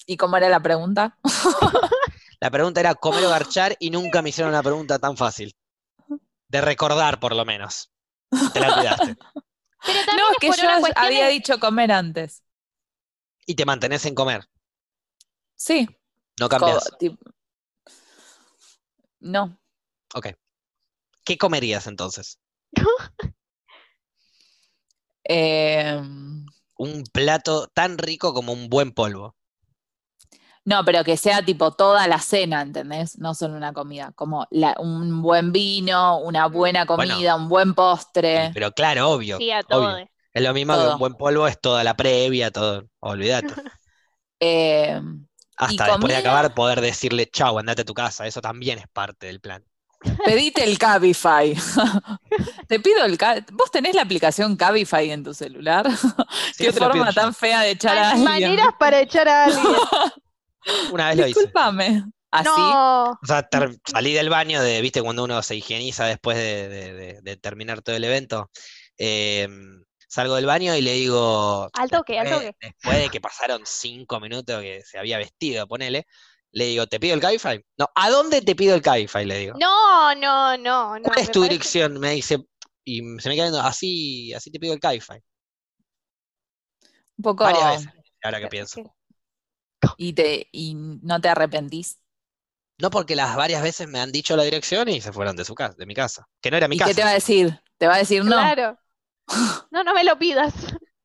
¿Y 0.06 0.18
cómo 0.18 0.38
era 0.38 0.50
la 0.50 0.60
pregunta? 0.62 1.18
La 2.42 2.50
pregunta 2.50 2.80
era 2.80 2.96
comer 2.96 3.26
o 3.26 3.30
garchar 3.30 3.76
y 3.80 3.90
nunca 3.90 4.22
me 4.22 4.30
hicieron 4.30 4.54
una 4.54 4.64
pregunta 4.64 4.98
tan 4.98 5.18
fácil. 5.18 5.54
De 6.48 6.62
recordar, 6.62 7.20
por 7.20 7.36
lo 7.36 7.44
menos. 7.44 7.92
Te 8.54 8.62
la 8.62 8.74
olvidaste. 8.74 9.16
Pero 9.86 10.06
también 10.06 10.18
No, 10.18 10.32
es 10.32 10.38
que 10.40 10.62
yo 10.62 10.70
había 10.96 11.26
de- 11.26 11.32
dicho 11.32 11.60
comer 11.60 11.92
antes. 11.92 12.44
Y 13.46 13.56
te 13.56 13.66
mantenés 13.66 14.06
en 14.06 14.16
comer. 14.16 14.46
Sí. 15.56 15.86
No 16.40 16.48
co- 16.48 16.58
cambias. 16.58 16.90
No. 19.20 19.60
Ok. 20.16 20.28
¿Qué 21.26 21.38
comerías 21.38 21.88
entonces? 21.88 22.40
Eh, 25.30 26.02
Un 26.80 27.04
plato 27.04 27.68
tan 27.68 28.00
rico 28.00 28.34
como 28.34 28.54
un 28.54 28.70
buen 28.70 28.92
polvo. 28.92 29.36
No, 30.66 30.84
pero 30.86 31.04
que 31.04 31.18
sea 31.18 31.44
tipo 31.44 31.72
toda 31.72 32.08
la 32.08 32.20
cena, 32.20 32.62
¿entendés? 32.62 33.18
No 33.18 33.34
solo 33.34 33.56
una 33.56 33.74
comida, 33.74 34.12
como 34.16 34.48
la- 34.52 34.76
un 34.80 35.22
buen 35.22 35.52
vino, 35.52 36.20
una 36.20 36.48
buena 36.48 36.86
Bueno. 36.96 37.16
comida, 37.16 37.36
un 37.36 37.50
buen 37.50 37.74
postre. 37.74 38.52
Pero 38.54 38.72
claro, 38.72 39.10
obvio. 39.10 39.38
Sí, 39.38 39.52
a 39.52 39.64
obvio. 39.68 39.98
todo. 39.98 40.10
Es 40.34 40.44
lo 40.44 40.54
mismo 40.54 40.78
que 40.78 40.88
un 40.88 40.98
buen 41.00 41.16
polvo 41.16 41.48
es 41.48 41.60
toda 41.60 41.84
la 41.84 41.96
previa, 41.96 42.52
todo. 42.52 42.88
Olvídate. 43.00 43.56
Eh, 44.40 45.02
Hasta 45.58 45.86
después 45.86 46.12
de 46.12 46.18
acabar 46.18 46.56
poder 46.56 46.82
decirle 46.82 47.30
chau, 47.30 47.60
andate 47.60 47.84
a 47.84 47.86
tu 47.86 47.94
casa. 47.94 48.26
Eso 48.26 48.42
también 48.42 48.80
es 48.80 48.88
parte 48.88 49.28
del 49.28 49.40
plan. 49.42 49.64
Pedite 50.26 50.64
el 50.64 50.78
Cabify. 50.78 51.56
Te 52.68 52.80
pido 52.80 53.04
el 53.06 53.18
¿Vos 53.54 53.72
tenés 53.72 53.96
la 53.96 54.04
aplicación 54.04 54.56
Cabify 54.56 55.12
en 55.12 55.24
tu 55.24 55.34
celular? 55.34 55.90
Sí, 56.56 56.66
Qué 56.66 56.72
forma 56.74 57.12
tan 57.14 57.34
fea 57.34 57.62
de 57.62 57.72
echar 57.72 57.98
a 57.98 58.10
alguien. 58.12 58.24
maneras 58.26 58.70
para 58.80 59.00
echar 59.02 59.28
a 59.28 59.46
alguien. 59.46 59.66
Una 60.92 61.08
vez 61.10 61.18
lo 61.18 61.28
hice. 61.28 61.40
Discúlpame. 61.40 62.04
¿Así? 62.32 62.48
No. 62.48 63.12
O 63.12 63.20
sea, 63.26 63.48
salí 63.92 64.14
del 64.14 64.30
baño 64.30 64.62
de, 64.62 64.82
viste, 64.82 65.02
cuando 65.02 65.24
uno 65.24 65.42
se 65.42 65.56
higieniza 65.56 66.06
después 66.06 66.38
de, 66.38 66.70
de- 66.70 66.94
de- 66.94 67.22
de 67.22 67.38
terminar 67.38 67.82
todo 67.82 67.96
el 67.96 68.04
evento. 68.04 68.52
Eh, 69.00 69.48
salgo 70.08 70.36
del 70.36 70.46
baño 70.46 70.76
y 70.76 70.82
le 70.82 70.94
digo, 70.94 71.70
Al 71.74 71.90
toque, 71.90 72.20
al 72.20 72.30
toque. 72.30 72.52
después 72.62 72.98
de 72.98 73.10
que 73.10 73.20
pasaron 73.22 73.62
cinco 73.66 74.20
minutos 74.20 74.62
que 74.62 74.82
se 74.86 75.00
había 75.00 75.18
vestido, 75.18 75.68
ponele, 75.68 76.06
le 76.52 76.66
digo, 76.66 76.88
¿te 76.88 77.00
pido 77.00 77.16
el 77.16 77.22
Cabify? 77.22 77.64
No, 77.78 77.88
¿a 77.96 78.10
dónde 78.10 78.42
te 78.42 78.56
pido 78.56 78.76
el 78.76 78.82
Cabify? 78.82 79.26
Le 79.26 79.38
digo. 79.40 79.58
No, 79.60 80.14
no, 80.16 80.58
no, 80.58 80.98
no. 81.00 81.04
¿Cuál 81.04 81.20
es 81.20 81.32
tu 81.32 81.42
parece- 81.42 81.50
dirección? 81.50 82.00
Me 82.00 82.12
dice, 82.12 82.40
y 82.84 82.98
se 83.20 83.30
me 83.30 83.36
queda 83.36 83.46
viendo, 83.46 83.62
así, 83.62 84.34
así 84.34 84.52
te 84.52 84.60
pido 84.60 84.74
el 84.74 84.80
Cabify. 84.80 85.22
Un 87.18 87.24
poco. 87.24 87.44
Varias 87.44 87.86
veces, 87.86 88.02
ahora 88.24 88.38
que 88.40 88.44
que- 88.46 88.50
pienso. 88.50 88.96
Y, 89.98 90.14
te, 90.14 90.48
y 90.52 90.74
no 90.76 91.22
te 91.22 91.30
arrepentís. 91.30 92.00
No 92.82 92.90
porque 92.90 93.16
las 93.16 93.36
varias 93.36 93.62
veces 93.62 93.88
me 93.88 94.00
han 94.00 94.12
dicho 94.12 94.36
la 94.38 94.44
dirección 94.44 94.88
y 94.90 95.02
se 95.02 95.12
fueron 95.14 95.36
de 95.36 95.44
su 95.46 95.54
casa, 95.56 95.76
de 95.78 95.86
mi 95.86 95.94
casa. 95.94 96.28
Que 96.42 96.50
no 96.52 96.58
era 96.58 96.68
mi 96.68 96.76
¿Y 96.76 96.80
casa. 96.80 96.90
qué 96.92 96.96
te 96.96 97.04
va 97.04 97.10
a 97.10 97.14
decir? 97.14 97.62
Te 97.78 97.88
va 97.88 97.96
a 97.96 97.98
decir 98.00 98.24
no. 98.24 98.32
Claro. 98.32 98.78
No, 99.72 99.84
no 99.84 99.94
me 99.94 100.04
lo 100.04 100.18
pidas. 100.18 100.54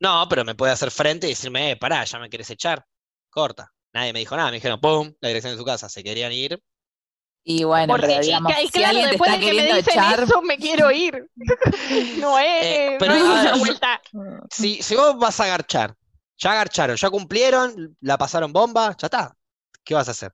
No, 0.01 0.27
pero 0.29 0.45
me 0.45 0.55
puede 0.55 0.73
hacer 0.73 0.91
frente 0.91 1.27
y 1.27 1.31
decirme, 1.31 1.73
eh, 1.73 1.77
pará, 1.77 2.05
ya 2.05 2.19
me 2.19 2.31
querés 2.31 2.49
echar. 2.51 2.85
Corta. 3.31 3.73
Nadie 3.95 4.12
me 4.12 4.19
dijo 4.19 4.37
nada, 4.37 4.51
me 4.51 4.57
dijeron, 4.57 4.81
pum, 4.81 5.15
la 5.21 5.29
dirección 5.29 5.53
de 5.55 5.59
su 5.59 5.65
casa. 5.65 5.89
Se 5.89 6.03
querían 6.05 6.33
ir. 6.33 6.61
Y 7.47 7.65
bueno, 7.65 7.93
Porque, 7.93 8.07
pero 8.09 8.23
digamos, 8.23 8.53
chica, 8.53 8.62
y 8.62 8.66
si 8.69 8.73
claro, 8.79 8.99
te 9.01 9.07
después 9.09 9.31
está 9.31 9.39
de 9.47 9.53
que 9.53 9.62
me 9.62 9.75
dicen 9.75 9.95
echar. 9.99 10.21
eso, 10.25 10.43
me 10.43 10.57
quiero 10.57 10.91
ir. 10.91 11.27
No 12.19 12.39
es, 12.39 12.65
Eh, 12.65 12.97
pero 12.99 13.15
no 13.15 13.19
es 13.19 13.23
a 13.29 13.33
una 13.43 13.53
ver, 13.53 13.59
vuelta. 13.61 14.01
Si, 14.51 14.83
si 14.83 14.97
vos 14.97 15.19
vas 15.19 15.39
a 15.41 15.47
garchar, 15.47 15.95
ya 16.39 16.55
garcharon, 16.55 16.97
ya 16.97 17.11
cumplieron, 17.11 17.97
la 18.01 18.16
pasaron 18.19 18.53
bomba, 18.53 18.97
ya 18.99 19.07
está. 19.07 19.37
¿Qué 19.85 19.95
vas 19.95 20.09
a 20.09 20.12
hacer? 20.12 20.33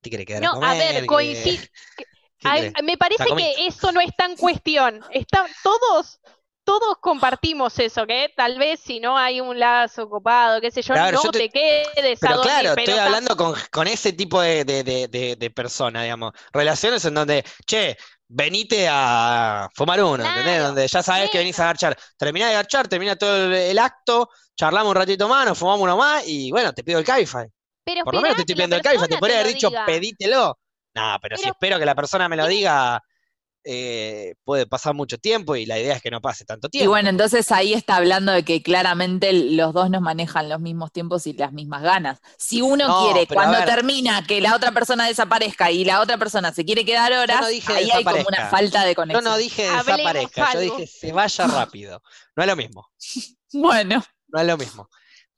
¿Te 0.00 0.10
querés 0.10 0.26
quedar 0.26 0.42
a 0.42 0.46
No, 0.46 0.52
a 0.52 0.54
comer? 0.54 0.78
ver, 0.78 1.00
¿Qué- 1.02 1.06
coincido. 1.06 1.62
qué 1.96 2.04
Ay, 2.44 2.60
querés? 2.60 2.74
me 2.84 2.96
parece 2.96 3.24
que 3.36 3.66
eso 3.66 3.92
no 3.92 4.00
está 4.00 4.24
en 4.26 4.36
cuestión. 4.36 5.00
Está, 5.10 5.46
todos, 5.62 6.20
todos 6.66 6.96
compartimos 7.00 7.78
eso, 7.78 8.06
que 8.06 8.30
tal 8.36 8.58
vez 8.58 8.80
si 8.80 9.00
no 9.00 9.16
hay 9.16 9.40
un 9.40 9.58
lazo 9.58 10.10
copado, 10.10 10.60
qué 10.60 10.70
sé 10.70 10.82
yo, 10.82 10.92
Claro, 10.92 11.16
no 11.16 11.22
yo 11.24 11.30
te- 11.30 11.38
te 11.38 11.48
quedes 11.48 12.22
a 12.22 12.26
Pero 12.26 12.36
dormir, 12.36 12.52
claro, 12.52 12.74
pero 12.74 12.90
estoy 12.92 12.98
hablando 12.98 13.36
con, 13.36 13.54
con 13.70 13.86
ese 13.86 14.12
tipo 14.12 14.40
de, 14.40 14.64
de, 14.64 14.82
de, 14.84 15.36
de, 15.36 15.50
persona, 15.50 16.02
digamos. 16.02 16.32
Relaciones 16.52 17.02
en 17.04 17.14
donde, 17.14 17.44
che, 17.64 17.96
venite 18.28 18.88
a 18.90 19.68
fumar 19.74 20.02
uno, 20.02 20.16
¿entendés? 20.24 20.42
Claro, 20.44 20.64
Donde 20.66 20.88
ya 20.88 21.02
sabes 21.02 21.30
que 21.30 21.38
sí. 21.38 21.44
venís 21.44 21.58
a 21.60 21.64
garchar. 21.66 21.96
Terminás 22.18 22.48
de 22.48 22.54
garchar, 22.56 22.88
termina 22.88 23.14
todo 23.16 23.46
el, 23.46 23.52
el 23.54 23.78
acto, 23.78 24.28
charlamos 24.56 24.90
un 24.90 24.96
ratito 24.96 25.28
más, 25.28 25.46
nos 25.46 25.56
fumamos 25.56 25.80
uno 25.82 25.96
más 25.96 26.26
y 26.26 26.50
bueno, 26.50 26.72
te 26.72 26.82
pido 26.82 26.98
el 26.98 27.04
Cabify. 27.04 27.46
pero 27.84 28.02
Por 28.04 28.14
lo 28.14 28.20
menos 28.20 28.34
te 28.36 28.42
estoy 28.42 28.54
que 28.54 28.56
pidiendo 28.56 28.76
el 28.76 28.82
Cabify. 28.82 29.06
Te 29.08 29.18
podría 29.18 29.40
haber 29.40 29.54
dicho, 29.54 29.68
diga. 29.68 29.86
pedítelo. 29.86 30.58
No, 30.94 31.16
pero 31.22 31.36
si 31.36 31.42
Pero- 31.44 31.52
espero 31.54 31.78
que 31.78 31.84
la 31.86 31.94
persona 31.94 32.28
me 32.28 32.36
lo 32.36 32.46
diga, 32.48 33.00
eh, 33.68 34.34
puede 34.44 34.66
pasar 34.66 34.94
mucho 34.94 35.18
tiempo 35.18 35.56
y 35.56 35.66
la 35.66 35.78
idea 35.78 35.96
es 35.96 36.02
que 36.02 36.10
no 36.10 36.20
pase 36.20 36.44
tanto 36.44 36.68
Y 36.70 36.70
tiempo. 36.70 36.90
bueno, 36.90 37.10
entonces 37.10 37.50
ahí 37.52 37.74
está 37.74 37.96
hablando 37.96 38.30
de 38.32 38.44
que 38.44 38.62
claramente 38.62 39.32
los 39.32 39.74
dos 39.74 39.90
nos 39.90 40.00
manejan 40.02 40.48
los 40.48 40.60
mismos 40.60 40.92
tiempos 40.92 41.26
y 41.26 41.32
las 41.32 41.52
mismas 41.52 41.82
ganas. 41.82 42.20
Si 42.38 42.62
uno 42.62 42.86
No, 42.86 43.04
quiere, 43.04 43.26
cuando 43.26 43.58
ver. 43.58 43.66
termina, 43.66 44.24
que 44.26 44.40
la 44.40 44.54
otra 44.54 44.72
persona 44.72 45.06
desaparezca 45.08 45.70
y 45.72 45.84
la 45.84 46.00
otra 46.00 46.16
persona 46.18 46.52
se 46.52 46.64
quiere 46.64 46.84
quedar 46.84 47.12
horas, 47.12 47.40
no 47.40 47.48
dije 47.48 47.72
ahí 47.72 47.90
hay 47.90 48.04
como 48.04 48.24
una 48.28 48.44
desaparezca. 48.44 48.50
falta 48.50 48.84
de 48.84 48.94
Yo 48.94 48.94
conexión. 48.94 49.24
no 49.24 49.36
dije 49.36 49.62
desaparezca, 49.70 50.54
yo 50.54 50.60
dije 50.60 50.86
se 50.86 51.12
vaya 51.12 51.46
rápido. 51.48 52.02
No 52.36 52.42
es 52.44 52.46
lo 52.48 52.56
mismo, 52.56 52.88
Bueno, 53.52 54.04
no 54.28 54.40
es 54.40 54.46
lo 54.46 54.56
mismo. 54.56 54.88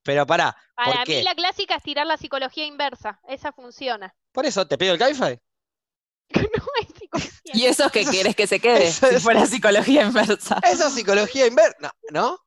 Pero 0.03 0.27
pará, 0.27 0.57
Para 0.75 1.05
¿por 1.05 1.09
mí 1.09 1.15
qué? 1.17 1.23
la 1.23 1.35
clásica 1.35 1.77
es 1.77 1.83
tirar 1.83 2.07
la 2.07 2.17
psicología 2.17 2.65
inversa. 2.67 3.21
Esa 3.29 3.53
funciona. 3.53 4.15
Por 4.33 4.47
eso, 4.47 4.67
¿te 4.67 4.79
pido 4.79 4.93
el 4.93 4.99
No 6.35 6.65
psicología. 6.99 7.53
y 7.55 7.65
eso 7.67 7.87
es 7.87 7.93
que 7.93 8.05
quieres 8.05 8.37
que 8.37 8.47
se 8.47 8.61
quede, 8.61 8.89
eso 8.89 9.09
si 9.09 9.15
es- 9.17 9.23
fuera 9.23 9.47
psicología 9.47 10.03
inversa. 10.03 10.61
Eso 10.63 10.89
es 10.89 10.95
psicología 10.95 11.47
inversa, 11.47 11.77
¿no? 11.81 11.91
¿No? 12.11 12.39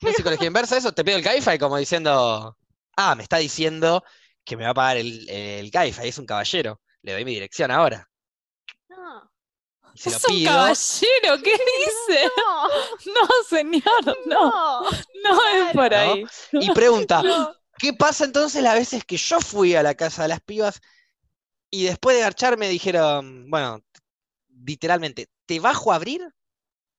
¿No 0.00 0.08
es 0.10 0.16
psicología 0.16 0.46
inversa 0.46 0.76
eso? 0.76 0.92
¿Te 0.92 1.04
pido 1.04 1.16
el 1.16 1.24
Cabify? 1.24 1.58
Como 1.58 1.76
diciendo, 1.78 2.56
ah, 2.96 3.14
me 3.14 3.22
está 3.22 3.38
diciendo 3.38 4.02
que 4.44 4.56
me 4.56 4.64
va 4.64 4.70
a 4.70 4.74
pagar 4.74 4.96
el, 4.98 5.28
el 5.28 5.70
Cabify, 5.70 6.08
es 6.08 6.18
un 6.18 6.26
caballero. 6.26 6.80
Le 7.02 7.12
doy 7.12 7.24
mi 7.24 7.32
dirección 7.34 7.70
ahora. 7.70 8.08
No, 8.88 9.30
Y 9.94 9.98
se 9.98 10.10
lo 10.10 10.16
Es 10.16 10.24
un 10.28 10.34
pido. 10.34 10.52
caballero, 10.52 11.42
¿qué 11.42 11.52
dice? 11.52 12.30
no, 12.36 12.68
No, 13.14 13.28
señor, 13.48 14.04
no, 14.06 14.14
no. 14.26 14.82
no 15.22 15.46
es 15.66 15.72
por 15.74 15.90
¿no? 15.90 15.96
ahí. 15.96 16.24
Y 16.52 16.70
pregunta, 16.72 17.22
no. 17.22 17.54
¿qué 17.78 17.92
pasa 17.94 18.24
entonces 18.24 18.62
las 18.62 18.74
veces 18.74 19.04
que 19.04 19.16
yo 19.16 19.40
fui 19.40 19.74
a 19.74 19.82
la 19.82 19.94
casa 19.94 20.22
de 20.22 20.28
las 20.28 20.40
pibas 20.40 20.80
y 21.82 21.84
después 21.84 22.16
de 22.16 22.22
garchar 22.22 22.56
me 22.58 22.68
dijeron, 22.68 23.50
bueno, 23.50 23.82
literalmente, 24.66 25.28
¿te 25.46 25.60
bajo 25.60 25.92
a 25.92 25.96
abrir? 25.96 26.22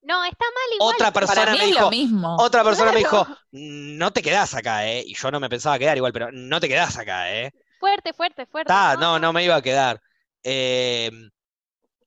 No, 0.04 0.24
está 0.24 0.46
mal 0.46 0.76
igual. 0.76 0.96
Otra 0.96 1.12
persona 1.12 1.56
me 1.58 1.66
dijo, 1.66 1.90
mismo. 1.90 2.36
otra 2.38 2.64
persona 2.64 2.92
me 2.92 3.00
dijo, 3.00 3.28
no 3.52 4.12
te 4.14 4.22
quedás 4.22 4.54
acá, 4.54 4.88
¿eh? 4.88 5.04
Y 5.06 5.16
yo 5.16 5.32
no 5.32 5.40
me 5.40 5.50
pensaba 5.50 5.80
quedar 5.80 5.98
igual, 5.98 6.14
pero 6.14 6.32
no 6.32 6.60
te 6.60 6.68
quedás 6.68 6.98
acá, 6.98 7.34
¿eh? 7.34 7.52
Fuerte, 7.80 8.12
fuerte, 8.14 8.46
fuerte. 8.46 8.74
Ta, 8.74 8.96
no, 8.98 9.20
no 9.20 9.32
me 9.34 9.44
iba 9.44 9.56
a 9.56 9.62
quedar. 9.62 10.02
Eh, 10.44 11.12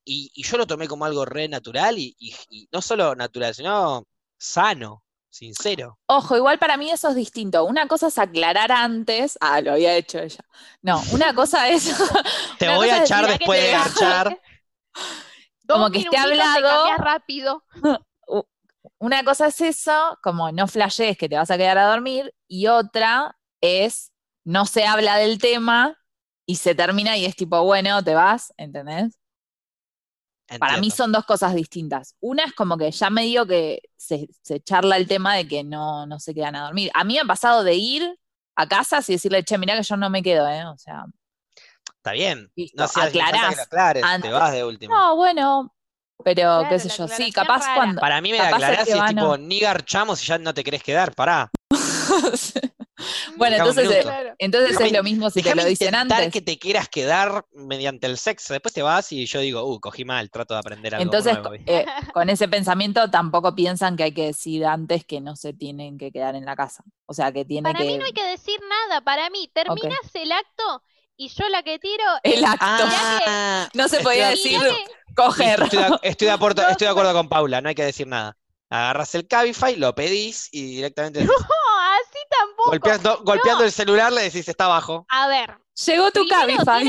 y, 0.05 0.31
y 0.35 0.43
yo 0.45 0.57
lo 0.57 0.67
tomé 0.67 0.89
como 0.89 1.05
algo 1.05 1.25
re 1.25 1.49
natural 1.49 1.99
y, 1.99 2.15
y- 2.19 2.35
y 2.51 2.69
no 2.73 2.81
solo 2.83 3.15
natural, 3.15 3.55
sino 3.55 4.07
sano, 4.39 5.05
sincero. 5.31 5.99
Ojo, 6.07 6.37
igual 6.37 6.59
para 6.59 6.77
mí 6.77 6.91
eso 6.91 7.09
es 7.11 7.15
distinto. 7.15 7.65
Una 7.65 7.87
cosa 7.87 8.09
es 8.09 8.19
aclarar 8.19 8.73
antes. 8.73 9.39
Ah, 9.41 9.61
lo 9.61 9.73
había 9.73 9.97
hecho 9.97 10.19
ella. 10.19 10.45
No, 10.83 11.03
una 11.13 11.35
cosa 11.35 11.69
es. 11.69 11.95
Te 12.59 12.75
voy 12.75 12.89
a 12.89 13.03
echar 13.03 13.27
después 13.27 13.63
de. 13.63 13.73
Dos 15.63 15.77
como 15.77 15.91
que 15.91 15.99
esté 15.99 16.11
te 16.11 16.17
hablado. 16.17 16.97
rápido. 16.97 17.65
Una 19.01 19.23
cosa 19.23 19.49
es 19.49 19.61
eso, 19.61 20.19
como 20.23 20.51
no 20.51 20.67
flashees 20.67 21.17
que 21.17 21.29
te 21.29 21.37
vas 21.37 21.51
a 21.51 21.57
quedar 21.59 21.79
a 21.79 21.89
dormir, 21.89 22.35
y 22.49 22.67
otra 22.67 23.39
es 23.61 24.13
no 24.45 24.67
se 24.67 24.87
habla 24.87 25.17
del 25.17 25.39
tema 25.39 25.99
y 26.47 26.57
se 26.57 26.75
termina 26.75 27.17
y 27.17 27.27
es 27.27 27.37
tipo, 27.37 27.63
bueno, 27.63 28.03
te 28.03 28.15
vas, 28.15 28.53
¿entendés? 28.57 29.18
Para 30.59 30.73
mí 30.73 30.87
Entiendo. 30.87 30.97
son 30.97 31.13
dos 31.13 31.25
cosas 31.27 31.55
distintas. 31.55 32.15
Una 32.21 32.45
es 32.45 32.55
como 32.55 32.79
que 32.79 32.91
ya 32.91 33.11
medio 33.11 33.47
que 33.47 33.83
se, 33.97 34.29
se 34.43 34.61
charla 34.61 34.97
el 34.97 35.07
tema 35.07 35.35
de 35.37 35.47
que 35.47 35.63
no, 35.63 36.07
no 36.07 36.19
se 36.19 36.35
quedan 36.35 36.57
a 36.57 36.63
dormir. 36.65 36.91
A 36.95 37.05
mí 37.05 37.15
me 37.15 37.21
ha 37.21 37.25
pasado 37.25 37.63
de 37.65 37.75
ir 37.75 38.19
a 38.57 38.67
casas 38.67 39.09
y 39.11 39.13
decirle, 39.13 39.45
che, 39.45 39.59
mirá 39.59 39.77
que 39.77 39.83
yo 39.83 39.97
no 39.97 40.09
me 40.11 40.23
quedo, 40.23 40.49
¿eh? 40.49 40.65
O 40.67 40.79
sea, 40.79 41.05
Está 41.97 42.13
bien. 42.13 42.51
Listo, 42.57 42.77
No 42.79 42.85
hacía 42.85 43.03
falta 43.03 43.13
que 43.13 43.19
lo 43.19 43.25
aclarás 43.25 43.59
aclares, 43.59 44.03
te 44.03 44.09
antes. 44.09 44.33
vas 44.33 44.53
de 44.53 44.65
último. 44.65 44.95
no, 44.97 45.17
bueno, 45.17 45.75
pero 46.25 46.35
Claro, 46.61 46.69
qué 46.71 46.79
sé 46.79 46.89
yo, 46.89 47.07
sí, 47.09 47.31
capaz 47.31 47.61
rara. 47.61 47.75
cuando... 47.75 48.01
Para 48.01 48.21
mí 48.21 48.33
me 48.33 48.39
la 48.39 48.49
aclarás 48.49 48.89
y 48.89 48.93
es 48.93 49.05
tipo, 49.07 49.21
no. 49.21 49.37
ni 49.37 49.61
garchamos 49.61 50.23
y 50.23 50.27
ya 50.27 50.39
no 50.39 50.55
te 50.55 50.65
querés 50.65 50.83
quedar, 50.83 51.15
pará. 51.15 51.51
Bueno, 53.37 53.57
Dejame 53.57 53.71
un 53.89 54.35
entonces, 54.39 54.81
eh, 54.81 54.85
es 54.87 54.93
lo 54.93 55.03
mismo 55.03 55.31
si 55.31 55.43
te 55.43 55.55
lo 55.55 55.65
dicen 55.65 55.95
antes. 55.95 56.33
que 56.33 56.41
te 56.41 56.59
quieras 56.59 56.89
quedar 56.89 57.45
mediante 57.53 58.07
el 58.07 58.19
sexo. 58.19 58.53
Después 58.55 58.75
te 58.75 58.83
vas 58.83 59.13
y 59.13 59.27
yo 59.27 59.41
digo, 59.41 59.65
uh, 59.65 59.79
cogí 59.81 60.05
mal, 60.05 60.31
trato 60.31 60.55
de 60.55 60.61
aprender 60.61 60.95
algo 60.95 61.05
Entonces, 61.05 61.35
nuevo. 61.39 61.55
eh, 61.67 61.87
con 62.13 62.29
ese 62.29 62.49
pensamiento 62.49 63.09
tampoco 63.11 63.55
piensan 63.55 63.97
que 63.97 64.05
hay 64.05 64.13
que 64.13 64.27
decir 64.27 64.65
antes 64.67 65.05
que 65.05 65.21
no 65.21 65.37
se 65.37 65.53
tienen 65.53 65.97
que 65.99 66.11
quedar 66.11 66.35
en 66.35 66.45
la 66.45 66.57
casa. 66.57 66.83
O 67.07 67.15
sea, 67.15 67.31
que 67.33 67.45
tiene 67.45 67.63
Para 67.71 67.79
que... 67.79 67.87
mí 67.87 67.99
no 67.99 68.05
hay 68.05 68.13
que 68.13 68.25
decir 68.25 68.59
nada. 68.69 69.01
Para 69.03 69.31
mí, 69.31 69.51
terminas 69.55 69.99
el 70.15 70.33
acto 70.33 70.83
y 71.17 71.29
yo 71.29 71.49
la 71.49 71.63
que 71.63 71.79
tiro 71.79 72.05
El 72.23 72.45
acto. 72.45 72.59
Ah, 72.61 73.69
no 73.75 73.89
se 73.89 74.01
podía 74.01 74.25
de- 74.27 74.31
decir 74.31 74.61
que- 74.61 75.15
coger. 75.15 75.63
Estoy 75.63 75.79
de, 75.79 75.85
estoy 76.03 76.29
de 76.29 76.35
estoy 76.71 76.85
de 76.87 76.89
acuerdo 76.91 77.13
con 77.13 77.29
Paula, 77.29 77.61
no 77.61 77.69
hay 77.69 77.75
que 77.75 77.85
decir 77.85 78.07
nada. 78.07 78.37
Agarras 78.71 79.15
el 79.15 79.27
Cabify, 79.27 79.77
lo 79.77 79.95
pedís 79.95 80.49
y 80.53 80.63
directamente 80.77 81.21
así 82.09 82.19
tampoco. 82.31 82.71
golpeando, 82.71 83.23
golpeando 83.25 83.65
el 83.65 83.73
celular 83.73 84.13
le 84.13 84.23
decís 84.23 84.49
está 84.49 84.65
abajo. 84.67 85.07
A 85.09 85.29
ver, 85.29 85.59
Llegó 85.87 86.11
tu 86.11 86.27
Cabify. 86.27 86.85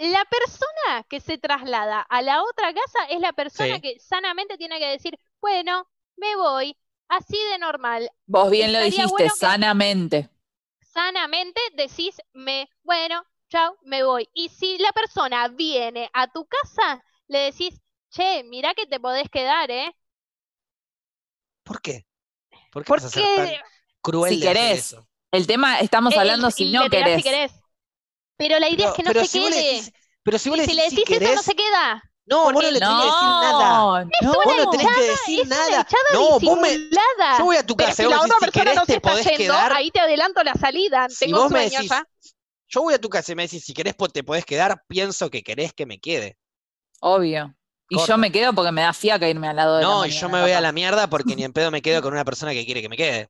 la 0.00 0.24
persona 0.24 1.04
que 1.08 1.20
se 1.20 1.38
traslada 1.38 2.00
a 2.00 2.22
la 2.22 2.42
otra 2.42 2.74
casa 2.74 3.04
es 3.10 3.20
la 3.20 3.32
persona 3.32 3.76
Sí. 3.76 3.80
que 3.80 4.00
sanamente 4.00 4.56
tiene 4.58 4.78
que 4.80 4.86
decir, 4.88 5.18
bueno, 5.40 5.88
me 6.16 6.34
voy, 6.36 6.76
así 7.08 7.38
de 7.52 7.58
normal. 7.58 8.10
Vos 8.26 8.50
bien 8.50 8.72
lo 8.72 8.80
dijiste, 8.80 9.06
bueno 9.06 9.32
sanamente. 9.36 10.28
Sanamente 10.80 11.60
decís, 11.74 12.16
me, 12.32 12.68
bueno, 12.82 13.24
chao, 13.48 13.78
me 13.82 14.02
voy. 14.02 14.28
Y 14.34 14.48
si 14.48 14.76
la 14.78 14.92
persona 14.92 15.48
viene 15.48 16.10
a 16.12 16.26
tu 16.26 16.46
casa, 16.46 17.02
le 17.28 17.38
decís, 17.38 17.80
che, 18.10 18.42
mirá 18.44 18.74
que 18.74 18.86
te 18.86 19.00
podés 19.00 19.28
quedar, 19.30 19.70
¿eh? 19.70 19.94
¿Por 21.62 21.80
qué? 21.80 22.06
¿Por 22.72 22.84
qué 22.84 22.92
vas 22.92 23.04
a 23.04 23.08
ser 23.10 23.22
tan 23.22 23.34
Porque 23.36 23.60
cruel 24.02 24.34
Si 24.34 24.40
de 24.40 24.48
hacer 24.48 24.56
querés. 24.62 24.78
eso? 24.86 25.08
El 25.30 25.46
tema, 25.46 25.80
estamos 25.80 26.12
el- 26.14 26.20
hablando 26.20 26.48
y 26.48 26.52
si 26.52 26.64
le 26.66 26.78
no 26.78 26.90
querés. 26.90 27.16
si 27.16 27.22
querés. 27.22 27.52
Pero 28.36 28.58
la 28.58 28.68
idea 28.68 28.88
es 28.88 28.94
que 28.94 29.02
no 29.02 29.12
se 29.12 29.26
si 29.26 29.40
vos 29.40 29.50
le 29.50 29.56
quede. 29.56 29.72
decís- 29.76 29.92
pero 30.24 30.38
si 30.38 30.48
vos 30.50 30.58
Y 30.58 30.60
le 30.60 30.66
si 30.66 30.76
decís 30.76 30.84
le 30.84 30.90
si 30.90 30.96
decís 30.96 31.10
eso, 31.10 31.20
querés, 31.20 31.36
no 31.36 31.42
se 31.42 31.54
queda. 31.54 32.02
no, 32.26 32.36
vos 32.44 32.52
porque- 32.52 32.66
no 32.66 32.72
le 32.72 32.80
tenés 32.80 32.96
que 32.98 33.04
decir 33.04 33.28
nada. 33.28 33.68
No, 33.68 34.04
no. 34.04 34.32
Vos 34.32 34.56
no 34.56 34.70
tenés 34.70 34.86
que 34.94 35.02
decir 35.02 35.46
nada. 35.48 35.86
No, 36.12 36.40
vos 36.40 36.60
me, 36.60 36.78
yo 37.38 37.44
voy 37.44 37.56
a 37.56 37.66
tu 37.66 37.76
Pero 37.76 37.88
casa 37.88 37.96
si 37.96 38.02
y 38.02 38.06
vos 38.06 38.14
la 38.14 38.16
me 38.18 38.24
otra 38.24 38.36
decís, 38.40 38.52
si 38.52 38.60
persona 38.60 38.64
querés 38.64 38.74
no 38.76 38.80
se 38.82 38.86
te 38.86 38.92
está 38.96 39.10
podés 39.10 39.24
yendo, 39.26 39.38
quedar. 39.38 39.72
ahí 39.72 39.90
te 39.90 40.00
adelanto 40.00 40.42
la 40.44 40.54
salida. 40.54 41.08
Si 41.08 41.26
Tengo 41.26 41.40
vos 41.42 41.50
me 41.50 41.60
sueño 41.68 41.78
decís, 41.78 41.90
ya. 41.90 42.04
yo 42.68 42.82
voy 42.82 42.94
a 42.94 43.00
tu 43.00 43.08
casa 43.08 43.32
y 43.32 43.34
me 43.34 43.42
decís, 43.44 43.64
si 43.64 43.74
querés 43.74 43.94
te 44.12 44.24
podés 44.24 44.44
quedar, 44.44 44.82
pienso 44.88 45.30
que 45.30 45.42
querés 45.42 45.72
que 45.72 45.86
me 45.86 45.98
quede. 46.00 46.36
Obvio. 47.00 47.54
Y 47.88 47.96
Corta. 47.96 48.12
yo 48.14 48.18
me 48.18 48.32
quedo 48.32 48.54
porque 48.54 48.72
me 48.72 48.82
da 48.82 48.92
fiaca 48.92 49.28
irme 49.28 49.48
al 49.48 49.56
lado 49.56 49.76
de 49.76 49.82
la 49.82 49.88
No, 49.88 49.96
y 50.04 50.08
mañana, 50.08 50.20
yo 50.20 50.28
me 50.28 50.40
voy 50.40 50.52
a 50.52 50.60
la 50.60 50.72
mierda 50.72 51.08
porque 51.10 51.36
ni 51.36 51.44
en 51.44 51.52
pedo 51.52 51.70
me 51.70 51.82
quedo 51.82 52.00
con 52.02 52.12
una 52.14 52.24
persona 52.24 52.52
que 52.52 52.64
quiere 52.64 52.80
que 52.80 52.88
me 52.88 52.96
quede. 52.96 53.28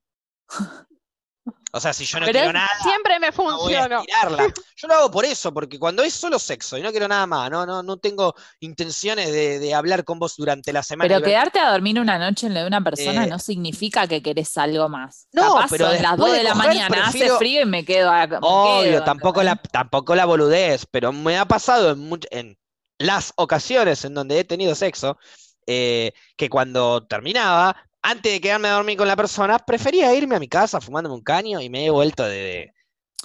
O 1.75 1.79
sea, 1.79 1.91
si 1.91 2.05
yo 2.05 2.19
no 2.19 2.27
Pero 2.27 2.37
quiero 2.39 2.53
nada, 2.53 2.69
Siempre 2.83 3.19
me 3.19 3.31
no 3.31 3.33
voy 3.57 3.73
a 3.73 3.79
funcionó. 3.81 3.99
estirarla. 4.01 4.53
Yo 4.77 4.87
lo 4.87 4.93
hago 4.93 5.11
por 5.11 5.25
eso, 5.25 5.51
porque 5.51 5.79
cuando 5.79 6.03
es 6.03 6.13
solo 6.13 6.37
sexo 6.37 6.77
y 6.77 6.83
no 6.83 6.91
quiero 6.91 7.07
nada 7.07 7.25
más, 7.25 7.49
no, 7.49 7.65
no, 7.65 7.81
no 7.81 7.97
tengo 7.97 8.35
intenciones 8.59 9.31
de, 9.31 9.57
de 9.57 9.73
hablar 9.73 10.03
con 10.03 10.19
vos 10.19 10.35
durante 10.37 10.71
la 10.71 10.83
semana. 10.83 11.07
Pero 11.15 11.25
quedarte 11.25 11.57
a 11.59 11.71
dormir 11.71 11.99
una 11.99 12.19
noche 12.19 12.45
en 12.45 12.53
la 12.53 12.61
de 12.61 12.67
una 12.67 12.83
persona 12.83 13.25
Eh, 13.25 13.27
no 13.27 13.39
significa 13.39 14.07
que 14.07 14.21
querés 14.21 14.55
algo 14.59 14.87
más. 14.87 15.27
No, 15.33 15.55
Capaz 15.55 15.67
pero 15.71 15.85
son 15.87 15.93
las 16.01 16.11
después 16.11 16.17
2 16.19 16.31
de 16.31 16.37
de 16.37 16.43
la 16.43 16.53
coger, 16.53 16.67
mañana, 16.67 16.87
prefiero- 16.89 17.33
hace 17.35 17.37
frío 17.39 17.61
y 17.63 17.65
me 17.65 17.83
quedo 17.85 18.11
a, 18.11 18.27
me 18.27 18.37
Obvio, 18.39 18.91
quedo, 18.91 19.03
tampoco 19.03 19.41
la, 19.43 19.55
tampoco 19.55 20.13
la 20.15 20.25
boludez, 20.25 20.85
pero 20.91 21.11
me 21.11 21.39
ha 21.39 21.45
pasado 21.45 21.91
en, 21.91 22.07
much- 22.09 22.27
en 22.29 22.55
las 22.99 23.33
ocasiones 23.35 24.05
en 24.05 24.13
donde 24.13 24.39
he 24.39 24.43
tenido 24.43 24.75
sexo, 24.75 25.17
eh, 25.65 26.13
que 26.37 26.49
cuando 26.49 27.03
terminaba, 27.07 27.75
antes 28.03 28.31
de 28.33 28.41
quedarme 28.41 28.67
a 28.69 28.73
dormir 28.73 28.97
con 28.97 29.07
la 29.07 29.15
persona, 29.15 29.59
prefería 29.59 30.13
irme 30.15 30.35
a 30.35 30.39
mi 30.39 30.47
casa 30.49 30.81
fumándome 30.81 31.15
un 31.15 31.23
caño 31.23 31.61
y 31.61 31.69
me 31.69 31.85
he 31.85 31.89
vuelto 31.89 32.23
de, 32.23 32.37
de- 32.37 32.73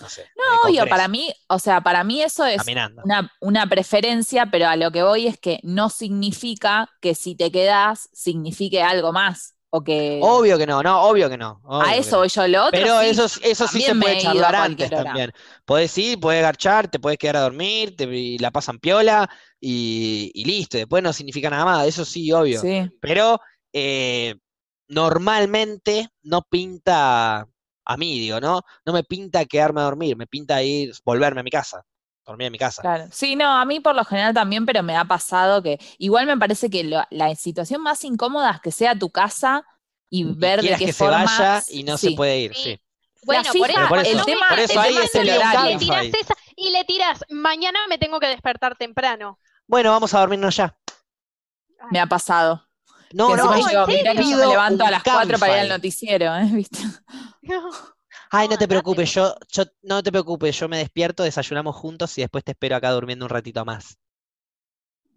no 0.00 0.08
sé, 0.08 0.30
No, 0.36 0.44
obvio, 0.68 0.88
para 0.88 1.08
mí, 1.08 1.32
o 1.48 1.58
sea, 1.58 1.80
para 1.80 2.04
mí 2.04 2.22
eso 2.22 2.44
es 2.46 2.76
una, 3.02 3.32
una 3.40 3.66
preferencia, 3.68 4.46
pero 4.46 4.68
a 4.68 4.76
lo 4.76 4.90
que 4.92 5.02
voy 5.02 5.26
es 5.26 5.38
que 5.38 5.58
no 5.64 5.90
significa 5.90 6.88
que 7.00 7.14
si 7.14 7.34
te 7.34 7.50
quedás 7.50 8.08
signifique 8.12 8.82
algo 8.82 9.12
más. 9.12 9.56
O 9.70 9.82
que 9.84 10.20
Obvio 10.20 10.58
que 10.58 10.66
no, 10.66 10.82
no, 10.82 11.02
obvio 11.02 11.28
que 11.28 11.36
no. 11.38 11.60
obvio 11.64 11.84
a 11.86 11.96
eso 11.96 12.10
no. 12.12 12.18
voy 12.18 12.28
yo. 12.28 12.46
Lo 12.48 12.64
otro 12.66 12.86
Pero 12.86 12.88
sí, 12.88 13.06
eso, 13.06 13.26
eso 13.42 13.66
sí 13.68 13.80
se 13.82 13.94
puede 13.94 14.16
charlar 14.16 14.54
antes 14.56 14.90
hora. 14.90 15.04
también. 15.04 15.32
Podés 15.64 15.96
ir, 15.98 16.18
podés 16.20 16.42
garchar, 16.42 16.88
te 16.90 16.98
podés 16.98 17.18
quedar 17.18 17.36
a 17.36 17.40
dormir, 17.42 17.96
te, 17.96 18.04
y 18.04 18.38
la 18.38 18.50
pasan 18.50 18.78
piola 18.78 19.28
y, 19.60 20.30
y 20.34 20.44
listo. 20.44 20.76
Después 20.76 21.02
no 21.02 21.12
significa 21.12 21.50
nada 21.50 21.64
más, 21.64 21.86
eso 21.86 22.04
sí, 22.04 22.30
obvio. 22.32 22.60
sí. 22.62 22.90
Pero 23.00 23.40
eh, 23.72 24.34
normalmente 24.88 26.08
no 26.22 26.42
pinta 26.42 27.46
a 27.84 27.96
mí, 27.96 28.18
digo, 28.18 28.40
¿no? 28.40 28.62
No 28.84 28.92
me 28.92 29.02
pinta 29.04 29.44
quedarme 29.46 29.80
a 29.80 29.84
dormir, 29.84 30.16
me 30.16 30.26
pinta 30.26 30.62
ir, 30.62 30.92
volverme 31.04 31.40
a 31.40 31.44
mi 31.44 31.50
casa, 31.50 31.82
dormir 32.26 32.46
en 32.48 32.52
mi 32.52 32.58
casa. 32.58 32.82
Claro. 32.82 33.06
Sí, 33.12 33.36
no, 33.36 33.46
a 33.50 33.64
mí 33.64 33.80
por 33.80 33.94
lo 33.94 34.04
general 34.04 34.34
también, 34.34 34.66
pero 34.66 34.82
me 34.82 34.96
ha 34.96 35.04
pasado 35.04 35.62
que 35.62 35.78
igual 35.98 36.26
me 36.26 36.36
parece 36.36 36.68
que 36.68 36.84
lo- 36.84 37.04
la 37.10 37.34
situación 37.34 37.82
más 37.82 38.04
incómoda 38.04 38.50
es 38.50 38.60
que 38.60 38.72
sea 38.72 38.98
tu 38.98 39.10
casa 39.10 39.64
y 40.10 40.22
Y 40.22 40.34
ver 40.34 40.60
de 40.62 40.76
qué 40.76 40.86
que 40.86 40.92
forma. 40.92 41.26
se 41.28 41.42
vaya 41.42 41.62
y 41.68 41.84
no 41.84 41.96
se 41.96 42.10
puede 42.12 42.38
ir, 42.40 42.54
Sí. 42.54 42.62
sí. 42.62 42.80
Bueno, 43.24 43.42
por 43.52 43.70
eso, 43.70 43.88
por 43.88 43.98
eso- 43.98 44.18
el 44.18 44.24
tema, 44.24 44.46
por 44.48 44.58
eso 44.58 44.80
ahí 44.80 44.96
es 44.96 45.14
el 45.14 45.30
horario. 45.30 45.78
y 46.56 46.70
le 46.70 46.84
tirás, 46.84 47.24
mañana 47.30 47.78
me 47.88 47.98
tengo 47.98 48.20
que 48.20 48.26
despertar 48.26 48.76
temprano. 48.76 49.38
Bueno, 49.66 49.90
vamos 49.92 50.12
a 50.14 50.20
dormirnos 50.20 50.56
ya. 50.56 50.76
Me 51.90 52.00
ha 52.00 52.06
pasado. 52.06 52.67
No, 53.12 53.36
no, 53.36 53.54
¿en 53.54 53.60
yo, 53.70 53.86
mirá 53.86 54.14
que 54.14 54.22
yo 54.22 54.36
me 54.36 54.46
levanto 54.46 54.84
a 54.84 54.90
las 54.90 55.02
4 55.02 55.38
para 55.38 55.54
ir 55.54 55.60
al 55.60 55.68
noticiero, 55.68 56.36
¿eh? 56.36 56.44
¿Viste? 56.52 56.78
Ay, 58.30 58.46
no 58.48 58.54
No, 58.54 58.58
te 58.58 58.68
preocupes, 58.68 59.14
yo, 59.14 59.34
yo, 59.50 59.64
no 59.82 60.02
te 60.02 60.10
preocupes, 60.10 60.58
yo 60.58 60.68
me 60.68 60.78
despierto, 60.78 61.22
desayunamos 61.22 61.74
juntos 61.76 62.16
y 62.18 62.20
después 62.20 62.44
te 62.44 62.52
espero 62.52 62.76
acá 62.76 62.90
durmiendo 62.90 63.24
un 63.24 63.30
ratito 63.30 63.64
más. 63.64 63.98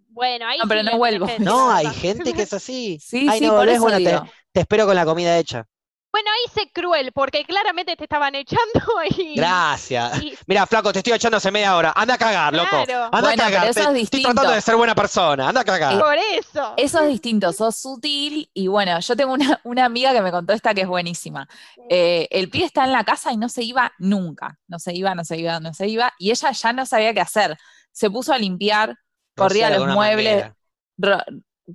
Bueno, 0.08 0.46
ahí 0.46 0.58
No, 0.60 0.68
pero 0.68 0.82
sí 0.82 0.88
no 0.92 0.98
vuelvo. 0.98 1.28
No, 1.40 1.72
hay 1.72 1.88
gente 1.88 2.34
que 2.34 2.44
es 2.44 2.54
así. 2.54 3.00
Sí, 3.02 3.28
Ay, 3.30 3.40
sí, 3.40 3.46
no 3.46 3.52
por 3.52 3.60
volvés, 3.60 3.76
eso 3.76 3.84
bueno, 3.84 4.32
te 4.52 4.60
espero 4.60 4.86
con 4.86 4.96
la 4.96 5.06
comida 5.06 5.38
hecha. 5.38 5.68
Bueno, 6.12 6.30
ahí 6.30 6.52
sé 6.54 6.70
cruel, 6.74 7.12
porque 7.14 7.46
claramente 7.46 7.96
te 7.96 8.04
estaban 8.04 8.36
echando 8.36 8.82
y... 9.18 9.36
Gracias. 9.36 10.22
y- 10.22 10.38
Mira, 10.46 10.66
flaco, 10.68 10.92
te 10.92 11.00
estoy 11.00 11.14
echando 11.14 11.38
hace 11.38 11.52
media 11.52 11.76
hora. 11.76 11.94
Anda 11.96 12.16
a 12.16 12.18
cagar, 12.18 12.54
loco. 12.54 12.68
Claro. 12.70 13.06
Anda 13.06 13.22
Bueno, 13.22 13.44
a 13.44 13.46
cagar. 13.46 13.62
pero 13.62 13.72
eso 13.72 13.92
te- 13.92 13.98
es 13.98 14.04
estoy 14.04 14.24
tratando 14.24 14.52
de 14.52 14.62
ser 14.62 14.76
buena 14.76 14.94
persona. 14.94 15.48
Anda 15.50 15.62
a 15.62 15.64
cagar. 15.66 15.98
por 16.00 16.18
eso. 16.18 16.74
Eso 16.78 17.00
es 17.02 17.08
distinto, 17.10 17.54
sos 17.54 17.78
sutil 17.78 18.50
y 18.54 18.68
bueno, 18.68 19.00
yo 19.00 19.16
tengo 19.16 19.34
una, 19.34 19.60
una 19.64 19.86
amiga 19.86 20.12
que 20.14 20.22
me 20.22 20.32
contó 20.32 20.54
esta 20.54 20.74
que 20.74 20.82
es 20.82 20.88
buenísima. 20.88 21.48
Eh, 21.90 22.28
el 22.32 22.50
pibe 22.50 22.66
está 22.66 22.84
en 22.84 22.92
la 22.92 23.04
casa 23.06 23.32
y 23.32 23.38
no 23.38 23.48
se 23.50 23.64
iba 23.64 23.92
nunca, 23.98 24.60
no 24.68 24.80
se 24.80 24.94
iba, 24.94 25.16
no 25.16 25.24
se 25.24 25.38
iba, 25.38 25.60
no 25.62 25.74
se 25.74 25.88
iba, 25.88 26.14
y 26.20 26.32
ella 26.32 26.52
ya 26.52 26.74
no 26.74 26.86
sabía 26.86 27.14
qué 27.14 27.22
hacer. 27.22 27.58
Se 27.94 28.10
puso 28.10 28.34
a 28.34 28.38
limpiar, 28.38 28.96
corría 29.36 29.70
los 29.70 29.88
muebles. 29.94 30.46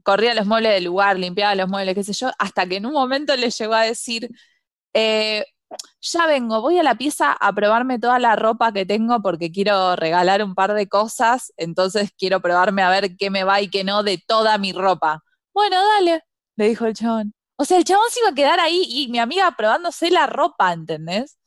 Corría 0.02 0.34
los 0.34 0.46
muebles 0.46 0.72
del 0.72 0.84
lugar, 0.84 1.18
limpiaba 1.18 1.54
los 1.54 1.68
muebles, 1.68 1.94
qué 1.94 2.04
sé 2.04 2.12
yo, 2.12 2.30
hasta 2.38 2.66
que 2.66 2.76
en 2.76 2.86
un 2.86 2.92
momento 2.92 3.36
le 3.36 3.50
llegó 3.50 3.74
a 3.74 3.82
decir, 3.82 4.28
eh, 4.94 5.44
ya 6.00 6.26
vengo, 6.26 6.60
voy 6.60 6.78
a 6.78 6.82
la 6.82 6.94
pieza 6.94 7.32
a 7.32 7.52
probarme 7.52 7.98
toda 7.98 8.18
la 8.18 8.36
ropa 8.36 8.72
que 8.72 8.86
tengo 8.86 9.20
porque 9.22 9.50
quiero 9.50 9.96
regalar 9.96 10.42
un 10.42 10.54
par 10.54 10.74
de 10.74 10.88
cosas, 10.88 11.52
entonces 11.56 12.10
quiero 12.16 12.40
probarme 12.40 12.82
a 12.82 12.90
ver 12.90 13.16
qué 13.16 13.30
me 13.30 13.44
va 13.44 13.60
y 13.60 13.68
qué 13.68 13.84
no 13.84 14.02
de 14.02 14.22
toda 14.26 14.58
mi 14.58 14.72
ropa. 14.72 15.22
Bueno, 15.52 15.76
dale, 15.94 16.22
le 16.56 16.68
dijo 16.68 16.86
el 16.86 16.94
chabón. 16.94 17.34
O 17.56 17.64
sea, 17.64 17.78
el 17.78 17.84
chabón 17.84 18.04
se 18.10 18.20
iba 18.20 18.28
a 18.30 18.34
quedar 18.34 18.60
ahí 18.60 18.84
y 18.86 19.08
mi 19.08 19.18
amiga 19.18 19.54
probándose 19.56 20.10
la 20.10 20.26
ropa, 20.26 20.72
¿entendés? 20.72 21.38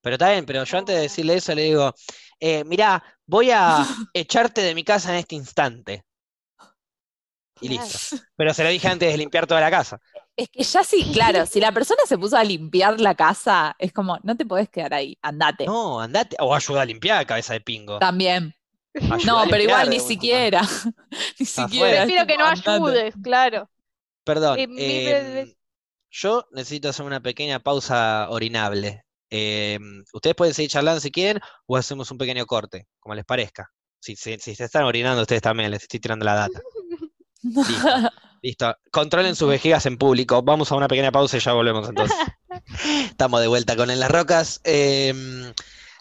Pero 0.00 0.14
está 0.14 0.30
bien, 0.32 0.44
pero 0.44 0.64
yo 0.64 0.78
antes 0.78 0.94
de 0.96 1.02
decirle 1.02 1.36
eso 1.36 1.54
le 1.54 1.62
digo, 1.62 1.94
eh, 2.40 2.64
mirá, 2.64 3.02
voy 3.26 3.50
a 3.52 3.78
echarte 4.12 4.60
de 4.60 4.74
mi 4.74 4.84
casa 4.84 5.10
en 5.12 5.20
este 5.20 5.34
instante. 5.34 6.04
Y 7.60 7.68
Claro. 7.68 7.82
listo. 7.84 8.16
Pero 8.36 8.54
se 8.54 8.64
lo 8.64 8.70
dije 8.70 8.88
antes 8.88 9.10
de 9.10 9.16
limpiar 9.18 9.46
toda 9.46 9.60
la 9.60 9.70
casa. 9.70 10.00
Es 10.36 10.48
que 10.48 10.62
ya 10.64 10.82
sí, 10.82 11.10
claro, 11.12 11.46
si 11.46 11.60
la 11.60 11.70
persona 11.72 12.00
se 12.06 12.18
puso 12.18 12.36
a 12.36 12.42
limpiar 12.42 13.00
la 13.00 13.14
casa, 13.14 13.76
es 13.78 13.92
como, 13.92 14.18
no 14.24 14.36
te 14.36 14.44
podés 14.44 14.68
quedar 14.68 14.92
ahí, 14.94 15.16
andate. 15.22 15.64
No, 15.66 16.00
andate. 16.00 16.36
O 16.40 16.52
ayuda 16.54 16.82
a 16.82 16.84
limpiar, 16.84 17.24
cabeza 17.26 17.52
de 17.52 17.60
pingo. 17.60 17.98
También. 18.00 18.52
Ayuda 18.94 19.18
No, 19.24 19.44
pero 19.48 19.62
igual 19.62 19.90
ni 19.90 20.00
siquiera. 20.00 20.62
ni 21.38 21.46
siquiera. 21.46 22.04
Prefiero 22.04 22.26
que 22.26 22.36
no 22.36 22.46
andate. 22.46 22.70
ayudes, 22.70 23.14
claro. 23.22 23.70
Perdón. 24.24 24.58
Eh, 24.58 24.66
veces. 24.66 25.56
yo 26.10 26.46
necesito 26.52 26.88
hacer 26.88 27.06
una 27.06 27.20
pequeña 27.20 27.60
pausa 27.60 28.26
orinable. 28.30 29.04
Em, 29.30 30.02
ustedes 30.12 30.34
pueden 30.36 30.54
seguir 30.54 30.70
charlando 30.70 31.00
si 31.00 31.10
quieren 31.10 31.40
o 31.66 31.76
hacemos 31.76 32.10
un 32.10 32.18
pequeño 32.18 32.44
corte, 32.46 32.86
como 32.98 33.14
les 33.14 33.24
parezca. 33.24 33.70
Si, 34.00 34.16
si, 34.16 34.38
si 34.38 34.54
se 34.54 34.64
están 34.64 34.84
orinando 34.84 35.22
ustedes 35.22 35.42
también, 35.42 35.70
les 35.70 35.82
estoy 35.82 36.00
tirando 36.00 36.24
la 36.24 36.34
data. 36.34 36.60
Listo, 37.44 37.88
listo. 38.42 38.76
Controlen 38.90 39.36
sus 39.36 39.48
vejigas 39.48 39.86
en 39.86 39.98
público. 39.98 40.42
Vamos 40.42 40.72
a 40.72 40.76
una 40.76 40.88
pequeña 40.88 41.12
pausa 41.12 41.36
y 41.36 41.40
ya 41.40 41.52
volvemos 41.52 41.88
entonces. 41.88 42.16
Estamos 43.10 43.40
de 43.40 43.46
vuelta 43.46 43.76
con 43.76 43.90
En 43.90 44.00
las 44.00 44.10
Rocas. 44.10 44.60
Em, 44.64 45.52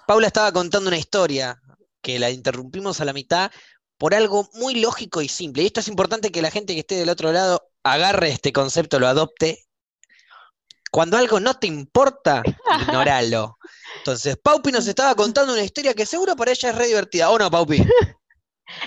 Paula 0.08 0.28
estaba 0.28 0.52
contando 0.52 0.88
una 0.88 0.98
historia 0.98 1.62
que 2.02 2.20
la 2.20 2.30
interrumpimos 2.30 3.02
a 3.02 3.06
la 3.06 3.14
mitad 3.14 3.52
por 3.98 4.14
algo 4.14 4.50
muy 4.54 4.76
lógico 4.76 5.22
y 5.22 5.28
simple. 5.28 5.64
Y 5.64 5.68
esto 5.68 5.80
es 5.80 5.88
importante 5.88 6.32
que 6.32 6.42
la 6.42 6.52
gente 6.52 6.74
que 6.74 6.82
esté 6.82 6.96
del 6.96 7.10
otro 7.10 7.32
lado 7.32 7.70
agarre 7.84 8.30
este 8.30 8.52
concepto, 8.52 9.00
lo 9.00 9.08
adopte. 9.08 9.66
Cuando 10.92 11.18
algo 11.18 11.40
no 11.40 11.56
te 11.56 11.68
importa, 11.68 12.44
ignoralo. 12.82 13.58
Entonces, 13.98 14.38
Paupi 14.38 14.72
nos 14.72 14.88
estaba 14.88 15.16
contando 15.16 15.54
una 15.54 15.64
historia 15.64 15.94
que 15.94 16.06
seguro 16.06 16.36
para 16.36 16.52
ella 16.52 16.70
es 16.70 16.76
re 16.76 16.88
divertida. 16.88 17.30
¿O 17.30 17.38
no, 17.38 17.50
Paupi? 17.50 17.86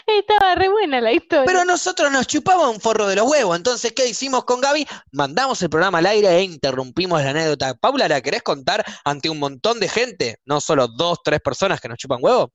Estaba 0.07 0.55
re 0.55 0.69
buena 0.69 1.01
la 1.01 1.13
historia. 1.13 1.45
Pero 1.47 1.61
a 1.61 1.65
nosotros 1.65 2.11
nos 2.11 2.27
chupaba 2.27 2.69
un 2.69 2.81
forro 2.81 3.07
de 3.07 3.17
los 3.17 3.29
huevos. 3.31 3.57
Entonces, 3.57 3.93
¿qué 3.93 4.09
hicimos 4.09 4.45
con 4.45 4.61
Gaby? 4.61 4.87
Mandamos 5.13 5.61
el 5.63 5.71
programa 5.71 5.99
al 5.99 6.07
aire 6.07 6.29
e 6.37 6.43
interrumpimos 6.43 7.23
la 7.23 7.31
anécdota. 7.31 7.75
Paula, 7.75 8.09
¿la 8.09 8.21
querés 8.21 8.43
contar 8.43 8.85
ante 9.05 9.29
un 9.31 9.39
montón 9.39 9.81
de 9.81 9.89
gente? 9.89 10.39
No 10.45 10.61
solo 10.61 10.89
dos, 10.89 11.19
tres 11.25 11.41
personas 11.41 11.81
que 11.81 11.89
nos 11.89 11.99
chupan 11.99 12.19
huevo. 12.21 12.53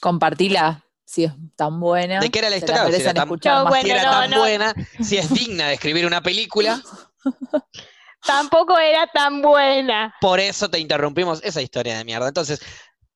Compartila 0.00 0.84
si 1.04 1.24
es 1.24 1.32
tan 1.56 1.78
buena. 1.80 2.20
¿De 2.20 2.30
qué 2.30 2.38
era 2.38 2.48
la 2.50 2.56
historia? 2.56 2.86
Si 2.90 3.02
era 3.02 3.14
tan- 3.14 3.28
No, 3.28 3.36
más. 3.64 3.68
bueno, 3.68 3.84
si 3.84 3.90
era 3.90 4.02
no, 4.04 4.10
tan 4.10 4.30
no. 4.30 4.38
buena, 4.38 4.74
si 5.02 5.18
es 5.18 5.28
digna 5.32 5.68
de 5.68 5.74
escribir 5.74 6.06
una 6.06 6.22
película, 6.22 6.80
Tampoco 8.24 8.78
era 8.78 9.08
tan 9.08 9.42
buena. 9.42 10.14
por 10.20 10.38
eso 10.38 10.70
te 10.70 10.78
interrumpimos 10.78 11.40
esa 11.42 11.60
historia 11.60 11.98
de 11.98 12.04
mierda. 12.04 12.28
Entonces, 12.28 12.60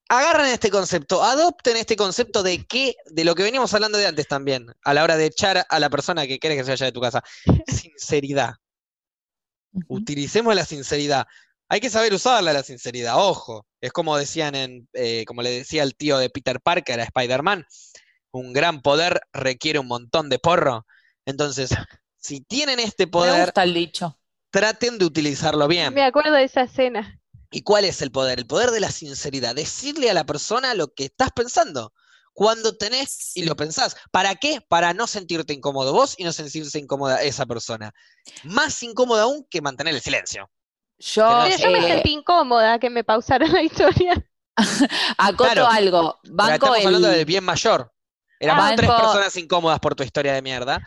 agarren 0.09 0.47
este 0.47 0.71
concepto, 0.71 1.23
adopten 1.23 1.77
este 1.77 1.97
concepto 1.97 2.43
de 2.43 2.65
qué, 2.65 2.95
de 3.07 3.25
lo 3.25 3.35
que 3.35 3.43
veníamos 3.43 3.73
hablando 3.75 3.99
de 3.99 4.07
antes 4.07 4.29
también, 4.29 4.67
a 4.83 4.95
la 4.95 5.03
hora 5.03 5.17
de 5.17 5.27
echar 5.27 5.67
a 5.69 5.79
la 5.81 5.91
persona 5.91 6.27
que 6.27 6.39
quieres 6.39 6.59
que 6.59 6.65
se 6.65 6.71
vaya 6.71 6.87
de 6.87 6.93
tu 6.93 7.01
casa. 7.01 7.23
Sinceridad. 7.67 8.55
Utilicemos 9.89 10.55
la 10.55 10.65
sinceridad. 10.65 11.27
Hay 11.69 11.81
que 11.81 11.91
saber 11.91 12.15
usarla 12.15 12.53
la 12.53 12.63
sinceridad, 12.63 13.17
ojo. 13.19 13.67
Es 13.81 13.93
como 13.93 14.17
decían 14.17 14.55
en, 14.55 14.89
eh, 14.95 15.25
como 15.27 15.43
le 15.43 15.51
decía 15.51 15.83
el 15.83 15.97
tío 15.97 16.19
de 16.19 16.31
Peter 16.31 16.61
Parker 16.61 17.01
a 17.01 17.05
Spider-Man, 17.05 17.67
un 18.31 18.53
gran 18.53 18.81
poder 18.81 19.21
requiere 19.33 19.79
un 19.79 19.89
montón 19.89 20.29
de 20.29 20.39
porro. 20.39 20.87
Entonces, 21.27 21.71
si 22.17 22.41
tienen 22.41 22.79
este 22.79 23.07
Me 23.07 23.13
poder, 23.13 23.45
gusta 23.45 23.65
el 23.65 23.75
dicho. 23.75 24.19
traten 24.51 24.99
de 24.99 25.05
utilizarlo 25.05 25.67
bien. 25.69 25.93
Me 25.93 26.05
acuerdo 26.05 26.33
de 26.33 26.45
esa 26.45 26.63
escena. 26.63 27.21
¿Y 27.57 27.63
cuál 27.63 27.87
es 27.87 28.03
el 28.03 28.11
poder? 28.11 28.39
El 28.39 28.47
poder 28.47 28.71
de 28.71 28.81
la 28.81 28.91
sinceridad. 28.91 29.55
Decirle 29.55 30.11
a 30.11 30.15
la 30.15 30.27
persona 30.27 30.75
lo 30.75 30.93
que 30.93 31.07
estás 31.07 31.31
pensando. 31.35 31.95
Cuando 32.35 32.77
tenés 32.77 33.35
y 33.35 33.45
lo 33.47 33.57
pensás. 33.57 33.97
¿Para 34.11 34.35
qué? 34.35 34.61
Para 34.69 34.93
no 34.93 35.07
sentirte 35.07 35.55
incómodo 35.55 35.95
vos 35.95 36.17
y 36.19 36.25
no 36.25 36.33
sentirse 36.35 36.79
incómoda 36.79 37.23
esa 37.23 37.47
persona. 37.47 37.95
Más 38.45 38.83
incómoda 38.83 39.23
aún 39.23 39.47
que 39.49 39.63
mantener 39.63 39.95
el 39.95 40.03
silencio. 40.03 40.51
Yo, 40.99 41.27
Pero 41.45 41.57
yo 41.57 41.71
me 41.71 41.81
sentí 41.81 42.13
incómoda 42.13 42.79
que 42.79 42.91
me 42.91 43.05
pausaron 43.05 43.51
la 43.55 43.63
historia. 43.63 44.23
acoto 45.17 45.45
Claro. 45.45 45.67
algo. 45.67 46.21
Banco 46.25 46.53
estamos 46.67 46.85
hablando 46.85 47.09
el- 47.09 47.15
del 47.17 47.25
bien 47.25 47.43
mayor. 47.43 47.91
Éramos 48.39 48.65
Banco- 48.65 48.77
tres 48.77 48.91
personas 48.91 49.37
incómodas 49.39 49.81
por 49.81 49.95
tu 49.95 50.03
historia 50.03 50.35
de 50.35 50.43
mierda. 50.43 50.87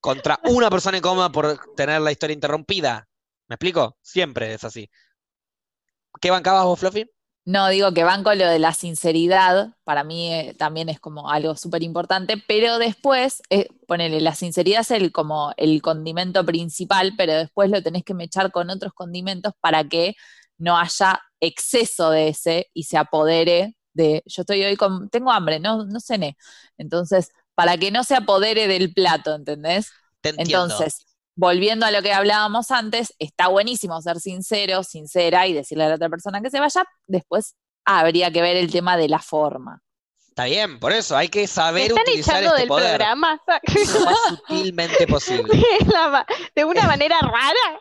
Contra 0.00 0.40
una 0.44 0.70
persona 0.70 0.96
incómoda 0.96 1.30
por 1.30 1.60
tener 1.76 2.00
la 2.00 2.12
historia 2.12 2.32
interrumpida. 2.32 3.06
¿Me 3.48 3.56
explico? 3.56 3.98
Siempre 4.00 4.54
es 4.54 4.64
así. 4.64 4.88
¿Qué 6.20 6.30
bancabas 6.30 6.64
vos, 6.64 6.78
Fluffy? 6.78 7.10
No, 7.44 7.68
digo 7.68 7.94
que 7.94 8.02
banco 8.02 8.34
lo 8.34 8.48
de 8.48 8.58
la 8.58 8.74
sinceridad, 8.74 9.76
para 9.84 10.02
mí 10.02 10.32
eh, 10.32 10.54
también 10.58 10.88
es 10.88 10.98
como 10.98 11.30
algo 11.30 11.54
súper 11.54 11.84
importante, 11.84 12.42
pero 12.48 12.78
después, 12.78 13.40
eh, 13.50 13.68
ponele, 13.86 14.20
la 14.20 14.34
sinceridad 14.34 14.80
es 14.80 14.90
el, 14.90 15.12
como 15.12 15.54
el 15.56 15.80
condimento 15.80 16.44
principal, 16.44 17.14
pero 17.16 17.34
después 17.34 17.70
lo 17.70 17.80
tenés 17.84 18.02
que 18.02 18.14
mechar 18.14 18.50
con 18.50 18.68
otros 18.68 18.92
condimentos 18.94 19.52
para 19.60 19.84
que 19.84 20.16
no 20.58 20.76
haya 20.76 21.20
exceso 21.38 22.10
de 22.10 22.28
ese 22.28 22.68
y 22.74 22.82
se 22.82 22.98
apodere 22.98 23.76
de, 23.92 24.24
yo 24.26 24.42
estoy 24.42 24.64
hoy 24.64 24.76
con, 24.76 25.08
tengo 25.08 25.30
hambre, 25.30 25.60
no, 25.60 25.84
no 25.84 26.00
cené, 26.00 26.36
entonces, 26.78 27.30
para 27.54 27.78
que 27.78 27.92
no 27.92 28.02
se 28.02 28.16
apodere 28.16 28.66
del 28.66 28.92
plato, 28.92 29.36
¿entendés? 29.36 29.92
Te 30.20 30.30
entiendo. 30.30 30.64
Entonces, 30.64 31.06
volviendo 31.36 31.86
a 31.86 31.90
lo 31.90 32.02
que 32.02 32.12
hablábamos 32.12 32.70
antes, 32.70 33.14
está 33.18 33.48
buenísimo 33.48 34.00
ser 34.02 34.18
sincero, 34.18 34.82
sincera 34.82 35.46
y 35.46 35.52
decirle 35.52 35.84
a 35.84 35.88
la 35.90 35.94
otra 35.94 36.08
persona 36.08 36.40
que 36.40 36.50
se 36.50 36.58
vaya. 36.58 36.84
Después 37.06 37.54
habría 37.84 38.32
que 38.32 38.42
ver 38.42 38.56
el 38.56 38.72
tema 38.72 38.96
de 38.96 39.08
la 39.08 39.20
forma. 39.20 39.82
Está 40.36 40.44
bien, 40.44 40.78
por 40.78 40.92
eso 40.92 41.16
hay 41.16 41.30
que 41.30 41.42
Me 41.42 41.46
saber 41.46 41.86
están 41.86 42.02
utilizar 42.02 42.42
echando 42.42 42.56
este 42.56 42.60
del 42.60 42.68
poder 42.68 42.98
programa 42.98 43.40
lo 43.46 44.04
más 44.04 44.18
sutilmente 44.28 45.06
posible. 45.06 45.62
de, 46.54 46.64
una 46.64 46.82
manera 46.82 47.18
rara. 47.20 47.80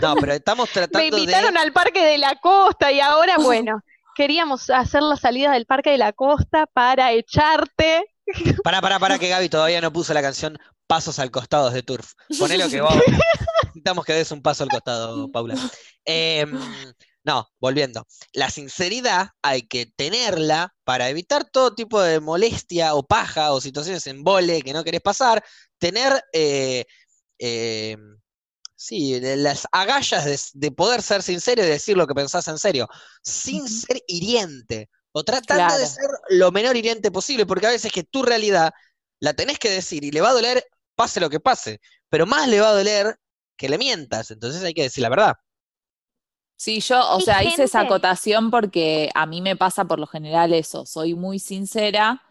No, 0.00 0.16
pero 0.16 0.32
estamos 0.32 0.68
Me 0.74 0.80
tratando 0.80 1.16
invitaron 1.16 1.54
de. 1.54 1.60
al 1.60 1.72
Parque 1.72 2.04
de 2.04 2.18
la 2.18 2.34
Costa 2.36 2.90
y 2.90 2.98
ahora, 2.98 3.36
bueno, 3.38 3.82
queríamos 4.16 4.68
hacer 4.70 5.02
la 5.02 5.16
salida 5.16 5.52
del 5.52 5.64
Parque 5.64 5.90
de 5.90 5.98
la 5.98 6.12
Costa 6.12 6.66
para 6.66 7.12
echarte. 7.12 8.04
Para, 8.64 8.80
para, 8.80 8.98
para, 8.98 9.18
que 9.18 9.28
Gaby 9.28 9.48
todavía 9.48 9.80
no 9.80 9.92
puso 9.92 10.14
la 10.14 10.22
canción 10.22 10.58
Pasos 10.86 11.18
al 11.18 11.30
costado 11.30 11.70
de 11.70 11.82
Turf. 11.82 12.12
Ponelo 12.38 12.68
que 12.68 12.80
vos. 12.80 12.94
Necesitamos 13.64 14.04
que 14.04 14.12
des 14.12 14.30
un 14.30 14.42
paso 14.42 14.62
al 14.64 14.68
costado, 14.68 15.30
Paula. 15.30 15.54
Em, 16.04 16.52
no, 17.24 17.48
volviendo. 17.58 18.06
La 18.32 18.50
sinceridad 18.50 19.30
hay 19.40 19.62
que 19.62 19.86
tenerla 19.86 20.74
para 20.84 21.08
evitar 21.08 21.48
todo 21.50 21.74
tipo 21.74 22.00
de 22.02 22.20
molestia 22.20 22.94
o 22.94 23.06
paja 23.06 23.52
o 23.52 23.60
situaciones 23.60 24.06
en 24.06 24.22
vole 24.22 24.62
que 24.62 24.72
no 24.74 24.84
querés 24.84 25.00
pasar. 25.00 25.42
Tener, 25.78 26.22
eh, 26.32 26.84
eh, 27.38 27.96
sí, 28.76 29.18
las 29.20 29.66
agallas 29.72 30.24
de, 30.24 30.38
de 30.52 30.72
poder 30.72 31.00
ser 31.00 31.22
sincero 31.22 31.62
y 31.62 31.66
decir 31.66 31.96
lo 31.96 32.06
que 32.06 32.14
pensás 32.14 32.48
en 32.48 32.58
serio, 32.58 32.86
sin 33.22 33.66
ser 33.68 34.02
hiriente. 34.06 34.90
O 35.12 35.24
tratando 35.24 35.74
de 35.76 35.86
Claro. 35.86 35.86
ser 35.86 36.08
lo 36.30 36.52
menor 36.52 36.76
hiriente 36.76 37.10
posible, 37.10 37.46
porque 37.46 37.66
a 37.66 37.70
veces 37.70 37.92
que 37.92 38.04
tu 38.04 38.22
realidad 38.22 38.72
la 39.20 39.34
tenés 39.34 39.58
que 39.58 39.70
decir 39.70 40.04
y 40.04 40.10
le 40.10 40.20
va 40.20 40.30
a 40.30 40.32
doler, 40.32 40.64
pase 40.94 41.20
lo 41.20 41.30
que 41.30 41.40
pase, 41.40 41.80
pero 42.08 42.26
más 42.26 42.48
le 42.48 42.60
va 42.60 42.70
a 42.70 42.74
doler 42.74 43.16
que 43.56 43.68
le 43.68 43.78
mientas, 43.78 44.30
entonces 44.30 44.62
hay 44.64 44.74
que 44.74 44.82
decir 44.82 45.02
la 45.02 45.08
verdad. 45.10 45.36
Sí, 46.56 46.80
yo, 46.80 47.10
o 47.10 47.20
sea, 47.20 47.42
hice 47.44 47.64
esa 47.64 47.80
acotación 47.80 48.50
porque 48.50 49.10
a 49.14 49.26
mí 49.26 49.42
me 49.42 49.56
pasa 49.56 49.84
por 49.84 49.98
lo 49.98 50.06
general 50.06 50.52
eso. 50.52 50.86
Soy 50.86 51.14
muy 51.14 51.38
sincera 51.40 52.22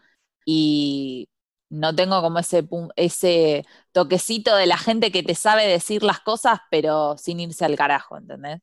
y 0.46 1.28
no 1.68 1.94
tengo 1.94 2.20
como 2.22 2.38
ese, 2.96 3.64
toquecito 3.92 4.56
de 4.56 4.66
la 4.66 4.78
gente 4.78 5.12
que 5.12 5.22
te 5.22 5.34
sabe 5.34 5.66
decir 5.66 6.02
las 6.02 6.20
cosas, 6.20 6.60
pero 6.70 7.16
sin 7.18 7.40
irse 7.40 7.64
al 7.66 7.76
carajo, 7.76 8.16
¿entendés? 8.16 8.60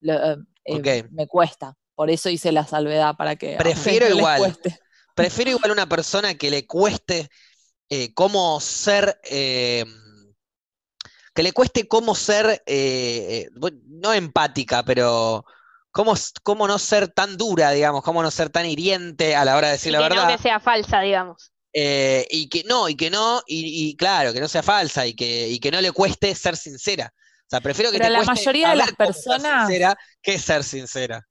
Lo- 0.00 0.14
eh, 0.32 0.36
eh, 0.64 0.80
Ok. 0.80 0.86
me 1.10 1.26
cuesta. 1.28 1.74
Por 2.02 2.10
eso 2.10 2.28
hice 2.30 2.50
la 2.50 2.66
salvedad 2.66 3.14
para 3.16 3.36
que 3.36 3.54
Prefiero 3.56 4.08
no 4.08 4.16
igual. 4.16 4.38
cueste. 4.40 4.76
Prefiero 5.14 5.52
igual 5.52 5.70
una 5.70 5.88
persona 5.88 6.34
que 6.34 6.50
le 6.50 6.66
cueste 6.66 7.28
eh, 7.88 8.12
cómo 8.12 8.58
ser, 8.58 9.20
eh, 9.22 9.84
que 11.32 11.44
le 11.44 11.52
cueste 11.52 11.86
cómo 11.86 12.16
ser, 12.16 12.60
eh, 12.66 13.48
no 13.86 14.12
empática, 14.12 14.82
pero 14.82 15.44
cómo, 15.92 16.14
cómo 16.42 16.66
no 16.66 16.76
ser 16.80 17.06
tan 17.06 17.36
dura, 17.36 17.70
digamos, 17.70 18.02
cómo 18.02 18.20
no 18.20 18.32
ser 18.32 18.50
tan 18.50 18.66
hiriente 18.66 19.36
a 19.36 19.44
la 19.44 19.56
hora 19.56 19.68
de 19.68 19.74
decir 19.74 19.90
Y 19.90 19.92
la 19.92 19.98
que 19.98 20.08
verdad. 20.08 20.28
no 20.28 20.36
que 20.36 20.42
sea 20.42 20.58
falsa, 20.58 21.00
digamos. 21.02 21.52
Eh, 21.72 22.26
y 22.32 22.48
que 22.48 22.64
no, 22.64 22.88
y 22.88 22.96
que 22.96 23.10
no, 23.10 23.42
y, 23.46 23.90
y 23.90 23.96
claro, 23.96 24.32
que 24.32 24.40
no 24.40 24.48
sea 24.48 24.64
falsa 24.64 25.06
y 25.06 25.14
que, 25.14 25.46
y 25.48 25.60
que 25.60 25.70
no 25.70 25.80
le 25.80 25.92
cueste 25.92 26.34
ser 26.34 26.56
sincera. 26.56 27.12
O 27.14 27.48
sea, 27.48 27.60
prefiero 27.60 27.92
que 27.92 27.98
Pero 27.98 28.08
te 28.08 28.10
la 28.12 28.18
cueste 28.24 28.34
mayoría 28.34 28.70
de 28.70 28.76
las 28.76 28.92
personas- 28.92 29.66
sincera 29.68 29.96
que 30.20 30.38
ser 30.38 30.64
sincera. 30.64 31.24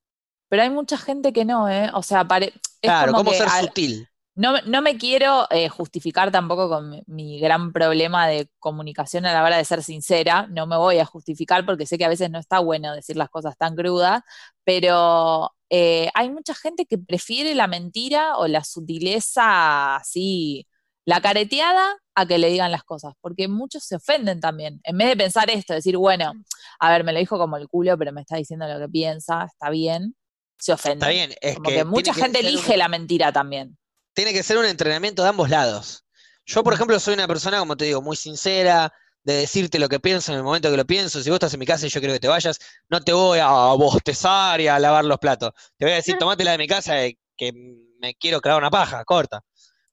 Pero 0.51 0.63
hay 0.63 0.69
mucha 0.69 0.97
gente 0.97 1.33
que 1.33 1.45
no, 1.45 1.69
¿eh? 1.69 1.89
O 1.95 2.03
sea, 2.03 2.25
pare- 2.27 2.53
es 2.83 2.91
Claro, 2.91 3.13
como 3.13 3.19
cómo 3.23 3.31
que 3.31 3.37
ser 3.37 3.49
al- 3.49 3.67
sutil. 3.67 4.07
No, 4.35 4.53
me- 4.53 4.61
no 4.63 4.81
me 4.81 4.97
quiero 4.97 5.47
eh, 5.51 5.69
justificar 5.69 6.31
tampoco 6.31 6.69
con 6.69 6.89
mi, 6.89 7.03
mi 7.07 7.39
gran 7.39 7.73
problema 7.73 8.27
de 8.27 8.49
comunicación 8.59 9.25
a 9.25 9.33
la 9.33 9.43
hora 9.43 9.57
de 9.57 9.65
ser 9.65 9.83
sincera. 9.83 10.47
No 10.49 10.67
me 10.67 10.77
voy 10.77 10.99
a 10.99 11.05
justificar 11.05 11.65
porque 11.65 11.85
sé 11.87 11.97
que 11.97 12.05
a 12.05 12.09
veces 12.09 12.29
no 12.31 12.39
está 12.39 12.59
bueno 12.59 12.93
decir 12.95 13.17
las 13.17 13.29
cosas 13.29 13.57
tan 13.57 13.75
crudas, 13.75 14.23
pero 14.65 15.51
eh, 15.69 16.09
hay 16.13 16.29
mucha 16.31 16.55
gente 16.55 16.85
que 16.85 16.97
prefiere 16.97 17.55
la 17.55 17.67
mentira 17.67 18.37
o 18.37 18.47
la 18.47 18.63
sutileza 18.63 19.95
así, 19.97 20.67
la 21.05 21.21
careteada, 21.21 21.95
a 22.15 22.25
que 22.25 22.37
le 22.37 22.49
digan 22.49 22.71
las 22.71 22.83
cosas, 22.83 23.13
porque 23.21 23.47
muchos 23.47 23.83
se 23.85 23.95
ofenden 23.97 24.39
también. 24.41 24.81
En 24.83 24.97
vez 24.97 25.07
de 25.09 25.17
pensar 25.17 25.49
esto, 25.49 25.73
decir, 25.73 25.97
bueno, 25.97 26.33
a 26.79 26.91
ver, 26.91 27.03
me 27.03 27.13
lo 27.13 27.19
dijo 27.19 27.37
como 27.37 27.57
el 27.57 27.67
culo, 27.69 27.97
pero 27.97 28.11
me 28.11 28.21
está 28.21 28.35
diciendo 28.37 28.67
lo 28.67 28.79
que 28.79 28.89
piensa, 28.89 29.45
está 29.45 29.69
bien, 29.69 30.15
se 30.61 30.71
ofenden. 30.73 30.99
Está 30.99 31.09
bien, 31.09 31.33
es 31.41 31.55
Como 31.55 31.69
que, 31.69 31.83
mucha 31.83 32.13
que 32.13 32.21
gente 32.21 32.39
un- 32.39 32.45
elige 32.45 32.77
la 32.77 32.87
mentira 32.87 33.33
también. 33.33 33.77
tiene 34.13 34.31
que 34.33 34.43
ser 34.43 34.57
un 34.57 34.65
entrenamiento 34.65 35.23
de 35.23 35.29
ambos 35.29 35.49
lados. 35.49 36.05
Yo, 36.45 36.63
por 36.63 36.73
Mm. 36.73 36.75
ejemplo, 36.75 36.99
soy 36.99 37.13
una 37.15 37.27
persona, 37.27 37.59
como 37.59 37.75
te 37.77 37.85
digo, 37.85 38.01
muy 38.01 38.15
sincera, 38.15 38.93
de 39.23 39.33
decirte 39.35 39.77
lo 39.79 39.87
que 39.89 39.99
pienso 39.99 40.31
en 40.31 40.39
el 40.39 40.43
momento 40.43 40.69
que 40.71 40.77
lo 40.77 40.85
pienso. 40.85 41.21
Si 41.21 41.29
vos 41.29 41.35
estás 41.37 41.53
en 41.53 41.59
mi 41.59 41.65
casa 41.65 41.85
y 41.85 41.89
yo 41.89 41.99
quiero 41.99 42.13
que 42.13 42.19
te 42.19 42.27
vayas, 42.27 42.57
no 42.89 42.99
te 43.01 43.13
voy 43.13 43.39
a 43.39 43.47
bostezar 43.73 44.59
y 44.61 44.67
a 44.67 44.79
lavar 44.79 45.05
los 45.05 45.19
platos. 45.19 45.51
Te 45.77 45.85
voy 45.85 45.93
a 45.93 45.95
decir, 45.97 46.17
tomate 46.17 46.43
la 46.43 46.51
de 46.53 46.57
mi 46.57 46.67
casa 46.67 47.03
eh, 47.05 47.17
que 47.37 47.51
me 47.99 48.15
quiero 48.15 48.41
clavar 48.41 48.61
una 48.61 48.71
paja, 48.71 49.03
corta. 49.05 49.41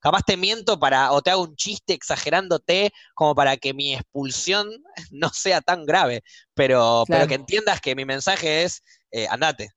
Capaz 0.00 0.22
te 0.26 0.36
miento 0.36 0.78
para, 0.78 1.12
o 1.12 1.20
te 1.22 1.30
hago 1.30 1.42
un 1.42 1.56
chiste 1.56 1.92
exagerándote 1.92 2.92
como 3.14 3.34
para 3.34 3.56
que 3.56 3.74
mi 3.74 3.94
expulsión 3.94 4.70
no 5.10 5.30
sea 5.30 5.60
tan 5.60 5.84
grave, 5.84 6.22
pero, 6.54 7.04
pero 7.06 7.18
Claro. 7.18 7.28
que 7.28 7.34
entiendas 7.34 7.80
que 7.80 7.94
mi 7.94 8.04
mensaje 8.04 8.62
es, 8.64 8.82
eh, 9.10 9.26
andate. 9.28 9.70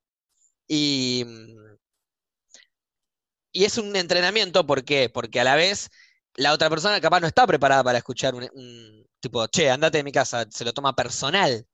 Y, 0.74 1.24
mm, 1.26 1.78
y 3.52 3.66
es 3.66 3.78
un 3.78 3.96
entrenamiento, 3.96 4.66
¿por 4.66 4.84
qué? 4.86 5.10
Porque 5.10 5.40
a 5.40 5.44
la 5.44 5.56
vez 5.56 5.90
la 6.36 6.54
otra 6.54 6.70
persona 6.70 7.02
capaz 7.02 7.20
no 7.20 7.28
está 7.28 7.46
preparada 7.48 7.84
para 7.84 7.98
escuchar 7.98 8.36
un, 8.36 8.48
un 8.54 9.06
tipo, 9.20 9.46
che, 9.48 9.70
andate 9.70 9.98
de 10.00 10.04
mi 10.04 10.12
casa, 10.12 10.46
se 10.50 10.64
lo 10.66 10.74
toma 10.74 10.96
personal, 10.96 11.66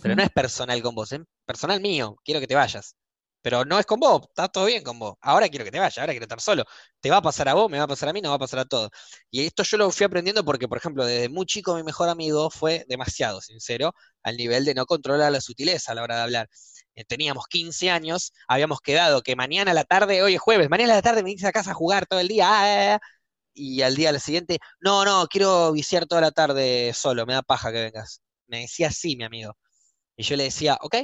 pero 0.00 0.16
no 0.16 0.22
es 0.22 0.30
personal 0.30 0.82
con 0.82 0.94
vos, 0.94 1.12
es 1.12 1.20
personal 1.46 1.80
mío, 1.80 2.16
quiero 2.24 2.40
que 2.40 2.46
te 2.48 2.54
vayas. 2.54 2.96
Pero 3.42 3.64
no 3.64 3.78
es 3.78 3.86
con 3.86 4.00
vos, 4.00 4.22
está 4.28 4.48
todo 4.48 4.66
bien 4.66 4.82
con 4.84 4.98
vos. 4.98 5.16
Ahora 5.20 5.48
quiero 5.48 5.64
que 5.64 5.70
te 5.70 5.78
vayas, 5.78 5.98
ahora 5.98 6.12
quiero 6.12 6.24
estar 6.24 6.40
solo. 6.40 6.64
Te 7.00 7.10
va 7.10 7.18
a 7.18 7.22
pasar 7.22 7.48
a 7.48 7.54
vos, 7.54 7.70
me 7.70 7.78
va 7.78 7.84
a 7.84 7.88
pasar 7.88 8.08
a 8.08 8.12
mí, 8.12 8.20
no 8.20 8.30
va 8.30 8.36
a 8.36 8.38
pasar 8.40 8.60
a 8.60 8.64
todos. 8.66 8.90
Y 9.30 9.46
esto 9.46 9.62
yo 9.62 9.78
lo 9.78 9.90
fui 9.92 10.04
aprendiendo 10.06 10.44
porque, 10.44 10.68
por 10.68 10.78
ejemplo, 10.78 11.06
desde 11.06 11.28
muy 11.28 11.46
chico 11.46 11.74
mi 11.76 11.84
mejor 11.84 12.08
amigo 12.08 12.50
fue 12.50 12.84
demasiado 12.88 13.40
sincero 13.40 13.94
al 14.24 14.36
nivel 14.36 14.64
de 14.64 14.74
no 14.74 14.86
controlar 14.86 15.32
la 15.32 15.40
sutileza 15.40 15.92
a 15.92 15.94
la 15.94 16.02
hora 16.02 16.16
de 16.16 16.22
hablar. 16.22 16.48
Eh, 16.98 17.04
teníamos 17.04 17.46
15 17.46 17.90
años, 17.90 18.32
habíamos 18.48 18.80
quedado 18.80 19.22
que 19.22 19.36
mañana 19.36 19.70
a 19.70 19.74
la 19.74 19.84
tarde, 19.84 20.20
hoy 20.22 20.34
es 20.34 20.40
jueves, 20.40 20.68
mañana 20.68 20.94
a 20.94 20.96
la 20.96 21.02
tarde 21.02 21.22
venís 21.22 21.44
a 21.44 21.52
casa 21.52 21.70
a 21.70 21.74
jugar 21.74 22.06
todo 22.06 22.18
el 22.18 22.26
día, 22.28 22.48
ah, 22.50 22.94
ah, 22.94 22.94
ah, 22.96 22.98
y 23.54 23.82
al 23.82 23.94
día 23.96 24.18
siguiente, 24.20 24.58
no, 24.80 25.04
no, 25.04 25.26
quiero 25.28 25.72
viciar 25.72 26.06
toda 26.06 26.20
la 26.22 26.32
tarde 26.32 26.92
solo, 26.94 27.26
me 27.26 27.34
da 27.34 27.42
paja 27.42 27.72
que 27.72 27.82
vengas. 27.82 28.22
Me 28.48 28.60
decía 28.62 28.88
así, 28.88 29.16
mi 29.16 29.24
amigo. 29.24 29.56
Y 30.16 30.24
yo 30.24 30.36
le 30.36 30.44
decía, 30.44 30.78
ok, 30.82 30.96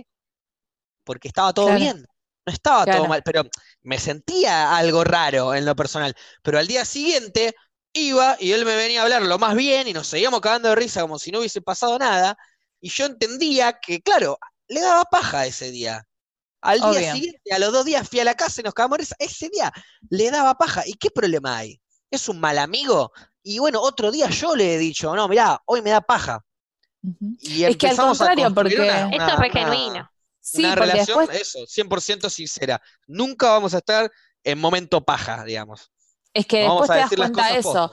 porque 1.04 1.28
estaba 1.28 1.52
todo 1.52 1.66
Claro. 1.66 1.74
bien, 1.74 2.00
no 2.46 2.52
estaba 2.52 2.86
todo 2.86 3.06
mal, 3.06 3.22
pero 3.24 3.42
me 3.82 3.98
sentía 3.98 4.76
algo 4.76 5.04
raro 5.04 5.54
en 5.54 5.64
lo 5.64 5.74
personal. 5.76 6.14
Pero 6.42 6.58
al 6.58 6.66
día 6.66 6.84
siguiente 6.84 7.54
iba 7.92 8.36
y 8.40 8.52
él 8.52 8.64
me 8.64 8.76
venía 8.76 9.00
a 9.00 9.04
hablar 9.04 9.22
lo 9.22 9.38
más 9.38 9.54
bien 9.56 9.88
y 9.88 9.92
nos 9.92 10.06
seguíamos 10.08 10.40
cagando 10.40 10.68
de 10.70 10.74
risa 10.76 11.02
como 11.02 11.18
si 11.18 11.30
no 11.30 11.38
hubiese 11.40 11.62
pasado 11.62 11.98
nada. 11.98 12.36
Y 12.80 12.90
yo 12.90 13.06
entendía 13.06 13.78
que, 13.80 14.02
claro, 14.02 14.38
le 14.69 14.81
daba 14.81 15.05
paja 15.05 15.47
ese 15.47 15.70
día. 15.70 16.07
Al 16.61 16.78
día 16.81 16.89
Obvio. 16.89 17.12
siguiente, 17.15 17.53
a 17.53 17.59
los 17.59 17.73
dos 17.73 17.85
días 17.85 18.09
fui 18.09 18.20
a 18.20 18.24
la 18.24 18.35
casa 18.35 18.61
y 18.61 18.65
nos 18.65 18.73
cagamos. 18.74 18.99
Ese 19.19 19.49
día 19.51 19.73
le 20.09 20.31
daba 20.31 20.55
paja. 20.57 20.82
¿Y 20.86 20.95
qué 20.95 21.11
problema 21.11 21.59
hay? 21.59 21.81
¿Es 22.11 22.28
un 22.28 22.41
mal 22.41 22.59
amigo? 22.59 23.12
Y 23.43 23.59
bueno, 23.59 23.81
otro 23.82 24.11
día 24.11 24.31
yo 24.31 24.57
le 24.57 24.74
he 24.74 24.78
dicho, 24.78 25.15
no, 25.15 25.28
mirá, 25.28 25.61
hoy 25.66 25.82
me 25.82 25.91
da 25.91 26.01
paja. 26.01 26.43
Y 27.41 27.65
Es 27.65 27.77
que 27.77 27.89
al 27.89 27.97
contrario, 27.97 28.55
porque- 28.55 28.77
una- 28.81 29.11
Esto 29.11 29.16
una- 29.16 29.32
es 29.35 29.39
re 29.39 29.51
una- 29.51 29.61
genuino. 29.61 30.11
Sí, 30.41 30.65
una 30.65 30.74
relación, 30.74 31.19
después 31.20 31.41
eso, 31.41 31.66
100% 31.66 32.31
sincera. 32.31 32.81
Nunca 33.07 33.49
vamos 33.51 33.74
a 33.74 33.78
estar 33.78 34.11
en 34.43 34.59
momento 34.59 35.03
paja, 35.05 35.45
digamos. 35.45 35.91
Es 36.32 36.47
que 36.47 36.62
Vamos 36.66 36.82
después 36.82 36.91
a 36.91 36.95
te 36.95 37.01
das 37.01 37.11
decir 37.11 37.19
las 37.19 37.31
cuenta 37.31 37.55
de 37.55 37.62
cosas 37.62 37.91
eso. 37.91 37.93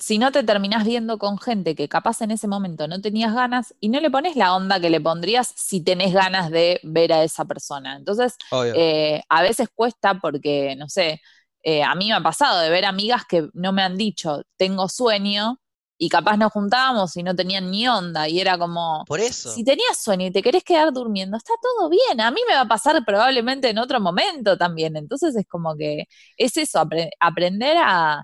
Si 0.00 0.18
no 0.18 0.30
te 0.32 0.42
terminás 0.44 0.84
viendo 0.84 1.18
con 1.18 1.38
gente 1.38 1.74
que 1.74 1.88
capaz 1.88 2.20
en 2.22 2.30
ese 2.30 2.46
momento 2.48 2.86
no 2.88 3.00
tenías 3.00 3.34
ganas 3.34 3.74
y 3.80 3.88
no 3.88 4.00
le 4.00 4.10
pones 4.10 4.36
la 4.36 4.54
onda 4.54 4.80
que 4.80 4.90
le 4.90 5.00
pondrías 5.00 5.48
si 5.56 5.82
tenés 5.82 6.12
ganas 6.12 6.50
de 6.50 6.80
ver 6.84 7.12
a 7.12 7.24
esa 7.24 7.44
persona. 7.46 7.96
Entonces, 7.96 8.36
eh, 8.70 9.22
a 9.28 9.42
veces 9.42 9.68
cuesta 9.74 10.14
porque, 10.20 10.76
no 10.76 10.88
sé, 10.88 11.20
eh, 11.62 11.82
a 11.82 11.94
mí 11.94 12.08
me 12.08 12.14
ha 12.14 12.22
pasado 12.22 12.60
de 12.60 12.70
ver 12.70 12.84
amigas 12.84 13.24
que 13.28 13.48
no 13.54 13.72
me 13.72 13.82
han 13.82 13.96
dicho, 13.96 14.42
tengo 14.56 14.88
sueño, 14.88 15.58
y 16.00 16.08
capaz 16.08 16.36
nos 16.36 16.52
juntábamos 16.52 17.16
y 17.16 17.22
no 17.24 17.34
tenían 17.34 17.70
ni 17.70 17.88
onda, 17.88 18.28
y 18.28 18.40
era 18.40 18.56
como, 18.58 19.08
Por 19.08 19.20
eso. 19.20 19.50
si 19.52 19.64
tenías 19.64 19.98
sueño 19.98 20.26
y 20.26 20.30
te 20.30 20.42
querés 20.42 20.62
quedar 20.64 20.92
durmiendo, 20.92 21.36
está 21.36 21.54
todo 21.60 21.88
bien. 21.90 22.20
A 22.20 22.30
mí 22.30 22.40
me 22.48 22.54
va 22.54 22.60
a 22.62 22.68
pasar 22.68 23.04
probablemente 23.04 23.68
en 23.70 23.78
otro 23.78 23.98
momento 24.00 24.56
también. 24.56 24.96
Entonces 24.96 25.34
es 25.36 25.46
como 25.48 25.76
que 25.76 26.04
es 26.36 26.56
eso, 26.56 26.80
apre- 26.80 27.10
aprender 27.20 27.76
a, 27.80 28.22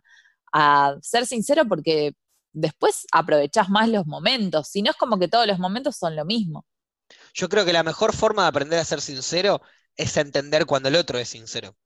a 0.55 0.97
ser 1.03 1.27
sincero 1.27 1.65
porque 1.69 2.15
después 2.55 3.07
aprovechás 3.13 3.71
más 3.71 3.91
los 3.91 4.07
momentos. 4.07 4.69
Si 4.69 4.83
no 4.83 4.93
es 4.93 4.99
como 4.99 5.19
que 5.21 5.29
todos 5.29 5.47
los 5.49 5.61
momentos 5.61 5.97
son 5.99 6.17
lo 6.17 6.27
mismo. 6.27 6.67
Yo 7.35 7.49
creo 7.49 7.65
que 7.65 7.73
la 7.73 7.83
mejor 7.83 8.15
forma 8.15 8.43
de 8.43 8.49
aprender 8.49 8.79
a 8.79 8.85
ser 8.85 9.01
sincero 9.01 9.61
es 9.97 10.17
entender 10.17 10.67
cuando 10.67 10.89
el 10.89 10.97
otro 10.97 11.19
es 11.19 11.29
sincero. 11.29 11.77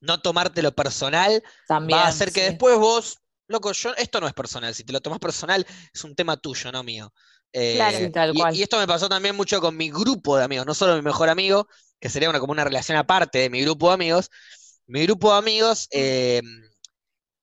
No 0.00 0.20
tomártelo 0.22 0.74
personal 0.74 1.42
También. 1.66 2.00
va 2.00 2.04
a 2.04 2.08
hacer 2.08 2.32
que 2.32 2.42
sí. 2.42 2.46
después 2.46 2.78
vos, 2.78 3.18
loco, 3.48 3.72
yo, 3.72 3.94
esto 3.96 4.20
no 4.20 4.26
es 4.28 4.34
personal. 4.34 4.74
Si 4.74 4.84
te 4.84 4.92
lo 4.92 5.00
tomas 5.00 5.18
personal, 5.20 5.66
es 5.92 6.04
un 6.04 6.14
tema 6.14 6.36
tuyo, 6.36 6.72
no 6.72 6.82
mío. 6.84 7.12
Eh, 7.52 7.76
Claro. 7.76 8.10
Tal 8.12 8.34
y, 8.34 8.38
cual. 8.38 8.54
y 8.54 8.62
esto 8.62 8.78
me 8.78 8.86
pasó 8.86 9.08
también 9.08 9.36
mucho 9.36 9.60
con 9.60 9.76
mi 9.76 9.90
grupo 9.90 10.36
de 10.36 10.44
amigos, 10.44 10.66
no 10.66 10.74
solo 10.74 10.96
mi 10.96 11.02
mejor 11.02 11.28
amigo, 11.30 11.68
que 12.00 12.10
sería 12.10 12.30
una, 12.30 12.40
como 12.40 12.52
una 12.52 12.64
relación 12.64 12.98
aparte 12.98 13.38
de 13.40 13.50
mi 13.50 13.62
grupo 13.62 13.88
de 13.88 13.94
amigos. 13.94 14.30
Mi 14.86 15.02
grupo 15.04 15.32
de 15.32 15.38
amigos, 15.38 15.88
eh, 15.92 16.42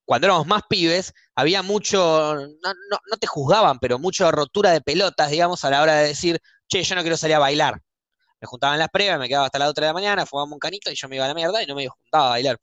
cuando 0.04 0.26
éramos 0.26 0.46
más 0.46 0.62
pibes, 0.68 1.12
había 1.34 1.62
mucho, 1.62 2.34
no, 2.36 2.74
no, 2.90 2.98
no 3.10 3.16
te 3.18 3.26
juzgaban, 3.26 3.78
pero 3.78 3.98
mucha 3.98 4.30
rotura 4.30 4.70
de 4.72 4.80
pelotas, 4.80 5.30
digamos, 5.30 5.64
a 5.64 5.70
la 5.70 5.82
hora 5.82 5.94
de 5.96 6.08
decir, 6.08 6.38
che, 6.68 6.82
yo 6.82 6.94
no 6.94 7.02
quiero 7.02 7.16
salir 7.16 7.36
a 7.36 7.38
bailar. 7.38 7.80
Me 8.40 8.46
juntaba 8.48 8.74
en 8.74 8.80
las 8.80 8.90
previas, 8.90 9.18
me 9.18 9.28
quedaba 9.28 9.46
hasta 9.46 9.58
las 9.60 9.74
3 9.74 9.84
de 9.86 9.88
la 9.90 9.94
mañana, 9.94 10.26
fumábamos 10.26 10.54
un 10.54 10.60
canito 10.60 10.90
y 10.90 10.96
yo 10.96 11.08
me 11.08 11.16
iba 11.16 11.24
a 11.26 11.28
la 11.28 11.34
mierda 11.34 11.62
y 11.62 11.66
no 11.66 11.74
me 11.76 11.88
juntaba 11.88 12.26
a 12.28 12.30
bailar. 12.30 12.58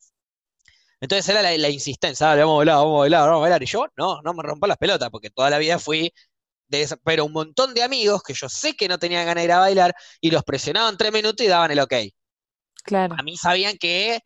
Entonces 1.02 1.28
era 1.30 1.42
la, 1.42 1.58
la 1.58 1.70
insistencia, 1.70 2.28
dale, 2.28 2.42
vamos 2.42 2.56
a 2.56 2.58
bailar, 2.60 2.76
vamos 2.78 2.96
a 2.98 3.00
bailar, 3.00 3.22
vamos 3.28 3.38
a 3.38 3.42
bailar. 3.42 3.64
Y 3.64 3.66
yo, 3.68 3.86
no, 3.98 4.22
no 4.22 4.34
me 4.34 4.44
rompa 4.44 4.68
las 4.68 4.78
pelotas, 4.78 5.10
porque 5.10 5.30
toda 5.30 5.50
la 5.50 5.58
vida 5.58 5.80
fui 5.80 6.12
de 6.68 6.84
esa- 6.84 6.98
pero 6.98 7.26
un 7.26 7.34
montón 7.34 7.74
de 7.74 7.84
amigos 7.84 8.24
que 8.24 8.34
yo 8.34 8.50
sé 8.50 8.76
que 8.76 8.88
no 8.90 9.00
tenían 9.00 9.26
ganas 9.28 9.44
de 9.44 9.46
ir 9.46 9.52
a 9.54 9.60
bailar 9.60 9.96
y 10.22 10.32
los 10.32 10.44
presionaban 10.44 10.98
tres 10.98 11.14
minutos 11.14 11.46
y 11.46 11.50
daban 11.50 11.72
el 11.72 11.80
ok. 11.82 11.94
Claro. 12.84 13.16
A 13.18 13.24
mí 13.24 13.38
sabían 13.38 13.78
que 13.78 14.20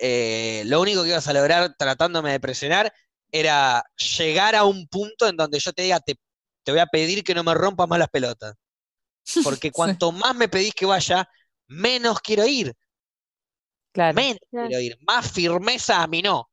eh, 0.00 0.62
lo 0.66 0.80
único 0.80 1.02
que 1.02 1.10
ibas 1.10 1.26
a 1.28 1.32
lograr 1.32 1.74
tratándome 1.78 2.32
de 2.32 2.40
presionar 2.40 2.92
era 3.30 3.84
llegar 4.18 4.54
a 4.54 4.64
un 4.64 4.86
punto 4.88 5.28
en 5.28 5.36
donde 5.36 5.58
yo 5.58 5.72
te 5.72 5.82
diga, 5.82 6.00
te, 6.00 6.16
te 6.62 6.72
voy 6.72 6.80
a 6.80 6.86
pedir 6.86 7.24
que 7.24 7.34
no 7.34 7.44
me 7.44 7.54
rompas 7.54 7.88
más 7.88 7.98
las 7.98 8.08
pelotas. 8.08 8.54
Porque 9.44 9.72
cuanto 9.72 10.12
más 10.12 10.34
me 10.34 10.48
pedís 10.48 10.74
que 10.74 10.86
vaya, 10.86 11.28
menos 11.66 12.20
quiero 12.20 12.46
ir. 12.46 12.74
Claro. 13.92 14.14
Menos 14.14 14.40
Claro. 14.50 14.68
quiero 14.68 14.82
ir. 14.82 14.98
Más 15.06 15.30
firmeza 15.30 16.02
a 16.02 16.06
mí 16.06 16.22
no. 16.22 16.50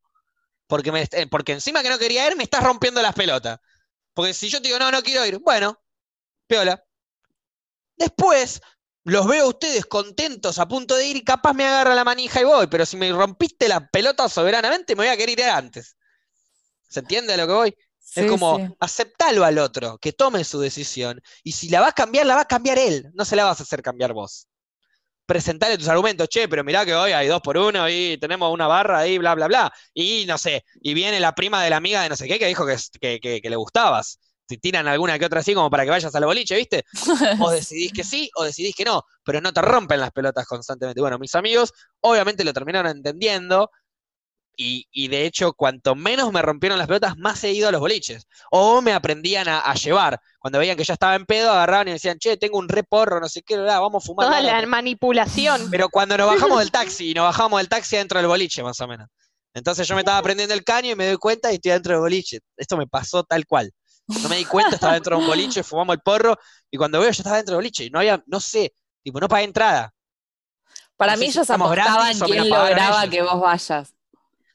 Porque, 0.68 0.92
me, 0.92 1.02
eh, 1.04 1.28
porque 1.30 1.54
encima 1.54 1.84
que 1.84 1.90
no 1.90 2.00
quería 2.00 2.28
ir, 2.30 2.38
me 2.38 2.44
estás 2.44 2.64
rompiendo 2.64 3.02
las 3.02 3.14
pelotas. 3.14 3.60
Porque 4.14 4.34
si 4.34 4.50
yo 4.50 4.62
te 4.62 4.68
digo, 4.68 4.80
no, 4.80 4.92
no 4.92 5.02
quiero 5.02 5.26
ir, 5.26 5.40
bueno, 5.40 5.78
piola. 6.48 6.84
Después 7.98 8.62
los 9.04 9.28
veo 9.28 9.46
a 9.46 9.50
ustedes 9.50 9.86
contentos 9.86 10.60
a 10.60 10.68
punto 10.68 10.96
de 10.96 11.08
ir 11.08 11.18
y 11.18 11.24
capaz 11.24 11.54
me 11.54 11.66
agarra 11.66 11.96
la 11.96 12.04
manija 12.04 12.42
y 12.42 12.46
voy. 12.46 12.68
Pero 12.68 12.86
si 12.86 12.98
me 12.98 13.12
rompiste 13.12 13.68
la 13.68 13.88
pelota 13.90 14.30
soberanamente, 14.30 14.96
me 14.96 15.04
voy 15.04 15.08
a 15.14 15.18
querer 15.18 15.40
ir 15.40 15.46
antes. 15.46 15.96
¿Se 16.90 17.00
entiende 17.02 17.34
a 17.34 17.38
lo 17.38 17.48
que 17.48 17.54
voy? 17.54 17.76
Sí, 18.00 18.22
es 18.22 18.26
como, 18.28 18.62
sí. 18.62 18.76
aceptalo 18.80 19.46
al 19.46 19.58
otro, 19.60 19.98
que 20.00 20.14
tome 20.14 20.44
su 20.44 20.60
decisión. 20.60 21.22
Y 21.44 21.54
si 21.54 21.70
la 21.70 21.82
vas 21.82 21.92
a 21.92 21.94
cambiar, 21.94 22.26
la 22.26 22.36
va 22.36 22.42
a 22.42 22.46
cambiar 22.48 22.78
él. 22.80 23.10
No 23.14 23.26
se 23.26 23.36
la 23.36 23.46
vas 23.46 23.60
a 23.60 23.64
hacer 23.64 23.82
cambiar 23.82 24.14
vos. 24.14 24.48
Presentale 25.26 25.78
tus 25.78 25.88
argumentos, 25.88 26.28
che, 26.30 26.50
pero 26.50 26.64
mirá 26.64 26.86
que 26.86 26.94
hoy 26.94 27.14
hay 27.14 27.28
dos 27.28 27.42
por 27.42 27.58
uno 27.58 27.90
y 27.90 28.18
tenemos 28.20 28.54
una 28.54 28.68
barra 28.68 29.00
ahí, 29.00 29.18
bla, 29.18 29.34
bla, 29.36 29.48
bla. 29.48 29.74
Y 29.94 30.26
no 30.28 30.38
sé, 30.38 30.66
y 30.82 30.94
viene 30.94 31.20
la 31.22 31.34
prima 31.36 31.64
de 31.64 31.70
la 31.70 31.78
amiga 31.78 32.02
de 32.04 32.10
no 32.10 32.18
sé 32.18 32.28
qué 32.28 32.38
que 32.38 32.48
dijo 32.48 32.66
que, 32.66 32.76
que, 33.00 33.20
que- 33.22 33.42
que 33.42 33.50
le 33.50 33.56
gustabas. 33.56 34.20
Te 34.52 34.58
tiran 34.58 34.86
alguna 34.86 35.18
que 35.18 35.24
otra 35.24 35.40
así 35.40 35.54
como 35.54 35.70
para 35.70 35.86
que 35.86 35.92
vayas 35.92 36.14
al 36.14 36.26
boliche, 36.26 36.58
¿viste? 36.58 36.84
O 37.40 37.52
decidís 37.52 37.94
que 37.94 38.04
sí 38.04 38.30
o 38.36 38.44
decidís 38.44 38.76
que 38.76 38.84
no, 38.84 39.02
pero 39.24 39.40
no 39.40 39.54
te 39.54 39.62
rompen 39.62 40.02
las 40.02 40.12
pelotas 40.12 40.46
constantemente. 40.46 41.00
Bueno, 41.00 41.18
mis 41.18 41.34
amigos 41.36 41.72
obviamente 42.02 42.44
lo 42.44 42.52
terminaron 42.52 42.92
entendiendo 42.92 43.72
y, 44.58 44.86
y 44.92 45.08
de 45.08 45.26
hecho 45.26 45.54
cuanto 45.54 45.96
menos 45.96 46.34
me 46.34 46.42
rompieron 46.42 46.78
las 46.78 46.88
pelotas, 46.88 47.18
más 47.18 47.42
he 47.46 47.54
ido 47.54 47.70
a 47.70 47.72
los 47.72 47.80
boliches. 47.80 48.28
O 48.52 48.82
me 48.82 48.92
aprendían 48.92 49.48
a, 49.48 49.62
a 49.62 49.74
llevar. 49.76 50.20
Cuando 50.38 50.60
veían 50.60 50.76
que 50.76 50.84
ya 50.84 50.96
estaba 50.96 51.16
en 51.16 51.26
pedo, 51.26 51.50
agarraban 51.50 51.88
y 51.88 51.92
decían, 51.92 52.18
che, 52.20 52.36
tengo 52.36 52.58
un 52.58 52.68
reporro, 52.68 53.22
no 53.22 53.30
sé 53.30 53.42
qué, 53.42 53.58
bla, 53.58 53.80
vamos 53.80 54.04
a 54.04 54.06
fumar. 54.06 54.28
Toda 54.28 54.42
bla, 54.42 54.52
la 54.52 54.58
bla". 54.58 54.68
manipulación. 54.68 55.70
Pero 55.72 55.88
cuando 55.88 56.18
nos 56.18 56.28
bajamos 56.28 56.60
del 56.60 56.72
taxi, 56.72 57.12
y 57.12 57.14
nos 57.14 57.24
bajamos 57.24 57.62
del 57.62 57.70
taxi 57.70 57.96
dentro 57.96 58.20
del 58.20 58.28
boliche, 58.28 58.64
más 58.64 58.82
o 58.82 58.88
menos. 58.90 59.08
Entonces 59.54 59.88
yo 59.88 59.96
me 59.96 60.02
estaba 60.02 60.22
prendiendo 60.22 60.54
el 60.54 60.64
caño 60.64 60.92
y 60.92 60.96
me 60.96 61.08
doy 61.08 61.18
cuenta 61.18 61.52
y 61.52 61.56
estoy 61.56 61.72
dentro 61.72 61.94
del 61.94 62.02
boliche. 62.02 62.40
Esto 62.58 62.78
me 62.78 62.88
pasó 62.88 63.24
tal 63.24 63.46
cual. 63.46 63.72
No 64.20 64.30
me 64.30 64.38
di 64.38 64.46
cuenta, 64.46 64.76
estaba 64.76 64.94
dentro 64.94 65.16
de 65.16 65.22
un 65.22 65.28
boliche, 65.28 65.64
fumamos 65.64 65.96
el 65.96 66.02
porro, 66.02 66.38
y 66.70 66.78
cuando 66.78 67.00
veo, 67.00 67.10
yo 67.10 67.22
estaba 67.22 67.38
dentro 67.38 67.54
del 67.56 67.60
boliche, 67.64 67.86
y 67.86 67.90
no 67.90 68.00
había, 68.00 68.24
no 68.28 68.40
sé, 68.40 68.74
tipo, 69.04 69.20
no 69.20 69.28
pagué 69.28 69.46
entrada. 69.46 69.94
Para 70.98 71.14
no 71.14 71.20
mí 71.20 71.26
si 71.26 71.32
ellos 71.32 71.42
estamos 71.44 71.72
apostaban 71.72 72.20
quién 72.22 72.50
lograba 72.50 73.02
ellos. 73.04 73.10
que 73.10 73.22
vos 73.24 73.42
vayas. 73.42 73.94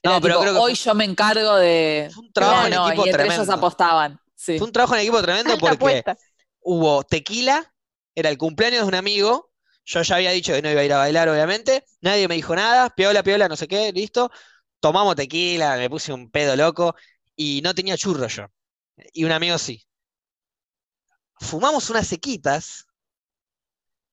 No, 0.02 0.20
pero 0.20 0.34
tipo, 0.34 0.40
creo 0.40 0.52
que 0.54 0.58
hoy 0.60 0.74
yo 0.74 0.94
me 0.94 1.04
encargo 1.04 1.56
de... 1.56 2.08
Fue 2.08 2.24
un 2.24 2.32
trabajo 2.32 2.66
en 2.66 2.70
No, 2.70 2.88
equipo 2.88 3.06
y 3.06 3.10
entre 3.10 3.12
tremendo. 3.12 3.42
ellos 3.42 3.48
apostaban. 3.54 4.20
Sí. 4.34 4.58
Fue 4.58 4.66
un 4.66 4.72
trabajo 4.72 4.94
en 4.94 5.00
equipo 5.02 5.20
tremendo 5.22 5.58
porque 5.58 5.74
apuesta. 5.74 6.16
hubo 6.60 7.04
tequila, 7.04 7.72
era 8.14 8.30
el 8.30 8.38
cumpleaños 8.38 8.82
de 8.82 8.88
un 8.88 8.94
amigo, 8.94 9.50
yo 9.84 10.02
ya 10.02 10.16
había 10.16 10.30
dicho 10.32 10.52
que 10.52 10.62
no 10.62 10.70
iba 10.70 10.80
a 10.80 10.84
ir 10.84 10.92
a 10.92 10.98
bailar, 10.98 11.28
obviamente, 11.28 11.84
nadie 12.00 12.28
me 12.28 12.34
dijo 12.36 12.54
nada, 12.56 12.90
piola, 12.90 13.22
piola, 13.22 13.48
no 13.48 13.56
sé 13.56 13.68
qué, 13.68 13.92
listo, 13.92 14.30
tomamos 14.80 15.16
tequila, 15.16 15.76
me 15.76 15.90
puse 15.90 16.12
un 16.12 16.30
pedo 16.30 16.56
loco 16.56 16.94
y 17.36 17.60
no 17.62 17.74
tenía 17.74 17.96
churro 17.96 18.26
yo, 18.28 18.46
y 19.12 19.24
un 19.24 19.32
amigo 19.32 19.58
sí. 19.58 19.86
Fumamos 21.40 21.90
unas 21.90 22.06
sequitas, 22.06 22.86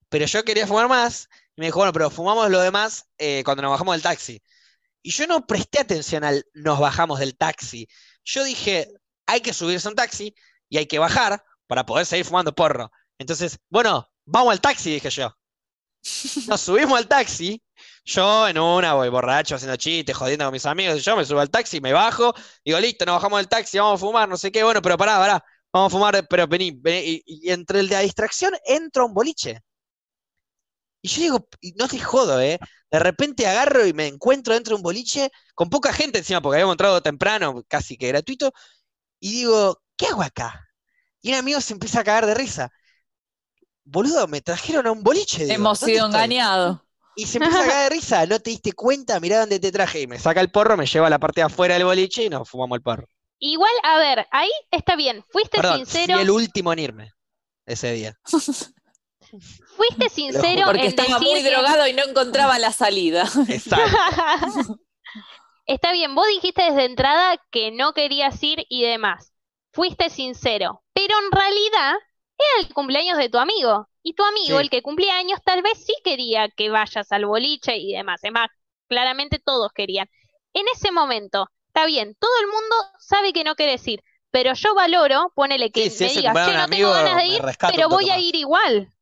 pero 0.09 0.25
yo 0.25 0.43
quería 0.43 0.67
fumar 0.67 0.87
más, 0.87 1.29
y 1.55 1.61
me 1.61 1.67
dijo, 1.67 1.79
bueno, 1.79 1.93
pero 1.93 2.09
fumamos 2.09 2.49
lo 2.49 2.59
demás 2.59 3.07
eh, 3.17 3.43
cuando 3.43 3.63
nos 3.63 3.71
bajamos 3.71 3.95
del 3.95 4.01
taxi. 4.01 4.41
Y 5.01 5.11
yo 5.11 5.27
no 5.27 5.45
presté 5.45 5.79
atención 5.79 6.23
al 6.23 6.45
nos 6.53 6.79
bajamos 6.79 7.19
del 7.19 7.37
taxi. 7.37 7.87
Yo 8.23 8.43
dije, 8.43 8.89
hay 9.25 9.41
que 9.41 9.53
subirse 9.53 9.87
a 9.87 9.91
un 9.91 9.95
taxi 9.95 10.35
y 10.69 10.77
hay 10.77 10.85
que 10.85 10.99
bajar 10.99 11.43
para 11.67 11.85
poder 11.85 12.05
seguir 12.05 12.25
fumando 12.25 12.55
porro. 12.55 12.91
Entonces, 13.17 13.59
bueno, 13.69 14.09
vamos 14.25 14.51
al 14.51 14.61
taxi, 14.61 14.93
dije 14.93 15.09
yo. 15.09 15.35
Nos 16.47 16.61
subimos 16.61 16.97
al 16.97 17.07
taxi, 17.07 17.61
yo 18.05 18.47
en 18.47 18.57
una 18.59 18.93
voy 18.93 19.09
borracho 19.09 19.55
haciendo 19.55 19.77
chistes, 19.77 20.15
jodiendo 20.15 20.45
con 20.45 20.53
mis 20.53 20.65
amigos, 20.65 21.03
yo 21.03 21.15
me 21.15 21.25
subo 21.25 21.39
al 21.39 21.49
taxi, 21.49 21.79
me 21.81 21.93
bajo, 21.93 22.33
digo, 22.65 22.79
listo, 22.79 23.05
nos 23.05 23.15
bajamos 23.15 23.39
del 23.39 23.47
taxi, 23.47 23.77
vamos 23.79 23.95
a 24.01 24.05
fumar, 24.05 24.27
no 24.29 24.37
sé 24.37 24.51
qué, 24.51 24.63
bueno, 24.63 24.81
pero 24.81 24.97
pará, 24.97 25.17
pará, 25.19 25.43
vamos 25.71 25.91
a 25.93 25.95
fumar, 25.97 26.27
pero 26.29 26.47
vení, 26.47 26.71
vení, 26.71 27.21
y, 27.25 27.47
y 27.47 27.51
entre 27.51 27.79
el 27.79 27.89
de 27.89 27.95
la 27.95 28.01
distracción 28.01 28.53
entro 28.65 29.03
a 29.03 29.05
un 29.07 29.13
boliche. 29.13 29.61
Y 31.01 31.09
yo 31.09 31.21
digo, 31.21 31.47
y 31.61 31.73
no 31.73 31.87
te 31.87 31.99
jodo, 31.99 32.39
¿eh? 32.41 32.59
De 32.91 32.99
repente 32.99 33.45
agarro 33.47 33.85
y 33.85 33.93
me 33.93 34.07
encuentro 34.07 34.53
dentro 34.53 34.71
de 34.71 34.77
un 34.77 34.83
boliche 34.83 35.31
con 35.53 35.69
poca 35.69 35.91
gente 35.93 36.19
encima, 36.19 36.41
porque 36.41 36.57
habíamos 36.57 36.73
entrado 36.73 37.01
temprano, 37.01 37.63
casi 37.67 37.97
que 37.97 38.07
gratuito, 38.07 38.53
y 39.19 39.31
digo, 39.33 39.81
¿qué 39.97 40.07
hago 40.07 40.23
acá? 40.23 40.67
Y 41.21 41.31
un 41.31 41.35
amigo 41.39 41.61
se 41.61 41.73
empieza 41.73 42.01
a 42.01 42.03
cagar 42.05 42.25
de 42.27 42.35
risa. 42.35 42.71
Boludo, 43.85 44.27
me 44.27 44.41
trajeron 44.41 44.87
a 44.87 44.91
un 44.91 45.03
boliche. 45.03 45.45
digo, 45.45 45.53
Hemos 45.55 45.79
¿dónde 45.79 45.95
sido 45.95 46.05
engañados. 46.07 46.79
Y 47.15 47.25
se 47.27 47.37
empieza 47.37 47.59
a 47.63 47.67
cagar 47.67 47.83
de 47.83 47.89
risa, 47.95 48.25
no 48.25 48.39
te 48.39 48.49
diste 48.49 48.73
cuenta, 48.73 49.19
mirá 49.19 49.39
dónde 49.39 49.59
te 49.59 49.71
traje. 49.71 50.01
Y 50.01 50.07
me 50.07 50.19
saca 50.19 50.41
el 50.41 50.49
porro, 50.51 50.77
me 50.77 50.85
lleva 50.85 51.07
a 51.07 51.09
la 51.09 51.19
parte 51.19 51.41
de 51.41 51.45
afuera 51.45 51.75
del 51.75 51.85
boliche 51.85 52.23
y 52.23 52.29
nos 52.29 52.49
fumamos 52.49 52.75
el 52.77 52.81
porro. 52.81 53.07
Igual, 53.39 53.71
a 53.83 53.97
ver, 53.97 54.25
ahí 54.31 54.49
está 54.71 54.95
bien. 54.95 55.23
Fuiste 55.29 55.57
Perdón, 55.57 55.77
sincero, 55.85 56.13
fui 56.13 56.23
el 56.23 56.29
último 56.31 56.71
en 56.73 56.79
irme 56.79 57.11
ese 57.65 57.91
día. 57.93 58.17
fuiste 59.75 60.09
sincero 60.09 60.63
Porque 60.65 60.81
en 60.81 60.87
estaba 60.87 61.19
decir 61.19 61.27
muy 61.33 61.43
que- 61.43 61.49
drogado 61.49 61.87
y 61.87 61.93
no 61.93 62.03
encontraba 62.03 62.59
la 62.59 62.71
salida. 62.71 63.27
Exacto. 63.49 64.79
Está 65.65 65.93
bien, 65.93 66.13
vos 66.13 66.27
dijiste 66.27 66.61
desde 66.63 66.83
entrada 66.85 67.37
que 67.49 67.71
no 67.71 67.93
querías 67.93 68.41
ir 68.43 68.65
y 68.69 68.83
demás. 68.83 69.31
Fuiste 69.71 70.09
sincero, 70.09 70.83
pero 70.93 71.15
en 71.17 71.31
realidad 71.31 71.93
era 72.37 72.67
el 72.67 72.73
cumpleaños 72.73 73.17
de 73.17 73.29
tu 73.29 73.37
amigo. 73.37 73.87
Y 74.03 74.13
tu 74.13 74.23
amigo, 74.23 74.59
Sí. 74.59 74.61
el 74.61 74.69
que 74.69 74.81
cumplía 74.81 75.17
años, 75.17 75.39
tal 75.45 75.61
vez 75.61 75.83
sí 75.85 75.93
quería 76.03 76.49
que 76.49 76.69
vayas 76.69 77.11
al 77.11 77.25
boliche 77.25 77.77
y 77.77 77.93
demás. 77.93 78.23
Es 78.23 78.31
más, 78.31 78.49
claramente 78.87 79.39
todos 79.39 79.71
querían. 79.73 80.07
En 80.53 80.65
ese 80.73 80.91
momento, 80.91 81.47
está 81.67 81.85
bien, 81.85 82.15
todo 82.19 82.31
el 82.41 82.47
mundo 82.47 82.75
sabe 82.99 83.33
que 83.33 83.43
no 83.43 83.55
querés 83.55 83.87
ir, 83.87 84.01
pero 84.31 84.53
yo 84.53 84.75
valoro, 84.75 85.31
ponele 85.35 85.71
que 85.71 85.89
Sí, 85.89 85.89
me 85.99 86.13
digas, 86.13 86.39
che, 86.41 86.57
no 86.57 86.67
tengo 86.67 86.91
ganas 86.91 87.15
de 87.17 87.27
ir, 87.27 87.45
pero 87.65 87.89
voy 87.89 88.09
a 88.09 88.19
ir 88.19 88.35
igual. 88.35 88.93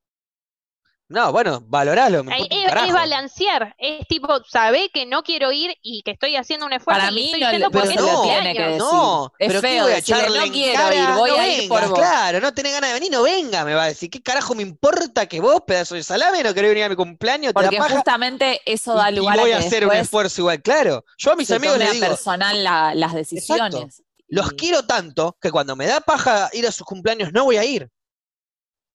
No, 1.12 1.32
bueno, 1.34 1.62
valoralo, 1.68 2.24
me 2.24 2.38
Es, 2.40 2.48
es 2.50 2.94
balancear, 2.94 3.76
es 3.78 4.08
tipo, 4.08 4.44
sabe 4.46 4.90
que 4.94 5.06
no 5.06 5.24
quiero 5.24 5.52
ir 5.52 5.76
y 5.82 6.02
que 6.04 6.12
estoy 6.12 6.38
haciendo 6.38 6.66
un 6.66 6.74
esfuerzo 6.74 7.02
Para 7.02 7.12
y 7.12 7.16
mí 7.16 7.26
estoy 7.26 7.42
no, 7.42 7.52
yendo 7.52 7.70
porque 7.72 7.90
pero 7.96 8.02
no, 8.02 8.22
tiene 8.24 8.54
que 8.54 8.62
decir. 8.64 8.78
No, 8.78 9.34
es 9.38 9.48
pero 9.50 9.62
¿qué 9.62 9.68
feo 9.68 9.84
voy 9.84 9.92
a 9.92 9.96
decirle, 9.96 10.22
echarle 10.22 10.40
no 10.48 10.54
quiero 10.54 10.80
cara? 10.84 10.96
ir, 10.96 11.10
voy 11.18 11.30
no 11.32 11.38
a 11.38 11.48
ir 11.48 11.58
venga, 11.62 11.76
por 11.80 11.90
vos. 11.90 12.00
Claro, 12.00 12.40
no 12.40 12.54
tenés 12.54 12.72
ganas 12.74 12.90
de 12.90 12.94
venir, 12.94 13.12
no 13.12 13.24
venga, 13.24 13.66
me 13.66 13.74
va 13.74 13.84
a 13.84 13.88
decir. 13.88 14.10
¿Qué 14.10 14.22
carajo 14.24 14.56
me 14.56 14.64
importa 14.64 15.26
que 15.26 15.42
vos, 15.42 15.62
pedazo 15.68 15.96
de 15.96 16.04
salame, 16.04 16.44
no 16.44 16.54
querés 16.54 16.72
venir 16.72 16.86
a 16.86 16.90
mi 16.90 16.96
cumpleaños? 16.96 17.54
Te 17.54 17.62
Porque 17.62 17.78
paja 17.78 17.96
justamente 17.96 18.62
eso 18.66 18.94
y, 18.94 18.98
da 18.98 19.12
y 19.12 19.16
lugar 19.18 19.40
voy 19.40 19.52
a 19.52 19.58
a 19.58 19.60
que 19.60 19.66
hacer 19.68 19.86
un 19.86 19.94
esfuerzo 19.94 20.42
igual. 20.42 20.62
Claro, 20.62 21.04
yo 21.18 21.32
a 21.34 21.36
mis 21.36 21.52
amigos 21.52 21.78
les 21.78 21.92
digo, 21.92 22.08
personal 22.08 22.64
la- 22.64 22.96
las 22.96 23.14
decisiones. 23.14 24.02
los 24.30 24.54
Y- 24.54 24.56
quiero 24.56 24.86
tanto 24.86 25.38
que 25.42 25.52
cuando 25.52 25.76
me 25.76 25.88
da 25.88 26.00
paja 26.00 26.50
ir 26.54 26.66
a 26.66 26.72
sus 26.72 26.86
cumpleaños 26.88 27.34
no 27.34 27.44
voy 27.44 27.58
a 27.58 27.66
ir. 27.66 27.90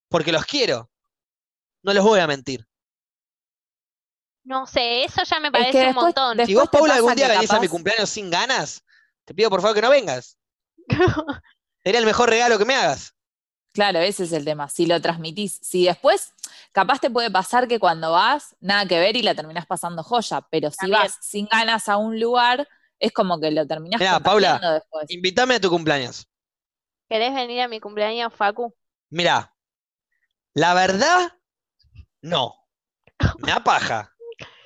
Porque 0.08 0.32
los 0.32 0.44
quiero. 0.46 0.88
No 1.86 1.94
les 1.94 2.02
voy 2.02 2.18
a 2.18 2.26
mentir. 2.26 2.66
No 4.42 4.66
sé, 4.66 5.04
eso 5.04 5.22
ya 5.22 5.38
me 5.38 5.48
Es 5.48 5.52
que 5.52 5.58
parece 5.58 5.88
un 5.88 5.94
montón. 5.94 6.44
Si 6.44 6.54
vos, 6.54 6.68
Paula, 6.68 6.94
algún 6.94 7.14
día 7.14 7.28
venís 7.28 7.50
a 7.52 7.60
mi 7.60 7.68
cumpleaños 7.68 8.10
sin 8.10 8.28
ganas, 8.28 8.84
te 9.24 9.34
pido 9.34 9.50
por 9.50 9.60
favor 9.60 9.76
que 9.76 9.82
no 9.82 9.90
vengas. 9.90 10.36
Sería 11.84 12.00
el 12.00 12.06
mejor 12.06 12.28
regalo 12.28 12.58
que 12.58 12.64
me 12.64 12.74
hagas. 12.74 13.14
Claro, 13.72 14.00
ese 14.00 14.24
es 14.24 14.32
el 14.32 14.44
tema. 14.44 14.68
Si 14.68 14.86
lo 14.86 15.00
transmitís, 15.00 15.60
si 15.62 15.84
después, 15.84 16.32
capaz 16.72 16.98
te 16.98 17.08
puede 17.08 17.30
pasar 17.30 17.68
que 17.68 17.78
cuando 17.78 18.10
vas, 18.12 18.56
nada 18.58 18.84
que 18.86 18.98
ver 18.98 19.16
y 19.16 19.22
la 19.22 19.36
terminás 19.36 19.66
pasando 19.66 20.02
joya, 20.02 20.40
pero 20.50 20.70
si 20.72 20.78
También. 20.78 21.02
vas 21.02 21.18
sin 21.20 21.46
ganas 21.46 21.88
a 21.88 21.98
un 21.98 22.18
lugar, 22.18 22.66
es 22.98 23.12
como 23.12 23.38
que 23.38 23.52
lo 23.52 23.64
terminás 23.64 24.00
Mirá, 24.00 24.18
Paula, 24.18 24.58
después. 24.72 25.08
Invítame 25.08 25.54
a 25.54 25.60
tu 25.60 25.70
cumpleaños. 25.70 26.26
¿Querés 27.08 27.32
venir 27.32 27.60
a 27.60 27.68
mi 27.68 27.78
cumpleaños, 27.78 28.34
Facu? 28.34 28.74
Mirá, 29.10 29.54
la 30.54 30.74
verdad, 30.74 31.32
no. 32.26 32.54
Me 33.38 33.50
da 33.52 33.62
paja. 33.62 34.12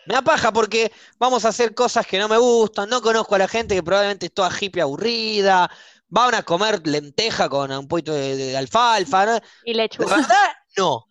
Me 0.06 0.14
da 0.14 0.22
paja 0.22 0.52
porque 0.52 0.90
vamos 1.18 1.44
a 1.44 1.48
hacer 1.50 1.74
cosas 1.74 2.06
que 2.06 2.18
no 2.18 2.28
me 2.28 2.38
gustan, 2.38 2.88
no 2.88 3.00
conozco 3.00 3.34
a 3.34 3.38
la 3.38 3.48
gente 3.48 3.74
que 3.74 3.82
probablemente 3.82 4.26
es 4.26 4.34
toda 4.34 4.50
hippie 4.50 4.82
aburrida, 4.82 5.70
van 6.08 6.34
a 6.34 6.42
comer 6.42 6.84
lenteja 6.86 7.48
con 7.48 7.70
un 7.70 7.86
poquito 7.86 8.12
de, 8.12 8.34
de 8.36 8.56
alfalfa, 8.56 9.26
¿no? 9.26 9.40
Y 9.64 9.74
lechuga. 9.74 10.16
verdad, 10.16 10.48
no. 10.76 11.06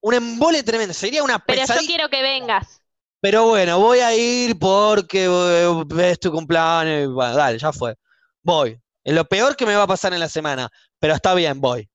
Un 0.00 0.14
embole 0.14 0.62
tremendo, 0.62 0.92
sería 0.92 1.22
una 1.22 1.38
Pero 1.38 1.60
yo 1.60 1.66
pesadilla. 1.66 1.86
quiero 1.86 2.08
que 2.10 2.22
vengas. 2.22 2.80
Pero 3.20 3.46
bueno, 3.46 3.78
voy 3.78 4.00
a 4.00 4.14
ir 4.16 4.58
porque 4.58 5.26
eh, 5.26 6.10
es 6.10 6.18
tu 6.18 6.32
cumpleaños. 6.32 7.12
Bueno, 7.14 7.34
dale, 7.36 7.56
ya 7.58 7.72
fue. 7.72 7.94
Voy. 8.42 8.78
Es 9.04 9.14
lo 9.14 9.24
peor 9.24 9.54
que 9.56 9.64
me 9.64 9.76
va 9.76 9.84
a 9.84 9.86
pasar 9.86 10.12
en 10.12 10.20
la 10.20 10.28
semana, 10.28 10.68
pero 10.98 11.14
está 11.14 11.34
bien, 11.34 11.60
voy. 11.60 11.88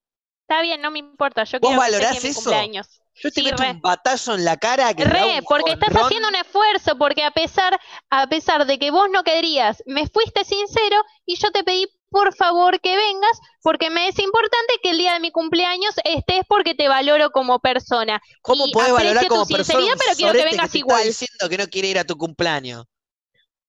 Está 0.48 0.62
bien, 0.62 0.82
no 0.82 0.90
me 0.90 1.00
importa. 1.00 1.44
Yo 1.44 1.60
¿Vos 1.60 1.70
quiero 1.70 1.84
que 1.84 1.92
valorás 1.92 2.16
estés 2.16 2.24
en 2.24 2.28
mi 2.28 2.32
eso? 2.32 2.42
cumpleaños. 2.42 3.02
Yo 3.22 3.32
te 3.32 3.42
Sí, 3.42 3.44
meto 3.44 3.64
re. 3.64 3.72
un 3.72 3.82
batazo 3.82 4.36
en 4.36 4.46
la 4.46 4.58
cara 4.58 4.94
que 4.94 5.04
da 5.06 5.10
Re, 5.12 5.40
un 5.40 5.44
porque 5.46 5.72
estás 5.72 5.90
haciendo 5.90 6.28
un 6.30 6.36
esfuerzo, 6.36 6.98
porque 6.98 7.24
a 7.24 7.32
pesar, 7.32 7.80
a 8.10 8.28
pesar 8.28 8.66
de 8.66 8.78
que 8.78 8.92
vos 8.92 9.08
no 9.12 9.24
querías, 9.24 9.82
me 9.86 10.08
fuiste 10.08 10.44
sincero 10.46 11.04
y 11.26 11.36
yo 11.38 11.50
te 11.52 11.64
pedí 11.64 11.88
por 12.10 12.34
favor 12.36 12.80
que 12.80 12.96
vengas, 12.96 13.38
porque 13.62 13.90
me 13.90 14.08
es 14.08 14.18
importante 14.20 14.76
que 14.82 14.92
el 14.92 14.98
día 14.98 15.14
de 15.14 15.20
mi 15.20 15.32
cumpleaños 15.32 15.94
estés 16.06 16.44
porque 16.48 16.74
te 16.76 16.88
valoro 16.88 17.32
como 17.32 17.60
persona. 17.60 18.22
¿Cómo 18.42 18.68
y 18.68 18.72
podés 18.72 18.94
valorar 18.94 19.28
como 19.28 19.46
persona 19.46 19.66
sinceridad, 19.80 19.94
un 19.94 20.00
pero 20.00 20.16
quiero 20.16 20.34
que 20.34 20.44
vengas 20.46 20.72
te 20.72 20.78
igual. 20.78 21.00
está 21.02 21.08
diciendo 21.10 21.50
que 21.50 21.58
no 21.58 21.68
quiere 21.68 21.88
ir 21.90 22.00
a 22.00 22.04
tu 22.06 22.16
cumpleaños? 22.18 22.86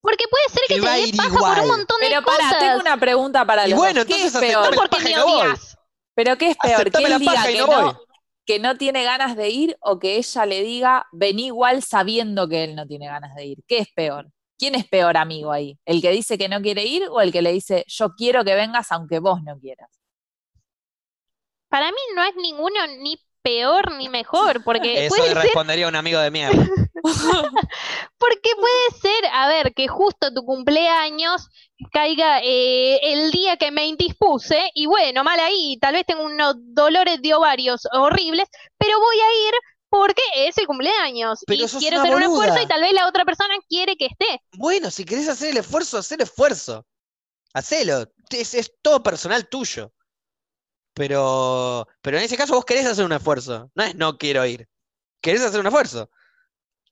Porque 0.01 0.25
puede 0.31 0.45
ser 0.51 0.63
que, 0.69 0.75
Que 0.75 0.81
te 0.81 1.07
dé 1.11 1.17
paja 1.17 1.39
por 1.39 1.59
un 1.61 1.69
montón 1.69 2.01
de 2.01 2.07
Pero 2.09 2.23
para, 2.23 2.37
cosas. 2.39 2.59
tengo 2.61 2.81
una 2.81 2.97
pregunta 2.97 3.45
para 3.45 3.67
Y 3.67 3.71
los 3.71 3.79
bueno, 3.79 4.05
dos. 4.05 4.07
¿Qué 4.07 4.23
entonces 4.23 4.43
es 4.43 4.49
peor? 4.49 4.75
porque 4.77 5.01
me 5.01 5.19
odias. 5.21 5.77
¿Pero 6.15 6.39
qué 6.39 6.51
es 6.51 6.57
peor? 6.57 6.91
¿Que 6.91 7.03
él 7.05 7.11
la 7.11 7.19
diga 7.19 7.33
paja 7.33 7.51
y 7.51 7.55
que 7.55 7.61
no. 7.67 8.01
Que 8.49 8.59
no 8.59 8.79
tiene 8.79 9.05
ganas 9.05 9.37
de 9.37 9.51
ir 9.51 9.77
o 9.83 9.99
que 9.99 10.17
ella 10.17 10.47
le 10.47 10.63
diga 10.63 11.07
vení 11.13 11.49
igual 11.49 11.83
sabiendo 11.83 12.49
que 12.49 12.65
él 12.65 12.77
no 12.77 12.87
tiene 12.87 13.07
ganas 13.07 13.35
de 13.35 13.45
ir? 13.45 13.59
¿Qué 13.67 13.77
es 13.81 13.89
peor? 13.95 14.33
¿Quién 14.57 14.75
es 14.75 14.89
peor 14.89 15.19
amigo 15.19 15.53
ahí? 15.53 15.79
¿El 15.85 16.01
que 16.01 16.11
dice 16.11 16.39
que 16.39 16.49
no 16.49 16.63
quiere 16.63 16.87
ir 16.87 17.03
o 17.11 17.21
el 17.21 17.31
que 17.31 17.43
le 17.43 17.53
dice 17.53 17.85
yo 17.87 18.15
quiero 18.17 18.45
que 18.47 18.55
vengas 18.55 18.91
aunque 18.91 19.19
vos 19.19 19.43
no 19.43 19.59
quieras? 19.61 19.91
Para 21.69 21.91
mí 21.93 21.99
no 22.17 22.25
es 22.25 22.35
ninguno 22.37 22.87
ni 23.01 23.21
peor 23.49 23.93
ni 23.97 24.09
mejor, 24.11 24.63
porque 24.63 25.07
Eso 25.07 25.17
puede 25.17 25.29
le 25.29 25.35
ser 25.35 25.43
respondería 25.43 25.87
a 25.87 25.89
un 25.89 25.97
amigo 25.97 26.21
de 26.21 26.31
mierda. 26.31 26.69
Porque 28.19 28.51
puede 28.57 29.01
ser, 29.01 29.31
a 29.33 29.49
ver, 29.49 29.73
que 29.73 29.89
justo 29.89 30.35
tu 30.35 30.45
cumpleaños 30.45 31.49
caiga 31.93 32.41
eh, 32.43 32.99
el 33.03 33.31
día 33.31 33.57
que 33.57 33.71
me 33.71 33.87
indispuse 33.87 34.71
y 34.75 34.87
bueno, 34.87 35.25
mal 35.25 35.39
ahí, 35.41 35.79
tal 35.81 35.95
vez 35.95 36.05
tengo 36.05 36.25
unos 36.25 36.57
dolores 36.59 37.23
de 37.23 37.35
ovarios 37.35 37.87
horribles, 37.93 38.49
pero 38.77 38.99
voy 38.99 39.17
a 39.17 39.49
ir 39.49 39.55
porque 39.89 40.23
es 40.35 40.59
el 40.59 40.67
cumpleaños 40.67 41.41
Pero 41.47 41.65
y 41.65 41.69
quiero 41.69 42.01
una 42.01 42.03
hacer 42.03 42.17
un 42.17 42.23
esfuerzo 42.25 42.63
y 42.63 42.67
tal 42.67 42.83
vez 42.83 42.93
la 42.93 43.09
otra 43.09 43.25
persona 43.25 43.55
quiere 43.69 43.97
que 43.97 44.07
esté. 44.07 44.43
Bueno, 44.53 44.91
si 44.91 45.05
querés 45.05 45.29
hacer 45.29 45.51
el 45.51 45.57
esfuerzo, 45.59 45.97
hacer 45.97 46.21
esfuerzo. 46.21 46.85
Hacelo. 47.55 48.13
Es, 48.31 48.53
es 48.53 48.73
todo 48.83 49.03
personal 49.03 49.49
tuyo. 49.49 49.93
Pero, 50.99 51.87
pero 52.03 52.19
en 52.19 52.25
ese 52.25 52.37
caso 52.37 52.55
vos 52.55 52.65
querés 52.65 52.87
hacer 52.87 53.05
un 53.05 53.13
esfuerzo. 53.13 53.71
No 53.75 53.85
es 53.85 53.95
no 53.95 54.19
quiero 54.19 54.45
ir. 54.45 54.69
Querés 55.21 55.43
hacer 55.43 55.61
un 55.61 55.67
esfuerzo. 55.67 56.11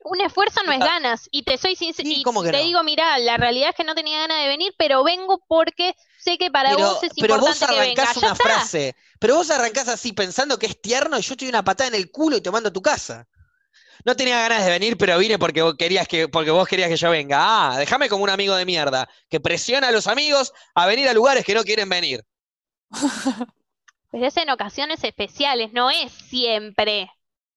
Un 0.05 0.21
esfuerzo 0.21 0.61
no 0.65 0.71
es 0.71 0.81
Ah. 0.81 0.85
ganas 0.85 1.29
y 1.33 1.43
te 1.43 1.59
soy 1.59 1.75
sincera 1.75 2.09
Sí, 2.09 2.21
y 2.21 2.23
¿cómo 2.23 2.43
que 2.43 2.53
te 2.53 2.59
no? 2.59 2.63
digo, 2.63 2.83
mira, 2.85 3.19
la 3.19 3.37
realidad 3.37 3.71
es 3.71 3.75
que 3.75 3.83
no 3.83 3.95
tenía 3.97 4.21
ganas 4.21 4.41
de 4.43 4.47
venir, 4.49 4.73
pero 4.79 5.03
vengo 5.03 5.43
porque 5.49 5.95
sé 6.21 6.39
que 6.39 6.51
para 6.51 6.71
Pero, 6.71 6.89
vos 6.91 7.03
es 7.03 7.13
pero 7.21 7.39
vos 7.39 7.49
importante 7.51 7.75
que 7.75 7.81
arrancás 7.81 8.15
Ya 8.15 8.21
una 8.29 8.35
frase. 8.37 8.97
Pero 9.19 9.35
vos 9.37 9.51
arrancás 9.51 9.89
así 9.89 10.13
pensando 10.13 10.59
que 10.59 10.67
es 10.67 10.81
tierno 10.81 11.19
y 11.19 11.23
yo 11.23 11.37
te 11.37 11.45
doy 11.45 11.51
una 11.51 11.65
patada 11.65 11.89
en 11.89 11.97
el 11.97 12.11
culo 12.13 12.37
y 12.37 12.41
te 12.41 12.51
mando 12.53 12.69
a 12.69 12.73
tu 12.73 12.83
casa. 12.83 13.27
No 14.05 14.15
tenía 14.17 14.39
ganas 14.41 14.65
de 14.65 14.71
venir, 14.71 14.97
pero 14.97 15.19
vine 15.19 15.39
porque 15.39 15.63
vos 15.63 15.75
querías 15.77 16.07
que, 16.07 16.29
porque 16.29 16.53
vos 16.53 16.69
querías 16.69 16.89
que 16.89 16.97
yo 16.97 17.11
venga. 17.11 17.39
Ah, 17.73 17.79
déjame 17.79 18.09
como 18.09 18.23
un 18.25 18.31
amigo 18.31 18.55
de 18.55 18.65
mierda 18.65 19.09
que 19.29 19.41
presiona 19.41 19.89
a 19.89 19.93
los 19.93 20.07
amigos 20.07 20.53
a 20.75 20.87
venir 20.87 21.09
a 21.09 21.15
lugares 21.15 21.45
que 21.45 21.55
no 21.55 21.65
quieren 21.65 21.89
venir. 21.89 22.25
Pero 24.17 24.29
es 24.29 24.37
en 24.39 24.49
ocasiones 24.49 25.05
especiales, 25.05 25.75
no 25.75 25.91
es 25.91 26.11
siempre. 26.11 27.11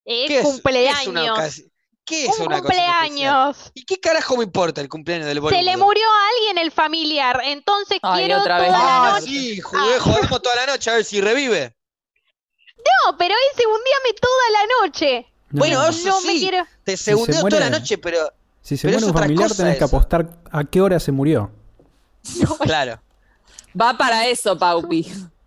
Es 0.04 0.28
¿Qué 0.28 0.40
es- 0.40 0.44
cumpleaños. 0.46 1.06
¿Qué 1.06 1.46
es 1.46 1.60
una 1.62 1.70
¿Qué 2.04 2.26
es 2.26 2.40
un 2.40 2.48
una 2.48 2.60
cosa 2.62 2.74
cumpleaños. 2.74 3.72
¿Y 3.74 3.86
qué 3.86 3.98
carajo 4.02 4.36
me 4.36 4.44
importa 4.44 4.82
el 4.82 4.90
cumpleaños 4.90 5.28
del 5.28 5.40
boludo? 5.40 5.58
Se 5.58 5.64
le 5.64 5.78
murió 5.78 6.04
a 6.06 6.28
alguien 6.36 6.58
el 6.58 6.72
familiar, 6.72 7.40
entonces 7.46 8.00
Ay, 8.02 8.26
quiero 8.26 8.42
otra 8.42 8.58
toda 8.58 8.68
vez 8.68 8.72
la 8.74 8.78
la 8.78 9.08
Ah, 9.16 9.20
noche. 9.22 9.26
sí, 9.32 9.62
jugué, 9.62 10.00
jodemos 10.00 10.42
toda 10.42 10.56
la 10.58 10.66
noche 10.66 10.90
a 10.90 10.96
ver 10.96 11.06
si 11.06 11.22
revive. 11.22 11.78
No, 12.78 13.18
pero 13.18 13.34
ese 13.54 13.66
hundiame 13.66 14.20
toda 14.20 14.50
la 14.52 14.86
noche. 14.86 15.28
No, 15.52 15.60
Bueno, 15.60 15.82
no. 15.84 15.88
eso 15.88 16.10
no 16.10 16.22
me 16.22 16.34
sí. 16.34 16.40
quiero. 16.42 16.66
Te 16.84 16.98
se 16.98 17.16
toda 17.16 17.60
la 17.62 17.70
noche, 17.70 17.98
pero 17.98 18.34
si 18.62 18.76
se 18.76 18.88
pero 18.90 19.00
muere 19.00 19.12
un 19.14 19.18
familiar, 19.18 19.56
tenés 19.56 19.78
que 19.78 19.84
apostar 19.86 20.28
a 20.52 20.64
qué 20.66 20.82
hora 20.82 21.00
se 21.00 21.14
murió. 21.14 21.52
claro. 22.60 23.02
Va 23.80 23.98
para 23.98 24.28
eso, 24.28 24.58
Paupi. 24.58 25.06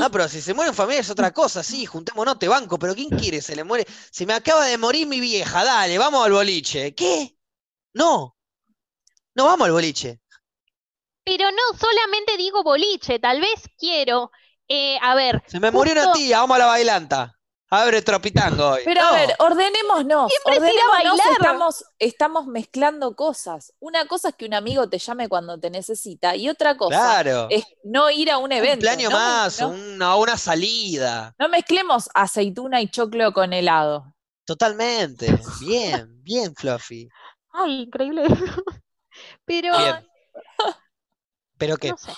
Ah, 0.00 0.08
pero 0.10 0.28
si 0.28 0.40
se 0.42 0.54
muere 0.54 0.70
en 0.70 0.74
familia 0.76 1.00
es 1.00 1.10
otra 1.10 1.32
cosa, 1.32 1.62
sí, 1.62 1.86
juntémonos, 1.86 2.38
te 2.38 2.48
banco, 2.48 2.78
pero 2.78 2.94
¿quién 2.94 3.10
quiere? 3.10 3.40
Se 3.40 3.56
le 3.56 3.64
muere. 3.64 3.86
Se 4.10 4.26
me 4.26 4.34
acaba 4.34 4.66
de 4.66 4.78
morir 4.78 5.06
mi 5.06 5.20
vieja, 5.20 5.64
dale, 5.64 5.98
vamos 5.98 6.24
al 6.24 6.32
boliche. 6.32 6.94
¿Qué? 6.94 7.36
No. 7.94 8.36
No 9.36 9.44
vamos 9.46 9.66
al 9.66 9.72
boliche. 9.72 10.20
Pero 11.24 11.50
no 11.50 11.78
solamente 11.78 12.36
digo 12.36 12.62
boliche, 12.62 13.18
tal 13.18 13.40
vez 13.40 13.60
quiero. 13.78 14.30
eh, 14.68 14.98
a 15.02 15.14
ver, 15.14 15.42
Se 15.46 15.60
me 15.60 15.70
murió 15.70 15.92
una 15.92 16.12
tía, 16.12 16.40
vamos 16.40 16.56
a 16.56 16.58
la 16.60 16.66
bailanta. 16.66 17.38
Abre 17.82 18.02
tropitango 18.02 18.70
hoy. 18.70 18.82
Pero 18.84 19.02
No. 19.02 19.08
a 19.08 19.12
ver, 19.12 19.34
ordenémonos. 19.38 20.30
Siempre 20.32 20.52
es 20.68 20.74
ir 20.74 20.80
a 20.80 20.90
ordenémonos, 20.90 21.18
bailar. 21.18 21.32
Estamos, 21.40 21.84
estamos 21.98 22.46
mezclando 22.46 23.16
cosas. 23.16 23.72
Una 23.80 24.06
cosa 24.06 24.28
es 24.30 24.34
que 24.36 24.46
un 24.46 24.54
amigo 24.54 24.88
te 24.88 24.98
llame 24.98 25.28
cuando 25.28 25.58
te 25.58 25.70
necesita 25.70 26.36
y 26.36 26.48
otra 26.48 26.76
cosa 26.76 26.96
Claro. 26.96 27.46
es 27.50 27.64
no 27.82 28.10
ir 28.10 28.30
a 28.30 28.38
un 28.38 28.44
Un 28.44 28.52
evento. 28.52 28.86
No 28.86 28.96
me- 28.96 29.08
más, 29.10 29.60
no- 29.60 29.68
una, 29.68 30.16
una 30.16 30.36
salida. 30.38 31.34
no 31.38 31.48
mezclemos 31.48 32.08
aceituna 32.14 32.80
y 32.80 32.88
choclo 32.90 33.32
con 33.32 33.52
helado. 33.52 34.14
Totalmente. 34.46 35.38
Bien, 35.60 36.06
bien, 36.22 36.54
Fluffy. 36.54 37.08
ay, 37.52 37.82
increíble. 37.82 38.24
Pero 39.44 39.76
Bien. 39.78 40.06
¿Pero 41.58 41.76
qué? 41.76 41.90
no 41.90 41.96
sé. 41.96 42.12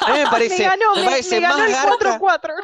A 0.00 0.12
mí 0.12 0.18
me 0.18 0.26
parece, 0.30 0.58
me 0.58 0.64
ganó, 0.64 0.94
me 0.94 1.00
me, 1.02 1.06
parece 1.06 1.36
me 1.36 1.40
ganó 1.40 1.58
más 1.58 1.70
garca. 1.70 2.18
4-4. 2.18 2.54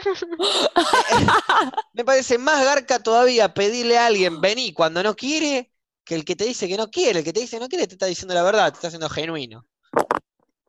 Me 1.94 2.05
parece 2.05 2.39
más 2.39 2.65
garca 2.65 3.02
todavía 3.02 3.55
pedirle 3.55 3.98
a 3.98 4.06
alguien 4.06 4.40
vení 4.40 4.73
cuando 4.73 5.02
no 5.02 5.15
quiere 5.15 5.70
que 6.05 6.15
el 6.16 6.24
que 6.24 6.36
te 6.36 6.44
dice 6.44 6.69
que 6.69 6.77
no 6.77 6.90
quiere. 6.90 7.20
El 7.20 7.24
que 7.24 7.32
te 7.32 7.40
dice 7.40 7.56
que 7.56 7.61
no 7.61 7.69
quiere 7.69 7.86
te 7.86 7.94
está 7.94 8.06
diciendo 8.06 8.35
la 8.35 8.43
verdad, 8.43 8.70
te 8.73 8.77
está 8.78 8.89
haciendo 8.89 9.09
genuino. 9.09 9.66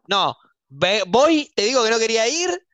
No, 0.08 0.38
ve- 0.70 1.04
voy, 1.08 1.52
te 1.56 1.64
digo 1.64 1.84
que 1.84 1.90
no 1.90 1.98
quería 2.00 2.28
ir, 2.28 2.68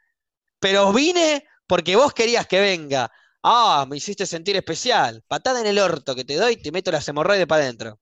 pero 0.60 0.92
vine 0.94 1.46
porque 1.68 1.96
vos 1.96 2.14
querías 2.14 2.46
que 2.48 2.60
venga. 2.60 3.10
Ah, 3.44 3.86
me 3.90 3.98
hiciste 3.98 4.26
sentir 4.26 4.56
especial. 4.58 5.24
Patada 5.28 5.62
en 5.62 5.68
el 5.68 5.80
orto 5.80 6.14
que 6.14 6.26
te 6.26 6.36
doy, 6.36 6.58
te 6.58 6.72
meto 6.74 6.92
las 6.92 7.08
hemorroides 7.08 7.48
para 7.48 7.64
adentro. 7.64 8.01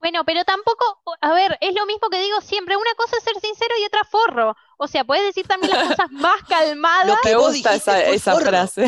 Bueno, 0.00 0.24
pero 0.24 0.44
tampoco, 0.44 1.02
a 1.20 1.32
ver, 1.34 1.58
es 1.60 1.74
lo 1.74 1.84
mismo 1.86 2.08
que 2.08 2.20
digo 2.20 2.40
siempre, 2.40 2.76
una 2.76 2.94
cosa 2.96 3.16
es 3.18 3.22
ser 3.24 3.38
sincero 3.40 3.74
y 3.80 3.84
otra 3.84 4.04
forro. 4.04 4.56
O 4.78 4.88
sea, 4.88 5.04
puedes 5.04 5.24
decir 5.24 5.46
también 5.46 5.72
las 5.72 5.80
cosas 5.80 6.10
más 6.10 6.42
calmadas. 6.48 7.06
Lo 7.06 7.16
que 7.18 7.34
vos 7.36 7.52
gusta 7.52 7.52
dijiste 7.52 7.76
esa, 7.76 8.00
fue 8.00 8.16
esa 8.16 8.32
forro. 8.32 8.46
frase. 8.46 8.86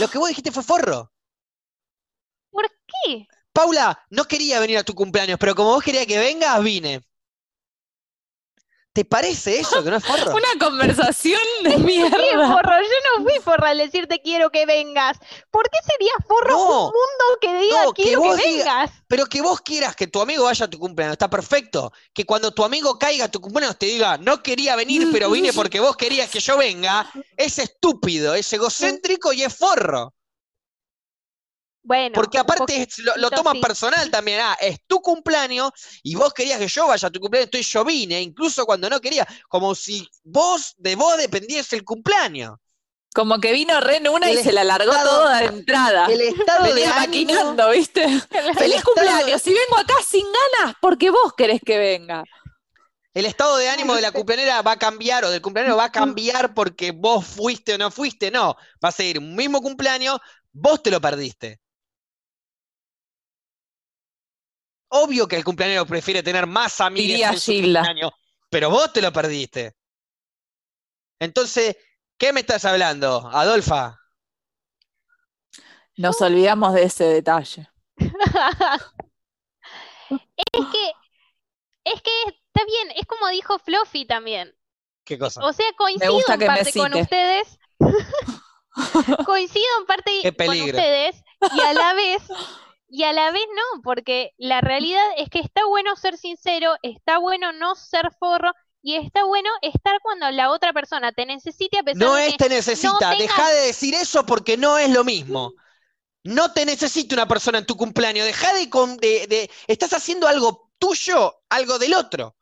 Lo 0.00 0.08
que 0.08 0.18
vos 0.18 0.28
dijiste 0.28 0.50
fue 0.52 0.64
forro. 0.64 1.12
¿Por 2.50 2.66
qué? 2.86 3.26
Paula, 3.52 4.04
no 4.10 4.24
quería 4.26 4.58
venir 4.60 4.78
a 4.78 4.82
tu 4.84 4.94
cumpleaños, 4.94 5.38
pero 5.38 5.54
como 5.54 5.70
vos 5.70 5.84
querías 5.84 6.06
que 6.06 6.18
vengas, 6.18 6.62
vine. 6.62 7.02
¿Te 8.92 9.04
parece 9.04 9.60
eso 9.60 9.84
que 9.84 9.90
no 9.90 9.96
es 9.98 10.04
forro? 10.04 10.32
Una 10.34 10.48
conversación 10.58 11.40
de 11.62 11.74
Sí, 11.76 11.78
mierda. 11.78 12.16
forro, 12.52 12.72
yo 12.82 13.18
no 13.18 13.24
fui 13.24 13.38
forra 13.40 13.68
al 13.68 13.78
decirte 13.78 14.20
quiero 14.20 14.50
que 14.50 14.66
vengas. 14.66 15.16
¿Por 15.52 15.70
qué 15.70 15.78
sería 15.86 16.12
forro 16.26 16.50
No, 16.50 16.64
un 16.64 16.84
mundo 16.86 17.38
que 17.40 17.54
diga 17.60 17.84
no, 17.84 17.92
que 17.92 18.02
quiero 18.02 18.22
que 18.22 18.28
vos 18.28 18.36
diga- 18.38 18.44
vengas? 18.80 18.90
Pero 19.06 19.26
que 19.26 19.42
vos 19.42 19.60
quieras 19.60 19.94
que 19.94 20.08
tu 20.08 20.20
amigo 20.20 20.42
vaya 20.44 20.64
a 20.64 20.70
tu 20.70 20.78
cumpleaños, 20.80 21.12
está 21.14 21.30
perfecto. 21.30 21.92
Que 22.12 22.26
cuando 22.26 22.50
tu 22.52 22.64
amigo 22.64 22.98
caiga 22.98 23.26
a 23.26 23.30
tu 23.30 23.40
cumpleaños 23.40 23.78
te 23.78 23.86
diga, 23.86 24.18
no 24.18 24.42
quería 24.42 24.74
venir, 24.74 25.08
pero 25.12 25.30
vine 25.30 25.52
porque 25.52 25.78
vos 25.78 25.96
querías 25.96 26.28
que 26.28 26.40
yo 26.40 26.56
venga, 26.56 27.08
es 27.36 27.60
estúpido, 27.60 28.34
es 28.34 28.52
egocéntrico 28.52 29.32
y 29.32 29.44
es 29.44 29.56
forro. 29.56 30.14
Bueno, 31.82 32.12
Porque 32.14 32.38
aparte 32.38 32.82
es- 32.82 32.98
lo, 32.98 33.12
lo 33.16 33.28
poquito 33.30 33.36
toman 33.42 33.56
sí. 33.56 33.62
personal 33.62 34.10
también. 34.10 34.40
Ah, 34.42 34.56
es 34.60 34.80
tu 34.86 35.00
cumpleaños 35.00 35.70
y 36.02 36.14
vos 36.14 36.32
querías 36.34 36.58
que 36.58 36.68
yo 36.68 36.86
vaya 36.86 37.08
a 37.08 37.10
tu 37.10 37.20
cumpleaños, 37.20 37.46
entonces 37.46 37.72
yo 37.72 37.84
vine, 37.84 38.20
incluso 38.20 38.66
cuando 38.66 38.88
no 38.90 39.00
quería, 39.00 39.26
como 39.48 39.74
si 39.74 40.06
vos, 40.22 40.74
de 40.76 40.94
vos 40.96 41.16
dependiese 41.16 41.76
el 41.76 41.84
cumpleaños. 41.84 42.56
Como 43.12 43.40
que 43.40 43.52
vino 43.52 43.80
re 43.80 43.96
en 43.96 44.08
una 44.08 44.30
y 44.30 44.36
se 44.36 44.52
la 44.52 44.62
largó 44.62 44.92
estado- 44.92 45.10
toda 45.22 45.38
de 45.40 45.46
entrada. 45.46 46.06
El 46.06 46.20
estado 46.20 46.64
de 46.64 46.74
Venía 46.74 46.94
ánimo, 46.96 47.32
maquinando, 47.32 47.70
¿viste? 47.70 48.04
el 48.04 48.20
Feliz 48.58 48.84
cumpleaños. 48.84 49.42
Si 49.42 49.50
vengo 49.52 49.76
acá 49.78 49.94
sin 50.06 50.24
ganas, 50.60 50.76
porque 50.80 51.10
vos 51.10 51.32
querés 51.36 51.60
que 51.64 51.76
venga. 51.78 52.22
el 53.12 53.26
estado 53.26 53.56
de 53.56 53.68
ánimo 53.68 53.96
de 53.96 54.02
la 54.02 54.12
cumpleañera 54.12 54.62
va 54.62 54.72
a 54.72 54.78
cambiar 54.78 55.24
o 55.24 55.30
del 55.30 55.42
cumpleaños 55.42 55.76
va 55.76 55.86
a 55.86 55.92
cambiar 55.92 56.54
porque 56.54 56.92
vos 56.92 57.26
fuiste 57.26 57.74
o 57.74 57.78
no 57.78 57.90
fuiste, 57.90 58.30
no. 58.30 58.54
Va 58.84 58.90
a 58.90 58.92
seguir 58.92 59.18
un 59.18 59.34
mismo 59.34 59.60
cumpleaños, 59.60 60.18
vos 60.52 60.80
te 60.80 60.92
lo 60.92 61.00
perdiste. 61.00 61.58
Obvio 64.90 65.26
que 65.26 65.36
el 65.36 65.44
cumpleañero 65.44 65.86
prefiere 65.86 66.22
tener 66.22 66.46
más 66.46 66.80
amigos 66.80 67.08
Diría 67.08 67.30
en 67.30 67.38
su 67.38 68.12
pero 68.50 68.68
vos 68.68 68.92
te 68.92 69.00
lo 69.00 69.12
perdiste. 69.12 69.76
Entonces, 71.20 71.76
¿qué 72.18 72.32
me 72.32 72.40
estás 72.40 72.64
hablando, 72.64 73.28
Adolfa? 73.32 73.96
Nos 75.96 76.20
olvidamos 76.20 76.74
de 76.74 76.82
ese 76.84 77.04
detalle. 77.04 77.68
Es 80.10 80.66
que, 80.72 80.92
es 81.84 82.02
que 82.02 82.10
está 82.26 82.64
bien, 82.66 82.90
es 82.96 83.06
como 83.06 83.28
dijo 83.28 83.60
Fluffy 83.60 84.06
también. 84.06 84.52
¿Qué 85.04 85.16
cosa? 85.16 85.40
O 85.44 85.52
sea, 85.52 85.66
coincido 85.76 86.12
gusta 86.12 86.34
en 86.34 86.40
que 86.40 86.48
me 86.48 86.56
parte 86.56 86.72
con 86.72 86.94
ustedes. 86.94 87.58
Coincido 89.24 89.64
en 89.78 89.86
parte 89.86 90.34
con 90.36 90.60
ustedes 90.60 91.22
y 91.54 91.60
a 91.60 91.72
la 91.74 91.94
vez, 91.94 92.22
y 92.90 93.04
a 93.04 93.12
la 93.12 93.30
vez 93.30 93.42
no, 93.54 93.82
porque 93.82 94.32
la 94.38 94.60
realidad 94.60 95.04
es 95.16 95.30
que 95.30 95.38
está 95.40 95.64
bueno 95.66 95.96
ser 95.96 96.16
sincero, 96.18 96.74
está 96.82 97.18
bueno 97.18 97.52
no 97.52 97.74
ser 97.76 98.10
forro 98.18 98.52
y 98.82 98.96
está 98.96 99.24
bueno 99.24 99.48
estar 99.62 100.00
cuando 100.02 100.30
la 100.30 100.50
otra 100.50 100.72
persona 100.72 101.12
te 101.12 101.26
necesite 101.26 101.78
a 101.78 101.82
pesar 101.82 102.08
No 102.08 102.14
de 102.14 102.26
es 102.26 102.32
que 102.32 102.38
te 102.38 102.48
necesita, 102.48 103.10
tengas- 103.10 103.18
deja 103.18 103.50
de 103.50 103.60
decir 103.66 103.94
eso 103.94 104.26
porque 104.26 104.56
no 104.56 104.78
es 104.78 104.90
lo 104.90 105.04
mismo. 105.04 105.52
No 106.24 106.52
te 106.52 106.66
necesita 106.66 107.14
una 107.14 107.28
persona 107.28 107.58
en 107.58 107.66
tu 107.66 107.76
cumpleaños, 107.76 108.26
deja 108.26 108.52
de, 108.54 108.66
de- 109.00 109.26
de- 109.26 109.50
Estás 109.66 109.92
haciendo 109.92 110.28
algo 110.28 110.70
tuyo, 110.78 111.42
algo 111.48 111.78
del 111.78 111.94
otro. 111.94 112.36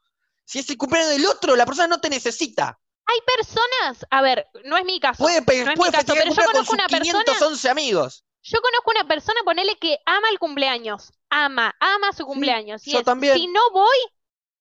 Si 0.45 0.59
es 0.61 0.71
el 0.71 0.79
cumpleaños 0.79 1.11
del 1.13 1.27
otro, 1.27 1.57
la 1.57 1.67
persona 1.67 1.89
no 1.89 2.01
te 2.01 2.11
necesita. 2.11 2.79
hay 3.07 3.19
personas, 3.37 4.07
a 4.11 4.23
ver, 4.23 4.47
no 4.65 4.77
es 4.77 4.85
mi 4.85 5.01
caso, 5.01 5.23
Puede, 5.23 5.41
no 5.65 5.71
es 5.73 5.77
mi 5.77 5.77
puede 5.77 5.93
caso, 5.93 6.15
pero 6.15 6.25
yo 6.25 6.27
cumpleaños 6.27 6.53
con 6.53 6.55
conozco 6.55 6.65
sus 6.67 6.75
una 6.75 6.89
persona 6.89 7.25
511 7.25 7.69
amigos. 7.71 8.25
Yo 8.43 8.61
conozco 8.63 8.91
una 8.93 9.07
persona, 9.07 9.41
ponele 9.45 9.77
que 9.79 9.99
ama 10.07 10.29
el 10.31 10.39
cumpleaños, 10.39 11.13
ama, 11.29 11.75
ama 11.81 12.13
su 12.13 12.25
cumpleaños. 12.25 12.87
Y 12.87 12.93
yo 12.93 12.99
es, 13.01 13.05
también. 13.05 13.35
si 13.35 13.47
no 13.49 13.61
voy, 13.73 13.99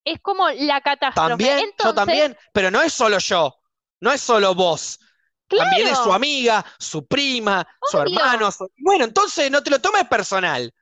es 0.04 0.20
como 0.22 0.50
la 0.50 0.82
catástrofe. 0.82 1.30
También, 1.30 1.74
yo 1.84 1.94
también, 1.94 2.38
pero 2.54 2.72
no 2.72 2.82
es 2.82 2.94
solo 2.94 3.20
yo, 3.20 3.56
no 4.02 4.12
es 4.12 4.22
solo 4.22 4.56
vos. 4.56 5.00
También 5.48 5.88
es 5.88 5.98
su 6.00 6.12
amiga, 6.12 6.66
su 6.78 7.06
prima, 7.08 7.66
su 7.90 7.98
hermano. 8.00 8.52
su- 8.52 8.70
Bueno, 8.80 9.06
entonces 9.06 9.50
no 9.50 9.64
te 9.64 9.70
lo 9.70 9.80
tomes 9.80 10.06
personal. 10.06 10.74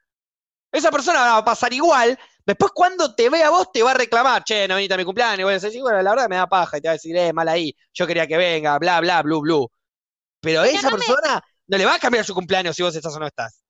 Esa 0.71 0.91
persona 0.91 1.19
va 1.21 1.37
a 1.37 1.45
pasar 1.45 1.71
igual. 1.73 2.17
Después, 2.45 2.71
cuando 2.73 3.13
te 3.13 3.29
vea 3.29 3.47
a 3.47 3.49
vos, 3.51 3.71
te 3.71 3.83
va 3.83 3.91
a 3.91 3.93
reclamar, 3.93 4.43
che, 4.43 4.67
no 4.67 4.75
viniste 4.75 4.95
a 4.95 4.97
mi 4.97 5.05
cumpleaños. 5.05 5.39
Y 5.39 5.43
voy 5.43 5.53
a 5.53 5.59
decir, 5.59 5.81
bueno, 5.81 6.01
la 6.01 6.09
verdad 6.11 6.29
me 6.29 6.35
da 6.35 6.47
paja. 6.47 6.77
Y 6.77 6.81
te 6.81 6.87
va 6.87 6.91
a 6.91 6.95
decir, 6.95 7.15
eh, 7.15 7.31
mal 7.31 7.47
ahí. 7.47 7.75
Yo 7.93 8.07
quería 8.07 8.25
que 8.27 8.37
venga, 8.37 8.77
bla, 8.79 8.99
bla, 9.01 9.21
blu, 9.21 9.41
blu. 9.41 9.71
Pero 10.41 10.63
Pero 10.63 10.77
esa 10.77 10.89
no 10.89 10.97
me- 10.97 11.05
persona 11.05 11.43
no 11.67 11.77
le 11.77 11.85
va 11.85 11.95
a 11.95 11.99
cambiar 11.99 12.25
su 12.25 12.33
cumpleaños 12.33 12.75
si 12.75 12.83
vos 12.83 12.95
estás 12.95 13.15
o 13.15 13.19
no 13.19 13.27
estás. 13.27 13.61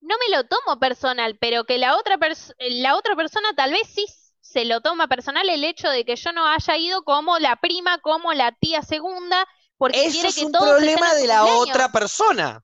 no 0.00 0.16
me 0.18 0.36
lo 0.36 0.44
tomo 0.44 0.78
personal, 0.78 1.36
pero 1.40 1.64
que 1.64 1.78
la 1.78 1.96
otra, 1.96 2.18
pers- 2.18 2.54
la 2.58 2.96
otra 2.96 3.16
persona 3.16 3.54
tal 3.56 3.72
vez 3.72 3.88
sí 3.92 4.06
se 4.40 4.64
lo 4.66 4.80
toma 4.82 5.08
personal 5.08 5.48
el 5.48 5.64
hecho 5.64 5.88
de 5.88 6.04
que 6.04 6.16
yo 6.16 6.32
no 6.32 6.46
haya 6.46 6.76
ido 6.76 7.02
como 7.04 7.38
la 7.38 7.56
prima, 7.56 7.98
como 7.98 8.32
la 8.34 8.52
tía 8.52 8.82
segunda, 8.82 9.46
porque 9.78 10.04
Eso 10.04 10.12
quiere 10.12 10.28
es 10.28 10.34
que 10.36 10.44
un 10.44 10.52
todos 10.52 10.66
estén 10.82 10.94
problema 10.98 11.14
de 11.14 11.26
la 11.26 11.38
cumpleaños. 11.40 11.68
otra 11.70 11.88
persona. 11.92 12.60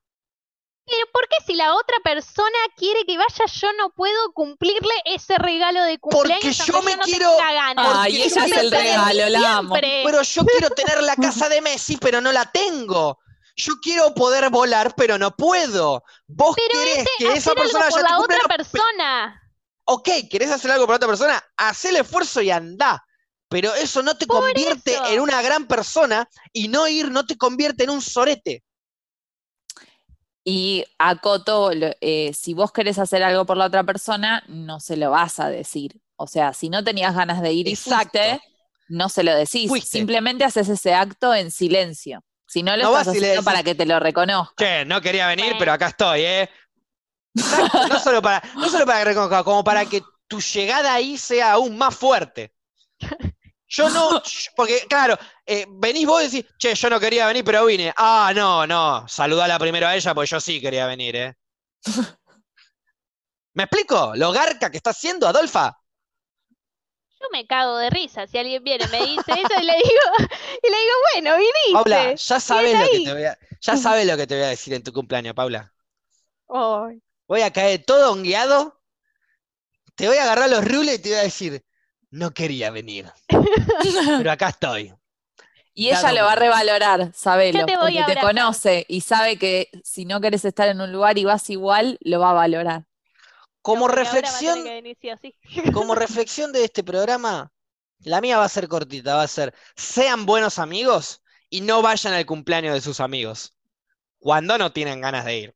Pero 0.85 1.05
¿por 1.13 1.27
qué 1.29 1.35
si 1.45 1.53
la 1.53 1.73
otra 1.75 1.95
persona 2.03 2.57
quiere 2.75 3.05
que 3.05 3.17
vaya, 3.17 3.45
yo 3.53 3.71
no 3.73 3.91
puedo 3.91 4.33
cumplirle 4.33 4.93
ese 5.05 5.37
regalo 5.37 5.83
de 5.83 5.99
cumpleaños 5.99 6.57
yo 6.65 6.75
aunque 6.75 6.85
me 6.91 6.97
no 6.97 7.03
quiero-? 7.03 7.31
Porque 7.75 7.99
Ay, 7.99 8.17
yo 8.17 8.23
ella 8.25 8.45
es 8.45 8.51
el 8.51 8.71
regalo, 8.71 9.29
la 9.29 9.57
amo. 9.57 9.73
Pero 10.03 10.21
yo 10.21 10.45
quiero 10.45 10.69
tener 10.71 11.01
la 11.03 11.15
casa 11.15 11.49
de 11.49 11.61
Messi, 11.61 11.97
pero 11.97 12.19
no 12.19 12.31
la 12.31 12.51
tengo. 12.51 13.19
Yo 13.55 13.73
quiero 13.81 14.13
poder 14.13 14.49
volar, 14.49 14.93
pero 14.95 15.17
no 15.17 15.35
puedo. 15.35 16.03
Vos 16.27 16.55
Pero 16.55 16.79
querés 16.79 17.07
que 17.17 17.27
hacer 17.27 17.37
esa 17.37 17.51
algo 17.51 17.61
persona 17.63 17.89
por 17.89 18.01
vaya 18.01 18.07
a 18.07 18.11
la 18.11 18.19
otra 18.19 18.57
persona. 18.57 19.41
Ok, 19.85 20.09
querés 20.29 20.51
hacer 20.51 20.71
algo 20.71 20.85
por 20.85 20.95
otra 20.95 21.07
persona, 21.07 21.43
haz 21.57 21.85
el 21.85 21.97
esfuerzo 21.97 22.41
y 22.41 22.51
anda. 22.51 23.03
Pero 23.49 23.73
eso 23.75 24.01
no 24.01 24.15
te 24.15 24.25
Por 24.25 24.37
convierte 24.37 24.93
eso. 24.93 25.05
en 25.07 25.19
una 25.19 25.41
gran 25.41 25.67
persona 25.67 26.29
y 26.53 26.69
no 26.69 26.87
ir 26.87 27.11
no 27.11 27.25
te 27.25 27.37
convierte 27.37 27.83
en 27.83 27.89
un 27.89 28.01
sorete. 28.01 28.63
Y 30.43 30.85
acoto, 30.97 31.71
eh, 31.73 32.31
si 32.33 32.53
vos 32.53 32.71
querés 32.71 32.97
hacer 32.97 33.21
algo 33.21 33.45
por 33.45 33.57
la 33.57 33.65
otra 33.65 33.83
persona, 33.83 34.43
no 34.47 34.79
se 34.79 34.95
lo 34.97 35.11
vas 35.11 35.39
a 35.39 35.49
decir. 35.49 35.99
O 36.15 36.27
sea, 36.27 36.53
si 36.53 36.69
no 36.69 36.83
tenías 36.83 37.13
ganas 37.13 37.41
de 37.41 37.51
ir 37.51 37.67
y 37.67 37.73
Exacto. 37.73 38.17
fuiste, 38.19 38.41
no 38.87 39.09
se 39.09 39.23
lo 39.23 39.35
decís. 39.35 39.67
Fuiste. 39.67 39.99
Simplemente 39.99 40.43
haces 40.45 40.69
ese 40.69 40.93
acto 40.93 41.33
en 41.33 41.51
silencio. 41.51 42.23
Si 42.51 42.63
no 42.63 42.75
lo 42.75 42.83
No 42.83 42.89
estás 42.89 43.07
haciendo 43.07 43.29
decís- 43.35 43.45
para 43.45 43.63
que 43.63 43.75
te 43.75 43.85
lo 43.85 43.99
reconozca. 43.99 44.53
Che, 44.57 44.85
no 44.85 44.99
quería 44.99 45.27
venir, 45.27 45.55
pero 45.57 45.71
acá 45.71 45.87
estoy, 45.87 46.21
¿eh? 46.21 46.49
No, 47.33 47.87
no 47.87 47.99
solo 47.99 48.21
para, 48.21 48.43
no 48.55 48.69
solo 48.69 48.85
para 48.85 48.99
que 48.99 49.05
reconozca, 49.05 49.43
como 49.43 49.63
para 49.63 49.85
que 49.85 50.01
tu 50.27 50.41
llegada 50.41 50.93
ahí 50.93 51.17
sea 51.17 51.53
aún 51.53 51.77
más 51.77 51.95
fuerte. 51.95 52.53
Yo 53.67 53.89
no, 53.89 54.21
porque 54.57 54.85
claro, 54.89 55.17
eh, 55.45 55.65
venís 55.69 56.05
vos 56.05 56.21
y 56.23 56.25
decís, 56.29 56.51
che, 56.57 56.75
yo 56.75 56.89
no 56.89 56.99
quería 56.99 57.25
venir, 57.25 57.43
pero 57.45 57.65
vine. 57.65 57.93
Ah, 57.95 58.33
no, 58.35 58.67
no, 58.67 59.07
saludala 59.07 59.57
primero 59.57 59.87
a 59.87 59.95
ella, 59.95 60.13
porque 60.13 60.29
yo 60.29 60.41
sí 60.41 60.59
quería 60.59 60.85
venir, 60.87 61.15
¿eh? 61.15 61.33
¿Me 63.53 63.63
explico? 63.63 64.13
Lo 64.15 64.31
garca 64.31 64.69
que 64.69 64.77
está 64.77 64.89
haciendo 64.91 65.27
Adolfa. 65.27 65.77
Yo 67.21 67.27
me 67.31 67.45
cago 67.45 67.77
de 67.77 67.89
risa 67.89 68.25
si 68.27 68.37
alguien 68.37 68.63
viene 68.63 68.85
y 68.85 68.87
me 68.87 69.05
dice 69.05 69.31
eso 69.31 69.61
y 69.61 69.63
le 69.63 69.73
digo, 69.73 70.29
y 70.63 70.69
le 70.69 70.77
digo, 70.77 70.93
bueno, 71.13 71.37
viniste. 71.37 71.83
Paula, 71.83 72.15
ya 72.15 72.39
sabes 72.39 72.79
lo 72.79 72.89
que 72.89 72.99
te 72.99 73.13
voy 73.13 73.23
a, 73.25 73.37
ya 73.61 73.77
sabes 73.77 74.07
lo 74.07 74.17
que 74.17 74.27
te 74.27 74.35
voy 74.35 74.43
a 74.43 74.47
decir 74.49 74.73
en 74.73 74.83
tu 74.83 74.91
cumpleaños, 74.91 75.33
Paula. 75.35 75.73
Ay, 76.49 77.01
Voy 77.27 77.41
a 77.41 77.51
caer 77.51 77.83
todo 77.85 78.11
hongueado, 78.11 78.81
te 79.95 80.07
voy 80.07 80.17
a 80.17 80.23
agarrar 80.23 80.49
los 80.49 80.65
rules 80.65 80.95
y 80.95 80.99
te 80.99 81.09
voy 81.09 81.19
a 81.19 81.23
decir, 81.23 81.63
no 82.09 82.33
quería 82.33 82.71
venir, 82.71 83.11
pero 84.17 84.31
acá 84.31 84.49
estoy. 84.49 84.93
Y 85.73 85.87
ella 85.87 86.01
Dado 86.01 86.15
lo 86.17 86.23
va 86.25 86.33
a 86.33 86.35
revalorar, 86.35 87.13
sabelo, 87.13 87.65
te 87.65 87.77
porque 87.77 88.03
te 88.05 88.19
conoce 88.19 88.85
y 88.89 89.01
sabe 89.01 89.37
que 89.37 89.69
si 89.83 90.05
no 90.05 90.19
querés 90.19 90.43
estar 90.43 90.67
en 90.67 90.81
un 90.81 90.91
lugar 90.91 91.17
y 91.17 91.23
vas 91.25 91.49
igual, 91.49 91.97
lo 92.01 92.19
va 92.19 92.31
a 92.31 92.33
valorar. 92.33 92.83
Como 93.61 93.87
no, 93.87 93.93
reflexión, 93.93 94.63
que 94.63 94.73
venir 94.73 94.97
sí 94.99 95.09
o 95.11 95.17
sí. 95.17 95.35
como 95.73 95.95
reflexión 95.95 96.51
de 96.51 96.63
este 96.63 96.83
programa, 96.83 97.51
la 97.99 98.21
mía 98.21 98.37
va 98.37 98.45
a 98.45 98.49
ser 98.49 98.67
cortita, 98.67 99.15
va 99.15 99.23
a 99.23 99.27
ser, 99.27 99.53
sean 99.75 100.25
buenos 100.25 100.57
amigos 100.59 101.21
y 101.49 101.61
no 101.61 101.81
vayan 101.81 102.13
al 102.13 102.25
cumpleaños 102.25 102.73
de 102.73 102.81
sus 102.81 102.99
amigos, 102.99 103.55
cuando 104.19 104.57
no 104.57 104.71
tienen 104.71 105.01
ganas 105.01 105.25
de 105.25 105.37
ir. 105.37 105.55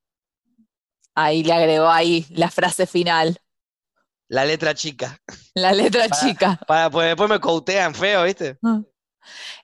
Ahí 1.15 1.43
le 1.43 1.53
agregó 1.53 1.87
ahí 1.89 2.25
la 2.29 2.49
frase 2.51 2.85
final, 2.85 3.39
La 4.27 4.43
letra 4.45 4.73
chica, 4.73 5.19
la 5.55 5.71
letra 5.71 6.07
Para- 6.07 6.21
chica. 6.21 6.59
para, 6.67 6.89
pues 6.89 7.07
después 7.07 7.29
me 7.29 7.39
coutean 7.39 7.95
feo, 7.95 8.23
¿viste? 8.23 8.57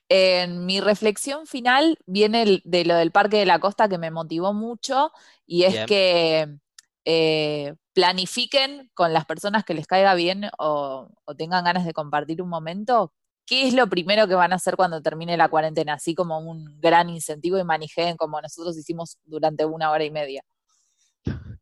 En 0.10 0.66
mi 0.66 0.82
reflexión 0.82 1.48
final 1.48 1.98
viene 2.06 2.62
de 2.64 2.86
lo 2.86 2.96
del 2.96 3.12
Parque 3.12 3.38
de 3.38 3.46
la 3.46 3.60
Costa 3.60 3.88
que 3.88 3.98
me 3.98 4.12
motivó 4.12 4.54
mucho 4.54 5.12
y 5.46 5.64
es 5.64 5.86
que 5.86 6.58
eh, 7.06 7.76
planifiquen 7.94 8.90
con 8.94 9.14
las 9.14 9.26
personas 9.26 9.64
que 9.64 9.74
les 9.74 9.88
caiga 9.88 10.16
bien 10.16 10.50
o, 10.58 11.10
tengan 11.38 11.64
ganas 11.64 11.86
de 11.86 11.94
compartir 11.94 12.42
un 12.42 12.50
momento, 12.50 13.14
¿qué 13.46 13.68
es 13.68 13.74
lo 13.74 13.88
primero 13.88 14.28
que 14.28 14.36
van 14.36 14.54
a 14.54 14.56
hacer 14.56 14.76
cuando 14.76 15.02
termine 15.02 15.38
la 15.38 15.50
cuarentena? 15.50 15.94
Así 15.94 16.16
como 16.16 16.40
un 16.40 16.80
gran 16.80 17.10
incentivo 17.10 17.58
y 17.58 17.64
manijeen 17.64 18.18
como 18.18 18.42
nosotros 18.42 18.78
hicimos 18.78 19.18
durante 19.26 19.66
una 19.66 19.92
hora 19.92 20.04
y 20.04 20.12
media. 20.12 20.44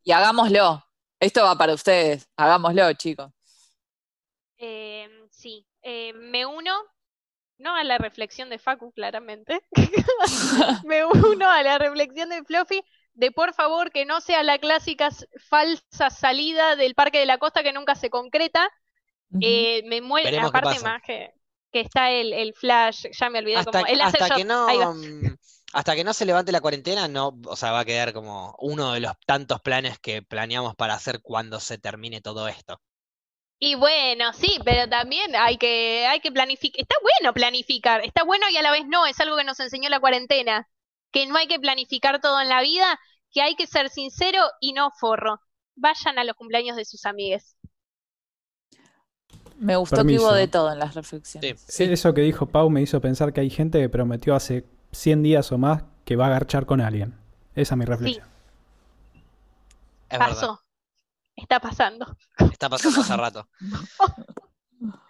Y 0.04 0.12
hagámoslo. 0.12 0.84
Esto 1.20 1.44
va 1.44 1.56
para 1.58 1.74
ustedes. 1.74 2.30
Hagámoslo, 2.38 2.94
chicos. 2.94 3.30
Em, 4.58 5.12
sí, 5.30 5.68
em, 5.82 6.16
me 6.16 6.46
uno, 6.46 6.74
no 7.58 7.76
a 7.76 7.84
la 7.84 7.98
reflexión 7.98 8.50
de 8.50 8.58
Facu, 8.58 8.92
claramente. 8.94 9.62
me 10.86 11.06
uno 11.06 11.50
a 11.50 11.62
la 11.64 11.78
reflexión 11.78 12.30
de 12.30 12.44
Fluffy 12.44 12.82
de 13.20 13.32
por 13.32 13.54
favor 13.54 13.92
que 13.92 14.06
no 14.06 14.22
sea 14.22 14.44
la 14.44 14.60
clásica 14.60 15.10
falsa 15.50 16.10
salida 16.10 16.78
del 16.78 16.96
Parque 16.96 17.20
de 17.20 17.26
la 17.26 17.38
Costa 17.38 17.64
que 17.64 17.74
nunca 17.74 17.96
se 17.96 18.10
concreta. 18.10 18.70
Eh, 19.42 19.84
me 19.86 20.02
muere, 20.02 20.40
aparte 20.40 20.80
más 20.80 21.04
que, 21.04 21.34
que 21.72 21.82
está 21.82 22.10
el, 22.12 22.54
flash, 22.56 23.08
ya 23.12 23.30
me 23.30 23.40
olvidé 23.40 23.58
hasta, 23.58 23.82
hasta 23.82 24.36
que 24.36 24.44
no 24.46 24.68
mm, 24.96 25.36
hasta 25.74 25.96
que 25.96 26.04
no 26.04 26.14
se 26.14 26.26
levante 26.26 26.52
la 26.52 26.62
cuarentena, 26.62 27.08
no, 27.08 27.38
o 27.46 27.56
sea, 27.56 27.72
va 27.72 27.82
a 27.82 27.86
quedar 27.86 28.12
como 28.14 28.56
uno 28.58 28.94
de 28.94 29.02
los 29.02 29.12
tantos 29.28 29.62
planes 29.62 30.00
que 30.00 30.24
planeamos 30.24 30.76
para 30.76 30.96
hacer 30.96 31.22
cuando 31.22 31.60
se 31.60 31.78
termine 31.78 32.22
todo 32.22 32.48
esto. 32.48 32.82
Y 33.60 33.76
bueno, 33.76 34.32
sí, 34.34 34.58
pero 34.64 34.90
también 34.90 35.36
hay 35.36 35.58
que, 35.58 36.08
hay 36.08 36.22
que 36.22 36.32
planificar. 36.32 36.82
Está 36.82 36.96
bueno 37.02 37.34
planificar, 37.34 38.04
está 38.04 38.24
bueno 38.24 38.50
y 38.50 38.56
a 38.56 38.62
la 38.62 38.72
vez 38.72 38.88
no, 38.88 39.06
es 39.06 39.20
algo 39.20 39.36
que 39.36 39.44
nos 39.44 39.60
enseñó 39.60 39.90
la 39.90 40.00
cuarentena 40.00 40.68
que 41.12 41.26
no 41.26 41.38
hay 41.38 41.48
que 41.48 41.60
planificar 41.60 42.22
todo 42.22 42.42
en 42.42 42.50
la 42.50 42.62
vida, 42.62 43.00
que 43.32 43.42
hay 43.42 43.56
que 43.56 43.68
ser 43.68 43.90
sincero 43.90 44.42
y 44.60 44.74
no 44.74 44.92
forro. 44.92 45.42
Vayan 45.76 46.20
a 46.20 46.24
los 46.24 46.36
cumpleaños 46.36 46.76
de 46.76 46.86
sus 46.86 47.06
amigues. 47.06 47.56
Me 49.58 49.76
gustó 49.76 50.06
que 50.06 50.18
hubo 50.18 50.34
de 50.34 50.48
todo 50.48 50.72
en 50.72 50.80
las 50.80 50.96
reflexiones. 50.96 51.80
Eso 51.80 52.14
que 52.14 52.22
dijo 52.22 52.46
Pau 52.46 52.70
me 52.70 52.82
hizo 52.82 53.02
pensar 53.02 53.34
que 53.34 53.42
hay 53.42 53.50
gente 53.50 53.80
que 53.80 53.90
prometió 53.90 54.36
hace 54.36 54.66
100 54.94 55.24
días 55.24 55.52
o 55.52 55.58
más 55.58 55.84
que 56.06 56.16
va 56.16 56.28
a 56.28 56.30
garchar 56.30 56.66
con 56.66 56.82
alguien. 56.82 57.18
Esa 57.56 57.76
es 57.76 57.78
mi 57.78 57.86
reflexión. 57.86 58.26
Pasó. 60.08 60.62
Está 61.36 61.60
pasando. 61.60 62.18
Está 62.52 62.70
pasando 62.70 63.02
hace 63.02 63.18
rato. 63.18 63.48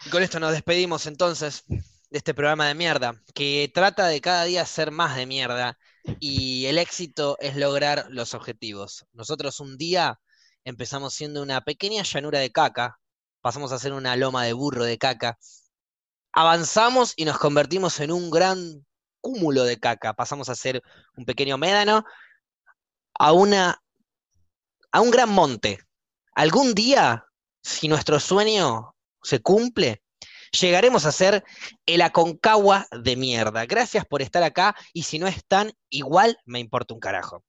Y 0.06 0.10
con 0.10 0.24
esto 0.24 0.40
nos 0.40 0.52
despedimos 0.52 1.06
entonces 1.06 1.64
de 1.68 2.18
este 2.18 2.34
programa 2.34 2.68
de 2.68 2.74
mierda, 2.74 3.22
que 3.36 3.72
trata 3.72 4.08
de 4.08 4.20
cada 4.20 4.46
día 4.46 4.66
ser 4.66 4.90
más 4.90 5.16
de 5.16 5.28
mierda 5.28 5.78
y 6.20 6.66
el 6.66 6.78
éxito 6.78 7.38
es 7.40 7.56
lograr 7.56 8.08
los 8.10 8.34
objetivos. 8.34 9.06
Nosotros 9.14 9.60
un 9.60 9.78
día 9.78 10.20
empezamos 10.64 11.14
siendo 11.14 11.42
una 11.42 11.62
pequeña 11.62 12.04
llanura 12.04 12.40
de 12.40 12.52
caca, 12.52 13.00
pasamos 13.42 13.72
a 13.72 13.80
ser 13.80 13.94
una 13.94 14.16
loma 14.16 14.46
de 14.46 14.54
burro 14.54 14.84
de 14.86 14.98
caca, 14.98 15.38
avanzamos 16.32 17.14
y 17.16 17.26
nos 17.26 17.38
convertimos 17.38 18.00
en 18.00 18.12
un 18.12 18.30
gran 18.30 18.86
cúmulo 19.22 19.64
de 19.64 19.80
caca, 19.80 20.14
pasamos 20.14 20.50
a 20.50 20.56
ser 20.56 20.82
un 21.16 21.26
pequeño 21.26 21.58
médano 21.58 22.04
a 23.14 23.32
una 23.34 23.82
a 24.92 25.02
un 25.02 25.12
gran 25.12 25.30
monte. 25.30 25.80
Algún 26.34 26.74
día, 26.74 27.26
si 27.62 27.88
nuestro 27.88 28.20
sueño 28.20 28.96
se 29.22 29.40
cumple, 29.40 30.02
llegaremos 30.52 31.06
a 31.06 31.12
ser 31.12 31.44
el 31.86 32.02
Aconcagua 32.02 32.88
de 32.92 33.16
mierda. 33.16 33.66
Gracias 33.66 34.06
por 34.06 34.22
estar 34.22 34.44
acá 34.44 34.76
y 34.94 35.04
si 35.04 35.20
no 35.20 35.28
están, 35.28 35.74
igual 35.90 36.38
me 36.46 36.60
importa 36.60 36.94
un 36.94 37.00
carajo. 37.00 37.44